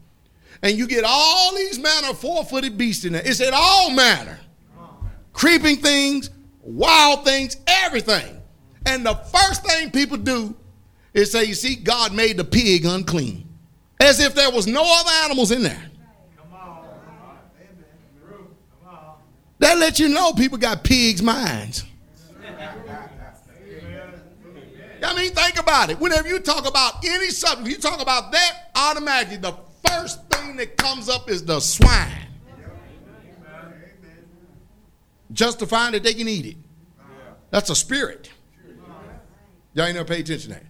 and 0.62 0.76
you 0.76 0.88
get 0.88 1.04
all 1.06 1.54
these 1.54 1.78
manner 1.78 2.12
four-footed 2.12 2.76
beasts 2.76 3.04
in 3.04 3.12
there. 3.12 3.22
It 3.24 3.34
said 3.34 3.52
all 3.54 3.90
manner. 3.90 4.40
Creeping 5.32 5.76
things, 5.76 6.30
wild 6.60 7.24
things, 7.24 7.56
everything. 7.68 8.42
And 8.84 9.06
the 9.06 9.14
first 9.14 9.64
thing 9.64 9.92
people 9.92 10.16
do 10.16 10.56
is 11.14 11.30
say, 11.30 11.44
you 11.44 11.54
see, 11.54 11.76
God 11.76 12.12
made 12.12 12.36
the 12.36 12.44
pig 12.44 12.84
unclean. 12.84 13.48
As 14.00 14.18
if 14.18 14.34
there 14.34 14.50
was 14.50 14.66
no 14.66 14.82
other 14.84 15.12
animals 15.24 15.52
in 15.52 15.62
there. 15.62 15.88
That 19.60 19.78
lets 19.78 20.00
you 20.00 20.08
know 20.08 20.32
people 20.32 20.58
got 20.58 20.82
pigs' 20.82 21.22
minds. 21.22 21.84
I 25.02 25.14
mean, 25.16 25.32
think 25.32 25.58
about 25.58 25.90
it. 25.90 26.00
Whenever 26.00 26.28
you 26.28 26.40
talk 26.40 26.68
about 26.68 27.04
any 27.04 27.28
subject, 27.28 27.68
you 27.68 27.76
talk 27.76 28.00
about 28.00 28.32
that, 28.32 28.70
automatically 28.74 29.36
the 29.36 29.54
first 29.86 30.28
thing 30.30 30.56
that 30.56 30.76
comes 30.76 31.08
up 31.08 31.30
is 31.30 31.44
the 31.44 31.60
swine. 31.60 32.26
Justifying 35.32 35.92
that 35.92 36.02
they 36.02 36.14
can 36.14 36.28
eat 36.28 36.46
it. 36.46 36.56
That's 37.50 37.70
a 37.70 37.76
spirit. 37.76 38.30
Y'all 39.74 39.86
ain't 39.86 39.94
never 39.94 40.08
pay 40.08 40.20
attention 40.20 40.52
to 40.52 40.58
that. 40.58 40.64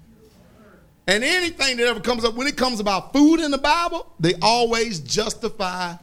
And 1.07 1.25
anything 1.25 1.79
that 1.79 1.87
ever 1.87 2.01
comes 2.01 2.25
up, 2.25 2.35
when 2.35 2.47
it 2.47 2.57
comes 2.57 2.81
about 2.81 3.15
food 3.15 3.41
in 3.41 3.51
the 3.51 3.59
Bible, 3.59 4.13
they 4.21 4.35
always 4.43 5.01
justify 5.01 5.95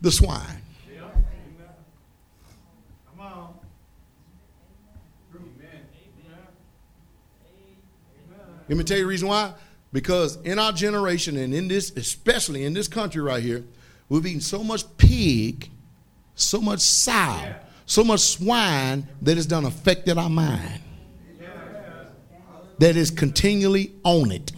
the 0.00 0.10
swine. 0.10 0.57
Let 8.68 8.76
me 8.78 8.84
tell 8.84 8.96
you 8.96 9.04
the 9.04 9.08
reason 9.08 9.28
why. 9.28 9.54
Because 9.92 10.36
in 10.42 10.58
our 10.58 10.72
generation 10.72 11.36
and 11.36 11.54
in 11.54 11.68
this, 11.68 11.90
especially 11.96 12.64
in 12.64 12.74
this 12.74 12.88
country 12.88 13.22
right 13.22 13.42
here, 13.42 13.64
we've 14.08 14.26
eaten 14.26 14.40
so 14.40 14.62
much 14.62 14.84
pig, 14.98 15.70
so 16.34 16.60
much 16.60 16.80
sow, 16.80 17.54
so 17.86 18.04
much 18.04 18.20
swine 18.20 19.08
that 19.22 19.36
it's 19.36 19.46
done 19.46 19.64
affected 19.64 20.18
our 20.18 20.28
mind 20.28 20.82
that 22.78 22.96
is 22.96 23.10
continually 23.10 23.94
on 24.04 24.30
it. 24.30 24.52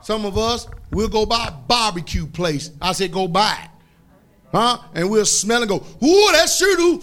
Some 0.00 0.24
of 0.24 0.36
us, 0.36 0.66
we'll 0.90 1.08
go 1.08 1.26
by 1.26 1.46
a 1.46 1.52
barbecue 1.52 2.26
place. 2.26 2.70
I 2.80 2.92
said, 2.92 3.12
go 3.12 3.28
by 3.28 3.56
it. 3.64 3.70
Huh? 4.50 4.78
And 4.94 5.10
we'll 5.10 5.24
smell 5.24 5.62
and 5.62 5.68
go, 5.68 5.76
ooh, 5.76 6.32
that 6.32 6.48
sure 6.48 6.76
do 6.76 7.02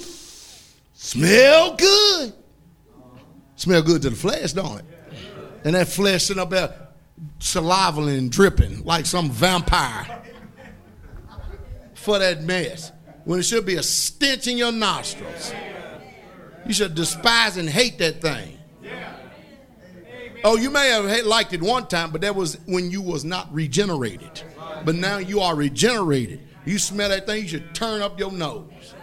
smell 0.94 1.76
good. 1.76 2.34
Smell 3.60 3.82
good 3.82 4.02
to 4.04 4.10
the 4.10 4.16
flesh, 4.16 4.54
don't 4.54 4.80
it? 4.80 4.86
And 5.66 5.76
that 5.76 5.90
flesh 5.90 6.24
sitting 6.24 6.42
up 6.42 6.50
there 6.50 6.74
salivating 7.40 8.18
and 8.18 8.32
dripping 8.32 8.86
like 8.86 9.06
some 9.06 9.30
vampire 9.30 10.24
for 11.94 12.20
that 12.20 12.42
mess. 12.44 12.94
When 13.26 13.38
it 13.38 13.44
should 13.44 13.66
be 13.66 13.76
a 13.76 13.84
stench 13.84 14.48
in 14.48 14.58
your 14.58 14.72
nostrils. 14.72 15.54
You 16.66 16.72
should 16.72 16.96
despise 16.96 17.58
and 17.58 17.70
hate 17.70 17.98
that 17.98 18.22
thing. 18.22 18.58
Oh, 20.46 20.56
you 20.56 20.70
may 20.70 20.88
have 20.92 21.26
liked 21.26 21.52
it 21.52 21.62
one 21.62 21.86
time, 21.86 22.12
but 22.12 22.22
that 22.22 22.38
was 22.38 22.60
when 22.66 22.90
you 22.90 23.02
was 23.02 23.26
not 23.26 23.54
regenerated. 23.54 24.42
But 24.86 24.96
now 24.96 25.18
you 25.18 25.42
are 25.42 25.54
regenerated. 25.54 26.48
You 26.66 26.80
smell 26.80 27.10
that 27.10 27.28
thing, 27.28 27.42
you 27.42 27.50
should 27.50 27.76
turn 27.76 28.02
up 28.02 28.18
your 28.18 28.32
nose. 28.32 28.96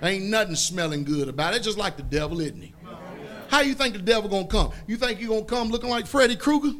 Ain't 0.00 0.26
nothing 0.26 0.54
smelling 0.54 1.02
good 1.02 1.26
about 1.26 1.54
it. 1.54 1.56
It's 1.56 1.66
just 1.66 1.76
like 1.76 1.96
the 1.96 2.04
devil, 2.04 2.40
isn't 2.40 2.62
he? 2.62 2.72
How 3.48 3.60
you 3.60 3.74
think 3.74 3.94
the 3.94 4.02
devil 4.02 4.28
gonna 4.28 4.46
come? 4.46 4.72
You 4.86 4.96
think 4.96 5.20
you 5.20 5.28
gonna 5.28 5.44
come 5.44 5.70
looking 5.70 5.90
like 5.90 6.06
Freddy 6.06 6.36
Krueger? 6.36 6.78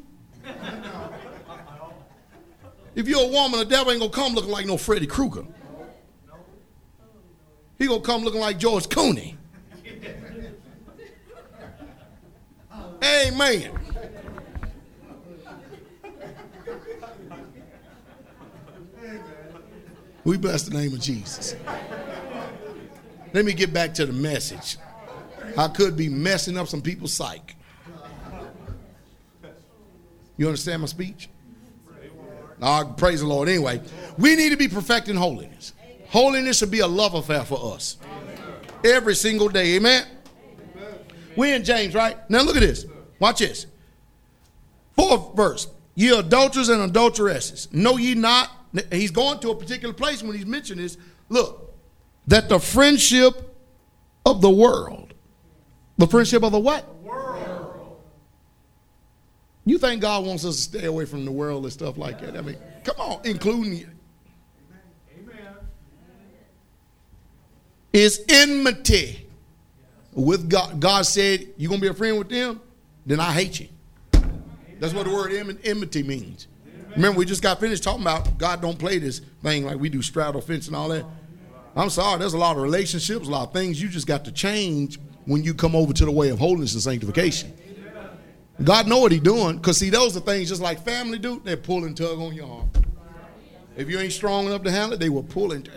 If 2.94 3.08
you're 3.08 3.22
a 3.22 3.28
woman, 3.28 3.60
the 3.60 3.64
devil 3.64 3.92
ain't 3.92 4.00
gonna 4.00 4.12
come 4.12 4.34
looking 4.34 4.50
like 4.50 4.66
no 4.66 4.76
Freddy 4.76 5.06
Krueger. 5.06 5.44
He 7.78 7.86
gonna 7.86 8.00
come 8.00 8.22
looking 8.22 8.40
like 8.40 8.58
George 8.58 8.88
Clooney. 8.88 9.36
Amen. 13.02 13.70
We 20.24 20.36
bless 20.36 20.64
the 20.64 20.76
name 20.76 20.92
of 20.92 21.00
Jesus. 21.00 21.54
Let 23.32 23.44
me 23.44 23.52
get 23.52 23.72
back 23.72 23.94
to 23.94 24.04
the 24.04 24.12
message. 24.12 24.76
I 25.58 25.66
could 25.66 25.96
be 25.96 26.08
messing 26.08 26.56
up 26.56 26.68
some 26.68 26.80
people's 26.80 27.12
psyche. 27.12 27.56
You 30.36 30.46
understand 30.46 30.82
my 30.82 30.86
speech? 30.86 31.28
No, 32.60 32.94
praise 32.96 33.20
the 33.20 33.26
Lord. 33.26 33.48
Anyway, 33.48 33.82
we 34.16 34.36
need 34.36 34.50
to 34.50 34.56
be 34.56 34.68
perfecting 34.68 35.16
holiness. 35.16 35.72
Holiness 36.10 36.58
should 36.58 36.70
be 36.70 36.78
a 36.78 36.86
love 36.86 37.14
affair 37.14 37.44
for 37.44 37.74
us. 37.74 37.96
Every 38.84 39.16
single 39.16 39.48
day. 39.48 39.74
Amen. 39.74 40.06
We 41.36 41.52
in 41.52 41.64
James, 41.64 41.92
right? 41.92 42.16
Now 42.30 42.42
look 42.42 42.56
at 42.56 42.62
this. 42.62 42.86
Watch 43.18 43.40
this. 43.40 43.66
Fourth 44.94 45.34
verse. 45.36 45.66
Ye 45.96 46.16
adulterers 46.16 46.68
and 46.68 46.82
adulteresses, 46.82 47.66
know 47.72 47.96
ye 47.96 48.14
not? 48.14 48.48
He's 48.92 49.10
going 49.10 49.40
to 49.40 49.50
a 49.50 49.56
particular 49.56 49.92
place 49.92 50.22
when 50.22 50.36
he's 50.36 50.46
mentioning 50.46 50.84
this. 50.84 50.96
Look, 51.28 51.74
that 52.28 52.48
the 52.48 52.60
friendship 52.60 53.56
of 54.24 54.40
the 54.40 54.50
world, 54.50 55.07
the 55.98 56.06
friendship 56.06 56.42
of 56.42 56.52
the 56.52 56.58
what? 56.58 56.86
The 56.86 57.08
world. 57.08 57.98
You 59.66 59.76
think 59.76 60.00
God 60.00 60.24
wants 60.24 60.44
us 60.44 60.56
to 60.56 60.62
stay 60.62 60.86
away 60.86 61.04
from 61.04 61.24
the 61.24 61.30
world 61.30 61.64
and 61.64 61.72
stuff 61.72 61.98
like 61.98 62.20
that? 62.20 62.36
I 62.36 62.40
mean, 62.40 62.56
come 62.84 62.96
on, 62.98 63.20
including 63.24 63.74
you. 63.74 63.88
Amen. 65.18 65.54
Is 67.92 68.24
enmity 68.28 69.26
with 70.14 70.48
God. 70.48 70.80
God 70.80 71.04
said, 71.04 71.48
You're 71.56 71.68
going 71.68 71.80
to 71.80 71.86
be 71.86 71.90
a 71.90 71.94
friend 71.94 72.18
with 72.18 72.30
them? 72.30 72.60
Then 73.04 73.20
I 73.20 73.32
hate 73.32 73.60
you. 73.60 73.68
That's 74.80 74.94
what 74.94 75.06
the 75.06 75.12
word 75.12 75.32
enmity 75.64 76.02
means. 76.02 76.46
Remember, 76.94 77.18
we 77.18 77.24
just 77.24 77.42
got 77.42 77.60
finished 77.60 77.82
talking 77.82 78.02
about 78.02 78.38
God 78.38 78.62
don't 78.62 78.78
play 78.78 78.98
this 78.98 79.20
thing 79.42 79.64
like 79.64 79.78
we 79.78 79.88
do 79.88 80.02
straddle 80.02 80.40
fence 80.40 80.66
and 80.66 80.76
all 80.76 80.88
that. 80.88 81.04
I'm 81.76 81.90
sorry, 81.90 82.18
there's 82.18 82.34
a 82.34 82.38
lot 82.38 82.56
of 82.56 82.62
relationships, 82.62 83.28
a 83.28 83.30
lot 83.30 83.48
of 83.48 83.52
things 83.52 83.80
you 83.80 83.88
just 83.88 84.06
got 84.06 84.24
to 84.24 84.32
change 84.32 84.98
when 85.28 85.44
you 85.44 85.52
come 85.52 85.76
over 85.76 85.92
to 85.92 86.04
the 86.06 86.10
way 86.10 86.30
of 86.30 86.38
holiness 86.38 86.72
and 86.72 86.82
sanctification. 86.82 87.52
God 88.64 88.88
know 88.88 88.98
what 88.98 89.12
He's 89.12 89.20
doing, 89.20 89.58
because 89.58 89.76
see, 89.76 89.90
those 89.90 90.16
are 90.16 90.20
things 90.20 90.48
just 90.48 90.62
like 90.62 90.82
family 90.82 91.18
do. 91.18 91.40
They're 91.44 91.58
pulling 91.58 91.94
tug 91.94 92.18
on 92.18 92.34
your 92.34 92.50
arm. 92.50 92.70
If 93.76 93.90
you 93.90 94.00
ain't 94.00 94.12
strong 94.12 94.46
enough 94.46 94.62
to 94.62 94.70
handle 94.70 94.94
it, 94.94 95.00
they 95.00 95.10
will 95.10 95.22
pull 95.22 95.52
it. 95.52 95.68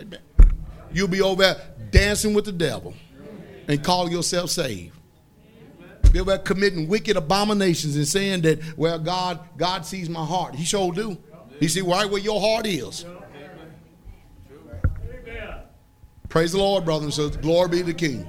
You'll 0.90 1.06
be 1.06 1.20
over 1.20 1.42
there 1.42 1.56
dancing 1.90 2.32
with 2.32 2.46
the 2.46 2.52
devil 2.52 2.94
and 3.68 3.84
call 3.84 4.10
yourself 4.10 4.48
saved. 4.50 4.96
Be 6.10 6.20
over 6.20 6.30
there 6.30 6.38
committing 6.38 6.88
wicked 6.88 7.18
abominations 7.18 7.94
and 7.94 8.08
saying 8.08 8.40
that, 8.42 8.76
well, 8.78 8.98
God, 8.98 9.38
God 9.58 9.84
sees 9.84 10.08
my 10.08 10.24
heart. 10.24 10.54
He 10.54 10.64
sure 10.64 10.92
do. 10.92 11.18
He 11.60 11.68
see 11.68 11.82
right 11.82 12.10
where 12.10 12.20
your 12.22 12.40
heart 12.40 12.66
is. 12.66 13.04
Praise 16.30 16.52
the 16.52 16.58
Lord, 16.58 16.86
brothers 16.86 17.04
and 17.04 17.14
sisters. 17.14 17.36
Glory 17.36 17.68
be 17.68 17.78
to 17.78 17.84
the 17.84 17.94
King. 17.94 18.26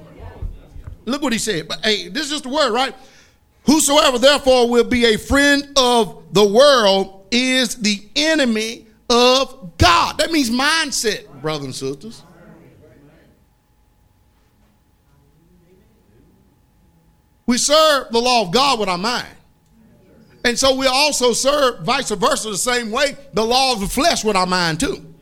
Look 1.04 1.22
what 1.22 1.32
he 1.32 1.38
said. 1.38 1.68
But 1.68 1.84
hey, 1.84 2.08
this 2.08 2.24
is 2.24 2.30
just 2.30 2.44
the 2.44 2.50
word, 2.50 2.72
right? 2.72 2.94
Whosoever 3.66 4.18
therefore 4.18 4.68
will 4.68 4.84
be 4.84 5.06
a 5.06 5.18
friend 5.18 5.68
of 5.76 6.22
the 6.32 6.46
world 6.46 7.26
is 7.30 7.76
the 7.76 8.02
enemy 8.14 8.86
of 9.08 9.76
God. 9.78 10.18
That 10.18 10.30
means 10.30 10.50
mindset, 10.50 11.26
brothers 11.40 11.64
and 11.64 11.74
sisters. 11.74 12.22
We 17.46 17.58
serve 17.58 18.10
the 18.10 18.20
law 18.20 18.42
of 18.42 18.52
God 18.52 18.80
with 18.80 18.88
our 18.88 18.98
mind. 18.98 19.28
And 20.44 20.58
so 20.58 20.74
we 20.74 20.86
also 20.86 21.32
serve 21.32 21.80
vice 21.84 22.10
versa 22.10 22.50
the 22.50 22.56
same 22.56 22.90
way 22.90 23.16
the 23.32 23.44
law 23.44 23.72
of 23.72 23.80
the 23.80 23.88
flesh 23.88 24.24
with 24.24 24.36
our 24.36 24.46
mind 24.46 24.80
too. 24.80 25.13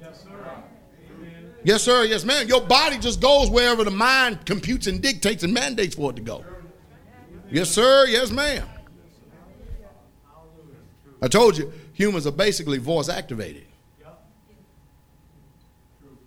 Yes, 1.65 1.83
sir. 1.83 2.05
Yes, 2.05 2.25
ma'am. 2.25 2.49
Your 2.49 2.61
body 2.61 2.99
just 2.99 3.21
goes 3.21 3.51
wherever 3.51 3.85
the 3.85 3.91
mind 3.91 4.45
computes 4.47 4.87
and 4.87 5.01
dictates 5.01 5.43
and 5.45 5.55
mandates 5.55 5.95
for 5.95 6.11
it 6.11 6.17
to 6.17 6.23
go. 6.23 6.45
Yes, 7.51 7.71
sir. 7.71 8.07
Yes, 8.07 8.31
ma'am. 8.31 8.67
I 11.21 11.29
told 11.29 11.57
you, 11.57 11.73
humans 11.93 12.27
are 12.27 12.33
basically 12.33 12.79
voice 12.79 13.09
activated. 13.09 13.67
True. 16.01 16.19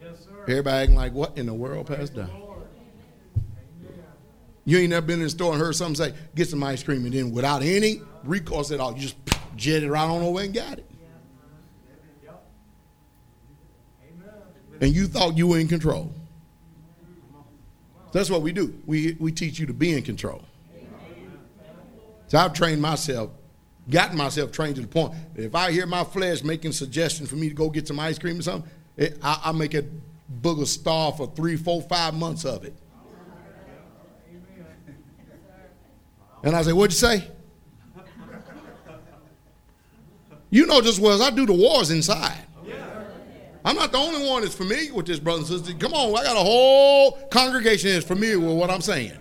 Yes, 0.00 0.24
sir. 0.24 0.42
Everybody 0.42 0.82
acting 0.82 0.96
like, 0.96 1.12
what 1.12 1.38
in 1.38 1.46
the 1.46 1.54
world, 1.54 1.86
Pastor? 1.86 2.28
You 4.64 4.78
ain't 4.78 4.90
never 4.90 5.06
been 5.06 5.18
in 5.18 5.24
the 5.24 5.30
store 5.30 5.52
and 5.52 5.60
heard 5.60 5.74
something 5.74 5.96
say, 5.96 6.14
get 6.34 6.48
some 6.48 6.62
ice 6.62 6.82
cream, 6.82 7.04
and 7.04 7.12
then 7.12 7.32
without 7.32 7.62
any 7.62 8.00
recourse 8.24 8.70
at 8.70 8.80
all, 8.80 8.94
you 8.94 9.02
just 9.02 9.16
jetted 9.56 9.90
right 9.90 10.04
on 10.04 10.22
over 10.22 10.40
and 10.40 10.54
got 10.54 10.78
it. 10.78 10.88
And 14.82 14.92
you 14.92 15.06
thought 15.06 15.38
you 15.38 15.46
were 15.46 15.60
in 15.60 15.68
control. 15.68 16.12
That's 18.10 18.28
what 18.28 18.42
we 18.42 18.50
do. 18.50 18.74
We, 18.84 19.16
we 19.20 19.30
teach 19.30 19.60
you 19.60 19.66
to 19.66 19.72
be 19.72 19.92
in 19.92 20.02
control. 20.02 20.42
So 22.26 22.38
I've 22.38 22.52
trained 22.52 22.82
myself, 22.82 23.30
gotten 23.88 24.16
myself 24.16 24.50
trained 24.50 24.74
to 24.76 24.82
the 24.82 24.88
point 24.88 25.14
that 25.34 25.44
if 25.44 25.54
I 25.54 25.70
hear 25.70 25.86
my 25.86 26.02
flesh 26.02 26.42
making 26.42 26.72
suggestions 26.72 27.30
for 27.30 27.36
me 27.36 27.48
to 27.48 27.54
go 27.54 27.70
get 27.70 27.86
some 27.86 28.00
ice 28.00 28.18
cream 28.18 28.40
or 28.40 28.42
something, 28.42 28.68
it, 28.96 29.18
I, 29.22 29.40
I 29.44 29.52
make 29.52 29.74
a 29.74 29.84
booger 30.40 30.66
star 30.66 31.12
for 31.12 31.28
three, 31.28 31.56
four, 31.56 31.80
five 31.82 32.14
months 32.14 32.44
of 32.44 32.64
it. 32.64 32.74
And 36.42 36.56
I 36.56 36.62
say, 36.62 36.72
What'd 36.72 36.92
you 36.92 36.98
say? 36.98 37.28
You 40.50 40.66
know 40.66 40.80
just 40.80 40.98
well 40.98 41.14
as 41.14 41.20
I 41.20 41.30
do 41.30 41.46
the 41.46 41.52
wars 41.52 41.92
inside. 41.92 42.46
I'm 43.64 43.76
not 43.76 43.92
the 43.92 43.98
only 43.98 44.28
one 44.28 44.42
that's 44.42 44.54
familiar 44.54 44.92
with 44.92 45.06
this, 45.06 45.20
brothers 45.20 45.50
and 45.50 45.60
sisters. 45.60 45.80
Come 45.80 45.94
on, 45.94 46.10
I 46.18 46.24
got 46.24 46.36
a 46.36 46.40
whole 46.40 47.12
congregation 47.28 47.90
that's 47.90 48.06
familiar 48.06 48.40
with 48.40 48.56
what 48.56 48.70
I'm 48.70 48.80
saying. 48.80 49.12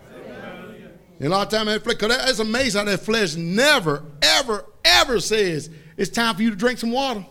And 1.19 1.27
a 1.27 1.29
lot 1.29 1.53
of 1.53 1.59
time, 1.59 1.67
because 1.85 2.29
it's 2.29 2.39
amazing 2.39 2.79
how 2.79 2.85
that 2.85 3.01
flesh 3.01 3.35
never, 3.35 4.03
ever, 4.23 4.65
ever 4.83 5.19
says 5.19 5.69
it's 5.95 6.09
time 6.09 6.35
for 6.35 6.41
you 6.41 6.49
to 6.49 6.55
drink 6.55 6.79
some 6.79 6.91
water. 6.91 7.23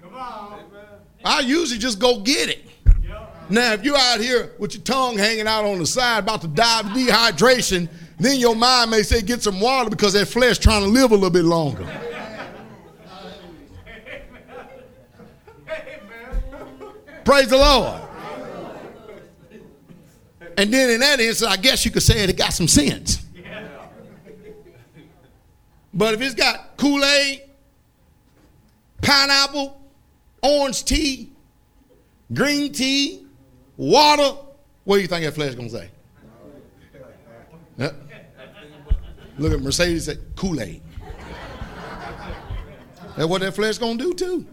Come 0.00 0.14
on. 0.14 0.60
I 1.24 1.40
usually 1.40 1.80
just 1.80 1.98
go 1.98 2.20
get 2.20 2.48
it. 2.48 2.64
Now, 3.48 3.72
if 3.72 3.84
you're 3.84 3.96
out 3.96 4.20
here 4.20 4.52
with 4.58 4.74
your 4.74 4.82
tongue 4.84 5.18
hanging 5.18 5.48
out 5.48 5.64
on 5.64 5.80
the 5.80 5.86
side, 5.86 6.20
about 6.20 6.42
to 6.42 6.48
die 6.48 6.80
of 6.80 6.86
dehydration, 6.86 7.88
then 8.18 8.38
your 8.38 8.54
mind 8.54 8.92
may 8.92 9.02
say, 9.02 9.22
get 9.22 9.42
some 9.42 9.60
water 9.60 9.90
because 9.90 10.12
that 10.12 10.26
flesh 10.26 10.58
trying 10.58 10.82
to 10.82 10.88
live 10.88 11.10
a 11.10 11.14
little 11.14 11.30
bit 11.30 11.44
longer. 11.44 11.84
Praise 17.26 17.48
the 17.48 17.58
Lord. 17.58 18.00
And 20.56 20.72
then 20.72 20.90
in 20.90 21.00
that 21.00 21.20
instance, 21.20 21.50
I 21.50 21.56
guess 21.56 21.84
you 21.84 21.90
could 21.90 22.02
say 22.02 22.24
it 22.24 22.36
got 22.36 22.54
some 22.54 22.68
sense. 22.68 23.22
But 25.92 26.14
if 26.14 26.22
it's 26.22 26.34
got 26.34 26.76
Kool 26.76 27.04
Aid, 27.04 27.42
pineapple, 29.02 29.78
orange 30.42 30.84
tea, 30.84 31.32
green 32.32 32.72
tea, 32.72 33.26
water, 33.76 34.38
what 34.84 34.96
do 34.96 35.02
you 35.02 35.08
think 35.08 35.24
that 35.24 35.34
flesh 35.34 35.54
gonna 35.54 35.68
say? 35.68 35.90
Look 39.38 39.52
at 39.52 39.60
Mercedes 39.60 40.08
at 40.08 40.18
Kool-Aid. 40.34 40.80
That's 43.16 43.28
what 43.28 43.42
that 43.42 43.54
flesh 43.54 43.76
gonna 43.76 43.98
do 43.98 44.14
too. 44.14 44.46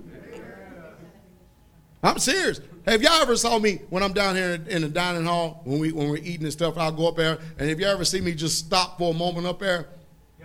I'm 2.03 2.19
serious. 2.19 2.59
Have 2.85 3.01
y'all 3.01 3.21
ever 3.21 3.37
saw 3.37 3.57
me 3.59 3.79
when 3.89 4.03
I'm 4.03 4.11
down 4.11 4.35
here 4.35 4.61
in 4.67 4.81
the 4.81 4.89
dining 4.89 5.23
hall 5.23 5.61
when 5.63 5.79
we 5.79 5.93
when 5.93 6.09
we're 6.09 6.17
eating 6.17 6.43
and 6.43 6.51
stuff? 6.51 6.77
I'll 6.77 6.91
go 6.91 7.07
up 7.07 7.15
there, 7.15 7.39
and 7.57 7.69
if 7.69 7.79
you 7.79 7.85
ever 7.85 8.03
see 8.03 8.19
me 8.19 8.33
just 8.33 8.59
stop 8.59 8.97
for 8.97 9.11
a 9.11 9.17
moment 9.17 9.47
up 9.47 9.59
there 9.59 9.87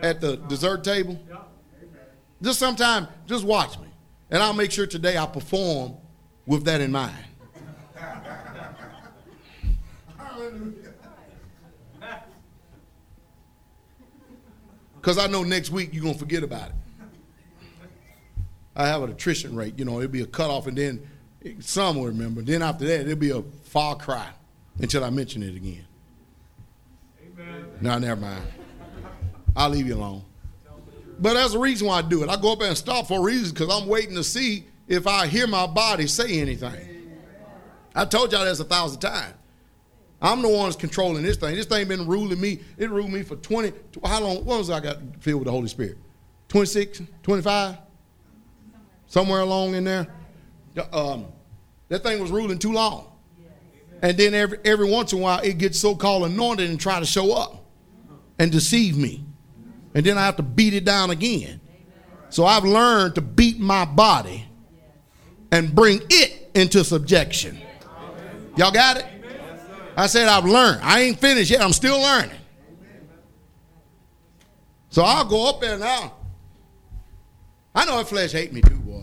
at 0.01 0.21
the 0.21 0.37
dessert 0.37 0.85
table, 0.85 1.19
just 2.41 2.61
sometime, 2.61 3.09
just 3.27 3.45
watch 3.45 3.77
me, 3.81 3.89
and 4.31 4.41
I'll 4.41 4.53
make 4.53 4.71
sure 4.71 4.87
today 4.87 5.19
I 5.19 5.27
perform 5.27 5.97
with 6.47 6.65
that 6.65 6.81
in 6.81 6.93
mind. 6.93 7.25
Because 14.95 15.19
I 15.19 15.27
know 15.27 15.43
next 15.43 15.71
week 15.71 15.91
you're 15.93 16.03
going 16.03 16.15
to 16.15 16.21
forget 16.21 16.43
about 16.43 16.69
it. 16.69 16.75
I 18.77 18.87
have 18.87 19.03
an 19.03 19.11
attrition 19.11 19.57
rate. 19.57 19.79
You 19.79 19.85
know, 19.85 19.99
it'll 19.99 20.11
be 20.11 20.21
a 20.21 20.27
cutoff, 20.27 20.67
and 20.67 20.77
then 20.77 21.09
some 21.61 21.97
will 21.97 22.07
remember. 22.07 22.43
Then 22.43 22.63
after 22.63 22.87
that, 22.87 23.01
it'll 23.01 23.17
be 23.17 23.31
a 23.31 23.43
far 23.65 23.97
cry 23.97 24.29
until 24.81 25.05
I 25.05 25.11
mention 25.11 25.43
it 25.43 25.55
again. 25.57 25.85
Amen. 27.23 27.67
No, 27.81 27.99
never 27.99 28.21
mind. 28.21 28.45
I'll 29.57 29.71
leave 29.71 29.87
you 29.87 29.95
alone. 29.97 30.23
But 31.19 31.35
that's 31.35 31.53
the 31.53 31.59
reason 31.59 31.89
why 31.89 31.99
I 31.99 32.03
do 32.03 32.23
it. 32.23 32.29
I 32.29 32.37
go 32.37 32.53
up 32.53 32.61
there 32.61 32.69
and 32.69 32.79
stop 32.79 33.09
for 33.09 33.19
a 33.19 33.23
reason 33.23 33.53
because 33.53 33.75
I'm 33.75 33.89
waiting 33.89 34.15
to 34.15 34.25
see 34.25 34.67
if 34.87 35.07
I 35.07 35.27
hear 35.27 35.47
my 35.47 35.67
body 35.67 36.07
say 36.07 36.41
anything. 36.41 37.17
I 37.95 38.05
told 38.05 38.33
y'all 38.33 38.45
this 38.45 38.61
a 38.61 38.65
thousand 38.65 39.01
times. 39.01 39.35
I'm 40.21 40.43
the 40.43 40.49
one 40.49 40.65
that's 40.65 40.77
controlling 40.77 41.23
this 41.23 41.37
thing. 41.37 41.55
This 41.55 41.67
thing 41.67 41.87
been 41.89 42.07
ruling 42.07 42.41
me. 42.41 42.61
It 42.77 42.91
ruled 42.91 43.11
me 43.11 43.23
for 43.23 43.37
20. 43.37 43.73
How 44.05 44.21
long? 44.21 44.45
When 44.45 44.59
was 44.59 44.71
I 44.71 44.81
got 44.81 44.99
filled 45.21 45.41
with 45.41 45.47
the 45.47 45.53
Holy 45.53 45.69
Spirit? 45.69 45.97
26, 46.49 47.03
25? 47.23 47.77
Somewhere 49.07 49.41
along 49.41 49.75
in 49.75 49.85
there. 49.85 50.09
Um, 50.93 51.27
that 51.89 52.03
thing 52.03 52.21
was 52.21 52.31
ruling 52.31 52.59
too 52.59 52.73
long. 52.73 53.07
And 54.03 54.17
then 54.17 54.35
every, 54.35 54.59
every 54.65 54.89
once 54.89 55.13
in 55.13 55.19
a 55.19 55.23
while, 55.23 55.41
it 55.41 55.59
gets 55.59 55.81
so 55.81 55.95
called 55.95 56.25
anointed 56.25 56.71
and 56.71 56.79
try 56.79 57.01
to 57.01 57.07
show 57.07 57.33
up 57.33 57.65
and 58.39 58.53
deceive 58.53 58.97
me. 58.97 59.25
And 59.95 60.05
then 60.05 60.17
I 60.17 60.25
have 60.25 60.37
to 60.37 60.43
beat 60.43 60.75
it 60.75 60.85
down 60.85 61.11
again. 61.11 61.61
So 62.31 62.45
I've 62.45 62.65
learned 62.65 63.15
to 63.17 63.21
beat 63.21 63.59
my 63.59 63.85
body 63.85 64.45
and 65.51 65.75
bring 65.75 66.01
it 66.11 66.51
into 66.55 66.85
subjection. 66.85 67.59
Y'all 68.57 68.71
got 68.71 68.99
it? 68.99 69.07
I 69.97 70.07
said 70.07 70.29
I've 70.29 70.45
learned. 70.45 70.81
I 70.83 71.01
ain't 71.01 71.19
finished 71.19 71.51
yet. 71.51 71.61
I'm 71.61 71.73
still 71.73 72.01
learning. 72.01 72.31
So 74.91 75.03
I'll 75.03 75.25
go 75.25 75.49
up 75.49 75.61
there 75.61 75.79
now. 75.79 76.15
I 77.75 77.85
know 77.85 77.99
that 77.99 78.09
flesh 78.09 78.33
hate 78.33 78.53
me 78.53 78.61
too, 78.61 78.79
boy. 78.79 78.98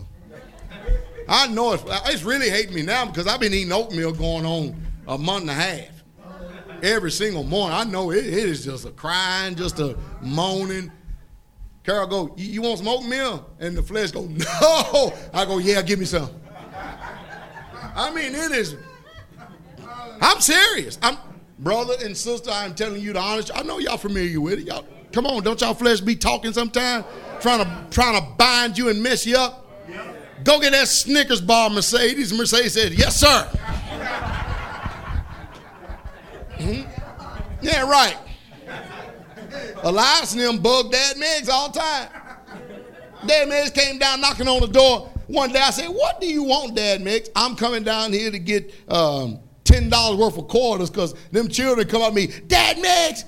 I 1.28 1.48
know 1.48 1.72
it's, 1.72 1.84
it's 2.06 2.22
really 2.22 2.50
hating 2.50 2.74
me 2.74 2.82
now 2.82 3.06
because 3.06 3.26
I've 3.26 3.40
been 3.40 3.52
eating 3.54 3.72
oatmeal 3.72 4.12
going 4.12 4.46
on 4.46 4.80
a 5.08 5.18
month 5.18 5.42
and 5.42 5.50
a 5.50 5.54
half. 5.54 5.88
Every 6.82 7.10
single 7.10 7.42
morning. 7.42 7.76
I 7.76 7.84
know 7.84 8.10
it, 8.10 8.26
it 8.26 8.34
is 8.34 8.64
just 8.64 8.84
a 8.84 8.90
crying, 8.90 9.54
just 9.54 9.78
a 9.80 9.96
moaning. 10.20 10.92
Carol 11.84 12.06
go, 12.06 12.34
you 12.36 12.62
want 12.62 12.78
some 12.78 12.88
oatmeal? 12.88 13.48
And 13.60 13.76
the 13.76 13.82
flesh 13.82 14.10
go, 14.10 14.22
no. 14.26 15.12
I 15.32 15.44
go, 15.46 15.58
yeah, 15.58 15.82
give 15.82 15.98
me 15.98 16.04
some. 16.04 16.30
I 17.94 18.12
mean, 18.14 18.34
it 18.34 18.52
is. 18.52 18.76
I'm 20.20 20.40
serious. 20.40 20.98
I'm 21.02 21.16
brother 21.58 21.94
and 22.02 22.16
sister. 22.16 22.50
I'm 22.50 22.74
telling 22.74 23.00
you 23.00 23.12
the 23.12 23.20
honest. 23.20 23.50
I 23.54 23.62
know 23.62 23.78
y'all 23.78 23.96
familiar 23.96 24.40
with 24.40 24.58
it. 24.60 24.66
Y'all, 24.66 24.84
come 25.12 25.26
on, 25.26 25.42
don't 25.42 25.60
y'all 25.60 25.74
flesh 25.74 26.00
be 26.00 26.14
talking 26.16 26.52
sometime, 26.52 27.04
trying 27.40 27.64
to 27.64 27.86
trying 27.90 28.20
to 28.20 28.28
bind 28.36 28.76
you 28.76 28.88
and 28.88 29.02
mess 29.02 29.26
you 29.26 29.36
up. 29.36 29.65
Go 30.46 30.60
get 30.60 30.70
that 30.72 30.86
Snickers 30.86 31.40
bar, 31.40 31.68
Mercedes. 31.68 32.32
Mercedes 32.32 32.74
said, 32.74 32.94
"Yes, 32.94 33.16
sir." 33.16 33.48
Mm-hmm. 36.56 36.88
Yeah, 37.62 37.90
right. 37.90 38.16
Elias 39.82 40.34
and 40.34 40.42
them 40.42 40.58
bug 40.58 40.92
Dad 40.92 41.18
Meggs 41.18 41.48
all 41.48 41.70
the 41.70 41.80
time. 41.80 42.08
Dad 43.26 43.48
Meggs 43.48 43.70
came 43.70 43.98
down 43.98 44.20
knocking 44.20 44.46
on 44.46 44.60
the 44.60 44.68
door. 44.68 45.10
One 45.26 45.52
day 45.52 45.58
I 45.58 45.70
said, 45.70 45.88
What 45.88 46.20
do 46.20 46.28
you 46.28 46.44
want, 46.44 46.76
Dad 46.76 47.02
Meggs? 47.02 47.28
I'm 47.34 47.56
coming 47.56 47.82
down 47.82 48.12
here 48.12 48.30
to 48.30 48.38
get 48.38 48.72
um, 48.88 49.40
$10 49.64 50.18
worth 50.18 50.38
of 50.38 50.46
quarters 50.46 50.90
because 50.90 51.14
them 51.32 51.48
children 51.48 51.88
come 51.88 52.02
up 52.02 52.10
to 52.10 52.14
me, 52.14 52.28
Dad 52.46 52.80
Meggs, 52.80 53.24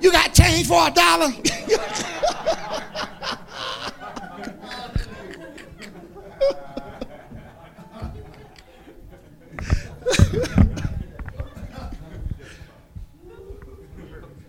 you 0.00 0.10
got 0.10 0.32
change 0.32 0.66
for 0.66 0.88
a 0.88 0.90
dollar? 0.90 1.28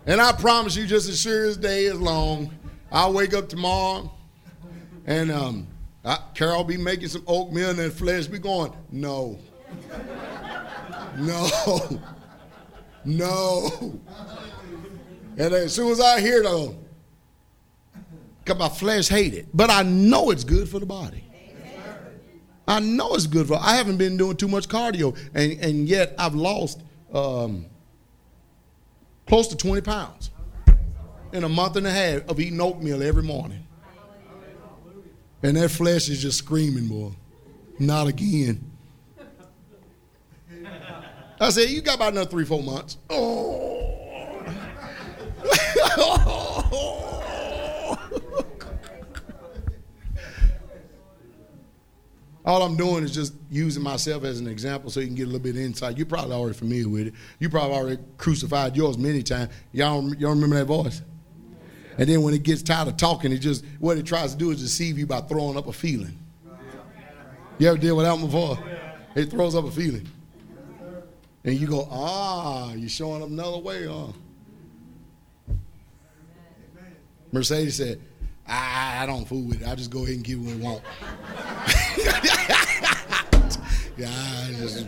And 0.06 0.20
I 0.20 0.32
promise 0.32 0.74
you, 0.74 0.86
just 0.86 1.08
as 1.08 1.20
sure 1.20 1.46
as 1.46 1.56
day 1.56 1.84
is 1.84 1.94
long, 1.94 2.52
I'll 2.90 3.12
wake 3.12 3.32
up 3.32 3.48
tomorrow 3.48 4.10
and 5.06 5.30
um, 5.30 5.68
I, 6.04 6.18
Carol 6.34 6.64
be 6.64 6.76
making 6.76 7.08
some 7.08 7.22
oatmeal 7.28 7.70
and 7.70 7.78
that 7.78 7.92
flesh 7.92 8.26
be 8.26 8.40
going, 8.40 8.72
no, 8.90 9.38
no, 11.16 12.00
no. 13.04 14.00
And 15.36 15.54
as 15.54 15.72
soon 15.72 15.92
as 15.92 16.00
I 16.00 16.20
hear 16.20 16.42
it, 16.42 16.46
I 16.46 16.74
because 18.44 18.58
my 18.58 18.68
flesh 18.68 19.08
hate 19.08 19.34
it. 19.34 19.46
But 19.54 19.70
I 19.70 19.84
know 19.84 20.30
it's 20.30 20.42
good 20.44 20.68
for 20.68 20.80
the 20.80 20.86
body. 20.86 21.22
I 22.70 22.78
know 22.78 23.14
it's 23.14 23.26
good 23.26 23.48
for. 23.48 23.58
I 23.60 23.74
haven't 23.74 23.96
been 23.96 24.16
doing 24.16 24.36
too 24.36 24.46
much 24.46 24.68
cardio, 24.68 25.18
and, 25.34 25.52
and 25.54 25.88
yet 25.88 26.14
I've 26.16 26.36
lost 26.36 26.80
um, 27.12 27.66
close 29.26 29.48
to 29.48 29.56
20 29.56 29.80
pounds 29.80 30.30
in 31.32 31.42
a 31.42 31.48
month 31.48 31.74
and 31.74 31.84
a 31.84 31.90
half 31.90 32.28
of 32.28 32.38
eating 32.38 32.60
oatmeal 32.60 33.02
every 33.02 33.24
morning. 33.24 33.66
And 35.42 35.56
that 35.56 35.70
flesh 35.70 36.08
is 36.08 36.22
just 36.22 36.38
screaming, 36.38 36.86
boy. 36.86 37.10
Not 37.80 38.06
again. 38.06 38.70
I 41.40 41.50
said, 41.50 41.70
You 41.70 41.80
got 41.80 41.96
about 41.96 42.12
another 42.12 42.30
three, 42.30 42.44
four 42.44 42.62
months. 42.62 42.98
Oh. 43.08 44.06
All 52.44 52.62
I'm 52.62 52.76
doing 52.76 53.04
is 53.04 53.12
just 53.12 53.34
using 53.50 53.82
myself 53.82 54.24
as 54.24 54.40
an 54.40 54.46
example 54.46 54.90
so 54.90 55.00
you 55.00 55.06
can 55.06 55.14
get 55.14 55.24
a 55.24 55.26
little 55.26 55.40
bit 55.40 55.56
of 55.56 55.60
insight. 55.60 55.98
You're 55.98 56.06
probably 56.06 56.32
already 56.32 56.56
familiar 56.56 56.88
with 56.88 57.08
it. 57.08 57.14
You 57.38 57.50
probably 57.50 57.76
already 57.76 58.02
crucified 58.16 58.76
yours 58.76 58.96
many 58.96 59.22
times. 59.22 59.52
Y'all, 59.72 60.14
y'all 60.14 60.30
remember 60.30 60.56
that 60.56 60.64
voice? 60.64 61.02
And 61.98 62.08
then 62.08 62.22
when 62.22 62.32
it 62.32 62.42
gets 62.42 62.62
tired 62.62 62.88
of 62.88 62.96
talking, 62.96 63.30
it 63.30 63.38
just, 63.38 63.64
what 63.78 63.98
it 63.98 64.06
tries 64.06 64.32
to 64.32 64.38
do 64.38 64.50
is 64.52 64.62
deceive 64.62 64.98
you 64.98 65.06
by 65.06 65.20
throwing 65.20 65.58
up 65.58 65.66
a 65.66 65.72
feeling. 65.72 66.18
You 67.58 67.68
ever 67.68 67.76
deal 67.76 67.94
with 67.96 68.06
that 68.06 68.18
before? 68.18 68.58
It 69.14 69.26
throws 69.26 69.54
up 69.54 69.66
a 69.66 69.70
feeling. 69.70 70.08
And 71.44 71.60
you 71.60 71.66
go, 71.66 71.86
ah, 71.90 72.72
you're 72.72 72.88
showing 72.88 73.22
up 73.22 73.28
another 73.28 73.58
way, 73.58 73.86
huh? 73.86 74.12
Mercedes 77.32 77.76
said, 77.76 78.00
I, 78.50 78.98
I 79.02 79.06
don't 79.06 79.26
fool 79.26 79.42
with 79.42 79.62
it. 79.62 79.68
I 79.68 79.74
just 79.76 79.90
go 79.90 80.00
ahead 80.00 80.16
and 80.16 80.24
give 80.24 80.44
what 80.44 80.54
I 80.54 80.56
want. 80.56 80.82
yeah, 83.96 84.10
I 84.10 84.52
just. 84.58 84.84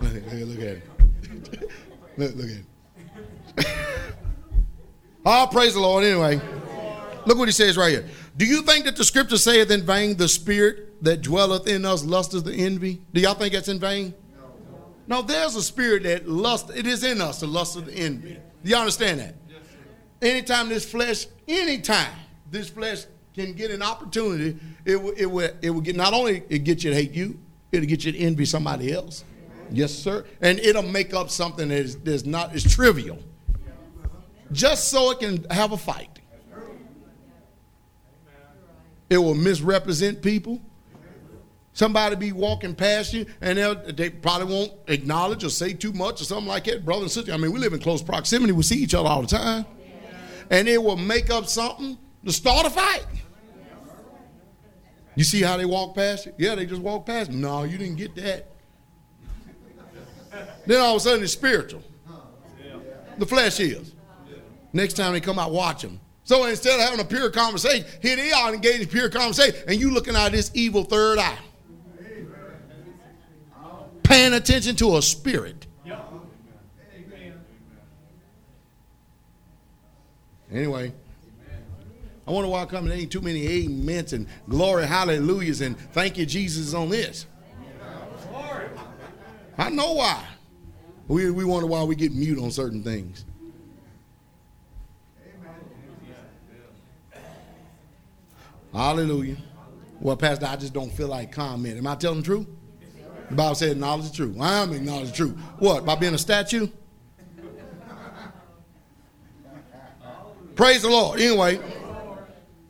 Look, 0.00 0.12
look 0.12 0.58
at 0.58 0.64
it. 0.64 0.82
Look, 2.16 2.36
look 2.36 2.46
at 2.46 2.52
it. 3.58 3.66
oh, 5.26 5.48
praise 5.50 5.74
the 5.74 5.80
Lord. 5.80 6.04
Anyway, 6.04 6.40
look 7.26 7.36
what 7.36 7.48
he 7.48 7.52
says 7.52 7.76
right 7.76 7.90
here. 7.90 8.06
Do 8.36 8.46
you 8.46 8.62
think 8.62 8.84
that 8.84 8.94
the 8.94 9.02
scripture 9.02 9.36
saith 9.36 9.72
in 9.72 9.82
vain 9.82 10.16
the 10.16 10.28
spirit 10.28 11.02
that 11.02 11.22
dwelleth 11.22 11.66
in 11.66 11.84
us 11.84 12.04
lusteth 12.04 12.44
the 12.44 12.54
envy? 12.54 13.02
Do 13.12 13.20
y'all 13.20 13.34
think 13.34 13.52
that's 13.52 13.66
in 13.68 13.80
vain? 13.80 14.14
No, 15.08 15.22
there's 15.22 15.56
a 15.56 15.62
spirit 15.62 16.04
that 16.04 16.28
lust, 16.28 16.70
it 16.74 16.86
is 16.86 17.02
in 17.02 17.20
us, 17.20 17.40
the 17.40 17.48
lust 17.48 17.76
of 17.76 17.86
the 17.86 17.94
envy. 17.94 18.38
Do 18.64 18.70
you 18.70 18.76
understand 18.76 19.20
that? 19.20 19.34
Yes, 19.46 19.58
Anytime 20.22 20.70
this 20.70 20.90
flesh, 20.90 21.26
anytime 21.46 22.12
this 22.50 22.70
flesh 22.70 23.04
can 23.34 23.52
get 23.52 23.70
an 23.70 23.82
opportunity, 23.82 24.58
it 24.86 24.96
will, 25.00 25.12
it 25.16 25.26
will, 25.26 25.50
it 25.60 25.70
will 25.70 25.82
get, 25.82 25.96
not 25.96 26.14
only 26.14 26.42
it 26.48 26.60
get 26.60 26.82
you 26.82 26.90
to 26.90 26.96
hate 26.96 27.12
you, 27.12 27.38
it'll 27.70 27.86
get 27.86 28.04
you 28.04 28.12
to 28.12 28.18
envy 28.18 28.46
somebody 28.46 28.90
else. 28.90 29.24
Yes, 29.70 29.92
sir. 29.92 30.24
And 30.40 30.58
it'll 30.60 30.82
make 30.82 31.12
up 31.12 31.28
something 31.28 31.68
that 31.68 31.78
is, 31.78 31.96
that's 31.96 32.24
not, 32.24 32.54
is 32.54 32.64
trivial. 32.64 33.18
Just 34.50 34.88
so 34.88 35.10
it 35.10 35.18
can 35.18 35.44
have 35.50 35.72
a 35.72 35.76
fight. 35.76 36.20
It 39.10 39.18
will 39.18 39.34
misrepresent 39.34 40.22
people. 40.22 40.62
Somebody 41.74 42.14
be 42.14 42.30
walking 42.30 42.72
past 42.72 43.12
you 43.12 43.26
and 43.40 43.58
they 43.96 44.08
probably 44.08 44.54
won't 44.54 44.72
acknowledge 44.86 45.42
or 45.42 45.50
say 45.50 45.74
too 45.74 45.92
much 45.92 46.20
or 46.20 46.24
something 46.24 46.46
like 46.46 46.64
that. 46.64 46.84
Brother 46.84 47.02
and 47.02 47.10
sister, 47.10 47.32
I 47.32 47.36
mean, 47.36 47.50
we 47.50 47.58
live 47.58 47.72
in 47.72 47.80
close 47.80 48.00
proximity. 48.00 48.52
We 48.52 48.62
see 48.62 48.76
each 48.76 48.94
other 48.94 49.08
all 49.08 49.22
the 49.22 49.26
time. 49.26 49.66
And 50.50 50.68
it 50.68 50.80
will 50.80 50.96
make 50.96 51.30
up 51.30 51.46
something 51.46 51.98
to 52.24 52.32
start 52.32 52.66
a 52.66 52.70
fight. 52.70 53.04
You 55.16 55.24
see 55.24 55.42
how 55.42 55.56
they 55.56 55.64
walk 55.64 55.96
past 55.96 56.26
you? 56.26 56.32
Yeah, 56.38 56.54
they 56.54 56.64
just 56.64 56.80
walk 56.80 57.06
past. 57.06 57.30
Me. 57.30 57.36
No, 57.38 57.64
you 57.64 57.76
didn't 57.76 57.96
get 57.96 58.14
that. 58.16 58.50
then 60.66 60.80
all 60.80 60.94
of 60.94 60.96
a 60.98 61.00
sudden 61.00 61.24
it's 61.24 61.32
spiritual. 61.32 61.82
The 63.18 63.26
flesh 63.26 63.58
is. 63.58 63.94
Next 64.72 64.94
time 64.94 65.12
they 65.12 65.20
come 65.20 65.40
out, 65.40 65.50
watch 65.50 65.82
them. 65.82 65.98
So 66.22 66.44
instead 66.46 66.78
of 66.78 66.86
having 66.86 67.00
a 67.00 67.04
pure 67.04 67.30
conversation, 67.30 67.84
here 68.00 68.14
they 68.14 68.30
are 68.30 68.54
engaged 68.54 68.82
in 68.82 68.88
pure 68.88 69.08
conversation, 69.08 69.56
and 69.66 69.78
you 69.78 69.90
looking 69.90 70.14
at 70.14 70.30
this 70.30 70.52
evil 70.54 70.84
third 70.84 71.18
eye 71.18 71.38
paying 74.14 74.34
attention 74.34 74.76
to 74.76 74.96
a 74.96 75.02
spirit. 75.02 75.66
Anyway, 80.52 80.92
I 82.24 82.30
wonder 82.30 82.48
why 82.48 82.64
coming 82.66 82.92
ain't 82.92 83.10
too 83.10 83.20
many 83.20 83.66
amens 83.66 84.12
and 84.12 84.28
glory, 84.48 84.86
hallelujahs, 84.86 85.62
and 85.62 85.76
thank 85.92 86.16
you, 86.16 86.26
Jesus, 86.26 86.74
on 86.74 86.90
this. 86.90 87.26
I 89.58 89.70
know 89.70 89.94
why. 89.94 90.24
We, 91.08 91.30
we 91.32 91.44
wonder 91.44 91.66
why 91.66 91.82
we 91.82 91.96
get 91.96 92.12
mute 92.12 92.38
on 92.38 92.52
certain 92.52 92.84
things. 92.84 93.24
Hallelujah. 98.72 99.38
Well, 100.00 100.16
Pastor, 100.16 100.46
I 100.46 100.54
just 100.54 100.72
don't 100.72 100.90
feel 100.90 101.08
like 101.08 101.32
comment. 101.32 101.78
Am 101.78 101.86
I 101.88 101.96
telling 101.96 102.20
the 102.20 102.24
truth? 102.24 102.46
The 103.30 103.36
Bible 103.36 103.54
said, 103.54 103.72
acknowledge 103.72 104.10
the 104.10 104.16
truth. 104.16 104.36
I 104.40 104.62
am 104.62 104.72
acknowledge 104.72 105.10
the 105.10 105.16
truth. 105.16 105.38
What? 105.58 105.84
By 105.84 105.94
being 105.96 106.14
a 106.14 106.18
statue? 106.18 106.68
Praise 110.54 110.82
the 110.82 110.88
Lord. 110.88 111.20
Anyway, 111.20 111.60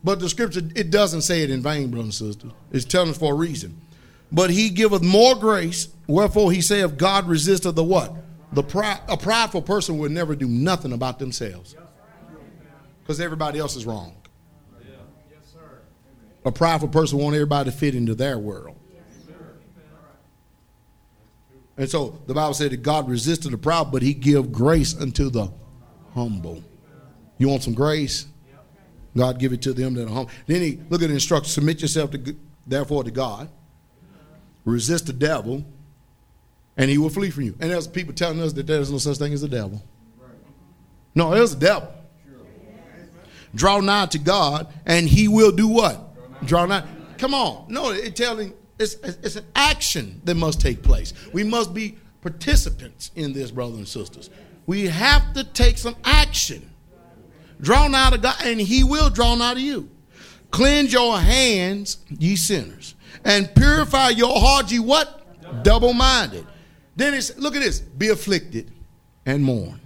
but 0.02 0.20
the 0.20 0.28
scripture, 0.28 0.62
it 0.74 0.90
doesn't 0.90 1.22
say 1.22 1.42
it 1.42 1.50
in 1.50 1.62
vain, 1.62 1.90
brothers 1.90 2.20
and 2.20 2.32
sisters. 2.32 2.52
It's 2.72 2.84
telling 2.84 3.10
us 3.10 3.18
for 3.18 3.32
a 3.32 3.36
reason. 3.36 3.80
But 4.32 4.50
he 4.50 4.70
giveth 4.70 5.02
more 5.02 5.34
grace, 5.34 5.88
wherefore 6.06 6.50
he 6.50 6.60
saith, 6.60 6.96
God 6.96 7.28
resisteth 7.28 7.74
the 7.74 7.84
what? 7.84 8.14
The 8.52 8.62
pride, 8.62 9.00
a 9.08 9.16
prideful 9.16 9.62
person 9.62 9.98
would 9.98 10.12
never 10.12 10.34
do 10.34 10.48
nothing 10.48 10.92
about 10.92 11.18
themselves. 11.18 11.74
Because 13.00 13.20
everybody 13.20 13.58
else 13.58 13.76
is 13.76 13.84
wrong. 13.84 14.14
A 16.46 16.52
prideful 16.52 16.88
person 16.88 17.18
want 17.18 17.34
everybody 17.34 17.70
to 17.70 17.76
fit 17.76 17.94
into 17.94 18.14
their 18.14 18.38
world. 18.38 18.76
And 21.76 21.88
so 21.88 22.20
the 22.26 22.34
Bible 22.34 22.54
said 22.54 22.70
that 22.70 22.82
God 22.82 23.08
resisted 23.08 23.52
the 23.52 23.58
proud, 23.58 23.90
but 23.90 24.02
he 24.02 24.14
give 24.14 24.52
grace 24.52 24.96
unto 24.98 25.28
the 25.28 25.50
humble. 26.14 26.62
You 27.38 27.48
want 27.48 27.62
some 27.62 27.74
grace? 27.74 28.26
God 29.16 29.38
give 29.38 29.52
it 29.52 29.62
to 29.62 29.72
them 29.72 29.94
that 29.94 30.06
are 30.06 30.12
humble. 30.12 30.30
Then 30.46 30.60
he 30.60 30.80
look 30.88 31.02
at 31.02 31.08
the 31.08 31.14
instruction: 31.14 31.50
submit 31.50 31.82
yourself 31.82 32.10
to 32.12 32.36
therefore 32.66 33.04
to 33.04 33.10
God. 33.10 33.48
Resist 34.64 35.06
the 35.06 35.12
devil, 35.12 35.64
and 36.76 36.90
he 36.90 36.96
will 36.96 37.10
flee 37.10 37.30
from 37.30 37.44
you. 37.44 37.54
And 37.60 37.70
there's 37.70 37.86
people 37.86 38.14
telling 38.14 38.40
us 38.40 38.52
that 38.54 38.66
there's 38.66 38.90
no 38.90 38.98
such 38.98 39.18
thing 39.18 39.32
as 39.32 39.42
a 39.42 39.48
devil. 39.48 39.82
No, 41.14 41.30
there's 41.30 41.52
a 41.52 41.58
devil. 41.58 41.92
Draw 43.54 43.80
nigh 43.80 44.06
to 44.06 44.18
God, 44.18 44.72
and 44.84 45.08
he 45.08 45.28
will 45.28 45.52
do 45.52 45.68
what? 45.68 46.44
Draw 46.46 46.66
nigh. 46.66 46.84
Come 47.18 47.34
on. 47.34 47.66
No, 47.68 47.90
it's 47.90 48.18
telling 48.18 48.52
it's, 48.78 48.94
it's 48.94 49.36
an 49.36 49.46
action 49.54 50.20
that 50.24 50.34
must 50.34 50.60
take 50.60 50.82
place. 50.82 51.12
We 51.32 51.44
must 51.44 51.72
be 51.72 51.96
participants 52.22 53.10
in 53.14 53.32
this, 53.32 53.50
brothers 53.50 53.78
and 53.78 53.88
sisters. 53.88 54.30
We 54.66 54.86
have 54.86 55.34
to 55.34 55.44
take 55.44 55.78
some 55.78 55.96
action. 56.04 56.70
Draw 57.60 57.88
nigh 57.88 58.10
to 58.10 58.18
God, 58.18 58.36
and 58.44 58.60
he 58.60 58.82
will 58.82 59.10
draw 59.10 59.34
nigh 59.34 59.54
to 59.54 59.60
you. 59.60 59.90
Cleanse 60.50 60.92
your 60.92 61.18
hands, 61.18 61.98
ye 62.08 62.36
sinners, 62.36 62.94
and 63.24 63.52
purify 63.54 64.10
your 64.10 64.38
heart, 64.38 64.70
ye 64.70 64.78
what? 64.78 65.62
Double-minded. 65.62 66.46
Then 66.96 67.14
it's 67.14 67.36
look 67.36 67.56
at 67.56 67.62
this: 67.62 67.80
be 67.80 68.08
afflicted 68.08 68.72
and 69.26 69.42
mourn 69.42 69.80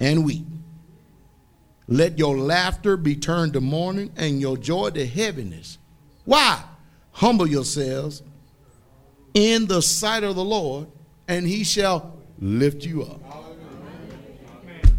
and 0.00 0.24
weep. 0.24 0.46
Let 1.88 2.18
your 2.18 2.36
laughter 2.36 2.96
be 2.96 3.14
turned 3.14 3.52
to 3.52 3.60
mourning 3.60 4.12
and 4.16 4.40
your 4.40 4.56
joy 4.56 4.90
to 4.90 5.06
heaviness. 5.06 5.78
Why? 6.24 6.62
Humble 7.16 7.48
yourselves 7.48 8.22
in 9.32 9.66
the 9.66 9.80
sight 9.80 10.22
of 10.22 10.36
the 10.36 10.44
Lord, 10.44 10.86
and 11.26 11.46
he 11.46 11.64
shall 11.64 12.18
lift 12.38 12.84
you 12.84 13.04
up. 13.04 13.22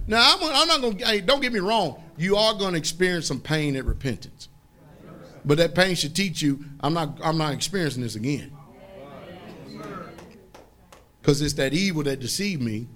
Now, 0.08 0.34
I'm, 0.34 0.44
I'm 0.44 0.68
not 0.68 0.82
going 0.82 0.98
to, 0.98 1.06
hey, 1.06 1.22
don't 1.22 1.42
get 1.42 1.54
me 1.54 1.60
wrong, 1.60 2.02
you 2.18 2.36
are 2.36 2.56
going 2.56 2.72
to 2.72 2.80
experience 2.80 3.28
some 3.28 3.40
pain 3.40 3.76
at 3.76 3.86
repentance. 3.86 4.50
But 5.46 5.60
that 5.60 5.76
pain 5.76 5.94
should 5.94 6.16
teach 6.16 6.42
you, 6.42 6.66
I'm 6.80 6.96
not, 6.96 7.20
I'm 7.24 7.38
not 7.38 7.54
experiencing 7.54 8.02
this 8.02 8.16
again. 8.16 8.52
Because 11.22 11.40
it's 11.44 11.54
that 11.54 11.76
evil 11.76 12.02
that 12.02 12.20
deceived 12.20 12.64
me. 12.64 12.88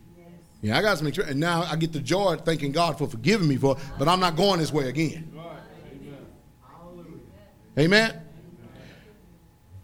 Yeah, 0.64 0.80
I 0.80 0.82
got 0.82 0.98
some 0.98 1.06
experience. 1.06 1.34
And 1.34 1.40
now 1.40 1.62
I 1.62 1.76
get 1.76 1.94
the 1.94 2.00
joy 2.00 2.34
of 2.34 2.42
thanking 2.42 2.72
God 2.72 2.98
for 2.98 3.08
forgiving 3.08 3.48
me 3.48 3.58
for 3.58 3.78
but 4.00 4.08
I'm 4.08 4.20
not 4.20 4.36
going 4.36 4.60
this 4.60 4.74
way 4.74 4.90
again. 4.90 5.32
Amen. 7.78 8.20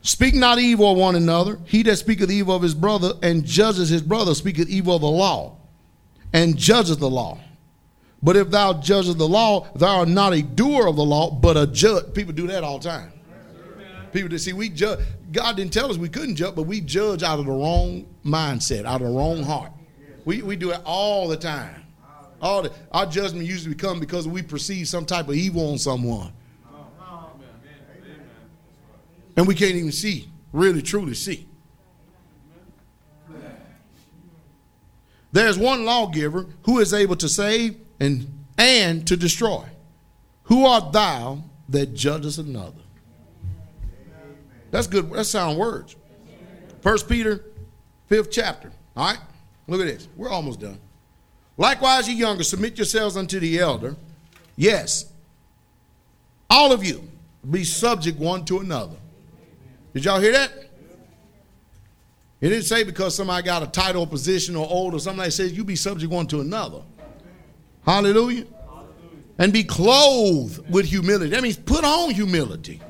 Speak 0.07 0.35
not 0.35 0.57
evil 0.57 0.93
of 0.93 0.97
one 0.97 1.17
another. 1.17 1.59
He 1.65 1.83
that 1.83 1.97
speaketh 1.97 2.31
evil 2.31 2.55
of 2.55 2.61
his 2.61 2.73
brother 2.73 3.11
and 3.21 3.43
judges 3.43 3.89
his 3.89 4.01
brother 4.01 4.33
speaketh 4.35 4.69
evil 4.69 4.95
of 4.95 5.01
the 5.01 5.07
law 5.09 5.57
and 6.31 6.55
judges 6.55 6.95
the 6.97 7.09
law. 7.09 7.37
But 8.23 8.37
if 8.37 8.49
thou 8.49 8.79
judgest 8.79 9.17
the 9.17 9.27
law, 9.27 9.67
thou 9.75 9.99
art 9.99 10.07
not 10.07 10.31
a 10.31 10.41
doer 10.41 10.87
of 10.87 10.95
the 10.95 11.03
law, 11.03 11.29
but 11.29 11.57
a 11.57 11.67
judge. 11.67 12.13
People 12.13 12.31
do 12.31 12.47
that 12.47 12.63
all 12.63 12.79
the 12.79 12.87
time. 12.87 13.11
People 14.13 14.29
that 14.29 14.39
see 14.39 14.53
we 14.53 14.69
judge. 14.69 14.99
God 15.33 15.57
didn't 15.57 15.73
tell 15.73 15.91
us 15.91 15.97
we 15.97 16.07
couldn't 16.07 16.37
judge, 16.37 16.55
but 16.55 16.63
we 16.63 16.79
judge 16.79 17.21
out 17.21 17.39
of 17.39 17.45
the 17.45 17.51
wrong 17.51 18.07
mindset, 18.23 18.85
out 18.85 19.01
of 19.01 19.07
the 19.07 19.13
wrong 19.13 19.43
heart. 19.43 19.73
We, 20.23 20.41
we 20.41 20.55
do 20.55 20.71
it 20.71 20.79
all 20.85 21.27
the 21.27 21.35
time. 21.35 21.83
All 22.41 22.61
the, 22.61 22.71
our 22.93 23.07
judgment 23.07 23.45
usually 23.45 23.75
come 23.75 23.99
because 23.99 24.25
we 24.25 24.41
perceive 24.41 24.87
some 24.87 25.05
type 25.05 25.27
of 25.27 25.35
evil 25.35 25.69
on 25.69 25.77
someone. 25.77 26.31
And 29.37 29.47
we 29.47 29.53
can't 29.53 29.75
even 29.75 29.91
see, 29.91 30.27
really 30.51 30.81
truly 30.81 31.13
see. 31.13 31.47
There's 35.31 35.57
one 35.57 35.85
lawgiver 35.85 36.47
who 36.63 36.79
is 36.79 36.93
able 36.93 37.15
to 37.17 37.29
save 37.29 37.77
and, 37.99 38.45
and 38.57 39.05
to 39.07 39.15
destroy. 39.15 39.63
Who 40.43 40.65
art 40.65 40.91
thou 40.91 41.43
that 41.69 41.93
judgest 41.93 42.39
another? 42.39 42.81
That's 44.71 44.87
good. 44.87 45.11
That's 45.11 45.29
sound 45.29 45.57
words. 45.59 45.95
First 46.81 47.07
Peter, 47.07 47.45
fifth 48.07 48.31
chapter. 48.31 48.71
All 48.95 49.11
right? 49.11 49.19
Look 49.67 49.81
at 49.81 49.87
this. 49.87 50.07
We're 50.15 50.29
almost 50.29 50.59
done. 50.59 50.79
Likewise, 51.57 52.09
ye 52.09 52.15
younger, 52.15 52.43
submit 52.43 52.77
yourselves 52.77 53.17
unto 53.17 53.39
the 53.39 53.59
elder. 53.59 53.95
Yes. 54.55 55.11
All 56.49 56.71
of 56.71 56.83
you 56.83 57.03
be 57.49 57.63
subject 57.63 58.17
one 58.17 58.45
to 58.45 58.59
another. 58.59 58.95
Did 59.93 60.05
y'all 60.05 60.19
hear 60.19 60.33
that? 60.33 60.51
It 62.39 62.49
didn't 62.49 62.65
say 62.65 62.83
because 62.83 63.15
somebody 63.15 63.43
got 63.43 63.63
a 63.63 63.67
title 63.67 64.05
position 64.05 64.55
or 64.55 64.67
old 64.69 64.93
or. 64.93 64.97
It 64.97 65.31
says 65.31 65.53
you 65.53 65.63
be 65.63 65.75
subject 65.75 66.11
one 66.11 66.27
to 66.27 66.39
another. 66.39 66.81
Hallelujah. 67.83 68.45
And 69.39 69.51
be 69.51 69.63
clothed 69.63 70.69
with 70.69 70.85
humility. 70.85 71.31
That 71.31 71.41
means 71.41 71.57
put 71.57 71.83
on 71.83 72.11
humility. 72.11 72.81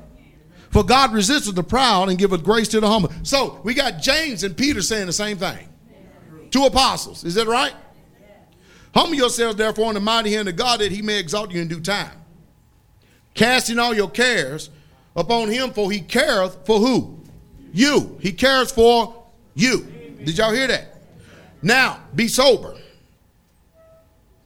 For 0.71 0.83
God 0.83 1.13
resisteth 1.13 1.55
the 1.55 1.63
proud 1.63 2.09
and 2.09 2.17
giveth 2.17 2.43
grace 2.43 2.67
to 2.69 2.79
the 2.79 2.87
humble. 2.87 3.11
So 3.23 3.61
we 3.63 3.73
got 3.73 4.01
James 4.01 4.43
and 4.43 4.55
Peter 4.55 4.81
saying 4.81 5.07
the 5.07 5.13
same 5.13 5.37
thing. 5.37 5.69
Two 6.51 6.65
apostles. 6.65 7.23
Is 7.23 7.35
that 7.35 7.47
right? 7.47 7.73
Humble 8.93 9.15
yourselves, 9.15 9.55
therefore, 9.57 9.89
in 9.89 9.93
the 9.93 9.99
mighty 9.99 10.31
hand 10.31 10.49
of 10.49 10.55
God 10.55 10.79
that 10.79 10.91
he 10.91 11.01
may 11.01 11.19
exalt 11.19 11.51
you 11.51 11.61
in 11.61 11.67
due 11.67 11.79
time. 11.79 12.11
Casting 13.33 13.79
all 13.79 13.93
your 13.93 14.09
cares 14.09 14.69
upon 15.17 15.49
him, 15.49 15.71
for 15.73 15.91
he 15.91 15.99
careth 15.99 16.65
for 16.65 16.79
who? 16.79 17.19
You. 17.73 18.17
He 18.21 18.31
cares 18.31 18.71
for 18.71 19.25
you. 19.55 19.79
Did 20.23 20.37
y'all 20.37 20.53
hear 20.53 20.67
that? 20.67 21.01
Now, 21.61 21.99
be 22.15 22.27
sober. 22.27 22.75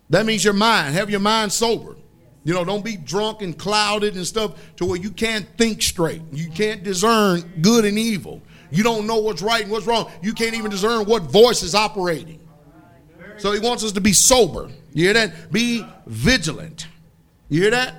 That 0.09 0.25
means 0.25 0.43
your 0.43 0.53
mind. 0.53 0.95
Have 0.95 1.09
your 1.09 1.19
mind 1.19 1.51
sober. 1.51 1.95
You 2.43 2.53
know, 2.53 2.65
don't 2.65 2.83
be 2.83 2.97
drunk 2.97 3.41
and 3.43 3.55
clouded 3.55 4.15
and 4.15 4.25
stuff 4.25 4.55
to 4.77 4.85
where 4.85 4.97
you 4.97 5.11
can't 5.11 5.45
think 5.57 5.81
straight. 5.81 6.21
You 6.31 6.49
can't 6.49 6.83
discern 6.83 7.41
good 7.61 7.85
and 7.85 7.99
evil. 7.99 8.41
You 8.71 8.83
don't 8.83 9.05
know 9.05 9.17
what's 9.17 9.41
right 9.41 9.61
and 9.61 9.71
what's 9.71 9.85
wrong. 9.85 10.09
You 10.23 10.33
can't 10.33 10.55
even 10.55 10.71
discern 10.71 11.05
what 11.05 11.23
voice 11.23 11.61
is 11.61 11.75
operating. 11.75 12.39
So 13.37 13.51
he 13.51 13.59
wants 13.59 13.83
us 13.83 13.91
to 13.93 14.01
be 14.01 14.13
sober. 14.13 14.69
You 14.93 15.05
hear 15.05 15.13
that? 15.13 15.51
Be 15.51 15.85
vigilant. 16.07 16.87
You 17.49 17.61
hear 17.61 17.71
that? 17.71 17.95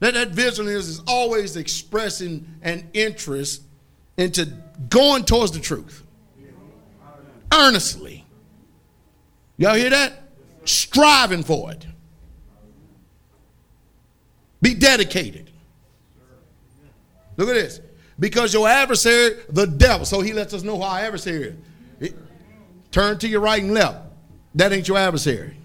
That, 0.00 0.14
that 0.14 0.28
vigilance 0.28 0.84
is 0.84 0.88
is 0.88 1.02
always 1.06 1.56
expressing 1.56 2.46
an 2.62 2.88
interest 2.92 3.62
into 4.16 4.46
going 4.88 5.24
towards 5.24 5.52
the 5.52 5.60
truth. 5.60 6.04
Earnestly. 7.52 8.24
Y'all 9.56 9.74
hear 9.74 9.90
that? 9.90 10.30
Striving 10.64 11.42
for 11.42 11.72
it. 11.72 11.86
Be 14.60 14.74
dedicated. 14.74 15.50
Look 17.36 17.48
at 17.48 17.54
this. 17.54 17.80
Because 18.20 18.52
your 18.52 18.68
adversary, 18.68 19.36
the 19.48 19.66
devil, 19.66 20.04
so 20.04 20.20
he 20.20 20.32
lets 20.32 20.52
us 20.52 20.62
know 20.62 20.76
who 20.76 20.82
our 20.82 20.98
adversary 20.98 21.56
is. 22.00 22.12
Turn 22.90 23.18
to 23.18 23.28
your 23.28 23.40
right 23.40 23.62
and 23.62 23.72
left. 23.72 23.98
That 24.54 24.72
ain't 24.72 24.88
your 24.88 24.98
adversary. 24.98 25.56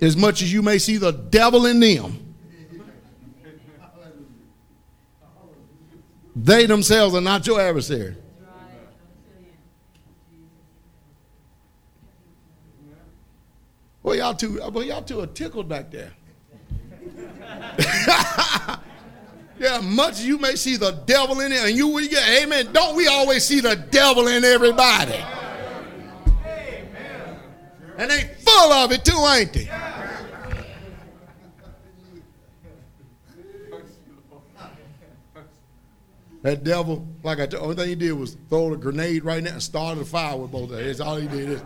As 0.00 0.16
much 0.16 0.42
as 0.42 0.52
you 0.52 0.62
may 0.62 0.78
see 0.78 0.96
the 0.96 1.12
devil 1.12 1.66
in 1.66 1.78
them, 1.78 2.29
they 6.44 6.66
themselves 6.66 7.14
are 7.14 7.20
not 7.20 7.46
your 7.46 7.60
adversary. 7.60 8.16
Well, 14.02 14.14
y'all 14.14 14.34
two, 14.34 14.58
well, 14.72 14.82
y'all 14.82 15.02
two 15.02 15.20
are 15.20 15.26
tickled 15.26 15.68
back 15.68 15.90
there. 15.90 16.12
yeah, 19.58 19.80
much 19.82 20.20
you 20.20 20.38
may 20.38 20.56
see 20.56 20.76
the 20.76 20.92
devil 21.04 21.40
in 21.40 21.52
it, 21.52 21.62
and 21.62 21.76
you 21.76 21.88
will 21.88 22.08
get, 22.08 22.42
amen. 22.42 22.72
Don't 22.72 22.96
we 22.96 23.06
always 23.06 23.44
see 23.44 23.60
the 23.60 23.76
devil 23.90 24.26
in 24.28 24.42
everybody? 24.42 25.22
And 27.98 28.10
they 28.10 28.34
full 28.38 28.72
of 28.72 28.92
it 28.92 29.04
too, 29.04 29.22
ain't 29.28 29.52
they? 29.52 29.68
That 36.42 36.64
devil, 36.64 37.06
like 37.22 37.38
I 37.38 37.46
told, 37.46 37.50
the 37.50 37.60
only 37.60 37.76
thing 37.76 37.88
he 37.90 37.94
did 37.94 38.12
was 38.12 38.36
throw 38.48 38.72
a 38.72 38.76
grenade 38.76 39.24
right 39.24 39.42
now 39.42 39.52
and 39.52 39.62
started 39.62 40.00
a 40.00 40.04
fire 40.06 40.36
with 40.36 40.50
both 40.50 40.70
of 40.70 40.76
them. 40.76 40.86
That's 40.86 41.00
all 41.00 41.16
he 41.16 41.28
did. 41.28 41.50
Is, 41.50 41.62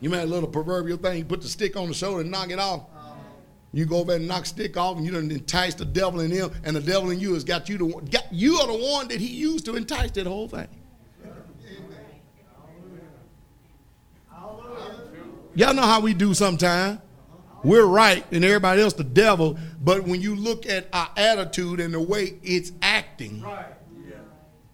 you 0.00 0.08
made 0.08 0.22
a 0.22 0.26
little 0.26 0.48
proverbial 0.48 0.98
thing. 0.98 1.18
You 1.18 1.24
put 1.24 1.42
the 1.42 1.48
stick 1.48 1.76
on 1.76 1.88
the 1.88 1.94
shoulder 1.94 2.20
and 2.20 2.30
knock 2.30 2.50
it 2.50 2.60
off. 2.60 2.82
You 3.72 3.84
go 3.84 3.98
over 3.98 4.14
and 4.14 4.28
knock 4.28 4.46
stick 4.46 4.76
off, 4.76 4.96
and 4.96 5.04
you 5.04 5.12
done 5.12 5.30
entice 5.30 5.74
the 5.74 5.84
devil 5.84 6.20
in 6.20 6.30
him, 6.30 6.50
and 6.64 6.76
the 6.76 6.80
devil 6.80 7.10
in 7.10 7.18
you 7.18 7.34
has 7.34 7.44
got 7.44 7.68
you 7.68 7.76
to 7.78 8.00
got 8.10 8.32
you 8.32 8.56
are 8.56 8.68
the 8.68 8.92
one 8.92 9.08
that 9.08 9.20
he 9.20 9.26
used 9.26 9.66
to 9.66 9.76
entice 9.76 10.12
that 10.12 10.26
whole 10.26 10.48
thing. 10.48 10.68
Y'all 15.54 15.74
know 15.74 15.82
how 15.82 16.00
we 16.00 16.14
do 16.14 16.34
sometimes. 16.34 17.00
We're 17.66 17.84
right 17.84 18.24
and 18.30 18.44
everybody 18.44 18.80
else 18.80 18.92
the 18.92 19.02
devil, 19.02 19.58
but 19.82 20.04
when 20.04 20.20
you 20.20 20.36
look 20.36 20.66
at 20.66 20.86
our 20.92 21.10
attitude 21.16 21.80
and 21.80 21.92
the 21.92 22.00
way 22.00 22.34
it's 22.44 22.70
acting, 22.80 23.44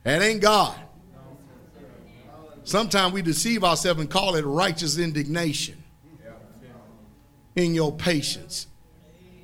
that 0.02 0.20
ain't 0.20 0.42
God. 0.42 0.78
Sometimes 2.64 3.14
we 3.14 3.22
deceive 3.22 3.64
ourselves 3.64 3.98
and 3.98 4.10
call 4.10 4.34
it 4.34 4.44
righteous 4.44 4.98
indignation. 4.98 5.82
In 7.56 7.74
your 7.74 7.92
patience, 7.92 8.66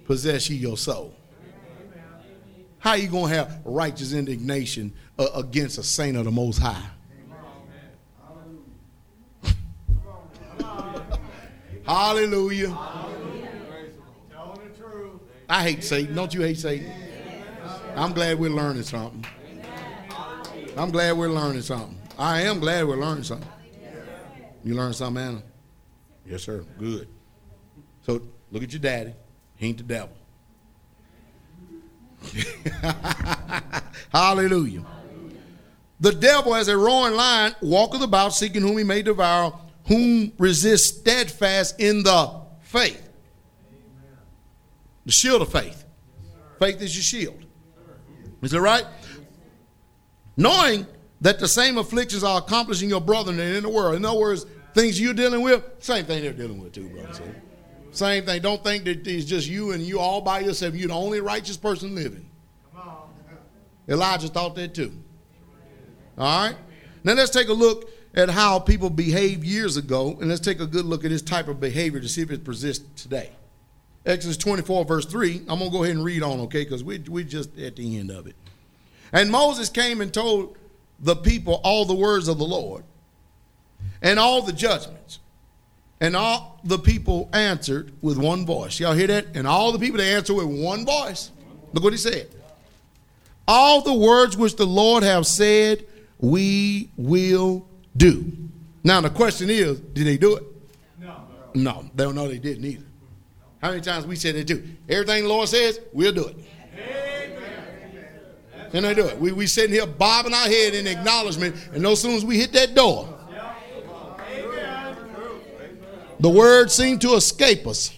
possess 0.05 0.51
ye 0.51 0.57
your 0.59 0.77
soul. 0.77 1.15
How 2.81 2.95
you 2.95 3.09
gonna 3.09 3.35
have 3.35 3.63
righteous 3.65 4.13
indignation 4.13 4.93
uh, 5.19 5.27
against 5.35 5.79
a 5.79 5.83
saint 5.83 6.19
of 6.19 6.27
the 6.27 6.31
Most 6.31 6.59
High? 6.59 6.85
Hallelujah. 11.87 12.77
I 15.49 15.63
hate 15.63 15.83
Satan. 15.83 16.15
Don't 16.15 16.33
you 16.33 16.43
hate 16.43 16.59
Satan? 16.59 16.91
I'm 17.97 18.13
glad 18.13 18.39
we're 18.39 18.51
learning 18.51 18.83
something. 18.83 19.25
I'm 20.77 20.91
glad 20.91 21.17
we're 21.17 21.29
learning 21.29 21.63
something. 21.63 21.99
I 22.19 22.43
am 22.43 22.61
glad 22.61 22.87
we're 22.87 22.97
learning 22.97 23.25
something. 23.25 23.49
You 24.63 24.75
learn 24.75 24.93
something, 24.93 25.23
Anna? 25.23 25.43
Yes, 26.27 26.43
sir. 26.43 26.65
Good. 26.79 27.09
So 28.03 28.23
look 28.51 28.63
at 28.63 28.73
your 28.73 28.81
daddy. 28.81 29.15
He 29.57 29.69
ain't 29.69 29.79
the 29.79 29.85
devil. 29.85 30.11
Hallelujah. 34.13 34.85
The 36.01 36.13
devil, 36.13 36.55
as 36.55 36.69
a 36.69 36.77
roaring 36.77 37.17
lion, 37.17 37.55
walketh 37.61 38.03
about 38.03 38.35
seeking 38.35 38.63
whom 38.63 38.79
he 38.79 38.85
may 38.85 39.03
devour 39.03 39.59
whom 39.89 40.33
resist 40.39 40.99
steadfast 40.99 41.81
in 41.81 42.03
the 42.03 42.41
faith. 42.61 43.08
The 45.09 45.13
shield 45.13 45.41
of 45.41 45.51
faith. 45.51 45.87
Faith 46.59 46.83
is 46.83 46.95
your 46.95 47.03
shield. 47.03 47.43
Is 48.43 48.51
that 48.51 48.61
right? 48.61 48.85
Knowing 50.37 50.87
that 51.23 51.39
the 51.39 51.49
same 51.49 51.79
afflictions 51.79 52.23
are 52.23 52.37
accomplishing 52.37 52.91
your 52.91 53.01
brethren 53.01 53.41
in 53.41 53.63
the 53.63 53.71
world. 53.71 53.95
In 53.95 54.05
other 54.05 54.19
words, 54.19 54.45
things 54.75 55.01
you're 55.01 55.15
dealing 55.15 55.41
with, 55.41 55.65
same 55.79 56.05
thing 56.05 56.21
they're 56.21 56.35
dealing 56.35 56.63
with 56.63 56.73
too, 56.75 56.91
brother. 56.91 57.23
Same 57.91 58.27
thing. 58.27 58.43
Don't 58.43 58.63
think 58.63 58.85
that 58.85 59.07
it's 59.07 59.25
just 59.25 59.49
you 59.49 59.73
and 59.73 59.83
you 59.83 59.99
all 59.99 60.21
by 60.21 60.41
yourself. 60.41 60.75
You're 60.75 60.89
the 60.89 60.95
only 60.95 61.23
righteous 61.23 61.57
person 61.57 61.95
living. 61.95 62.29
Elijah 63.89 64.29
thought 64.29 64.57
that 64.57 64.75
too. 64.75 64.93
All 66.19 66.49
right? 66.49 66.57
Now 67.03 67.15
let's 67.15 67.31
take 67.31 67.49
a 67.49 67.55
look 67.55 67.91
at 68.13 68.29
how 68.29 68.59
people 68.59 68.91
behaved 68.91 69.43
years 69.43 69.79
ago, 69.79 70.19
and 70.21 70.29
let's 70.29 70.43
take 70.43 70.61
a 70.61 70.67
good 70.67 70.85
look 70.85 71.03
at 71.07 71.09
this 71.09 71.23
type 71.23 71.49
of 71.49 71.61
behavior 71.61 71.99
to 71.99 72.09
see 72.11 72.21
if 72.21 72.31
it 72.31 72.45
persists 72.45 73.03
today. 73.03 73.31
Exodus 74.09 74.39
24, 74.39 74.87
verse 74.87 75.05
3. 75.05 75.41
I'm 75.49 75.59
going 75.59 75.65
to 75.65 75.71
go 75.71 75.85
ahead 75.85 75.97
and 75.97 76.05
read 76.05 76.23
on, 76.23 76.41
okay, 76.41 76.65
because 76.65 76.83
we, 76.83 76.99
we're 77.01 77.25
just 77.25 77.57
at 77.59 77.77
the 77.77 77.99
end 77.99 78.11
of 78.11 78.27
it. 78.27 78.35
And 79.13 79.31
Moses 79.31 79.69
came 79.69 80.01
and 80.01 80.13
told 80.13 80.57
the 80.99 81.15
people 81.15 81.61
all 81.63 81.85
the 81.85 81.95
words 81.95 82.27
of 82.27 82.39
the 82.39 82.45
Lord 82.45 82.85
and 84.03 84.19
all 84.19 84.43
the 84.43 84.53
judgments. 84.53 85.21
And 86.01 86.15
all 86.15 86.61
the 86.63 86.79
people 86.79 87.29
answered 87.33 87.93
with 88.01 88.19
one 88.19 88.47
voice. 88.47 88.79
Y'all 88.79 88.95
hear 88.95 89.09
that? 89.09 89.27
And 89.35 89.47
all 89.47 89.73
the 89.73 89.81
people, 89.81 89.99
they 89.99 90.15
answered 90.15 90.35
with 90.35 90.47
one 90.47 90.87
voice. 90.87 91.33
Look 91.73 91.83
what 91.83 91.93
he 91.93 91.99
said. 91.99 92.29
All 93.49 93.83
the 93.83 93.95
words 93.95 94.37
which 94.37 94.57
the 94.57 94.67
Lord 94.67 95.03
have 95.03 95.27
said, 95.27 95.85
we 96.19 96.91
will 96.97 97.67
do. 97.97 98.33
Now 98.85 99.01
the 99.01 99.11
question 99.11 99.51
is, 99.51 99.81
did 99.81 100.07
they 100.07 100.17
do 100.17 100.37
it? 100.37 100.45
No. 101.01 101.27
No, 101.55 101.91
they 101.95 102.05
don't 102.05 102.15
know 102.15 102.29
they 102.29 102.39
didn't 102.39 102.65
either. 102.65 102.85
How 103.61 103.71
many 103.71 103.81
times 103.81 104.07
we 104.07 104.17
said 104.17 104.35
they 104.35 104.45
do? 104.45 104.63
Everything 104.89 105.25
the 105.25 105.29
Lord 105.29 105.49
says, 105.49 105.81
we'll 105.93 106.13
do 106.13 106.29
it. 106.29 106.37
Amen. 106.75 107.39
And 108.73 108.85
they 108.85 108.95
do 108.95 109.07
it. 109.07 109.19
We 109.19 109.33
we 109.33 109.47
sitting 109.47 109.73
here 109.73 109.87
bobbing 109.87 110.35
our 110.35 110.47
head 110.47 110.75
in 110.75 110.87
acknowledgement, 110.87 111.57
and 111.73 111.83
no 111.83 111.95
sooner 111.95 112.15
as 112.15 112.25
we 112.25 112.39
hit 112.39 112.53
that 112.53 112.75
door, 112.75 113.09
the 116.21 116.29
word 116.29 116.71
seemed 116.71 117.01
to 117.03 117.15
escape 117.15 117.67
us. 117.67 117.95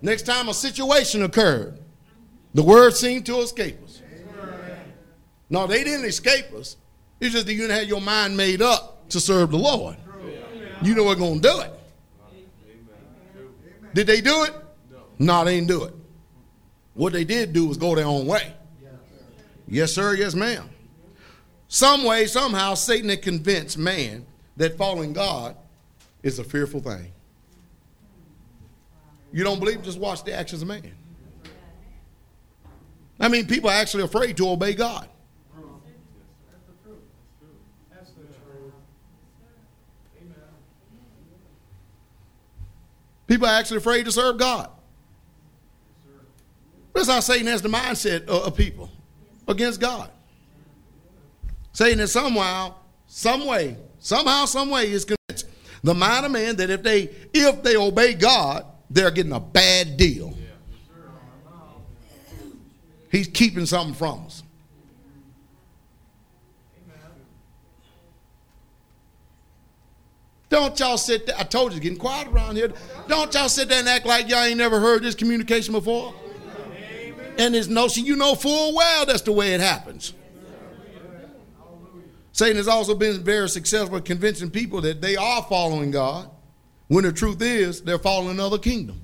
Next 0.00 0.22
time 0.22 0.48
a 0.48 0.54
situation 0.54 1.22
occurred, 1.22 1.78
the 2.54 2.62
word 2.62 2.94
seemed 2.96 3.24
to 3.26 3.38
escape 3.38 3.82
us. 3.84 4.02
No, 5.48 5.66
they 5.66 5.84
didn't 5.84 6.06
escape 6.06 6.52
us. 6.54 6.76
It's 7.20 7.32
just 7.32 7.46
that 7.46 7.52
you 7.52 7.60
didn't 7.60 7.76
have 7.76 7.88
your 7.88 8.00
mind 8.00 8.36
made 8.36 8.60
up 8.60 9.08
to 9.10 9.20
serve 9.20 9.52
the 9.52 9.58
Lord. 9.58 9.96
You 10.82 10.94
know 10.96 11.04
we're 11.04 11.14
going 11.14 11.40
to 11.40 11.48
do 11.48 11.60
it. 11.60 11.72
Did 13.94 14.06
they 14.06 14.20
do 14.20 14.44
it? 14.44 14.54
No, 15.18 15.44
they 15.44 15.56
didn't 15.56 15.68
do 15.68 15.84
it. 15.84 15.94
What 16.94 17.12
they 17.12 17.24
did 17.24 17.52
do 17.52 17.66
was 17.66 17.76
go 17.76 17.94
their 17.94 18.06
own 18.06 18.26
way. 18.26 18.52
Yes, 19.66 19.92
sir. 19.92 20.14
Yes, 20.14 20.34
ma'am. 20.34 20.68
Some 21.68 22.04
way, 22.04 22.26
somehow, 22.26 22.74
Satan 22.74 23.08
had 23.08 23.22
convinced 23.22 23.78
man 23.78 24.26
that 24.56 24.76
following 24.76 25.12
God 25.12 25.56
is 26.22 26.38
a 26.38 26.44
fearful 26.44 26.80
thing. 26.80 27.12
You 29.32 29.44
don't 29.44 29.58
believe? 29.58 29.82
Just 29.82 29.98
watch 29.98 30.24
the 30.24 30.34
actions 30.34 30.60
of 30.60 30.68
man. 30.68 30.92
I 33.18 33.28
mean, 33.28 33.46
people 33.46 33.70
are 33.70 33.74
actually 33.74 34.02
afraid 34.02 34.36
to 34.36 34.48
obey 34.50 34.74
God. 34.74 35.08
People 43.32 43.46
are 43.46 43.58
actually 43.58 43.78
afraid 43.78 44.04
to 44.04 44.12
serve 44.12 44.36
God. 44.36 44.68
That's 46.92 47.08
how 47.08 47.20
Satan 47.20 47.46
has 47.46 47.62
the 47.62 47.68
mindset 47.70 48.26
of 48.26 48.54
people 48.54 48.90
against 49.48 49.80
God. 49.80 50.10
Satan 51.72 52.00
in 52.00 52.08
somehow, 52.08 52.74
some 53.06 53.46
way, 53.46 53.78
somehow, 54.00 54.44
some 54.44 54.68
way 54.68 54.90
is 54.90 55.06
convinced 55.06 55.48
the 55.82 55.94
mind 55.94 56.26
of 56.26 56.32
man 56.32 56.56
that 56.56 56.68
if 56.68 56.82
they 56.82 57.08
if 57.32 57.62
they 57.62 57.74
obey 57.74 58.12
God, 58.12 58.66
they're 58.90 59.10
getting 59.10 59.32
a 59.32 59.40
bad 59.40 59.96
deal. 59.96 60.36
He's 63.10 63.28
keeping 63.28 63.64
something 63.64 63.94
from 63.94 64.26
us. 64.26 64.41
Don't 70.52 70.78
y'all 70.78 70.98
sit 70.98 71.26
there. 71.26 71.34
I 71.38 71.44
told 71.44 71.72
you, 71.72 71.78
it's 71.78 71.82
getting 71.82 71.98
quiet 71.98 72.28
around 72.28 72.56
here. 72.56 72.70
Don't 73.08 73.32
y'all 73.32 73.48
sit 73.48 73.70
there 73.70 73.78
and 73.78 73.88
act 73.88 74.04
like 74.04 74.28
y'all 74.28 74.44
ain't 74.44 74.58
never 74.58 74.78
heard 74.80 75.02
this 75.02 75.14
communication 75.14 75.72
before. 75.72 76.12
And 77.38 77.54
this 77.54 77.68
notion, 77.68 78.04
you 78.04 78.16
know 78.16 78.34
full 78.34 78.76
well 78.76 79.06
that's 79.06 79.22
the 79.22 79.32
way 79.32 79.54
it 79.54 79.60
happens. 79.60 80.12
Satan 82.32 82.58
has 82.58 82.68
also 82.68 82.94
been 82.94 83.24
very 83.24 83.48
successful 83.48 83.96
at 83.96 84.04
convincing 84.04 84.50
people 84.50 84.82
that 84.82 85.00
they 85.00 85.16
are 85.16 85.42
following 85.44 85.90
God, 85.90 86.28
when 86.88 87.04
the 87.04 87.12
truth 87.12 87.40
is 87.40 87.80
they're 87.80 87.98
following 87.98 88.32
another 88.32 88.58
kingdom. 88.58 89.00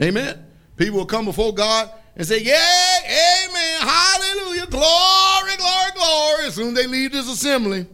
Amen. 0.00 0.46
People 0.78 1.00
will 1.00 1.06
come 1.06 1.26
before 1.26 1.52
God 1.52 1.90
and 2.16 2.26
say, 2.26 2.40
Yeah, 2.40 2.98
amen, 3.04 3.80
hallelujah, 3.80 4.66
glory, 4.66 5.56
glory, 5.56 5.90
glory. 5.94 6.46
As 6.46 6.54
soon 6.54 6.68
as 6.68 6.74
they 6.74 6.86
leave 6.86 7.12
this 7.12 7.28
assembly, 7.28 7.86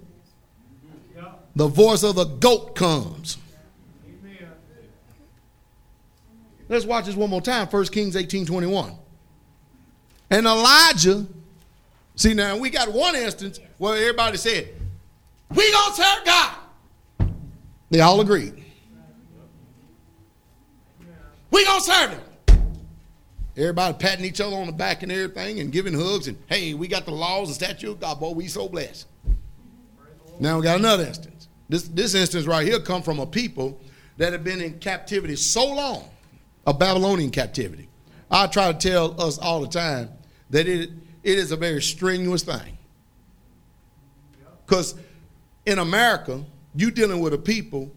the 1.54 1.68
voice 1.68 2.02
of 2.02 2.14
the 2.14 2.24
goat 2.24 2.74
comes. 2.74 3.38
Let's 6.68 6.84
watch 6.84 7.06
this 7.06 7.16
one 7.16 7.30
more 7.30 7.40
time. 7.40 7.66
1 7.66 7.84
Kings 7.86 8.14
18 8.14 8.44
21. 8.44 8.92
And 10.30 10.46
Elijah, 10.46 11.26
see 12.14 12.34
now 12.34 12.58
we 12.58 12.68
got 12.68 12.92
one 12.92 13.16
instance 13.16 13.58
where 13.78 13.96
everybody 13.96 14.36
said, 14.36 14.68
We 15.54 15.72
gonna 15.72 15.94
serve 15.94 16.24
God. 16.24 16.54
They 17.90 18.00
all 18.00 18.20
agreed. 18.20 18.64
We 21.50 21.64
gonna 21.64 21.80
serve 21.80 22.10
him. 22.10 22.20
Everybody 23.58 23.98
patting 23.98 24.24
each 24.24 24.40
other 24.40 24.54
on 24.54 24.66
the 24.66 24.72
back 24.72 25.02
and 25.02 25.10
everything 25.10 25.58
and 25.58 25.72
giving 25.72 25.92
hugs 25.92 26.28
and 26.28 26.38
hey, 26.46 26.74
we 26.74 26.86
got 26.86 27.04
the 27.04 27.10
laws 27.10 27.48
and 27.48 27.56
statute 27.56 27.90
of 27.90 27.98
God, 27.98 28.20
boy, 28.20 28.30
we 28.30 28.46
so 28.46 28.68
blessed. 28.68 29.08
Now 30.38 30.58
we 30.58 30.62
got 30.62 30.78
another 30.78 31.04
instance. 31.04 31.48
This 31.68 31.88
this 31.88 32.14
instance 32.14 32.46
right 32.46 32.64
here 32.64 32.78
come 32.78 33.02
from 33.02 33.18
a 33.18 33.26
people 33.26 33.80
that 34.16 34.32
have 34.32 34.44
been 34.44 34.60
in 34.60 34.78
captivity 34.78 35.34
so 35.34 35.74
long, 35.74 36.08
a 36.68 36.72
Babylonian 36.72 37.32
captivity. 37.32 37.88
I 38.30 38.46
try 38.46 38.72
to 38.72 38.78
tell 38.78 39.20
us 39.20 39.38
all 39.38 39.60
the 39.60 39.68
time 39.68 40.10
that 40.50 40.68
it, 40.68 40.90
it 41.24 41.38
is 41.38 41.50
a 41.50 41.56
very 41.56 41.82
strenuous 41.82 42.44
thing. 42.44 42.78
Because 44.64 44.94
in 45.66 45.80
America, 45.80 46.44
you're 46.76 46.92
dealing 46.92 47.20
with 47.20 47.34
a 47.34 47.38
people 47.38 47.90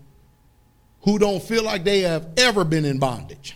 who 1.02 1.20
don't 1.20 1.44
feel 1.44 1.64
like 1.64 1.84
they 1.84 2.02
have 2.02 2.30
ever 2.38 2.64
been 2.64 2.86
in 2.86 2.98
bondage 2.98 3.56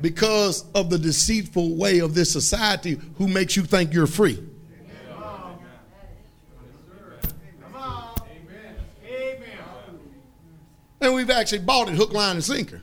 because 0.00 0.64
of 0.74 0.90
the 0.90 0.98
deceitful 0.98 1.74
way 1.76 2.00
of 2.00 2.14
this 2.14 2.30
society 2.30 3.00
who 3.16 3.28
makes 3.28 3.56
you 3.56 3.62
think 3.62 3.92
you're 3.92 4.06
free. 4.06 4.42
And 10.98 11.14
we've 11.14 11.30
actually 11.30 11.60
bought 11.60 11.88
it 11.88 11.94
hook, 11.94 12.12
line, 12.12 12.36
and 12.36 12.44
sinker. 12.44 12.80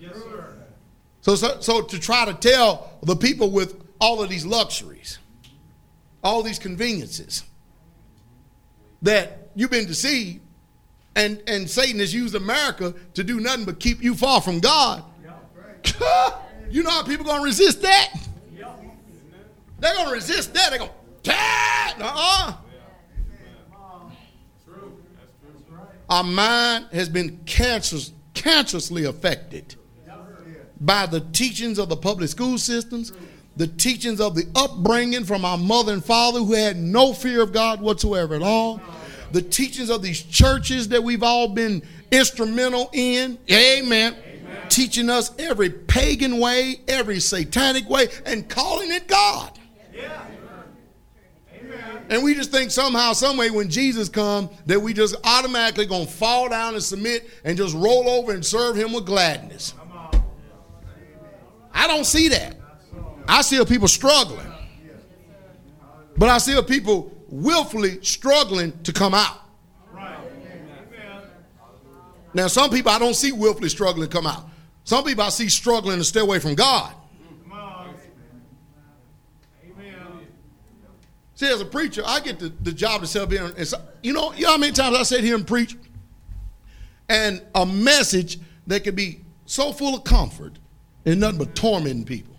so, 1.21 1.35
so, 1.35 1.59
so 1.59 1.81
to 1.81 1.99
try 1.99 2.25
to 2.25 2.33
tell 2.33 2.97
the 3.01 3.15
people 3.15 3.49
with 3.51 3.83
all 3.99 4.21
of 4.21 4.29
these 4.29 4.45
luxuries, 4.45 5.17
all 6.23 6.41
these 6.43 6.59
conveniences, 6.59 7.43
that 9.01 9.49
you've 9.55 9.71
been 9.71 9.87
deceived 9.87 10.39
and, 11.15 11.41
and 11.47 11.69
Satan 11.69 11.99
has 11.99 12.13
used 12.13 12.35
America 12.35 12.93
to 13.13 13.23
do 13.23 13.39
nothing 13.39 13.65
but 13.65 13.79
keep 13.79 14.01
you 14.01 14.15
far 14.15 14.41
from 14.41 14.59
God. 14.59 15.03
you 16.73 16.83
know 16.83 16.89
how 16.89 17.03
people 17.03 17.25
to 17.25 17.43
resist 17.43 17.81
that? 17.81 18.13
They're 19.79 19.93
to 19.93 20.11
resist 20.11 20.53
that. 20.53 20.69
They're 20.69 20.79
going 20.79 20.91
to, 21.23 21.31
uh-uh. 21.31 22.53
Our 26.09 26.23
mind 26.23 26.87
has 26.91 27.09
been 27.09 27.39
cancerous, 27.45 28.13
cancerously 28.33 29.05
affected 29.09 29.75
by 30.79 31.05
the 31.05 31.19
teachings 31.19 31.79
of 31.79 31.89
the 31.89 31.97
public 31.97 32.29
school 32.29 32.57
systems, 32.57 33.13
the 33.55 33.67
teachings 33.67 34.19
of 34.19 34.35
the 34.35 34.45
upbringing 34.55 35.25
from 35.25 35.45
our 35.45 35.57
mother 35.57 35.93
and 35.93 36.03
father 36.03 36.39
who 36.39 36.53
had 36.53 36.77
no 36.77 37.13
fear 37.13 37.41
of 37.41 37.51
God 37.51 37.81
whatsoever 37.81 38.35
at 38.35 38.41
all, 38.41 38.81
the 39.31 39.41
teachings 39.41 39.89
of 39.89 40.01
these 40.01 40.21
churches 40.21 40.89
that 40.89 41.03
we've 41.03 41.23
all 41.23 41.47
been 41.47 41.83
instrumental 42.11 42.89
in. 42.93 43.37
Amen. 43.51 44.15
Amen. 44.53 44.69
Teaching 44.69 45.09
us 45.09 45.31
every 45.39 45.69
pagan 45.69 46.39
way, 46.39 46.81
every 46.87 47.19
satanic 47.19 47.89
way, 47.89 48.07
and 48.25 48.47
calling 48.47 48.91
it 48.91 49.07
God. 49.07 49.59
Yeah. 49.93 50.25
And 52.09 52.23
we 52.23 52.35
just 52.35 52.51
think 52.51 52.69
somehow, 52.69 53.13
someway, 53.13 53.49
when 53.49 53.69
Jesus 53.69 54.09
comes, 54.09 54.49
that 54.65 54.79
we 54.79 54.93
just 54.93 55.15
automatically 55.23 55.85
gonna 55.85 56.05
fall 56.05 56.49
down 56.49 56.73
and 56.73 56.83
submit 56.83 57.29
and 57.43 57.57
just 57.57 57.73
roll 57.73 58.09
over 58.09 58.33
and 58.33 58.45
serve 58.45 58.75
Him 58.75 58.93
with 58.93 59.05
gladness. 59.05 59.73
I 61.73 61.87
don't 61.87 62.05
see 62.05 62.27
that. 62.29 62.57
I 63.27 63.41
see 63.41 63.63
people 63.65 63.87
struggling, 63.87 64.45
but 66.17 66.29
I 66.29 66.37
see 66.37 66.61
people 66.63 67.11
willfully 67.29 68.03
struggling 68.03 68.77
to 68.83 68.93
come 68.93 69.13
out. 69.13 69.39
Now, 72.33 72.47
some 72.47 72.69
people 72.69 72.91
I 72.91 72.99
don't 72.99 73.13
see 73.13 73.31
willfully 73.31 73.69
struggling 73.69 74.09
come 74.09 74.25
out. 74.25 74.49
Some 74.83 75.03
people 75.03 75.23
I 75.23 75.29
see 75.29 75.49
struggling 75.49 75.97
to 75.97 76.03
stay 76.03 76.19
away 76.19 76.39
from 76.39 76.55
God. 76.55 76.93
See, 81.35 81.47
as 81.47 81.61
a 81.61 81.65
preacher, 81.65 82.03
I 82.05 82.19
get 82.19 82.39
the, 82.39 82.49
the 82.61 82.71
job 82.71 83.01
to 83.01 83.07
sit 83.07 83.29
here 83.31 83.45
and, 83.45 83.73
you 84.03 84.13
know, 84.13 84.33
you 84.33 84.43
know 84.43 84.51
how 84.51 84.57
many 84.57 84.71
times 84.71 84.95
I 84.95 85.03
sit 85.03 85.23
here 85.23 85.35
and 85.35 85.45
preach, 85.45 85.75
and 87.09 87.41
a 87.55 87.65
message 87.65 88.39
that 88.67 88.83
could 88.83 88.95
be 88.95 89.21
so 89.45 89.73
full 89.73 89.95
of 89.95 90.03
comfort 90.03 90.59
and 91.05 91.19
nothing 91.19 91.39
but 91.39 91.55
tormenting 91.55 92.05
people 92.05 92.33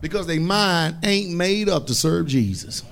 because 0.00 0.26
their 0.26 0.38
mind 0.38 0.98
ain't 1.02 1.30
made 1.30 1.68
up 1.68 1.86
to 1.86 1.94
serve 1.94 2.26
Jesus. 2.26 2.82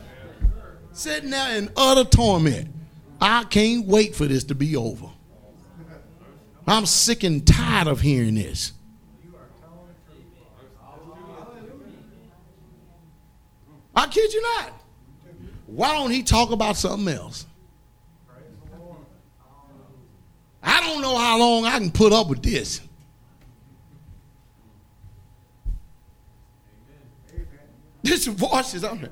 Sitting 0.93 1.29
there 1.29 1.59
in 1.59 1.71
utter 1.77 2.09
torment. 2.09 2.71
I 3.21 3.45
can't 3.45 3.87
wait 3.87 4.17
for 4.17 4.25
this 4.25 4.45
to 4.45 4.55
be 4.55 4.77
over. 4.77 5.12
I'm 6.67 6.87
sick 6.87 7.25
and 7.25 7.47
tired 7.47 7.89
of 7.89 8.01
hearing 8.01 8.37
this. 8.37 8.73
I 13.95 14.07
kid 14.07 14.33
you 14.33 14.43
not. 14.43 14.73
Why 15.67 15.95
don't 15.95 16.11
he 16.11 16.23
talk 16.23 16.51
about 16.51 16.77
something 16.77 17.13
else? 17.13 17.47
I 20.63 20.81
don't 20.81 21.03
know 21.03 21.17
how 21.17 21.39
long 21.39 21.65
I 21.65 21.79
can 21.79 21.91
put 21.91 22.13
up 22.13 22.29
with 22.29 22.43
this. 22.43 22.81
This 28.03 28.27
voice 28.27 28.75
is 28.75 28.85
on 28.85 29.01
there. 29.01 29.11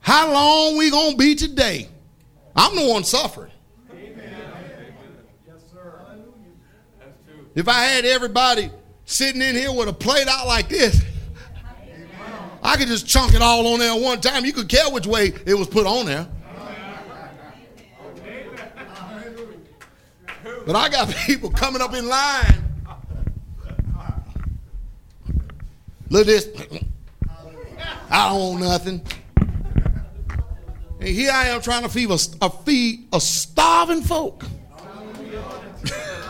How 0.00 0.32
long 0.32 0.78
we 0.78 0.90
gonna 0.90 1.16
be 1.16 1.34
today? 1.34 1.88
I'm 2.54 2.76
the 2.76 2.86
one 2.86 3.04
suffering. 3.04 3.50
If 7.56 7.68
I 7.68 7.84
had 7.84 8.04
everybody 8.04 8.70
sitting 9.06 9.40
in 9.40 9.56
here 9.56 9.72
with 9.72 9.88
a 9.88 9.92
plate 9.92 10.28
out 10.28 10.46
like 10.46 10.68
this, 10.68 11.02
I 12.62 12.76
could 12.76 12.86
just 12.86 13.08
chunk 13.08 13.34
it 13.34 13.40
all 13.40 13.66
on 13.68 13.78
there 13.78 13.96
one 13.96 14.20
time. 14.20 14.44
You 14.44 14.52
could 14.52 14.68
care 14.68 14.90
which 14.90 15.06
way 15.06 15.32
it 15.46 15.54
was 15.54 15.66
put 15.66 15.86
on 15.86 16.04
there. 16.04 16.28
But 20.66 20.76
I 20.76 20.90
got 20.90 21.08
people 21.26 21.48
coming 21.50 21.80
up 21.80 21.94
in 21.94 22.06
line. 22.06 22.62
Look 26.10 26.20
at 26.22 26.26
this. 26.26 26.48
I 28.10 28.28
don't 28.28 28.38
want 28.38 28.60
nothing. 28.64 29.02
And 31.00 31.08
here 31.08 31.30
I 31.32 31.48
am 31.48 31.62
trying 31.62 31.84
to 31.84 31.88
feed 31.88 32.10
a, 32.10 32.18
a 32.42 32.50
feed 32.50 33.08
a 33.14 33.20
starving 33.20 34.02
folk. 34.02 34.44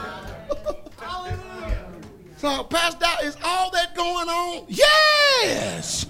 So, 2.47 2.63
Pastor, 2.63 3.07
is 3.25 3.37
all 3.43 3.73
that 3.73 3.97
going 3.97 4.29
on? 4.29 4.67
Yes. 4.69 6.07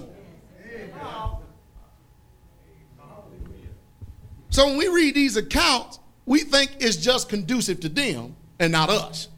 So 4.50 4.66
when 4.66 4.76
we 4.76 4.88
read 4.88 5.14
these 5.14 5.38
accounts, 5.38 5.98
we 6.26 6.40
think 6.40 6.76
it's 6.78 6.96
just 6.96 7.30
conducive 7.30 7.80
to 7.80 7.88
them 7.88 8.36
and 8.58 8.70
not 8.70 8.90
us. 8.90 9.28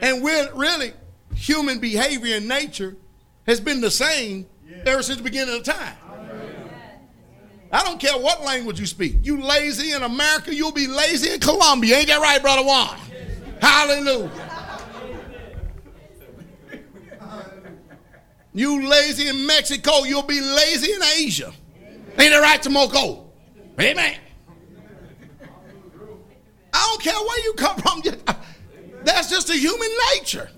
And 0.00 0.20
we're 0.24 0.52
really 0.52 0.94
human 1.32 1.78
behavior 1.78 2.38
and 2.38 2.48
nature 2.48 2.96
has 3.46 3.60
been 3.60 3.80
the 3.80 3.90
same 3.92 4.46
ever 4.84 5.00
since 5.04 5.18
the 5.18 5.24
beginning 5.24 5.54
of 5.54 5.62
time. 5.62 5.94
I 7.70 7.84
don't 7.84 8.00
care 8.00 8.18
what 8.18 8.42
language 8.42 8.80
you 8.80 8.86
speak. 8.86 9.18
You 9.22 9.40
lazy 9.40 9.92
in 9.92 10.02
America, 10.02 10.52
you'll 10.52 10.72
be 10.72 10.88
lazy 10.88 11.34
in 11.34 11.38
Colombia. 11.38 11.98
Ain't 11.98 12.08
that 12.08 12.20
right, 12.20 12.42
Brother 12.42 12.64
Juan? 12.64 12.98
Hallelujah. 13.60 14.51
You 18.54 18.86
lazy 18.88 19.28
in 19.28 19.46
Mexico, 19.46 20.04
you'll 20.04 20.22
be 20.22 20.40
lazy 20.40 20.92
in 20.92 21.02
Asia. 21.18 21.52
Ain't 22.18 22.32
it 22.32 22.40
right, 22.40 22.62
Tomoko? 22.62 23.26
Amen. 23.80 24.18
I 26.74 26.86
don't 26.88 27.02
care 27.02 27.14
where 27.14 27.44
you 27.44 27.54
come 27.54 27.76
from. 27.78 28.02
That's 29.04 29.30
just 29.30 29.50
a 29.50 29.56
human 29.56 29.88
nature. 30.14 30.50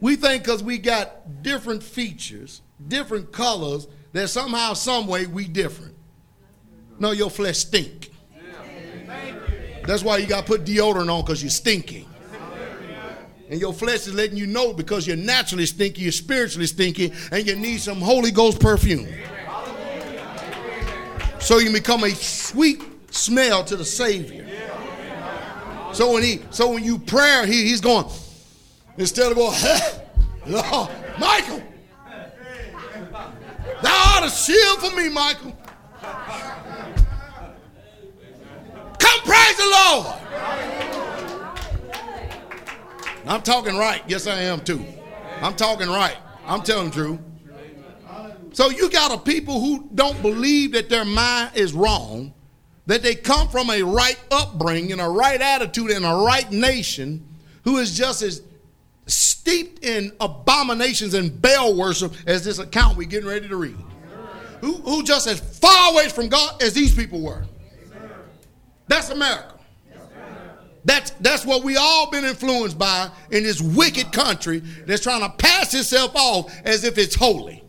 We 0.00 0.16
think 0.16 0.42
because 0.42 0.62
we 0.62 0.78
got 0.78 1.42
different 1.42 1.82
features, 1.82 2.62
different 2.88 3.32
colors, 3.32 3.86
that 4.12 4.28
somehow, 4.28 4.74
some 4.74 5.06
way, 5.06 5.26
we 5.26 5.46
different. 5.46 5.94
No, 6.98 7.10
your 7.10 7.30
flesh 7.30 7.58
stink. 7.58 8.10
That's 9.86 10.02
why 10.02 10.18
you 10.18 10.26
got 10.26 10.46
to 10.46 10.46
put 10.46 10.64
deodorant 10.64 11.12
on 11.12 11.22
because 11.22 11.42
you're 11.42 11.50
stinking. 11.50 12.08
And 13.50 13.60
your 13.60 13.72
flesh 13.72 14.06
is 14.06 14.14
letting 14.14 14.36
you 14.36 14.46
know 14.46 14.72
because 14.72 15.06
you're 15.06 15.16
naturally 15.16 15.66
stinky, 15.66 16.02
you're 16.02 16.12
spiritually 16.12 16.66
stinky, 16.66 17.12
and 17.30 17.46
you 17.46 17.54
need 17.56 17.80
some 17.80 18.00
Holy 18.00 18.30
Ghost 18.30 18.58
perfume. 18.58 19.06
So 21.40 21.58
you 21.58 21.70
become 21.72 22.04
a 22.04 22.10
sweet 22.10 22.82
smell 23.10 23.62
to 23.64 23.76
the 23.76 23.84
Savior. 23.84 24.46
So 25.92 26.12
when 26.12 26.22
he, 26.22 26.40
so 26.50 26.72
when 26.72 26.82
you 26.82 26.98
pray, 26.98 27.44
he, 27.46 27.68
he's 27.68 27.80
going, 27.80 28.06
instead 28.96 29.30
of 29.30 29.36
going, 29.36 29.54
oh, 30.48 30.90
Michael, 31.20 31.62
thou 33.82 34.14
art 34.16 34.24
a 34.24 34.30
shield 34.30 34.78
for 34.78 34.96
me, 34.96 35.08
Michael. 35.10 35.56
Come 38.98 39.20
praise 39.20 39.56
the 39.56 39.66
Lord. 39.70 40.06
I'm 43.26 43.42
talking 43.42 43.76
right. 43.76 44.02
Yes, 44.06 44.26
I 44.26 44.42
am 44.42 44.60
too. 44.60 44.84
I'm 45.40 45.54
talking 45.54 45.88
right. 45.88 46.16
I'm 46.46 46.62
telling 46.62 46.90
truth. 46.90 47.20
So 48.52 48.70
you 48.70 48.88
got 48.90 49.12
a 49.12 49.18
people 49.18 49.60
who 49.60 49.88
don't 49.94 50.20
believe 50.22 50.72
that 50.72 50.88
their 50.88 51.04
mind 51.04 51.56
is 51.56 51.72
wrong, 51.72 52.32
that 52.86 53.02
they 53.02 53.14
come 53.14 53.48
from 53.48 53.68
a 53.70 53.82
right 53.82 54.20
upbringing, 54.30 55.00
a 55.00 55.10
right 55.10 55.40
attitude, 55.40 55.90
and 55.90 56.04
a 56.04 56.14
right 56.24 56.50
nation, 56.52 57.26
who 57.64 57.78
is 57.78 57.96
just 57.96 58.22
as 58.22 58.42
steeped 59.06 59.84
in 59.84 60.12
abominations 60.20 61.14
and 61.14 61.42
Baal 61.42 61.74
worship 61.74 62.14
as 62.26 62.44
this 62.44 62.58
account 62.58 62.96
we're 62.96 63.08
getting 63.08 63.28
ready 63.28 63.48
to 63.48 63.56
read. 63.56 63.76
Who, 64.60 64.74
who 64.74 65.02
just 65.02 65.26
as 65.26 65.40
far 65.40 65.92
away 65.92 66.08
from 66.08 66.28
God 66.28 66.62
as 66.62 66.72
these 66.74 66.94
people 66.94 67.20
were. 67.20 67.44
That's 68.86 69.10
America. 69.10 69.53
That's, 70.84 71.10
that's 71.12 71.46
what 71.46 71.64
we 71.64 71.76
all 71.76 72.10
been 72.10 72.24
influenced 72.24 72.78
by 72.78 73.10
in 73.30 73.42
this 73.42 73.60
wicked 73.60 74.12
country 74.12 74.60
that's 74.86 75.02
trying 75.02 75.22
to 75.22 75.30
pass 75.36 75.72
itself 75.74 76.14
off 76.14 76.54
as 76.64 76.84
if 76.84 76.98
it's 76.98 77.14
holy. 77.14 77.64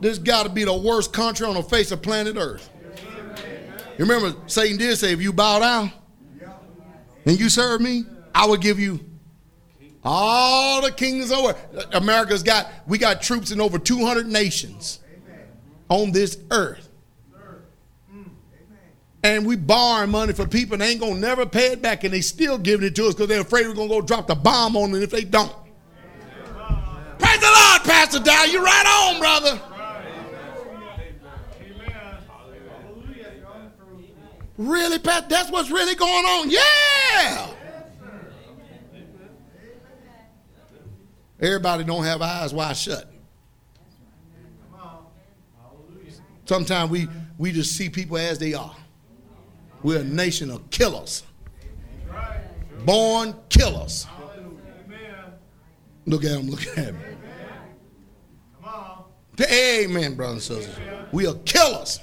This 0.00 0.18
got 0.18 0.44
to 0.44 0.48
be 0.50 0.64
the 0.64 0.76
worst 0.76 1.12
country 1.12 1.46
on 1.46 1.54
the 1.54 1.62
face 1.62 1.90
of 1.90 2.02
planet 2.02 2.36
Earth. 2.38 2.70
You 3.98 4.04
remember 4.04 4.38
Satan 4.46 4.76
did 4.76 4.96
say, 4.98 5.12
if 5.12 5.22
you 5.22 5.32
bow 5.32 5.58
down 5.58 5.92
and 7.24 7.40
you 7.40 7.48
serve 7.48 7.80
me, 7.80 8.04
I 8.34 8.46
will 8.46 8.58
give 8.58 8.78
you 8.78 9.00
all 10.04 10.82
the 10.82 10.92
kingdoms 10.92 11.32
over. 11.32 11.56
America's 11.92 12.42
got, 12.42 12.70
we 12.86 12.98
got 12.98 13.22
troops 13.22 13.50
in 13.50 13.60
over 13.60 13.78
200 13.78 14.26
nations 14.26 15.00
on 15.88 16.12
this 16.12 16.38
earth. 16.50 16.85
And 19.26 19.44
we 19.44 19.56
borrowing 19.56 20.10
money 20.10 20.32
for 20.32 20.46
people 20.46 20.74
and 20.74 20.82
they 20.82 20.92
ain't 20.92 21.00
gonna 21.00 21.16
never 21.16 21.46
pay 21.46 21.72
it 21.72 21.82
back, 21.82 22.04
and 22.04 22.14
they 22.14 22.20
still 22.20 22.58
giving 22.58 22.86
it 22.86 22.94
to 22.94 23.08
us 23.08 23.14
because 23.14 23.26
they're 23.26 23.40
afraid 23.40 23.66
we're 23.66 23.74
gonna 23.74 23.88
go 23.88 24.00
drop 24.00 24.28
the 24.28 24.36
bomb 24.36 24.76
on 24.76 24.92
them 24.92 25.02
if 25.02 25.10
they 25.10 25.24
don't. 25.24 25.52
Praise 27.18 27.40
the 27.40 27.46
Lord, 27.46 27.82
Pastor 27.82 28.20
Dow. 28.20 28.44
You 28.44 28.64
right 28.64 28.86
on, 28.86 29.18
brother. 29.18 29.60
Really, 34.58 35.00
Pat? 35.00 35.28
That's 35.28 35.50
what's 35.50 35.72
really 35.72 35.96
going 35.96 36.24
on? 36.24 36.48
Yeah. 36.48 37.50
Everybody 41.40 41.82
don't 41.82 42.04
have 42.04 42.22
eyes 42.22 42.54
wide 42.54 42.76
shut. 42.76 43.12
Sometimes 46.44 46.90
we, 46.92 47.08
we 47.38 47.50
just 47.50 47.72
see 47.72 47.90
people 47.90 48.18
as 48.18 48.38
they 48.38 48.54
are. 48.54 48.76
We're 49.82 50.00
a 50.00 50.04
nation 50.04 50.50
of 50.50 50.68
killers. 50.70 51.22
Born 52.84 53.34
killers. 53.48 54.06
Look 56.06 56.24
at 56.24 56.30
him, 56.30 56.50
look 56.50 56.66
at 56.68 56.76
him. 56.76 56.98
Come 58.62 58.68
on. 58.72 59.04
Amen, 59.50 60.14
brothers 60.14 60.48
and 60.50 60.62
sisters. 60.62 60.84
We 61.12 61.26
are 61.26 61.34
killers. 61.44 62.00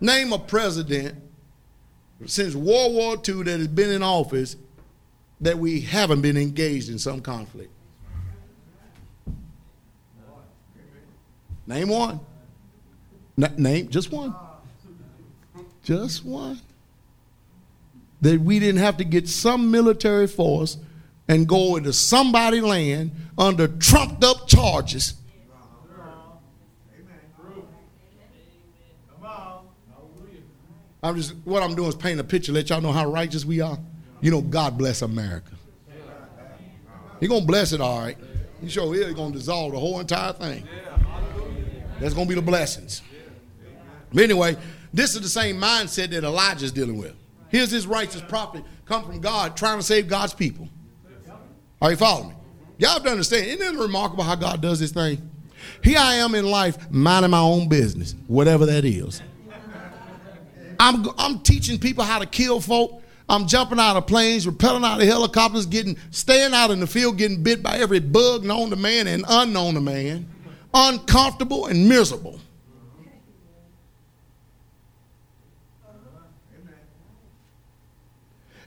Name 0.00 0.32
a 0.32 0.38
president 0.38 1.22
since 2.26 2.54
World 2.54 2.94
War 2.94 3.16
II 3.26 3.44
that 3.44 3.58
has 3.58 3.68
been 3.68 3.90
in 3.90 4.02
office 4.02 4.56
that 5.40 5.58
we 5.58 5.80
haven't 5.80 6.20
been 6.20 6.36
engaged 6.36 6.90
in 6.90 6.98
some 6.98 7.20
conflict. 7.20 7.70
Name 11.66 11.88
one. 11.88 12.20
N- 13.42 13.54
name 13.56 13.88
just 13.88 14.12
one. 14.12 14.34
Just 15.84 16.24
one. 16.24 16.60
That 18.22 18.40
we 18.40 18.58
didn't 18.58 18.80
have 18.80 18.96
to 18.96 19.04
get 19.04 19.28
some 19.28 19.70
military 19.70 20.26
force 20.26 20.78
and 21.28 21.46
go 21.46 21.76
into 21.76 21.92
somebody 21.92 22.60
land 22.60 23.12
under 23.38 23.68
trumped 23.68 24.24
up 24.24 24.48
charges 24.48 25.14
I'm 31.04 31.16
just 31.16 31.34
what 31.44 31.62
I'm 31.62 31.74
doing 31.74 31.90
is 31.90 31.94
painting 31.94 32.20
a 32.20 32.24
picture, 32.24 32.50
let 32.50 32.70
y'all 32.70 32.80
know 32.80 32.90
how 32.90 33.04
righteous 33.04 33.44
we 33.44 33.60
are. 33.60 33.78
You 34.22 34.30
know, 34.30 34.40
God 34.40 34.78
bless 34.78 35.02
America. 35.02 35.52
He's 37.20 37.28
gonna 37.28 37.44
bless 37.44 37.72
it 37.72 37.82
all 37.82 38.00
right. 38.00 38.16
He 38.62 38.70
sure 38.70 38.94
is 38.94 39.12
gonna 39.12 39.34
dissolve 39.34 39.72
the 39.72 39.78
whole 39.78 40.00
entire 40.00 40.32
thing. 40.32 40.66
That's 42.00 42.14
gonna 42.14 42.26
be 42.26 42.34
the 42.34 42.42
blessings. 42.42 43.02
But 44.14 44.24
anyway, 44.24 44.56
this 44.94 45.16
is 45.16 45.20
the 45.22 45.28
same 45.28 45.60
mindset 45.60 46.10
that 46.10 46.22
Elijah's 46.22 46.70
dealing 46.70 46.96
with. 46.96 47.14
Here's 47.48 47.70
this 47.70 47.84
righteous 47.84 48.22
prophet 48.22 48.64
come 48.86 49.04
from 49.04 49.20
God 49.20 49.56
trying 49.56 49.78
to 49.78 49.82
save 49.82 50.06
God's 50.08 50.32
people. 50.32 50.68
Are 51.82 51.90
you 51.90 51.96
following 51.96 52.28
me? 52.28 52.34
Y'all 52.78 52.92
have 52.92 53.02
to 53.02 53.10
understand, 53.10 53.46
isn't 53.46 53.76
it 53.76 53.80
remarkable 53.80 54.22
how 54.22 54.36
God 54.36 54.60
does 54.60 54.78
this 54.78 54.92
thing? 54.92 55.30
Here 55.82 55.98
I 55.98 56.14
am 56.16 56.36
in 56.36 56.46
life, 56.46 56.90
minding 56.90 57.32
my 57.32 57.40
own 57.40 57.68
business, 57.68 58.14
whatever 58.28 58.66
that 58.66 58.84
is. 58.84 59.20
I'm, 60.78 61.06
I'm 61.18 61.40
teaching 61.40 61.78
people 61.78 62.04
how 62.04 62.20
to 62.20 62.26
kill 62.26 62.60
folk. 62.60 63.02
I'm 63.28 63.48
jumping 63.48 63.80
out 63.80 63.96
of 63.96 64.06
planes, 64.06 64.46
rappelling 64.46 64.84
out 64.84 65.00
of 65.00 65.08
helicopters, 65.08 65.66
getting 65.66 65.96
staying 66.10 66.54
out 66.54 66.70
in 66.70 66.78
the 66.78 66.86
field, 66.86 67.18
getting 67.18 67.42
bit 67.42 67.62
by 67.62 67.78
every 67.78 67.98
bug 67.98 68.44
known 68.44 68.70
to 68.70 68.76
man 68.76 69.06
and 69.08 69.24
unknown 69.28 69.74
to 69.74 69.80
man, 69.80 70.28
uncomfortable 70.72 71.66
and 71.66 71.88
miserable. 71.88 72.38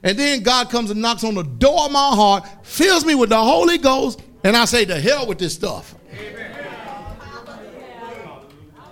And 0.02 0.18
then 0.18 0.42
God 0.42 0.70
comes 0.70 0.90
and 0.90 1.02
knocks 1.02 1.24
on 1.24 1.34
the 1.34 1.42
door 1.42 1.86
of 1.86 1.92
my 1.92 2.10
heart, 2.14 2.48
fills 2.62 3.04
me 3.04 3.14
with 3.14 3.30
the 3.30 3.42
Holy 3.42 3.78
Ghost, 3.78 4.20
and 4.44 4.56
I 4.56 4.64
say, 4.64 4.84
"To 4.84 5.00
hell 5.00 5.26
with 5.26 5.38
this 5.38 5.54
stuff." 5.54 5.94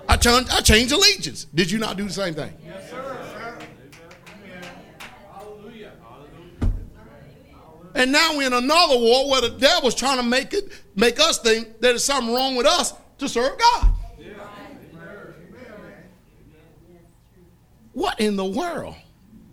I 0.08 0.16
change, 0.16 0.48
I 0.50 0.60
change 0.60 0.92
allegiance. 0.92 1.46
Did 1.54 1.70
you 1.70 1.78
not 1.78 1.96
do 1.96 2.06
the 2.06 2.12
same 2.12 2.34
thing? 2.34 2.52
Yes, 2.64 2.90
sir. 2.90 3.02
And 7.94 8.12
now 8.12 8.36
we're 8.36 8.46
in 8.46 8.52
another 8.52 8.98
war 8.98 9.30
where 9.30 9.40
the 9.40 9.50
devil's 9.50 9.94
trying 9.94 10.18
to 10.18 10.22
make 10.22 10.52
it 10.52 10.70
make 10.94 11.18
us 11.18 11.38
think 11.38 11.66
that 11.66 11.80
there's 11.80 12.04
something 12.04 12.32
wrong 12.32 12.54
with 12.54 12.66
us 12.66 12.92
to 13.18 13.28
serve 13.28 13.58
God. 13.58 13.92
What 17.94 18.20
in 18.20 18.36
the 18.36 18.44
world? 18.44 18.94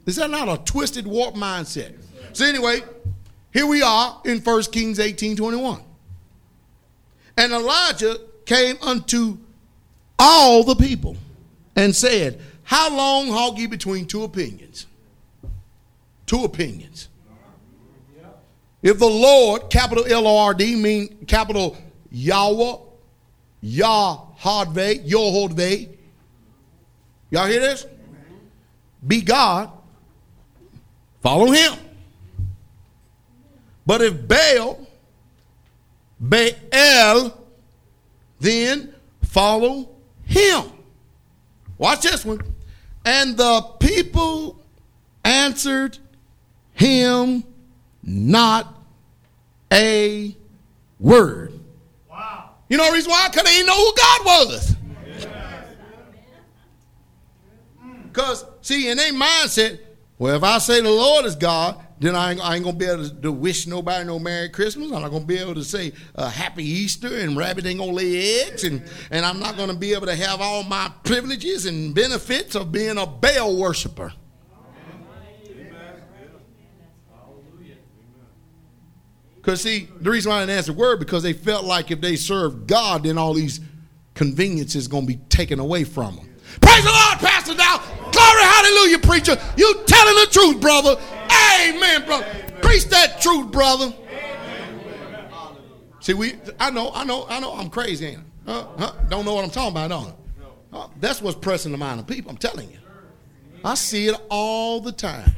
Is 0.06 0.18
that 0.18 0.30
not 0.30 0.50
a 0.50 0.62
twisted 0.64 1.08
warped 1.08 1.38
mindset? 1.38 1.94
So 2.34 2.46
anyway, 2.46 2.82
here 3.54 3.66
we 3.66 3.82
are 3.82 4.22
in 4.26 4.40
1 4.40 4.64
Kings 4.64 5.00
18 5.00 5.36
21. 5.36 5.82
And 7.38 7.52
Elijah 7.52 8.18
came 8.46 8.78
unto 8.82 9.38
all 10.20 10.64
the 10.64 10.76
people 10.76 11.16
and 11.76 11.96
said, 11.96 12.40
How 12.64 12.96
long 12.96 13.28
halt 13.30 13.58
ye 13.58 13.68
between 13.68 14.06
two 14.06 14.24
opinions? 14.24 14.86
Two 16.26 16.44
opinions. 16.44 17.10
If 18.82 19.00
the 19.00 19.08
Lord, 19.08 19.70
capital 19.70 20.06
L 20.06 20.28
O 20.28 20.38
R 20.38 20.54
D, 20.54 20.76
mean 20.76 21.26
capital 21.26 21.78
Yahweh, 22.12 22.76
Yahweh, 23.62 24.96
Yohodve. 25.06 25.90
Y'all 27.32 27.48
hear 27.48 27.62
this? 27.62 27.88
Be 29.08 29.22
God, 29.22 29.72
follow 31.24 31.52
him. 31.52 31.74
But 33.86 34.02
if 34.02 34.28
Baal, 34.28 34.86
Baal, 36.20 37.38
then 38.40 38.94
follow 39.24 39.90
him. 40.26 40.66
Watch 41.78 42.02
this 42.02 42.24
one. 42.24 42.42
And 43.06 43.36
the 43.36 43.62
people 43.80 44.60
answered 45.26 45.98
him 46.74 47.44
not 48.04 48.74
a 49.72 50.36
word. 51.00 51.60
Wow. 52.10 52.52
You 52.70 52.78
know 52.78 52.88
the 52.88 52.94
reason 52.94 53.12
why? 53.12 53.28
Because 53.30 53.44
they 53.44 53.52
didn't 53.52 53.68
know 53.68 53.76
who 53.76 53.94
God 53.96 54.26
was. 54.26 54.76
Because, 58.04 58.46
see, 58.62 58.90
in 58.90 58.98
their 58.98 59.12
mindset, 59.12 59.80
well, 60.20 60.36
if 60.36 60.44
I 60.44 60.58
say 60.60 60.82
the 60.82 60.92
Lord 60.92 61.26
is 61.26 61.36
God, 61.36 61.84
then 62.00 62.16
I 62.16 62.32
ain't, 62.32 62.42
I 62.42 62.56
ain't, 62.56 62.64
gonna 62.64 62.78
be 62.78 62.86
able 62.86 63.10
to, 63.10 63.22
to, 63.22 63.32
wish 63.32 63.66
nobody 63.66 64.06
no 64.06 64.20
Merry 64.20 64.50
Christmas. 64.50 64.92
I'm 64.92 65.02
not 65.02 65.12
gonna 65.12 65.26
be 65.26 65.38
able 65.38 65.56
to 65.56 65.64
say 65.64 65.94
uh, 66.16 66.30
Happy 66.30 66.64
Easter, 66.64 67.18
and 67.18 67.38
rabbit 67.38 67.66
ain't 67.66 67.80
gonna 67.80 67.92
lay 67.92 68.42
eggs, 68.42 68.64
and, 68.64 68.84
and 69.10 69.26
I'm 69.26 69.40
not 69.40 69.58
gonna 69.58 69.74
be 69.74 69.94
able 69.94 70.08
to 70.08 70.16
have 70.16 70.42
all 70.42 70.64
my 70.64 70.92
privileges 71.04 71.66
and 71.66 71.96
benefits 71.96 72.56
of 72.56 72.72
being 72.72 72.98
a 72.98 73.06
Baal 73.06 73.58
worshiper. 73.58 74.14
Because, 79.36 79.60
see, 79.60 79.90
the 80.00 80.10
reason 80.10 80.30
why 80.30 80.38
I 80.38 80.40
didn't 80.44 80.58
answer 80.58 80.72
word 80.72 81.00
because 81.00 81.22
they 81.22 81.34
felt 81.34 81.66
like 81.66 81.92
if 81.92 82.00
they 82.00 82.16
served 82.16 82.66
God, 82.66 83.04
then 83.04 83.18
all 83.18 83.34
these 83.34 83.60
conveniences 84.14 84.88
to 84.88 85.02
be 85.06 85.18
taken 85.28 85.60
away 85.60 85.84
from 85.84 86.16
them. 86.16 86.33
Praise 86.62 86.84
the 86.84 86.92
Lord, 86.92 87.20
Pastor 87.20 87.56
Dow. 87.56 87.78
Glory, 88.12 88.44
hallelujah, 88.44 89.00
preacher. 89.00 89.38
You 89.58 89.84
telling 89.86 90.16
the 90.16 90.28
truth, 90.32 90.62
brother. 90.62 90.98
Amen, 91.60 92.06
brother. 92.06 92.26
Preach 92.62 92.86
that 92.86 93.22
truth, 93.22 93.52
brother. 93.52 93.94
See, 96.00 96.14
we 96.14 96.34
I 96.60 96.70
know, 96.70 96.92
I 96.94 97.04
know, 97.06 97.26
I 97.30 97.40
know 97.40 97.54
I'm 97.54 97.70
crazy, 97.70 98.08
ain't 98.08 98.20
I? 98.46 98.52
Huh? 98.52 98.68
Huh? 98.78 98.94
Don't 99.10 99.26
know 99.26 99.34
what 99.34 99.46
I'm 99.46 99.50
talking 99.50 99.72
about, 99.72 99.90
don't 99.90 100.08
I? 100.08 100.78
Huh? 100.78 100.88
That's 101.00 101.22
what's 101.22 101.38
pressing 101.38 101.72
the 101.72 101.78
mind 101.78 102.00
of 102.00 102.08
people, 102.08 102.30
I'm 102.30 102.38
telling 102.38 102.70
you. 102.70 102.78
I 103.64 103.76
see 103.76 104.08
it 104.08 104.16
all 104.30 104.82
the 104.82 104.92
time. 104.92 105.34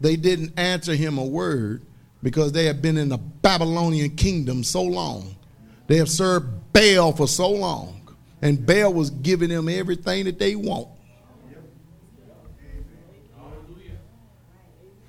They 0.00 0.16
didn't 0.16 0.58
answer 0.58 0.94
him 0.94 1.18
a 1.18 1.24
word 1.24 1.82
because 2.22 2.52
they 2.52 2.66
have 2.66 2.82
been 2.82 2.96
in 2.96 3.08
the 3.08 3.18
Babylonian 3.18 4.16
kingdom 4.16 4.62
so 4.62 4.82
long. 4.82 5.34
They 5.86 5.96
have 5.96 6.08
served 6.08 6.72
Baal 6.72 7.12
for 7.12 7.26
so 7.26 7.50
long. 7.50 7.96
And 8.42 8.64
Baal 8.64 8.92
was 8.92 9.10
giving 9.10 9.48
them 9.48 9.68
everything 9.68 10.24
that 10.24 10.38
they 10.38 10.54
want. 10.56 10.88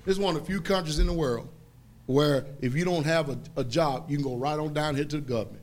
This 0.04 0.16
is 0.16 0.18
one 0.18 0.34
of 0.34 0.42
the 0.42 0.46
few 0.46 0.60
countries 0.60 0.98
in 0.98 1.06
the 1.06 1.12
world 1.12 1.48
where 2.06 2.46
if 2.60 2.74
you 2.74 2.84
don't 2.84 3.04
have 3.04 3.28
a, 3.28 3.38
a 3.56 3.64
job, 3.64 4.10
you 4.10 4.16
can 4.16 4.24
go 4.24 4.36
right 4.36 4.58
on 4.58 4.74
down 4.74 4.96
here 4.96 5.04
to 5.04 5.16
the 5.16 5.22
government. 5.22 5.62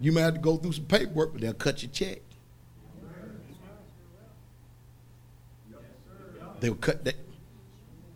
You 0.00 0.10
may 0.10 0.20
have 0.20 0.34
to 0.34 0.40
go 0.40 0.56
through 0.56 0.72
some 0.72 0.86
paperwork, 0.86 1.32
but 1.32 1.40
they'll 1.40 1.52
cut 1.52 1.82
your 1.82 1.92
check. 1.92 2.18
They'll 6.58 6.74
cut 6.74 7.04
that. 7.04 7.14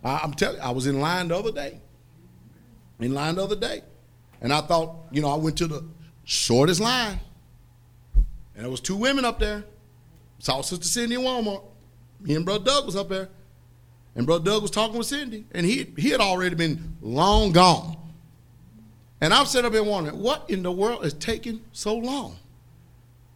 I, 0.07 0.21
I'm 0.23 0.33
telling 0.35 0.57
you, 0.57 0.63
I 0.63 0.71
was 0.71 0.87
in 0.87 1.01
line 1.01 1.29
the 1.29 1.37
other 1.37 1.53
day. 1.53 1.81
In 3.01 3.13
line 3.13 3.35
the 3.35 3.45
other 3.45 3.57
day. 3.57 3.83
And 4.41 4.53
I 4.53 4.61
thought, 4.61 4.95
you 5.11 5.21
know, 5.21 5.29
I 5.29 5.37
went 5.37 5.59
to 5.59 5.67
the 5.67 5.85
shortest 6.25 6.81
line. 6.81 7.21
And 8.55 8.65
there 8.65 8.71
was 8.71 8.81
two 8.81 8.97
women 8.97 9.25
up 9.25 9.39
there. 9.39 9.65
Saw 10.39 10.61
Sister 10.63 10.87
Cindy 10.87 11.17
in 11.17 11.23
Walmart. 11.23 11.65
Me 12.21 12.35
and 12.35 12.45
Brother 12.45 12.65
Doug 12.65 12.87
was 12.87 12.97
up 12.97 13.09
there. 13.09 13.29
And 14.15 14.27
Brother 14.27 14.45
Doug 14.45 14.63
was 14.63 14.71
talking 14.71 14.97
with 14.97 15.07
Cindy. 15.07 15.45
And 15.53 15.67
he, 15.67 15.93
he 15.97 16.11
had 16.11 16.21
already 16.21 16.55
been 16.55 16.97
long 17.01 17.53
gone. 17.53 17.97
And 19.21 19.33
I'm 19.33 19.47
sitting 19.47 19.67
up 19.67 19.73
here 19.73 19.83
wondering, 19.83 20.19
what 20.19 20.49
in 20.49 20.63
the 20.63 20.73
world 20.73 21.05
is 21.05 21.15
taking 21.15 21.63
so 21.73 21.95
long? 21.97 22.37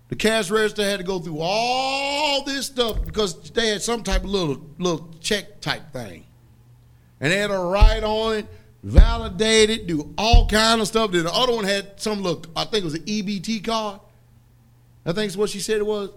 The 0.08 0.16
cash 0.16 0.50
register 0.50 0.82
had 0.82 0.98
to 0.98 1.04
go 1.04 1.18
through 1.20 1.38
all 1.40 2.44
this 2.44 2.66
stuff 2.66 3.04
because 3.04 3.50
they 3.50 3.68
had 3.68 3.80
some 3.80 4.02
type 4.02 4.24
of 4.24 4.30
little 4.30 4.66
little 4.78 5.08
check 5.20 5.60
type 5.60 5.92
thing. 5.92 6.24
And 7.20 7.32
they 7.32 7.36
had 7.36 7.48
to 7.48 7.58
write 7.58 8.02
on 8.02 8.38
it, 8.38 8.46
validate 8.82 9.70
it, 9.70 9.86
do 9.86 10.14
all 10.16 10.48
kind 10.48 10.80
of 10.80 10.86
stuff. 10.86 11.12
Then 11.12 11.24
the 11.24 11.32
other 11.32 11.54
one 11.54 11.64
had 11.64 12.00
some 12.00 12.22
look, 12.22 12.48
I 12.56 12.64
think 12.64 12.82
it 12.82 12.84
was 12.84 12.94
an 12.94 13.04
EBT 13.04 13.64
card. 13.64 14.00
I 15.04 15.12
think 15.12 15.28
it's 15.28 15.36
what 15.36 15.50
she 15.50 15.60
said 15.60 15.78
it 15.78 15.86
was. 15.86 16.10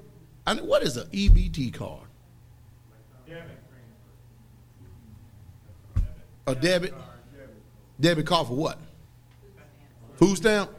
I 0.46 0.54
mean, 0.54 0.66
what 0.66 0.84
is 0.84 0.98
an 0.98 1.08
EBT 1.08 1.74
card? 1.74 2.08
A 6.48 6.56
debit? 6.56 6.94
Debit 8.00 8.26
card 8.26 8.48
for 8.48 8.56
what? 8.56 8.78
Food 10.16 10.38
stamp? 10.38 10.70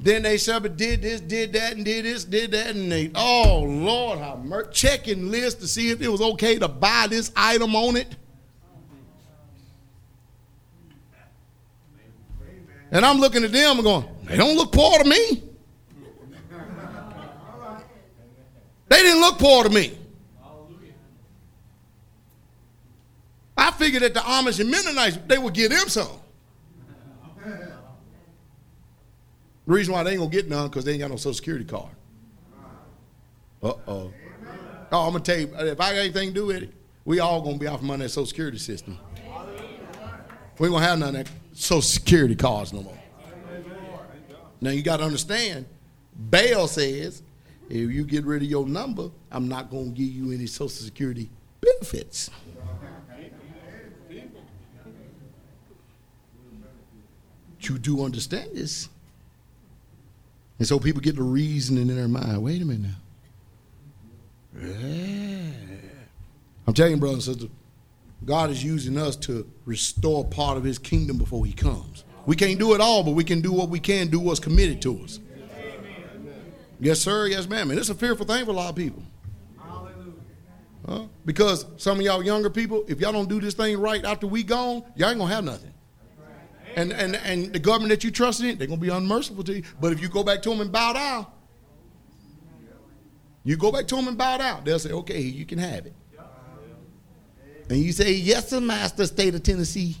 Then 0.00 0.22
they 0.22 0.38
said, 0.38 0.76
did 0.76 1.02
this, 1.02 1.20
did 1.20 1.52
that, 1.54 1.72
and 1.74 1.84
did 1.84 2.04
this, 2.04 2.24
did 2.24 2.52
that, 2.52 2.76
and 2.76 2.90
they, 2.90 3.10
oh 3.16 3.64
Lord, 3.64 4.20
how 4.20 4.36
mer- 4.36 4.70
checking 4.70 5.30
list 5.30 5.60
to 5.60 5.66
see 5.66 5.90
if 5.90 6.00
it 6.00 6.08
was 6.08 6.20
okay 6.20 6.58
to 6.58 6.68
buy 6.68 7.08
this 7.10 7.32
item 7.34 7.74
on 7.74 7.96
it. 7.96 8.14
And 12.90 13.04
I'm 13.04 13.18
looking 13.18 13.44
at 13.44 13.52
them 13.52 13.76
and 13.76 13.84
going, 13.84 14.06
they 14.24 14.36
don't 14.36 14.56
look 14.56 14.72
poor 14.72 14.98
to 14.98 15.08
me. 15.08 15.42
They 18.88 19.02
didn't 19.02 19.20
look 19.20 19.38
poor 19.38 19.64
to 19.64 19.70
me. 19.70 19.98
I 23.56 23.70
figured 23.72 24.02
that 24.02 24.14
the 24.14 24.20
Amish 24.20 24.60
and 24.60 24.70
Mennonites, 24.70 25.18
they 25.26 25.36
would 25.36 25.52
give 25.52 25.70
them 25.70 25.88
some. 25.88 26.08
The 29.68 29.74
reason 29.74 29.92
why 29.92 30.02
they 30.02 30.12
ain't 30.12 30.20
gonna 30.20 30.30
get 30.30 30.48
none 30.48 30.68
because 30.68 30.84
they 30.86 30.92
ain't 30.92 31.00
got 31.00 31.10
no 31.10 31.16
social 31.16 31.34
security 31.34 31.66
card. 31.66 31.90
Uh 33.62 33.72
oh. 33.86 34.12
Oh, 34.90 35.06
I'm 35.06 35.12
gonna 35.12 35.20
tell 35.20 35.38
you, 35.38 35.50
if 35.54 35.78
I 35.80 35.92
got 35.92 35.98
anything 35.98 36.28
to 36.28 36.34
do 36.34 36.46
with 36.46 36.62
it, 36.62 36.72
we 37.04 37.20
all 37.20 37.42
gonna 37.42 37.58
be 37.58 37.66
off 37.66 37.82
money 37.82 38.04
that 38.04 38.08
social 38.08 38.26
security 38.26 38.56
system. 38.56 38.98
We 40.58 40.68
ain't 40.68 40.74
gonna 40.74 40.86
have 40.86 40.98
none 40.98 41.16
of 41.16 41.26
that 41.26 41.30
social 41.58 41.82
security 41.82 42.36
cards 42.36 42.72
no 42.72 42.82
more. 42.82 42.98
Now 44.60 44.70
you 44.70 44.82
gotta 44.82 45.04
understand, 45.04 45.66
Baal 46.14 46.68
says, 46.68 47.22
if 47.68 47.90
you 47.90 48.04
get 48.04 48.24
rid 48.24 48.42
of 48.42 48.48
your 48.48 48.66
number, 48.66 49.10
I'm 49.30 49.48
not 49.48 49.70
gonna 49.70 49.90
give 49.90 50.08
you 50.08 50.32
any 50.32 50.46
social 50.46 50.68
security 50.68 51.28
benefits. 51.60 52.30
You 57.60 57.76
do 57.76 58.02
understand 58.02 58.52
this. 58.54 58.88
And 60.58 60.66
so 60.66 60.78
people 60.78 61.02
get 61.02 61.16
the 61.16 61.22
reasoning 61.22 61.90
in 61.90 61.96
their 61.96 62.08
mind. 62.08 62.42
Wait 62.42 62.62
a 62.62 62.64
minute 62.64 62.92
now. 64.54 64.66
Yeah. 64.66 65.50
I'm 66.66 66.72
telling 66.72 66.92
you, 66.92 66.98
brothers 66.98 67.28
and 67.28 67.36
sisters, 67.36 67.56
God 68.28 68.50
is 68.50 68.62
using 68.62 68.98
us 68.98 69.16
to 69.16 69.50
restore 69.64 70.22
part 70.22 70.58
of 70.58 70.62
his 70.62 70.78
kingdom 70.78 71.16
before 71.16 71.46
he 71.46 71.52
comes. 71.54 72.04
We 72.26 72.36
can't 72.36 72.58
do 72.58 72.74
it 72.74 72.80
all, 72.80 73.02
but 73.02 73.12
we 73.12 73.24
can 73.24 73.40
do 73.40 73.50
what 73.50 73.70
we 73.70 73.80
can 73.80 74.08
do 74.08 74.20
what's 74.20 74.38
committed 74.38 74.82
to 74.82 75.02
us. 75.02 75.18
Yes, 76.78 77.00
sir. 77.00 77.26
Yes, 77.26 77.48
ma'am. 77.48 77.70
And 77.70 77.80
it's 77.80 77.88
a 77.88 77.94
fearful 77.94 78.26
thing 78.26 78.44
for 78.44 78.50
a 78.50 78.54
lot 78.54 78.68
of 78.68 78.76
people. 78.76 79.02
Huh? 80.86 81.06
Because 81.24 81.64
some 81.78 82.00
of 82.00 82.04
y'all 82.04 82.22
younger 82.22 82.50
people, 82.50 82.84
if 82.86 83.00
y'all 83.00 83.12
don't 83.12 83.30
do 83.30 83.40
this 83.40 83.54
thing 83.54 83.80
right 83.80 84.04
after 84.04 84.26
we 84.26 84.42
gone, 84.42 84.84
y'all 84.94 85.08
ain't 85.08 85.18
gonna 85.18 85.34
have 85.34 85.44
nothing. 85.44 85.72
And, 86.76 86.92
and, 86.92 87.16
and 87.16 87.50
the 87.50 87.58
government 87.58 87.88
that 87.88 88.04
you 88.04 88.10
trust 88.10 88.42
in, 88.42 88.58
they're 88.58 88.68
to 88.68 88.76
be 88.76 88.90
unmerciful 88.90 89.42
to 89.44 89.54
you. 89.54 89.62
But 89.80 89.92
if 89.92 90.02
you 90.02 90.08
go 90.08 90.22
back 90.22 90.42
to 90.42 90.50
them 90.50 90.60
and 90.60 90.70
bow 90.70 90.92
down, 90.92 91.26
you 93.42 93.56
go 93.56 93.72
back 93.72 93.86
to 93.88 93.96
them 93.96 94.06
and 94.06 94.18
bow 94.18 94.36
down, 94.36 94.64
they'll 94.64 94.78
say, 94.78 94.92
okay, 94.92 95.20
you 95.20 95.46
can 95.46 95.58
have 95.58 95.86
it. 95.86 95.94
And 97.68 97.78
you 97.78 97.92
say, 97.92 98.12
yes, 98.12 98.48
sir, 98.48 98.60
master, 98.60 99.06
state 99.06 99.34
of 99.34 99.42
Tennessee. 99.42 99.96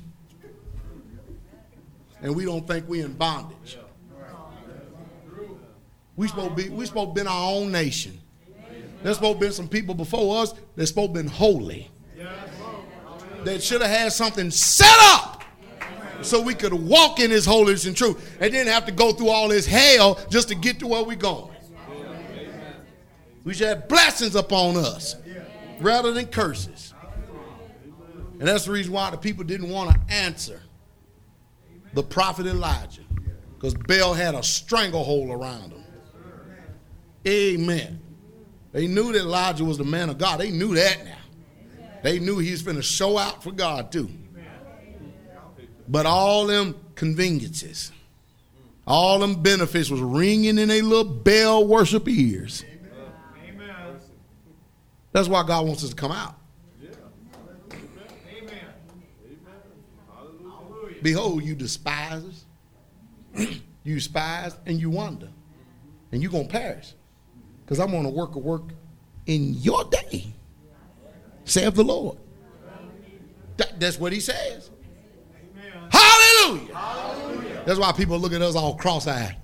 And 2.22 2.34
we 2.34 2.44
don't 2.44 2.66
think 2.66 2.88
we're 2.88 3.04
in 3.04 3.12
bondage. 3.12 3.78
We 6.16 6.26
supposed 6.26 6.56
to 6.56 6.56
be, 6.56 6.68
we 6.68 6.86
supposed 6.86 7.10
to 7.10 7.14
be 7.14 7.20
in 7.20 7.28
our 7.28 7.52
own 7.52 7.70
nation. 7.70 8.18
There's 9.02 9.16
supposed 9.16 9.40
to 9.40 9.46
be 9.46 9.52
some 9.52 9.68
people 9.68 9.94
before 9.94 10.42
us 10.42 10.54
that's 10.74 10.90
supposed 10.90 11.14
to 11.14 11.22
be 11.22 11.28
holy. 11.28 11.90
That 13.44 13.62
should 13.62 13.82
have 13.82 13.90
had 13.90 14.12
something 14.12 14.50
set 14.50 14.96
up 15.00 15.44
so 16.22 16.40
we 16.40 16.54
could 16.54 16.72
walk 16.72 17.20
in 17.20 17.30
his 17.30 17.46
holiness 17.46 17.86
and 17.86 17.96
truth 17.96 18.36
and 18.40 18.52
didn't 18.52 18.72
have 18.72 18.86
to 18.86 18.92
go 18.92 19.12
through 19.12 19.28
all 19.28 19.48
this 19.48 19.66
hell 19.66 20.18
just 20.28 20.48
to 20.48 20.56
get 20.56 20.80
to 20.80 20.88
where 20.88 21.04
we're 21.04 21.16
going. 21.16 21.54
We 23.44 23.54
should 23.54 23.68
have 23.68 23.88
blessings 23.88 24.34
upon 24.34 24.76
us 24.76 25.14
rather 25.80 26.12
than 26.12 26.26
curses. 26.26 26.92
And 28.38 28.46
that's 28.46 28.66
the 28.66 28.72
reason 28.72 28.92
why 28.92 29.10
the 29.10 29.16
people 29.16 29.44
didn't 29.44 29.70
want 29.70 29.90
to 29.90 30.14
answer 30.14 30.60
the 31.92 32.02
prophet 32.02 32.46
Elijah 32.46 33.02
because 33.54 33.74
Baal 33.74 34.14
had 34.14 34.34
a 34.34 34.42
stranglehold 34.42 35.30
around 35.30 35.72
him. 35.72 35.84
Amen. 37.26 38.00
They 38.72 38.86
knew 38.86 39.12
that 39.12 39.20
Elijah 39.20 39.64
was 39.64 39.78
the 39.78 39.84
man 39.84 40.08
of 40.08 40.18
God. 40.18 40.38
They 40.38 40.50
knew 40.50 40.74
that 40.74 41.04
now. 41.04 41.18
They 42.02 42.20
knew 42.20 42.38
he 42.38 42.52
was 42.52 42.62
going 42.62 42.76
to 42.76 42.82
show 42.82 43.18
out 43.18 43.42
for 43.42 43.50
God 43.50 43.90
too. 43.90 44.08
But 45.88 46.06
all 46.06 46.46
them 46.46 46.76
conveniences, 46.94 47.90
all 48.86 49.18
them 49.18 49.42
benefits 49.42 49.90
was 49.90 50.00
ringing 50.00 50.58
in 50.58 50.70
a 50.70 50.82
little 50.82 51.04
Baal 51.04 51.66
worship 51.66 52.06
ears. 52.06 52.64
Amen. 53.42 53.98
That's 55.12 55.28
why 55.28 55.42
God 55.44 55.66
wants 55.66 55.82
us 55.82 55.90
to 55.90 55.96
come 55.96 56.12
out. 56.12 56.37
Behold, 61.02 61.42
you 61.42 61.54
despisers, 61.54 62.44
you 63.36 63.94
despise 63.94 64.56
and 64.66 64.80
you 64.80 64.90
wonder, 64.90 65.28
and 66.12 66.22
you're 66.22 66.32
going 66.32 66.46
to 66.46 66.52
perish. 66.52 66.94
Because 67.64 67.80
I'm 67.80 67.90
going 67.90 68.04
to 68.04 68.10
work 68.10 68.34
a 68.34 68.38
work 68.38 68.70
in 69.26 69.54
your 69.54 69.84
day, 69.84 70.32
saith 71.44 71.74
the 71.74 71.84
Lord. 71.84 72.18
That, 73.58 73.78
that's 73.78 73.98
what 73.98 74.12
he 74.12 74.20
says. 74.20 74.70
Hallelujah. 75.90 76.74
Hallelujah. 76.74 77.62
That's 77.66 77.78
why 77.78 77.92
people 77.92 78.18
look 78.18 78.32
at 78.32 78.40
us 78.40 78.56
all 78.56 78.74
cross-eyed. 78.76 79.36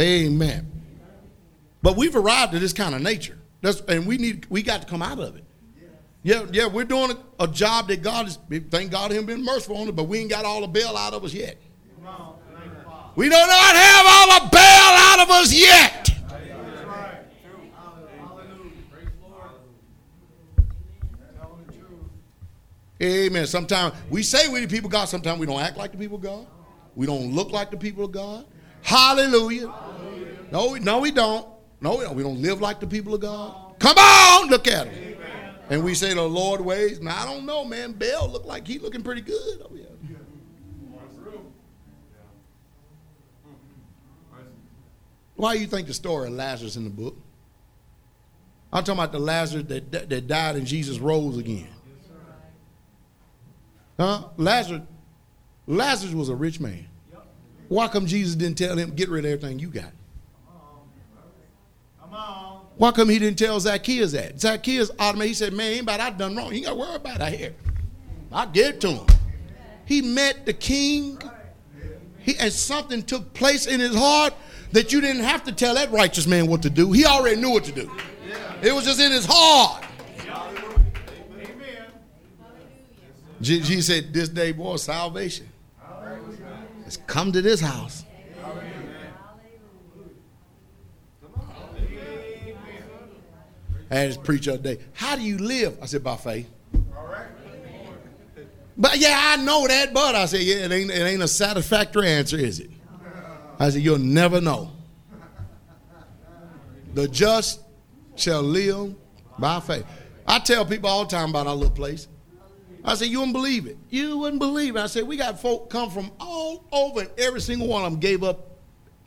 Amen. 0.00 0.72
But 1.82 1.96
we've 1.96 2.16
arrived 2.16 2.54
at 2.54 2.60
this 2.60 2.72
kind 2.72 2.94
of 2.94 3.02
nature. 3.02 3.38
That's, 3.60 3.80
and 3.82 4.06
we 4.06 4.16
need 4.16 4.46
we 4.48 4.62
got 4.62 4.82
to 4.82 4.88
come 4.88 5.02
out 5.02 5.18
of 5.18 5.36
it. 5.36 5.44
Yeah, 6.24 6.46
yeah, 6.52 6.66
we're 6.66 6.84
doing 6.84 7.10
a, 7.10 7.44
a 7.44 7.48
job 7.48 7.88
that 7.88 8.02
God 8.02 8.28
is 8.28 8.38
thank 8.70 8.92
God 8.92 9.10
him 9.10 9.26
being 9.26 9.44
merciful 9.44 9.76
on 9.76 9.88
it, 9.88 9.96
but 9.96 10.04
we 10.04 10.18
ain't 10.18 10.30
got 10.30 10.44
all 10.44 10.60
the 10.60 10.68
Baal 10.68 10.96
out 10.96 11.14
of 11.14 11.24
us 11.24 11.34
yet. 11.34 11.60
We 13.14 13.26
do 13.26 13.30
not 13.30 13.76
have 13.76 14.06
all 14.08 14.40
the 14.40 14.48
Baal 14.50 14.60
out 14.62 15.20
of 15.20 15.30
us 15.30 15.52
yet. 15.52 16.08
Amen. 23.02 23.48
Sometimes 23.48 23.94
we 24.10 24.22
say 24.22 24.48
we're 24.48 24.60
the 24.60 24.68
people 24.68 24.86
of 24.86 24.92
God. 24.92 25.06
Sometimes 25.06 25.40
we 25.40 25.46
don't 25.46 25.60
act 25.60 25.76
like 25.76 25.90
the 25.90 25.98
people 25.98 26.18
of 26.18 26.22
God. 26.22 26.46
We 26.94 27.04
don't 27.04 27.32
look 27.32 27.50
like 27.50 27.72
the 27.72 27.76
people 27.76 28.04
of 28.04 28.12
God. 28.12 28.46
Hallelujah. 28.82 29.68
Hallelujah. 29.68 30.28
No, 30.52 30.74
no, 30.74 31.00
we 31.00 31.10
don't. 31.10 31.48
No, 31.80 31.96
we 31.96 32.04
don't. 32.04 32.14
We 32.14 32.22
don't 32.22 32.40
live 32.40 32.60
like 32.60 32.78
the 32.78 32.86
people 32.86 33.12
of 33.14 33.20
God. 33.20 33.74
Come 33.80 33.98
on, 33.98 34.48
look 34.48 34.68
at 34.68 34.86
him. 34.86 35.16
And 35.72 35.82
we 35.82 35.94
say 35.94 36.12
the 36.12 36.20
Lord 36.20 36.60
ways. 36.60 37.00
Now 37.00 37.22
I 37.22 37.24
don't 37.24 37.46
know, 37.46 37.64
man. 37.64 37.92
Baal 37.92 38.28
looked 38.28 38.44
like 38.44 38.66
he 38.66 38.78
looking 38.78 39.02
pretty 39.02 39.22
good. 39.22 39.62
Oh, 39.64 39.70
yeah. 39.74 39.86
Why 45.34 45.54
do 45.54 45.62
you 45.62 45.66
think 45.66 45.86
the 45.86 45.94
story 45.94 46.28
of 46.28 46.34
Lazarus 46.34 46.76
in 46.76 46.84
the 46.84 46.90
book? 46.90 47.16
I'm 48.70 48.84
talking 48.84 49.00
about 49.00 49.12
the 49.12 49.18
Lazarus 49.18 49.64
that, 49.68 49.90
that, 49.92 50.10
that 50.10 50.26
died 50.26 50.56
and 50.56 50.66
Jesus 50.66 50.98
rose 50.98 51.38
again. 51.38 51.68
Huh? 53.98 54.24
Lazarus, 54.36 54.82
Lazarus 55.66 56.12
was 56.12 56.28
a 56.28 56.36
rich 56.36 56.60
man. 56.60 56.86
Why 57.68 57.88
come 57.88 58.04
Jesus 58.04 58.34
didn't 58.34 58.58
tell 58.58 58.76
him, 58.76 58.90
get 58.90 59.08
rid 59.08 59.24
of 59.24 59.30
everything 59.30 59.58
you 59.58 59.68
got? 59.68 59.92
Why 62.82 62.90
come 62.90 63.10
he 63.10 63.20
didn't 63.20 63.38
tell 63.38 63.60
Zacchaeus 63.60 64.10
that? 64.10 64.40
Zacchaeus 64.40 64.90
automatically 64.98 65.28
he 65.28 65.34
said, 65.34 65.52
Man, 65.52 65.70
anybody 65.70 66.02
I 66.02 66.10
done 66.10 66.34
wrong. 66.34 66.50
He 66.50 66.56
ain't 66.56 66.66
got 66.66 66.72
to 66.72 66.78
worry 66.80 66.96
about 66.96 67.20
it 67.20 67.38
here. 67.38 67.54
I 68.32 68.44
get 68.46 68.80
to 68.80 68.88
him. 68.88 69.06
He 69.84 70.02
met 70.02 70.46
the 70.46 70.52
king. 70.52 71.16
He, 72.18 72.36
and 72.40 72.52
something 72.52 73.04
took 73.04 73.34
place 73.34 73.66
in 73.66 73.78
his 73.78 73.94
heart 73.94 74.34
that 74.72 74.92
you 74.92 75.00
didn't 75.00 75.22
have 75.22 75.44
to 75.44 75.52
tell 75.52 75.76
that 75.76 75.92
righteous 75.92 76.26
man 76.26 76.48
what 76.48 76.62
to 76.62 76.70
do. 76.70 76.90
He 76.90 77.04
already 77.04 77.40
knew 77.40 77.50
what 77.50 77.62
to 77.66 77.72
do. 77.72 77.88
It 78.62 78.74
was 78.74 78.84
just 78.84 78.98
in 78.98 79.12
his 79.12 79.26
heart. 79.28 79.84
Jesus 83.40 83.86
said, 83.86 84.12
This 84.12 84.28
day, 84.28 84.50
boy, 84.50 84.74
salvation. 84.74 85.48
Let's 86.80 86.96
come 86.96 87.30
to 87.30 87.42
this 87.42 87.60
house. 87.60 88.04
I 93.92 93.96
had 93.96 94.08
this 94.08 94.16
preacher 94.16 94.56
day. 94.56 94.78
How 94.94 95.16
do 95.16 95.22
you 95.22 95.36
live? 95.36 95.76
I 95.82 95.84
said, 95.84 96.02
by 96.02 96.16
faith. 96.16 96.48
All 96.96 97.06
right. 97.06 97.26
But 98.74 98.96
yeah, 98.96 99.14
I 99.14 99.36
know 99.36 99.68
that, 99.68 99.92
but 99.92 100.14
I 100.14 100.24
said, 100.24 100.40
yeah, 100.40 100.64
it 100.64 100.72
ain't, 100.72 100.90
it 100.90 100.94
ain't 100.94 101.22
a 101.22 101.28
satisfactory 101.28 102.08
answer, 102.08 102.38
is 102.38 102.58
it? 102.58 102.70
I 103.58 103.68
said, 103.68 103.82
you'll 103.82 103.98
never 103.98 104.40
know. 104.40 104.72
The 106.94 107.06
just 107.06 107.60
shall 108.16 108.40
live 108.40 108.94
by 109.38 109.60
faith. 109.60 109.84
I 110.26 110.38
tell 110.38 110.64
people 110.64 110.88
all 110.88 111.04
the 111.04 111.14
time 111.14 111.28
about 111.28 111.46
our 111.46 111.54
little 111.54 111.70
place. 111.70 112.08
I 112.82 112.94
said, 112.94 113.08
you 113.08 113.18
wouldn't 113.18 113.34
believe 113.34 113.66
it. 113.66 113.76
You 113.90 114.16
wouldn't 114.16 114.40
believe 114.40 114.76
it. 114.76 114.80
I 114.80 114.86
said, 114.86 115.06
we 115.06 115.18
got 115.18 115.38
folk 115.38 115.68
come 115.68 115.90
from 115.90 116.10
all 116.18 116.64
over, 116.72 117.00
and 117.00 117.10
every 117.18 117.42
single 117.42 117.68
one 117.68 117.84
of 117.84 117.92
them 117.92 118.00
gave 118.00 118.24
up 118.24 118.56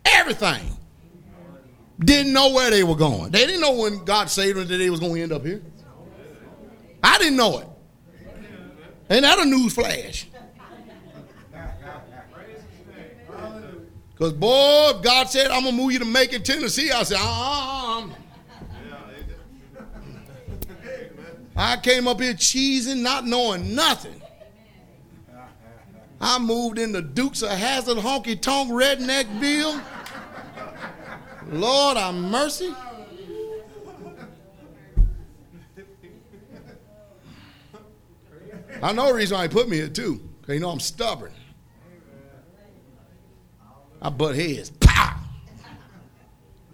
everything. 0.04 0.76
Didn't 1.98 2.32
know 2.32 2.52
where 2.52 2.70
they 2.70 2.84
were 2.84 2.94
going. 2.94 3.30
They 3.30 3.46
didn't 3.46 3.60
know 3.60 3.72
when 3.72 4.04
God 4.04 4.28
saved 4.28 4.58
them 4.58 4.68
that 4.68 4.76
they 4.76 4.90
was 4.90 5.00
going 5.00 5.14
to 5.14 5.22
end 5.22 5.32
up 5.32 5.44
here. 5.44 5.62
I 7.02 7.18
didn't 7.18 7.36
know 7.36 7.58
it. 7.58 7.68
Ain't 9.08 9.22
that 9.22 9.38
a 9.38 9.44
news 9.44 9.72
flash? 9.72 10.26
Because, 14.12 14.32
boy, 14.32 14.92
God 15.02 15.28
said, 15.28 15.50
I'm 15.50 15.62
going 15.62 15.76
to 15.76 15.82
move 15.82 15.92
you 15.92 15.98
to 15.98 16.04
Macon, 16.04 16.42
Tennessee, 16.42 16.90
I 16.90 17.02
said, 17.02 17.18
uh-uh. 17.18 18.00
uh-uh 18.00 18.08
I 21.54 21.76
came 21.78 22.06
up 22.06 22.20
here 22.20 22.34
cheesing, 22.34 23.00
not 23.00 23.26
knowing 23.26 23.74
nothing. 23.74 24.20
I 26.20 26.38
moved 26.38 26.78
into 26.78 27.02
Dukes 27.02 27.42
of 27.42 27.50
Hazzard, 27.50 27.98
honky 27.98 28.40
tonk, 28.40 28.70
redneckville. 28.70 29.82
Lord, 31.50 31.96
have 31.96 32.14
mercy. 32.14 32.74
I 38.82 38.92
know 38.92 39.06
the 39.08 39.14
reason 39.14 39.36
why 39.36 39.44
he 39.44 39.48
put 39.48 39.68
me 39.68 39.76
here 39.76 39.88
too. 39.88 40.20
Because 40.40 40.54
you 40.54 40.60
know 40.60 40.70
I'm 40.70 40.80
stubborn. 40.80 41.32
I 44.02 44.10
butt 44.10 44.36
heads. 44.36 44.70
Pow! 44.80 45.18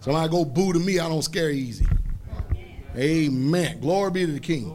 So 0.01 0.13
when 0.13 0.21
I 0.21 0.27
go 0.27 0.45
boo 0.45 0.73
to 0.73 0.79
me, 0.79 0.99
I 0.99 1.09
don't 1.09 1.23
scare 1.23 1.51
easy. 1.51 1.87
Amen. 2.97 3.81
Glory 3.81 4.11
be 4.11 4.27
to 4.27 4.33
the 4.33 4.41
King. 4.41 4.75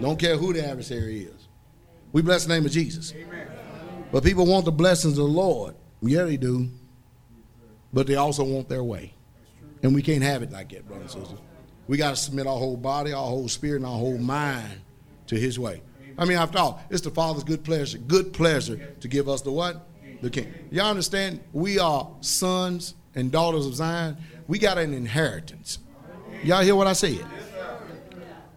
Don't 0.00 0.18
care 0.18 0.36
who 0.36 0.52
the 0.52 0.66
adversary 0.66 1.24
is. 1.24 1.48
We 2.12 2.22
bless 2.22 2.44
the 2.46 2.54
name 2.54 2.64
of 2.64 2.72
Jesus. 2.72 3.12
But 4.10 4.24
people 4.24 4.46
want 4.46 4.64
the 4.64 4.72
blessings 4.72 5.18
of 5.18 5.24
the 5.24 5.32
Lord. 5.32 5.74
Yeah, 6.00 6.24
they 6.24 6.36
do. 6.36 6.68
But 7.92 8.06
they 8.06 8.16
also 8.16 8.44
want 8.44 8.68
their 8.68 8.84
way. 8.84 9.14
And 9.82 9.94
we 9.94 10.02
can't 10.02 10.22
have 10.22 10.42
it 10.42 10.52
like 10.52 10.70
that, 10.70 10.86
brothers 10.86 11.14
and 11.14 11.24
sisters. 11.24 11.40
We 11.88 11.96
got 11.96 12.10
to 12.10 12.16
submit 12.16 12.46
our 12.46 12.56
whole 12.56 12.76
body, 12.76 13.12
our 13.12 13.26
whole 13.26 13.48
spirit, 13.48 13.76
and 13.76 13.86
our 13.86 13.98
whole 13.98 14.18
mind 14.18 14.80
to 15.26 15.36
his 15.36 15.58
way. 15.58 15.82
I 16.16 16.24
mean, 16.24 16.38
after 16.38 16.58
all, 16.58 16.82
it's 16.90 17.02
the 17.02 17.10
Father's 17.10 17.44
good 17.44 17.64
pleasure, 17.64 17.98
good 17.98 18.32
pleasure 18.32 18.94
to 19.00 19.08
give 19.08 19.28
us 19.28 19.42
the 19.42 19.50
what? 19.50 19.88
The 20.20 20.30
king. 20.30 20.52
Y'all 20.70 20.90
understand? 20.90 21.40
We 21.52 21.78
are 21.78 22.08
sons 22.20 22.94
and 23.14 23.32
daughters 23.32 23.66
of 23.66 23.74
Zion. 23.74 24.16
We 24.46 24.58
got 24.58 24.78
an 24.78 24.94
inheritance. 24.94 25.78
Y'all 26.44 26.62
hear 26.62 26.76
what 26.76 26.86
I 26.86 26.92
said? 26.92 27.24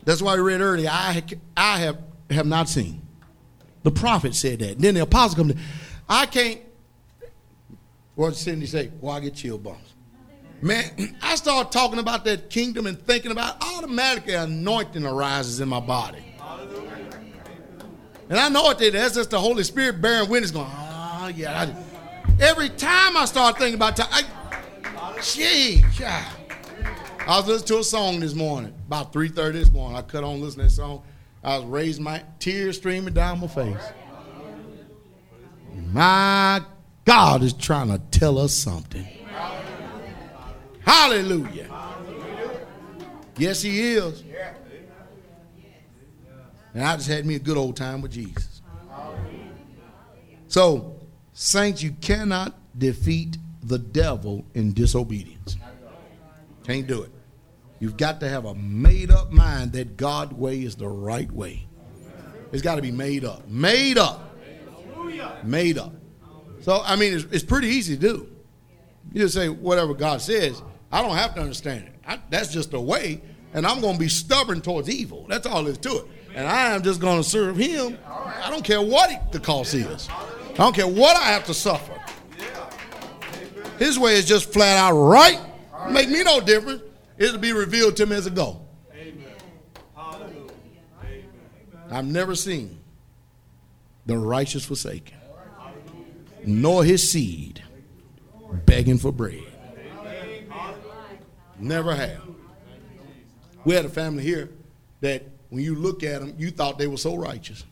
That's 0.03 0.22
why 0.22 0.35
we 0.35 0.41
read 0.41 0.61
earlier. 0.61 0.89
I, 0.91 1.23
I 1.57 1.80
have, 1.80 1.97
have 2.30 2.45
not 2.45 2.69
seen. 2.69 3.02
The 3.84 3.91
prophet 3.91 4.35
said 4.35 4.60
that. 4.60 4.72
And 4.72 4.81
then 4.81 4.93
the 4.95 5.02
apostle 5.02 5.38
comes. 5.38 5.60
I 6.07 6.26
can't. 6.26 6.61
What 8.14 8.30
did 8.30 8.38
Cindy 8.38 8.65
say? 8.65 8.91
Well, 9.02 9.15
I 9.15 9.19
get 9.19 9.35
chill 9.35 9.57
bumps. 9.57 9.85
Man, 10.61 11.18
I 11.22 11.36
start 11.36 11.72
talking 11.72 11.99
about 11.99 12.26
that 12.26 12.49
kingdom 12.49 12.88
and 12.88 12.99
thinking 12.99 13.32
about 13.32 13.56
it, 13.56 13.64
automatically 13.64 14.34
anointing 14.34 15.06
arises 15.06 15.60
in 15.60 15.69
my 15.69 15.80
body. 15.80 16.23
And 18.30 18.40
I 18.40 18.49
know 18.49 18.72
it 18.72 18.82
is. 18.82 18.94
That's 18.94 19.15
just 19.15 19.30
the 19.30 19.40
Holy 19.40 19.64
Spirit 19.64 20.02
bearing 20.02 20.30
witness 20.30 20.52
going, 20.52 20.68
oh, 20.68 21.32
yeah. 21.36 21.73
Every 22.41 22.69
time 22.69 23.15
I 23.15 23.26
start 23.26 23.57
thinking 23.57 23.76
about 23.76 23.95
time, 23.95 24.26
gee, 25.22 25.84
yeah. 25.99 26.27
I 27.27 27.38
was 27.38 27.48
listening 27.48 27.68
to 27.68 27.80
a 27.80 27.84
song 27.84 28.19
this 28.19 28.34
morning, 28.34 28.73
about 28.88 29.14
3.30 29.14 29.53
this 29.53 29.72
morning. 29.72 29.98
I 29.98 30.02
cut 30.02 30.23
on 30.23 30.41
listening 30.41 30.68
to 30.68 30.76
that 30.76 30.82
song. 30.82 31.03
I 31.44 31.57
was 31.57 31.65
raising 31.65 32.03
my 32.03 32.23
tears 32.40 32.77
streaming 32.77 33.14
down 33.14 33.40
my 33.40 33.48
face. 33.48 33.77
My 35.91 36.61
God 37.06 37.44
is 37.44 37.53
trying 37.53 37.90
to 37.90 37.99
tell 38.11 38.40
us 38.40 38.53
something. 38.53 39.07
Hallelujah. 40.86 41.70
Yes, 43.38 43.62
he 43.62 43.94
is. 43.94 44.24
And 46.74 46.84
I 46.84 46.95
just 46.95 47.07
had 47.07 47.26
me 47.26 47.36
a 47.36 47.40
good 47.40 47.57
old 47.57 47.76
time 47.76 48.02
with 48.02 48.12
Jesus. 48.12 48.62
So, 50.48 50.95
saints, 51.34 51.82
you 51.82 51.91
cannot 52.02 52.53
defeat 52.78 53.38
the 53.64 53.80
devil 53.80 54.45
in 54.53 54.74
disobedience. 54.74 55.57
Can't 56.64 56.88
do 56.88 57.02
it. 57.02 57.12
You've 57.80 57.98
got 57.98 58.20
to 58.22 58.30
have 58.30 58.45
a 58.45 58.56
made 58.56 59.12
up 59.12 59.32
mind 59.32 59.74
that 59.74 59.98
God 59.98 60.34
way 60.34 60.62
is 60.62 60.76
the 60.76 60.88
right 60.88 61.32
way. 61.32 61.68
It's 62.52 62.62
got 62.62 62.76
to 62.76 62.82
be 62.82 62.91
made 62.91 63.26
up. 63.26 63.48
Made 63.48 63.98
up. 63.98 64.38
Made 65.44 65.78
up. 65.78 65.94
So, 66.62 66.82
I 66.86 66.95
mean, 66.95 67.14
it's, 67.14 67.26
it's 67.26 67.44
pretty 67.44 67.68
easy 67.68 67.95
to 67.95 68.02
do. 68.02 68.30
You 69.12 69.22
just 69.22 69.36
say 69.36 69.49
whatever 69.49 69.94
God 69.94 70.22
says. 70.22 70.62
I 70.96 71.02
don't 71.02 71.18
have 71.18 71.36
to 71.36 71.42
understand 71.42 71.84
it. 71.88 71.94
I, 72.08 72.20
that's 72.30 72.48
just 72.48 72.72
the 72.72 72.80
way, 72.80 73.22
and 73.54 73.68
I'm 73.68 73.82
going 73.82 73.96
to 73.96 74.00
be 74.00 74.08
stubborn 74.08 74.62
towards 74.62 74.90
evil. 74.90 75.26
That's 75.28 75.46
all 75.46 75.62
there's 75.62 75.78
to 75.80 75.98
it. 75.98 76.06
And 76.34 76.48
I 76.48 76.72
am 76.72 76.84
just 76.84 77.02
going 77.02 77.22
to 77.22 77.30
serve 77.30 77.58
Him. 77.58 77.98
I 78.08 78.50
don't 78.50 78.64
care 78.64 78.82
what 78.82 79.34
the 79.34 79.42
cost 79.42 79.74
is. 79.74 80.08
I 80.10 80.54
don't 80.56 80.74
care 80.74 80.88
what 80.88 81.18
I 81.18 81.26
have 81.26 81.44
to 81.48 81.54
suffer. 81.54 81.92
His 83.78 84.00
way 84.00 84.14
is 84.14 84.26
just 84.26 84.54
flat 84.54 84.78
out 84.78 84.94
right. 84.94 85.38
Make 85.90 86.08
me 86.08 86.24
no 86.24 86.40
difference. 86.40 86.82
It'll 87.18 87.40
be 87.40 87.52
revealed 87.52 87.98
to 87.98 88.06
me 88.06 88.16
as 88.16 88.26
a 88.26 88.32
go. 88.32 88.62
I've 91.92 92.06
never 92.06 92.36
seen 92.36 92.80
the 94.06 94.18
righteous 94.18 94.64
forsaken, 94.64 95.18
nor 96.46 96.86
his 96.86 97.12
seed 97.12 97.62
begging 98.66 98.98
for 98.98 99.12
bread. 99.12 99.45
Never 101.60 101.95
have. 101.95 102.22
We 103.64 103.73
had 103.73 103.86
a 103.86 103.90
family 103.90 104.23
here 104.23 104.49
that 105.02 105.23
when 105.49 105.64
you 105.64 105.76
look 105.76 106.03
at 106.03 106.22
them, 106.22 106.36
you 106.38 106.52
thought 106.52 106.77
they 106.77 106.88
were 106.88 106.98
so 106.98 107.15
righteous. 107.15 107.64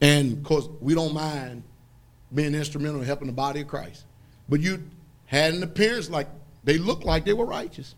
And 0.00 0.32
of 0.38 0.42
course, 0.42 0.68
we 0.80 0.94
don't 0.94 1.14
mind 1.14 1.62
being 2.34 2.54
instrumental 2.54 3.00
in 3.00 3.06
helping 3.06 3.28
the 3.28 3.32
body 3.32 3.60
of 3.60 3.68
Christ. 3.68 4.04
But 4.48 4.60
you 4.60 4.82
had 5.26 5.54
an 5.54 5.62
appearance 5.62 6.10
like 6.10 6.28
they 6.64 6.78
looked 6.78 7.04
like 7.04 7.24
they 7.24 7.32
were 7.32 7.44
righteous. 7.46 7.94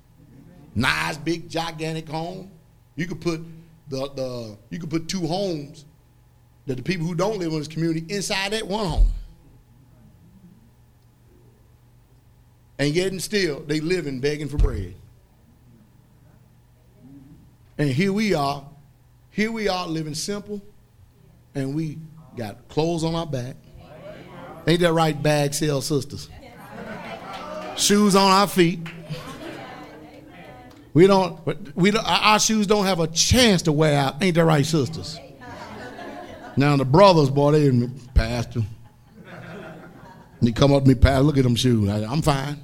Nice, 0.75 1.17
big, 1.17 1.49
gigantic 1.49 2.09
home. 2.09 2.51
You 2.97 3.07
could 3.07 3.21
put 3.21 3.41
the, 3.89 4.11
the 4.15 4.57
you 4.71 4.79
could 4.79 4.91
put 4.91 5.09
two 5.09 5.27
homes 5.27 5.85
that 6.67 6.77
the 6.77 6.83
people 6.83 7.07
who 7.07 7.15
don't 7.15 7.39
live 7.39 7.53
in 7.53 7.59
this 7.59 7.69
community 7.69 8.05
inside 8.09 8.53
that 8.53 8.67
one 8.67 8.87
home. 8.87 9.09
And 12.79 12.95
yet 12.95 13.13
and 13.13 13.23
still, 13.23 13.61
they 13.61 13.81
living 13.81 14.21
begging 14.21 14.49
for 14.49 14.57
bread. 14.57 14.95
And 17.79 17.89
here 17.89 18.13
we 18.13 18.35
are. 18.35 18.65
Here 19.31 19.51
we 19.51 19.69
are 19.69 19.87
living 19.87 20.15
simple. 20.15 20.63
And 21.55 21.75
we 21.75 21.99
got 22.37 22.69
clothes 22.69 23.05
on 23.05 23.15
our 23.15 23.27
back. 23.27 23.57
Ain't 24.67 24.81
that 24.81 24.93
right, 24.93 25.21
bag 25.21 25.55
sale 25.55 25.81
sisters? 25.81 26.29
Shoes 27.77 28.17
on 28.17 28.31
our 28.31 28.47
feet. 28.47 28.81
We 30.95 31.09
don't, 31.09 31.77
we 31.77 31.91
don't, 31.91 32.05
our 32.07 32.39
shoes 32.39 32.67
don't 32.67 32.87
have 32.87 33.01
a 33.01 33.09
chance 33.09 33.63
to 33.63 33.73
wear 33.73 33.99
out. 33.99 34.23
Ain't 34.23 34.37
that 34.37 34.45
right, 34.45 34.65
sisters? 34.65 35.19
Now 36.57 36.77
the 36.77 36.85
brothers, 36.85 37.31
boy, 37.31 37.53
they 37.53 37.89
pastor. 38.15 38.63
And 40.45 40.53
they 40.55 40.61
come 40.61 40.75
up 40.75 40.83
to 40.83 40.89
me, 40.91 40.95
pastor, 40.95 41.23
look 41.23 41.39
at 41.39 41.45
them 41.45 41.57
shoes. 41.57 41.89
I, 41.89 42.05
I'm 42.05 42.21
fine. 42.21 42.63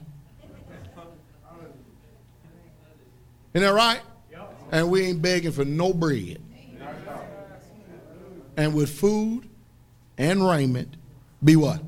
Isn't 3.55 3.67
that 3.67 3.73
right? 3.73 4.03
And 4.71 4.91
we 4.91 5.07
ain't 5.07 5.23
begging 5.23 5.51
for 5.51 5.65
no 5.65 5.95
bread. 5.95 6.43
And 8.59 8.75
with 8.75 8.91
food 8.91 9.49
and 10.19 10.47
raiment, 10.47 10.95
be 11.43 11.57
what? 11.57 11.81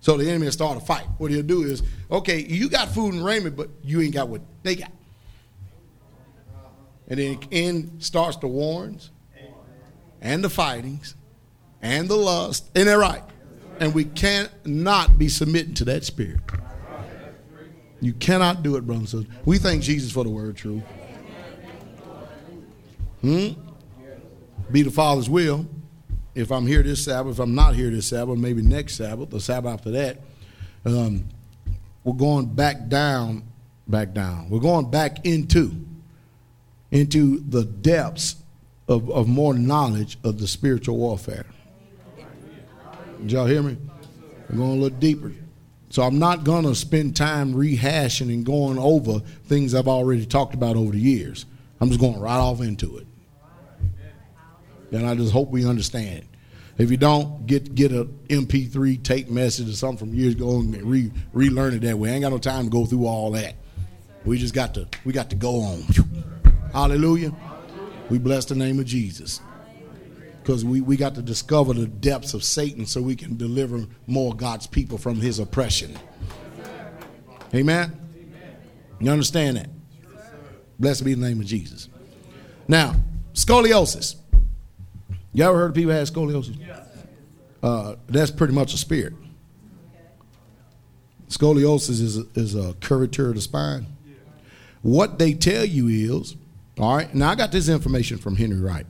So 0.00 0.16
the 0.16 0.28
enemy 0.28 0.46
will 0.46 0.52
start 0.52 0.76
a 0.76 0.80
fight. 0.80 1.06
What 1.18 1.30
he'll 1.30 1.44
do 1.44 1.62
is, 1.62 1.84
okay, 2.10 2.40
you 2.40 2.68
got 2.68 2.88
food 2.88 3.14
and 3.14 3.24
raiment, 3.24 3.56
but 3.56 3.70
you 3.84 4.00
ain't 4.00 4.14
got 4.14 4.26
what 4.26 4.40
they 4.64 4.74
got. 4.74 4.90
And 7.06 7.20
then 7.20 7.38
in 7.52 8.00
starts 8.00 8.38
the 8.38 8.48
warns 8.48 9.10
and 10.20 10.42
the 10.42 10.50
fightings 10.50 11.14
and 11.80 12.08
the 12.08 12.16
lust. 12.16 12.68
Isn't 12.74 12.88
that 12.88 12.94
right? 12.94 13.22
And 13.80 13.94
we 13.94 14.04
cannot 14.04 15.18
be 15.18 15.28
submitting 15.28 15.74
to 15.74 15.84
that 15.86 16.04
spirit. 16.04 16.40
You 18.00 18.12
cannot 18.14 18.62
do 18.62 18.76
it, 18.76 18.86
brothers 18.86 19.14
and 19.14 19.24
sisters. 19.24 19.46
We 19.46 19.58
thank 19.58 19.82
Jesus 19.82 20.12
for 20.12 20.24
the 20.24 20.30
word 20.30 20.56
true. 20.56 20.82
Hmm? 23.20 23.48
Be 24.70 24.82
the 24.82 24.90
Father's 24.90 25.28
will. 25.28 25.66
If 26.34 26.52
I'm 26.52 26.66
here 26.66 26.82
this 26.82 27.04
Sabbath, 27.04 27.34
if 27.34 27.38
I'm 27.40 27.54
not 27.54 27.74
here 27.74 27.90
this 27.90 28.06
Sabbath, 28.06 28.38
maybe 28.38 28.62
next 28.62 28.94
Sabbath, 28.96 29.30
the 29.30 29.40
Sabbath 29.40 29.74
after 29.74 29.90
that, 29.90 30.20
um, 30.84 31.28
we're 32.04 32.14
going 32.14 32.46
back 32.54 32.88
down, 32.88 33.42
back 33.88 34.14
down. 34.14 34.48
We're 34.48 34.60
going 34.60 34.90
back 34.90 35.26
into, 35.26 35.72
into 36.90 37.40
the 37.40 37.64
depths 37.64 38.36
of, 38.88 39.10
of 39.10 39.28
more 39.28 39.52
knowledge 39.54 40.18
of 40.24 40.38
the 40.38 40.46
spiritual 40.46 40.96
warfare. 40.96 41.46
Did 43.20 43.32
y'all 43.32 43.46
hear 43.46 43.62
me? 43.62 43.76
We're 44.48 44.56
going 44.56 44.70
a 44.70 44.82
little 44.82 44.98
deeper. 44.98 45.32
So 45.90 46.02
I'm 46.02 46.18
not 46.18 46.44
going 46.44 46.64
to 46.64 46.74
spend 46.74 47.16
time 47.16 47.52
rehashing 47.52 48.32
and 48.32 48.44
going 48.46 48.78
over 48.78 49.18
things 49.46 49.74
I've 49.74 49.88
already 49.88 50.24
talked 50.24 50.54
about 50.54 50.76
over 50.76 50.92
the 50.92 50.98
years. 50.98 51.46
I'm 51.80 51.88
just 51.88 52.00
going 52.00 52.18
right 52.18 52.36
off 52.36 52.60
into 52.60 52.98
it. 52.98 53.06
And 54.92 55.06
I 55.06 55.14
just 55.14 55.32
hope 55.32 55.50
we 55.50 55.66
understand. 55.66 56.26
If 56.78 56.90
you 56.90 56.96
don't, 56.96 57.46
get 57.46 57.74
get 57.74 57.92
a 57.92 58.04
MP3 58.28 59.02
tape 59.02 59.28
message 59.28 59.68
or 59.68 59.72
something 59.72 60.08
from 60.08 60.14
years 60.14 60.34
ago 60.34 60.60
and 60.60 60.74
re 60.82 61.12
relearn 61.32 61.74
it 61.74 61.80
that 61.80 61.98
way. 61.98 62.10
I 62.10 62.12
ain't 62.14 62.22
got 62.22 62.32
no 62.32 62.38
time 62.38 62.64
to 62.64 62.70
go 62.70 62.86
through 62.86 63.06
all 63.06 63.32
that. 63.32 63.54
We 64.24 64.38
just 64.38 64.54
got 64.54 64.74
to 64.74 64.88
we 65.04 65.12
got 65.12 65.28
to 65.30 65.36
go 65.36 65.60
on. 65.60 65.82
Hallelujah. 66.72 67.34
We 68.08 68.18
bless 68.18 68.46
the 68.46 68.54
name 68.54 68.78
of 68.80 68.86
Jesus. 68.86 69.40
Because 70.42 70.64
we, 70.64 70.80
we 70.80 70.96
got 70.96 71.14
to 71.16 71.22
discover 71.22 71.74
the 71.74 71.86
depths 71.86 72.34
of 72.34 72.42
Satan 72.42 72.86
so 72.86 73.02
we 73.02 73.14
can 73.14 73.36
deliver 73.36 73.84
more 74.06 74.34
God's 74.34 74.66
people 74.66 74.98
from 74.98 75.16
his 75.16 75.38
oppression. 75.38 75.98
Amen? 77.54 77.96
You 79.00 79.10
understand 79.10 79.56
that? 79.56 79.68
Blessed 80.78 81.04
be 81.04 81.14
the 81.14 81.20
name 81.20 81.40
of 81.40 81.46
Jesus. 81.46 81.88
Now, 82.66 82.94
scoliosis. 83.34 84.16
You 85.32 85.44
ever 85.44 85.56
heard 85.56 85.70
of 85.70 85.74
people 85.74 85.92
have 85.92 86.08
scoliosis? 86.08 86.56
Uh, 87.62 87.96
that's 88.08 88.30
pretty 88.30 88.54
much 88.54 88.72
a 88.72 88.78
spirit. 88.78 89.12
Scoliosis 91.28 92.00
is 92.00 92.18
a, 92.18 92.24
is 92.34 92.54
a 92.54 92.74
curvature 92.80 93.28
of 93.28 93.34
the 93.36 93.40
spine. 93.40 93.86
What 94.82 95.18
they 95.18 95.34
tell 95.34 95.64
you 95.64 95.88
is, 95.88 96.34
all 96.78 96.96
right, 96.96 97.14
now 97.14 97.30
I 97.30 97.34
got 97.34 97.52
this 97.52 97.68
information 97.68 98.18
from 98.18 98.36
Henry 98.36 98.58
Wright. 98.58 98.86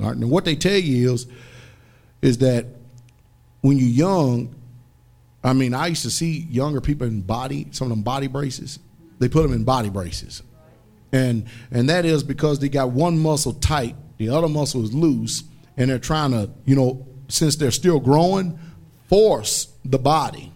All 0.00 0.12
right, 0.12 0.16
what 0.18 0.44
they 0.44 0.54
tell 0.54 0.76
you 0.76 1.12
is, 1.12 1.26
is 2.22 2.38
that 2.38 2.66
when 3.60 3.78
you're 3.78 3.88
young, 3.88 4.54
I 5.42 5.52
mean, 5.52 5.74
I 5.74 5.88
used 5.88 6.02
to 6.02 6.10
see 6.10 6.46
younger 6.50 6.80
people 6.80 7.06
in 7.06 7.22
body, 7.22 7.68
some 7.70 7.86
of 7.86 7.90
them 7.90 8.02
body 8.02 8.26
braces. 8.26 8.78
They 9.18 9.28
put 9.28 9.42
them 9.42 9.52
in 9.52 9.64
body 9.64 9.88
braces, 9.88 10.42
and 11.12 11.46
and 11.72 11.88
that 11.88 12.04
is 12.04 12.22
because 12.22 12.60
they 12.60 12.68
got 12.68 12.90
one 12.90 13.18
muscle 13.18 13.52
tight, 13.52 13.96
the 14.18 14.28
other 14.28 14.48
muscle 14.48 14.84
is 14.84 14.94
loose, 14.94 15.42
and 15.76 15.90
they're 15.90 15.98
trying 15.98 16.30
to, 16.30 16.50
you 16.64 16.76
know, 16.76 17.06
since 17.28 17.56
they're 17.56 17.72
still 17.72 17.98
growing, 17.98 18.58
force 19.08 19.68
the 19.84 19.98
body. 19.98 20.52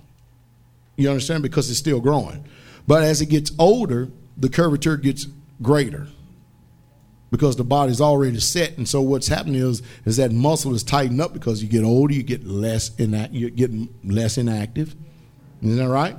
You 0.96 1.08
understand? 1.08 1.42
Because 1.42 1.68
it's 1.70 1.78
still 1.78 2.00
growing. 2.00 2.44
But 2.86 3.02
as 3.02 3.20
it 3.20 3.26
gets 3.26 3.50
older, 3.58 4.10
the 4.36 4.48
curvature 4.48 4.96
gets 4.96 5.26
greater 5.60 6.06
because 7.32 7.56
the 7.56 7.64
body's 7.64 8.00
already 8.00 8.38
set. 8.38 8.76
And 8.76 8.86
so 8.86 9.00
what's 9.00 9.26
happening 9.26 9.62
is 9.62 9.82
is 10.04 10.18
that 10.18 10.30
muscle 10.30 10.74
is 10.74 10.84
tightened 10.84 11.20
up 11.20 11.32
because 11.32 11.62
you 11.62 11.68
get 11.68 11.82
older, 11.82 12.12
you 12.12 12.22
get 12.22 12.46
less 12.46 12.90
inact, 12.90 13.32
you 13.32 13.50
get 13.50 13.70
less 14.04 14.36
inactive. 14.38 14.94
Isn't 15.62 15.78
that 15.78 15.88
right? 15.88 16.14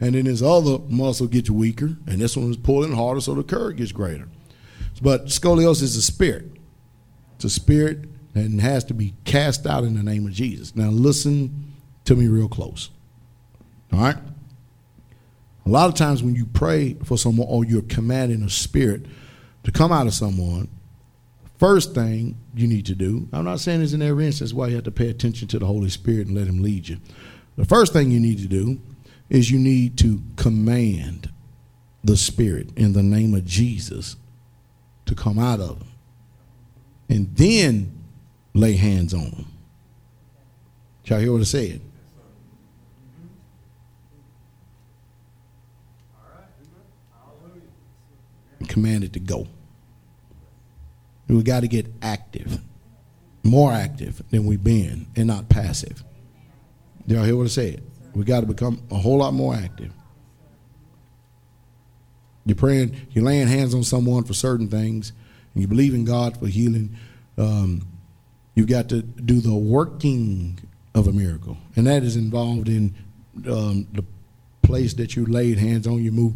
And 0.00 0.14
then 0.14 0.26
this 0.26 0.42
other 0.42 0.78
muscle 0.88 1.26
gets 1.26 1.50
weaker, 1.50 1.96
and 2.06 2.20
this 2.20 2.36
one 2.36 2.50
is 2.50 2.56
pulling 2.56 2.92
harder, 2.92 3.20
so 3.20 3.34
the 3.34 3.42
curve 3.42 3.76
gets 3.76 3.90
greater. 3.90 4.28
But 5.02 5.26
scoliosis 5.26 5.82
is 5.82 5.96
a 5.96 6.02
spirit. 6.02 6.52
It's 7.36 7.44
a 7.44 7.50
spirit 7.50 8.04
and 8.34 8.60
has 8.60 8.84
to 8.84 8.94
be 8.94 9.14
cast 9.24 9.66
out 9.66 9.84
in 9.84 9.94
the 9.94 10.02
name 10.02 10.26
of 10.26 10.32
Jesus. 10.32 10.76
Now, 10.76 10.90
listen 10.90 11.72
to 12.04 12.14
me 12.14 12.28
real 12.28 12.48
close. 12.48 12.90
All 13.92 14.00
right? 14.00 14.18
A 15.64 15.68
lot 15.68 15.88
of 15.88 15.94
times 15.94 16.22
when 16.22 16.34
you 16.34 16.46
pray 16.46 16.94
for 17.04 17.16
someone 17.16 17.48
or 17.48 17.64
you're 17.64 17.82
commanding 17.82 18.42
a 18.42 18.50
spirit 18.50 19.06
to 19.68 19.72
come 19.72 19.92
out 19.92 20.06
of 20.06 20.14
someone, 20.14 20.66
first 21.58 21.94
thing 21.94 22.34
you 22.54 22.66
need 22.66 22.86
to 22.86 22.94
do, 22.94 23.28
I'm 23.34 23.44
not 23.44 23.60
saying 23.60 23.80
this 23.80 23.92
in 23.92 24.00
every 24.00 24.24
instance 24.24 24.54
why 24.54 24.68
you 24.68 24.76
have 24.76 24.84
to 24.84 24.90
pay 24.90 25.10
attention 25.10 25.46
to 25.48 25.58
the 25.58 25.66
Holy 25.66 25.90
Spirit 25.90 26.26
and 26.26 26.34
let 26.34 26.46
Him 26.46 26.62
lead 26.62 26.88
you. 26.88 26.96
The 27.56 27.66
first 27.66 27.92
thing 27.92 28.10
you 28.10 28.18
need 28.18 28.38
to 28.38 28.48
do 28.48 28.80
is 29.28 29.50
you 29.50 29.58
need 29.58 29.98
to 29.98 30.22
command 30.36 31.30
the 32.02 32.16
Spirit 32.16 32.70
in 32.78 32.94
the 32.94 33.02
name 33.02 33.34
of 33.34 33.44
Jesus 33.44 34.16
to 35.04 35.14
come 35.14 35.38
out 35.38 35.60
of 35.60 35.80
them. 35.80 35.88
And 37.10 37.36
then 37.36 37.92
lay 38.54 38.72
hands 38.72 39.12
on 39.12 39.30
them. 39.32 39.52
Y'all 41.04 41.20
hear 41.20 41.32
what 41.32 41.42
I 41.42 41.44
said? 41.44 41.82
Commanded 48.66 49.12
to 49.12 49.20
go. 49.20 49.46
And 51.28 51.36
we 51.36 51.42
got 51.42 51.60
to 51.60 51.68
get 51.68 51.86
active, 52.02 52.60
more 53.42 53.72
active 53.72 54.22
than 54.30 54.46
we've 54.46 54.62
been, 54.64 55.06
and 55.14 55.26
not 55.26 55.48
passive. 55.48 56.02
Y'all 57.06 57.24
hear 57.24 57.36
what 57.36 57.44
I 57.44 57.48
said? 57.48 57.82
We 58.14 58.24
got 58.24 58.40
to 58.40 58.46
become 58.46 58.82
a 58.90 58.96
whole 58.96 59.18
lot 59.18 59.34
more 59.34 59.54
active. 59.54 59.92
You're 62.46 62.56
praying, 62.56 62.96
you're 63.10 63.24
laying 63.24 63.46
hands 63.46 63.74
on 63.74 63.84
someone 63.84 64.24
for 64.24 64.32
certain 64.32 64.68
things, 64.68 65.12
and 65.54 65.62
you 65.62 65.68
believe 65.68 65.94
in 65.94 66.04
God 66.04 66.38
for 66.38 66.46
healing. 66.46 66.96
Um, 67.36 67.86
You've 68.58 68.66
got 68.66 68.88
to 68.88 69.02
do 69.02 69.40
the 69.40 69.54
working 69.54 70.58
of 70.92 71.06
a 71.06 71.12
miracle, 71.12 71.58
and 71.76 71.86
that 71.86 72.02
is 72.02 72.16
involved 72.16 72.68
in 72.68 72.92
um, 73.48 73.86
the 73.92 74.04
place 74.62 74.94
that 74.94 75.14
you 75.14 75.26
laid 75.26 75.58
hands 75.58 75.86
on. 75.86 76.02
You 76.02 76.10
move, 76.10 76.34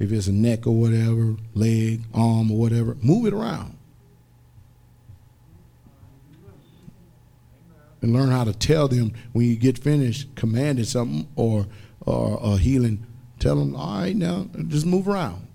if 0.00 0.10
it's 0.10 0.26
a 0.26 0.32
neck 0.32 0.66
or 0.66 0.72
whatever, 0.72 1.36
leg, 1.54 2.02
arm 2.12 2.50
or 2.50 2.58
whatever, 2.58 2.96
move 3.02 3.24
it 3.26 3.32
around. 3.32 3.78
And 8.02 8.14
learn 8.14 8.30
how 8.30 8.44
to 8.44 8.54
tell 8.54 8.88
them 8.88 9.12
when 9.32 9.46
you 9.46 9.56
get 9.56 9.78
finished 9.78 10.34
commanding 10.34 10.84
something 10.86 11.28
or 11.36 11.66
or, 12.06 12.58
healing. 12.58 13.06
Tell 13.38 13.56
them, 13.56 13.76
all 13.76 14.00
right, 14.00 14.16
now 14.16 14.48
just 14.68 14.86
move 14.86 15.08
around. 15.08 15.46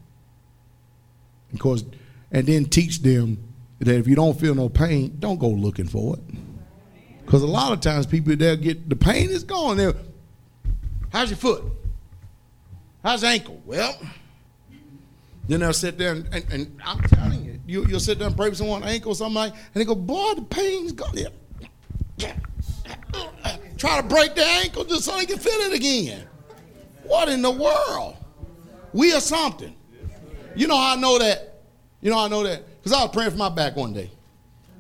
Of 1.54 1.60
course, 1.60 1.84
and 2.32 2.48
then 2.48 2.66
teach 2.66 3.02
them 3.02 3.38
that 3.80 3.96
if 3.96 4.08
you 4.08 4.16
don't 4.16 4.40
feel 4.40 4.56
no 4.56 4.70
pain, 4.70 5.18
don't 5.20 5.40
go 5.40 5.50
looking 5.50 5.88
for 5.88 6.16
it. 6.16 6.24
Because 7.26 7.42
a 7.42 7.48
lot 7.48 7.72
of 7.72 7.82
times 7.82 8.06
people 8.06 8.36
they'll 8.36 8.56
get 8.56 8.90
the 8.90 8.96
pain 8.96 9.30
is 9.30 9.44
gone. 9.44 9.78
They'll, 9.78 9.96
how's 11.12 11.30
your 11.30 11.38
foot? 11.38 11.64
How's 13.04 13.22
your 13.22 13.32
ankle? 13.32 13.62
Well, 13.66 13.98
then 15.48 15.60
they'll 15.60 15.74
sit 15.74 15.98
there 15.98 16.12
and, 16.14 16.28
and, 16.34 16.46
and 16.52 16.82
I'm 16.84 17.02
telling 17.02 17.46
you, 17.46 17.60
you, 17.68 17.84
will 17.84 18.00
sit 18.00 18.20
there 18.20 18.28
and 18.28 18.36
pray 18.36 18.50
for 18.50 18.56
someone's 18.56 18.86
ankle 18.86 19.12
or 19.12 19.16
something 19.16 19.36
like, 19.36 19.54
and 19.54 19.74
they 19.74 19.86
go, 19.86 19.96
boy, 19.96 20.34
the 20.36 20.42
pain's 20.44 20.92
gone. 20.92 21.16
Try 23.78 24.02
to 24.02 24.08
break 24.08 24.36
the 24.36 24.44
ankle 24.46 24.84
just 24.86 25.04
so 25.04 25.18
they 25.18 25.26
can 25.26 25.38
feel 25.38 25.54
it 25.54 25.74
again. 25.74 26.26
What 27.04 27.30
in 27.30 27.42
the 27.42 27.52
world? 27.52 28.16
We 28.94 29.14
are 29.14 29.20
something. 29.20 29.76
You 30.56 30.68
know 30.68 30.78
how 30.78 30.94
I 30.94 31.00
know 31.00 31.20
that 31.20 31.62
You 32.02 32.10
know, 32.12 32.20
I 32.20 32.28
know 32.28 32.44
that 32.44 32.64
because 32.78 32.94
I 32.94 33.04
was 33.04 33.12
praying 33.12 33.32
for 33.32 33.38
my 33.38 33.50
back 33.50 33.76
one 33.76 33.94
day. 33.94 34.10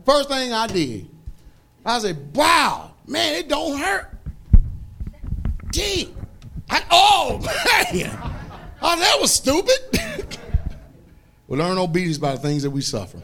First 0.06 0.30
thing 0.30 0.53
I 0.53 0.68
did, 0.68 1.10
I 1.86 1.99
said, 1.99 2.36
wow, 2.36 2.91
man, 3.07 3.34
it 3.36 3.49
don't 3.49 3.78
hurt. 3.78 4.16
Gee. 5.72 6.14
I, 6.70 6.84
oh, 6.91 7.40
man. 7.94 8.20
Oh, 8.82 8.99
that 8.99 9.18
was 9.20 9.34
stupid. 9.34 9.99
we 11.48 11.57
learn 11.57 11.78
obedience 11.78 12.18
by 12.18 12.34
the 12.34 12.40
things 12.40 12.64
that 12.64 12.70
we 12.70 12.82
suffer. 12.82 13.22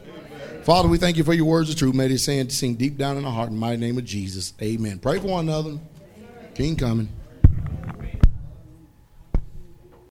Father, 0.64 0.88
we 0.88 0.96
thank 0.96 1.16
you 1.16 1.24
for 1.24 1.34
your 1.34 1.46
words 1.46 1.70
of 1.70 1.76
truth. 1.76 1.92
May 1.92 2.06
they 2.06 2.16
sing, 2.16 2.48
sing 2.48 2.76
deep 2.76 2.96
down 2.96 3.16
in 3.16 3.24
our 3.24 3.32
heart 3.32 3.50
in 3.50 3.56
mighty 3.56 3.78
name 3.78 3.98
of 3.98 4.04
Jesus. 4.04 4.52
Amen. 4.62 5.00
Pray 5.00 5.18
for 5.18 5.26
one 5.26 5.48
another. 5.48 5.78
King 6.54 6.76
coming. 6.76 7.08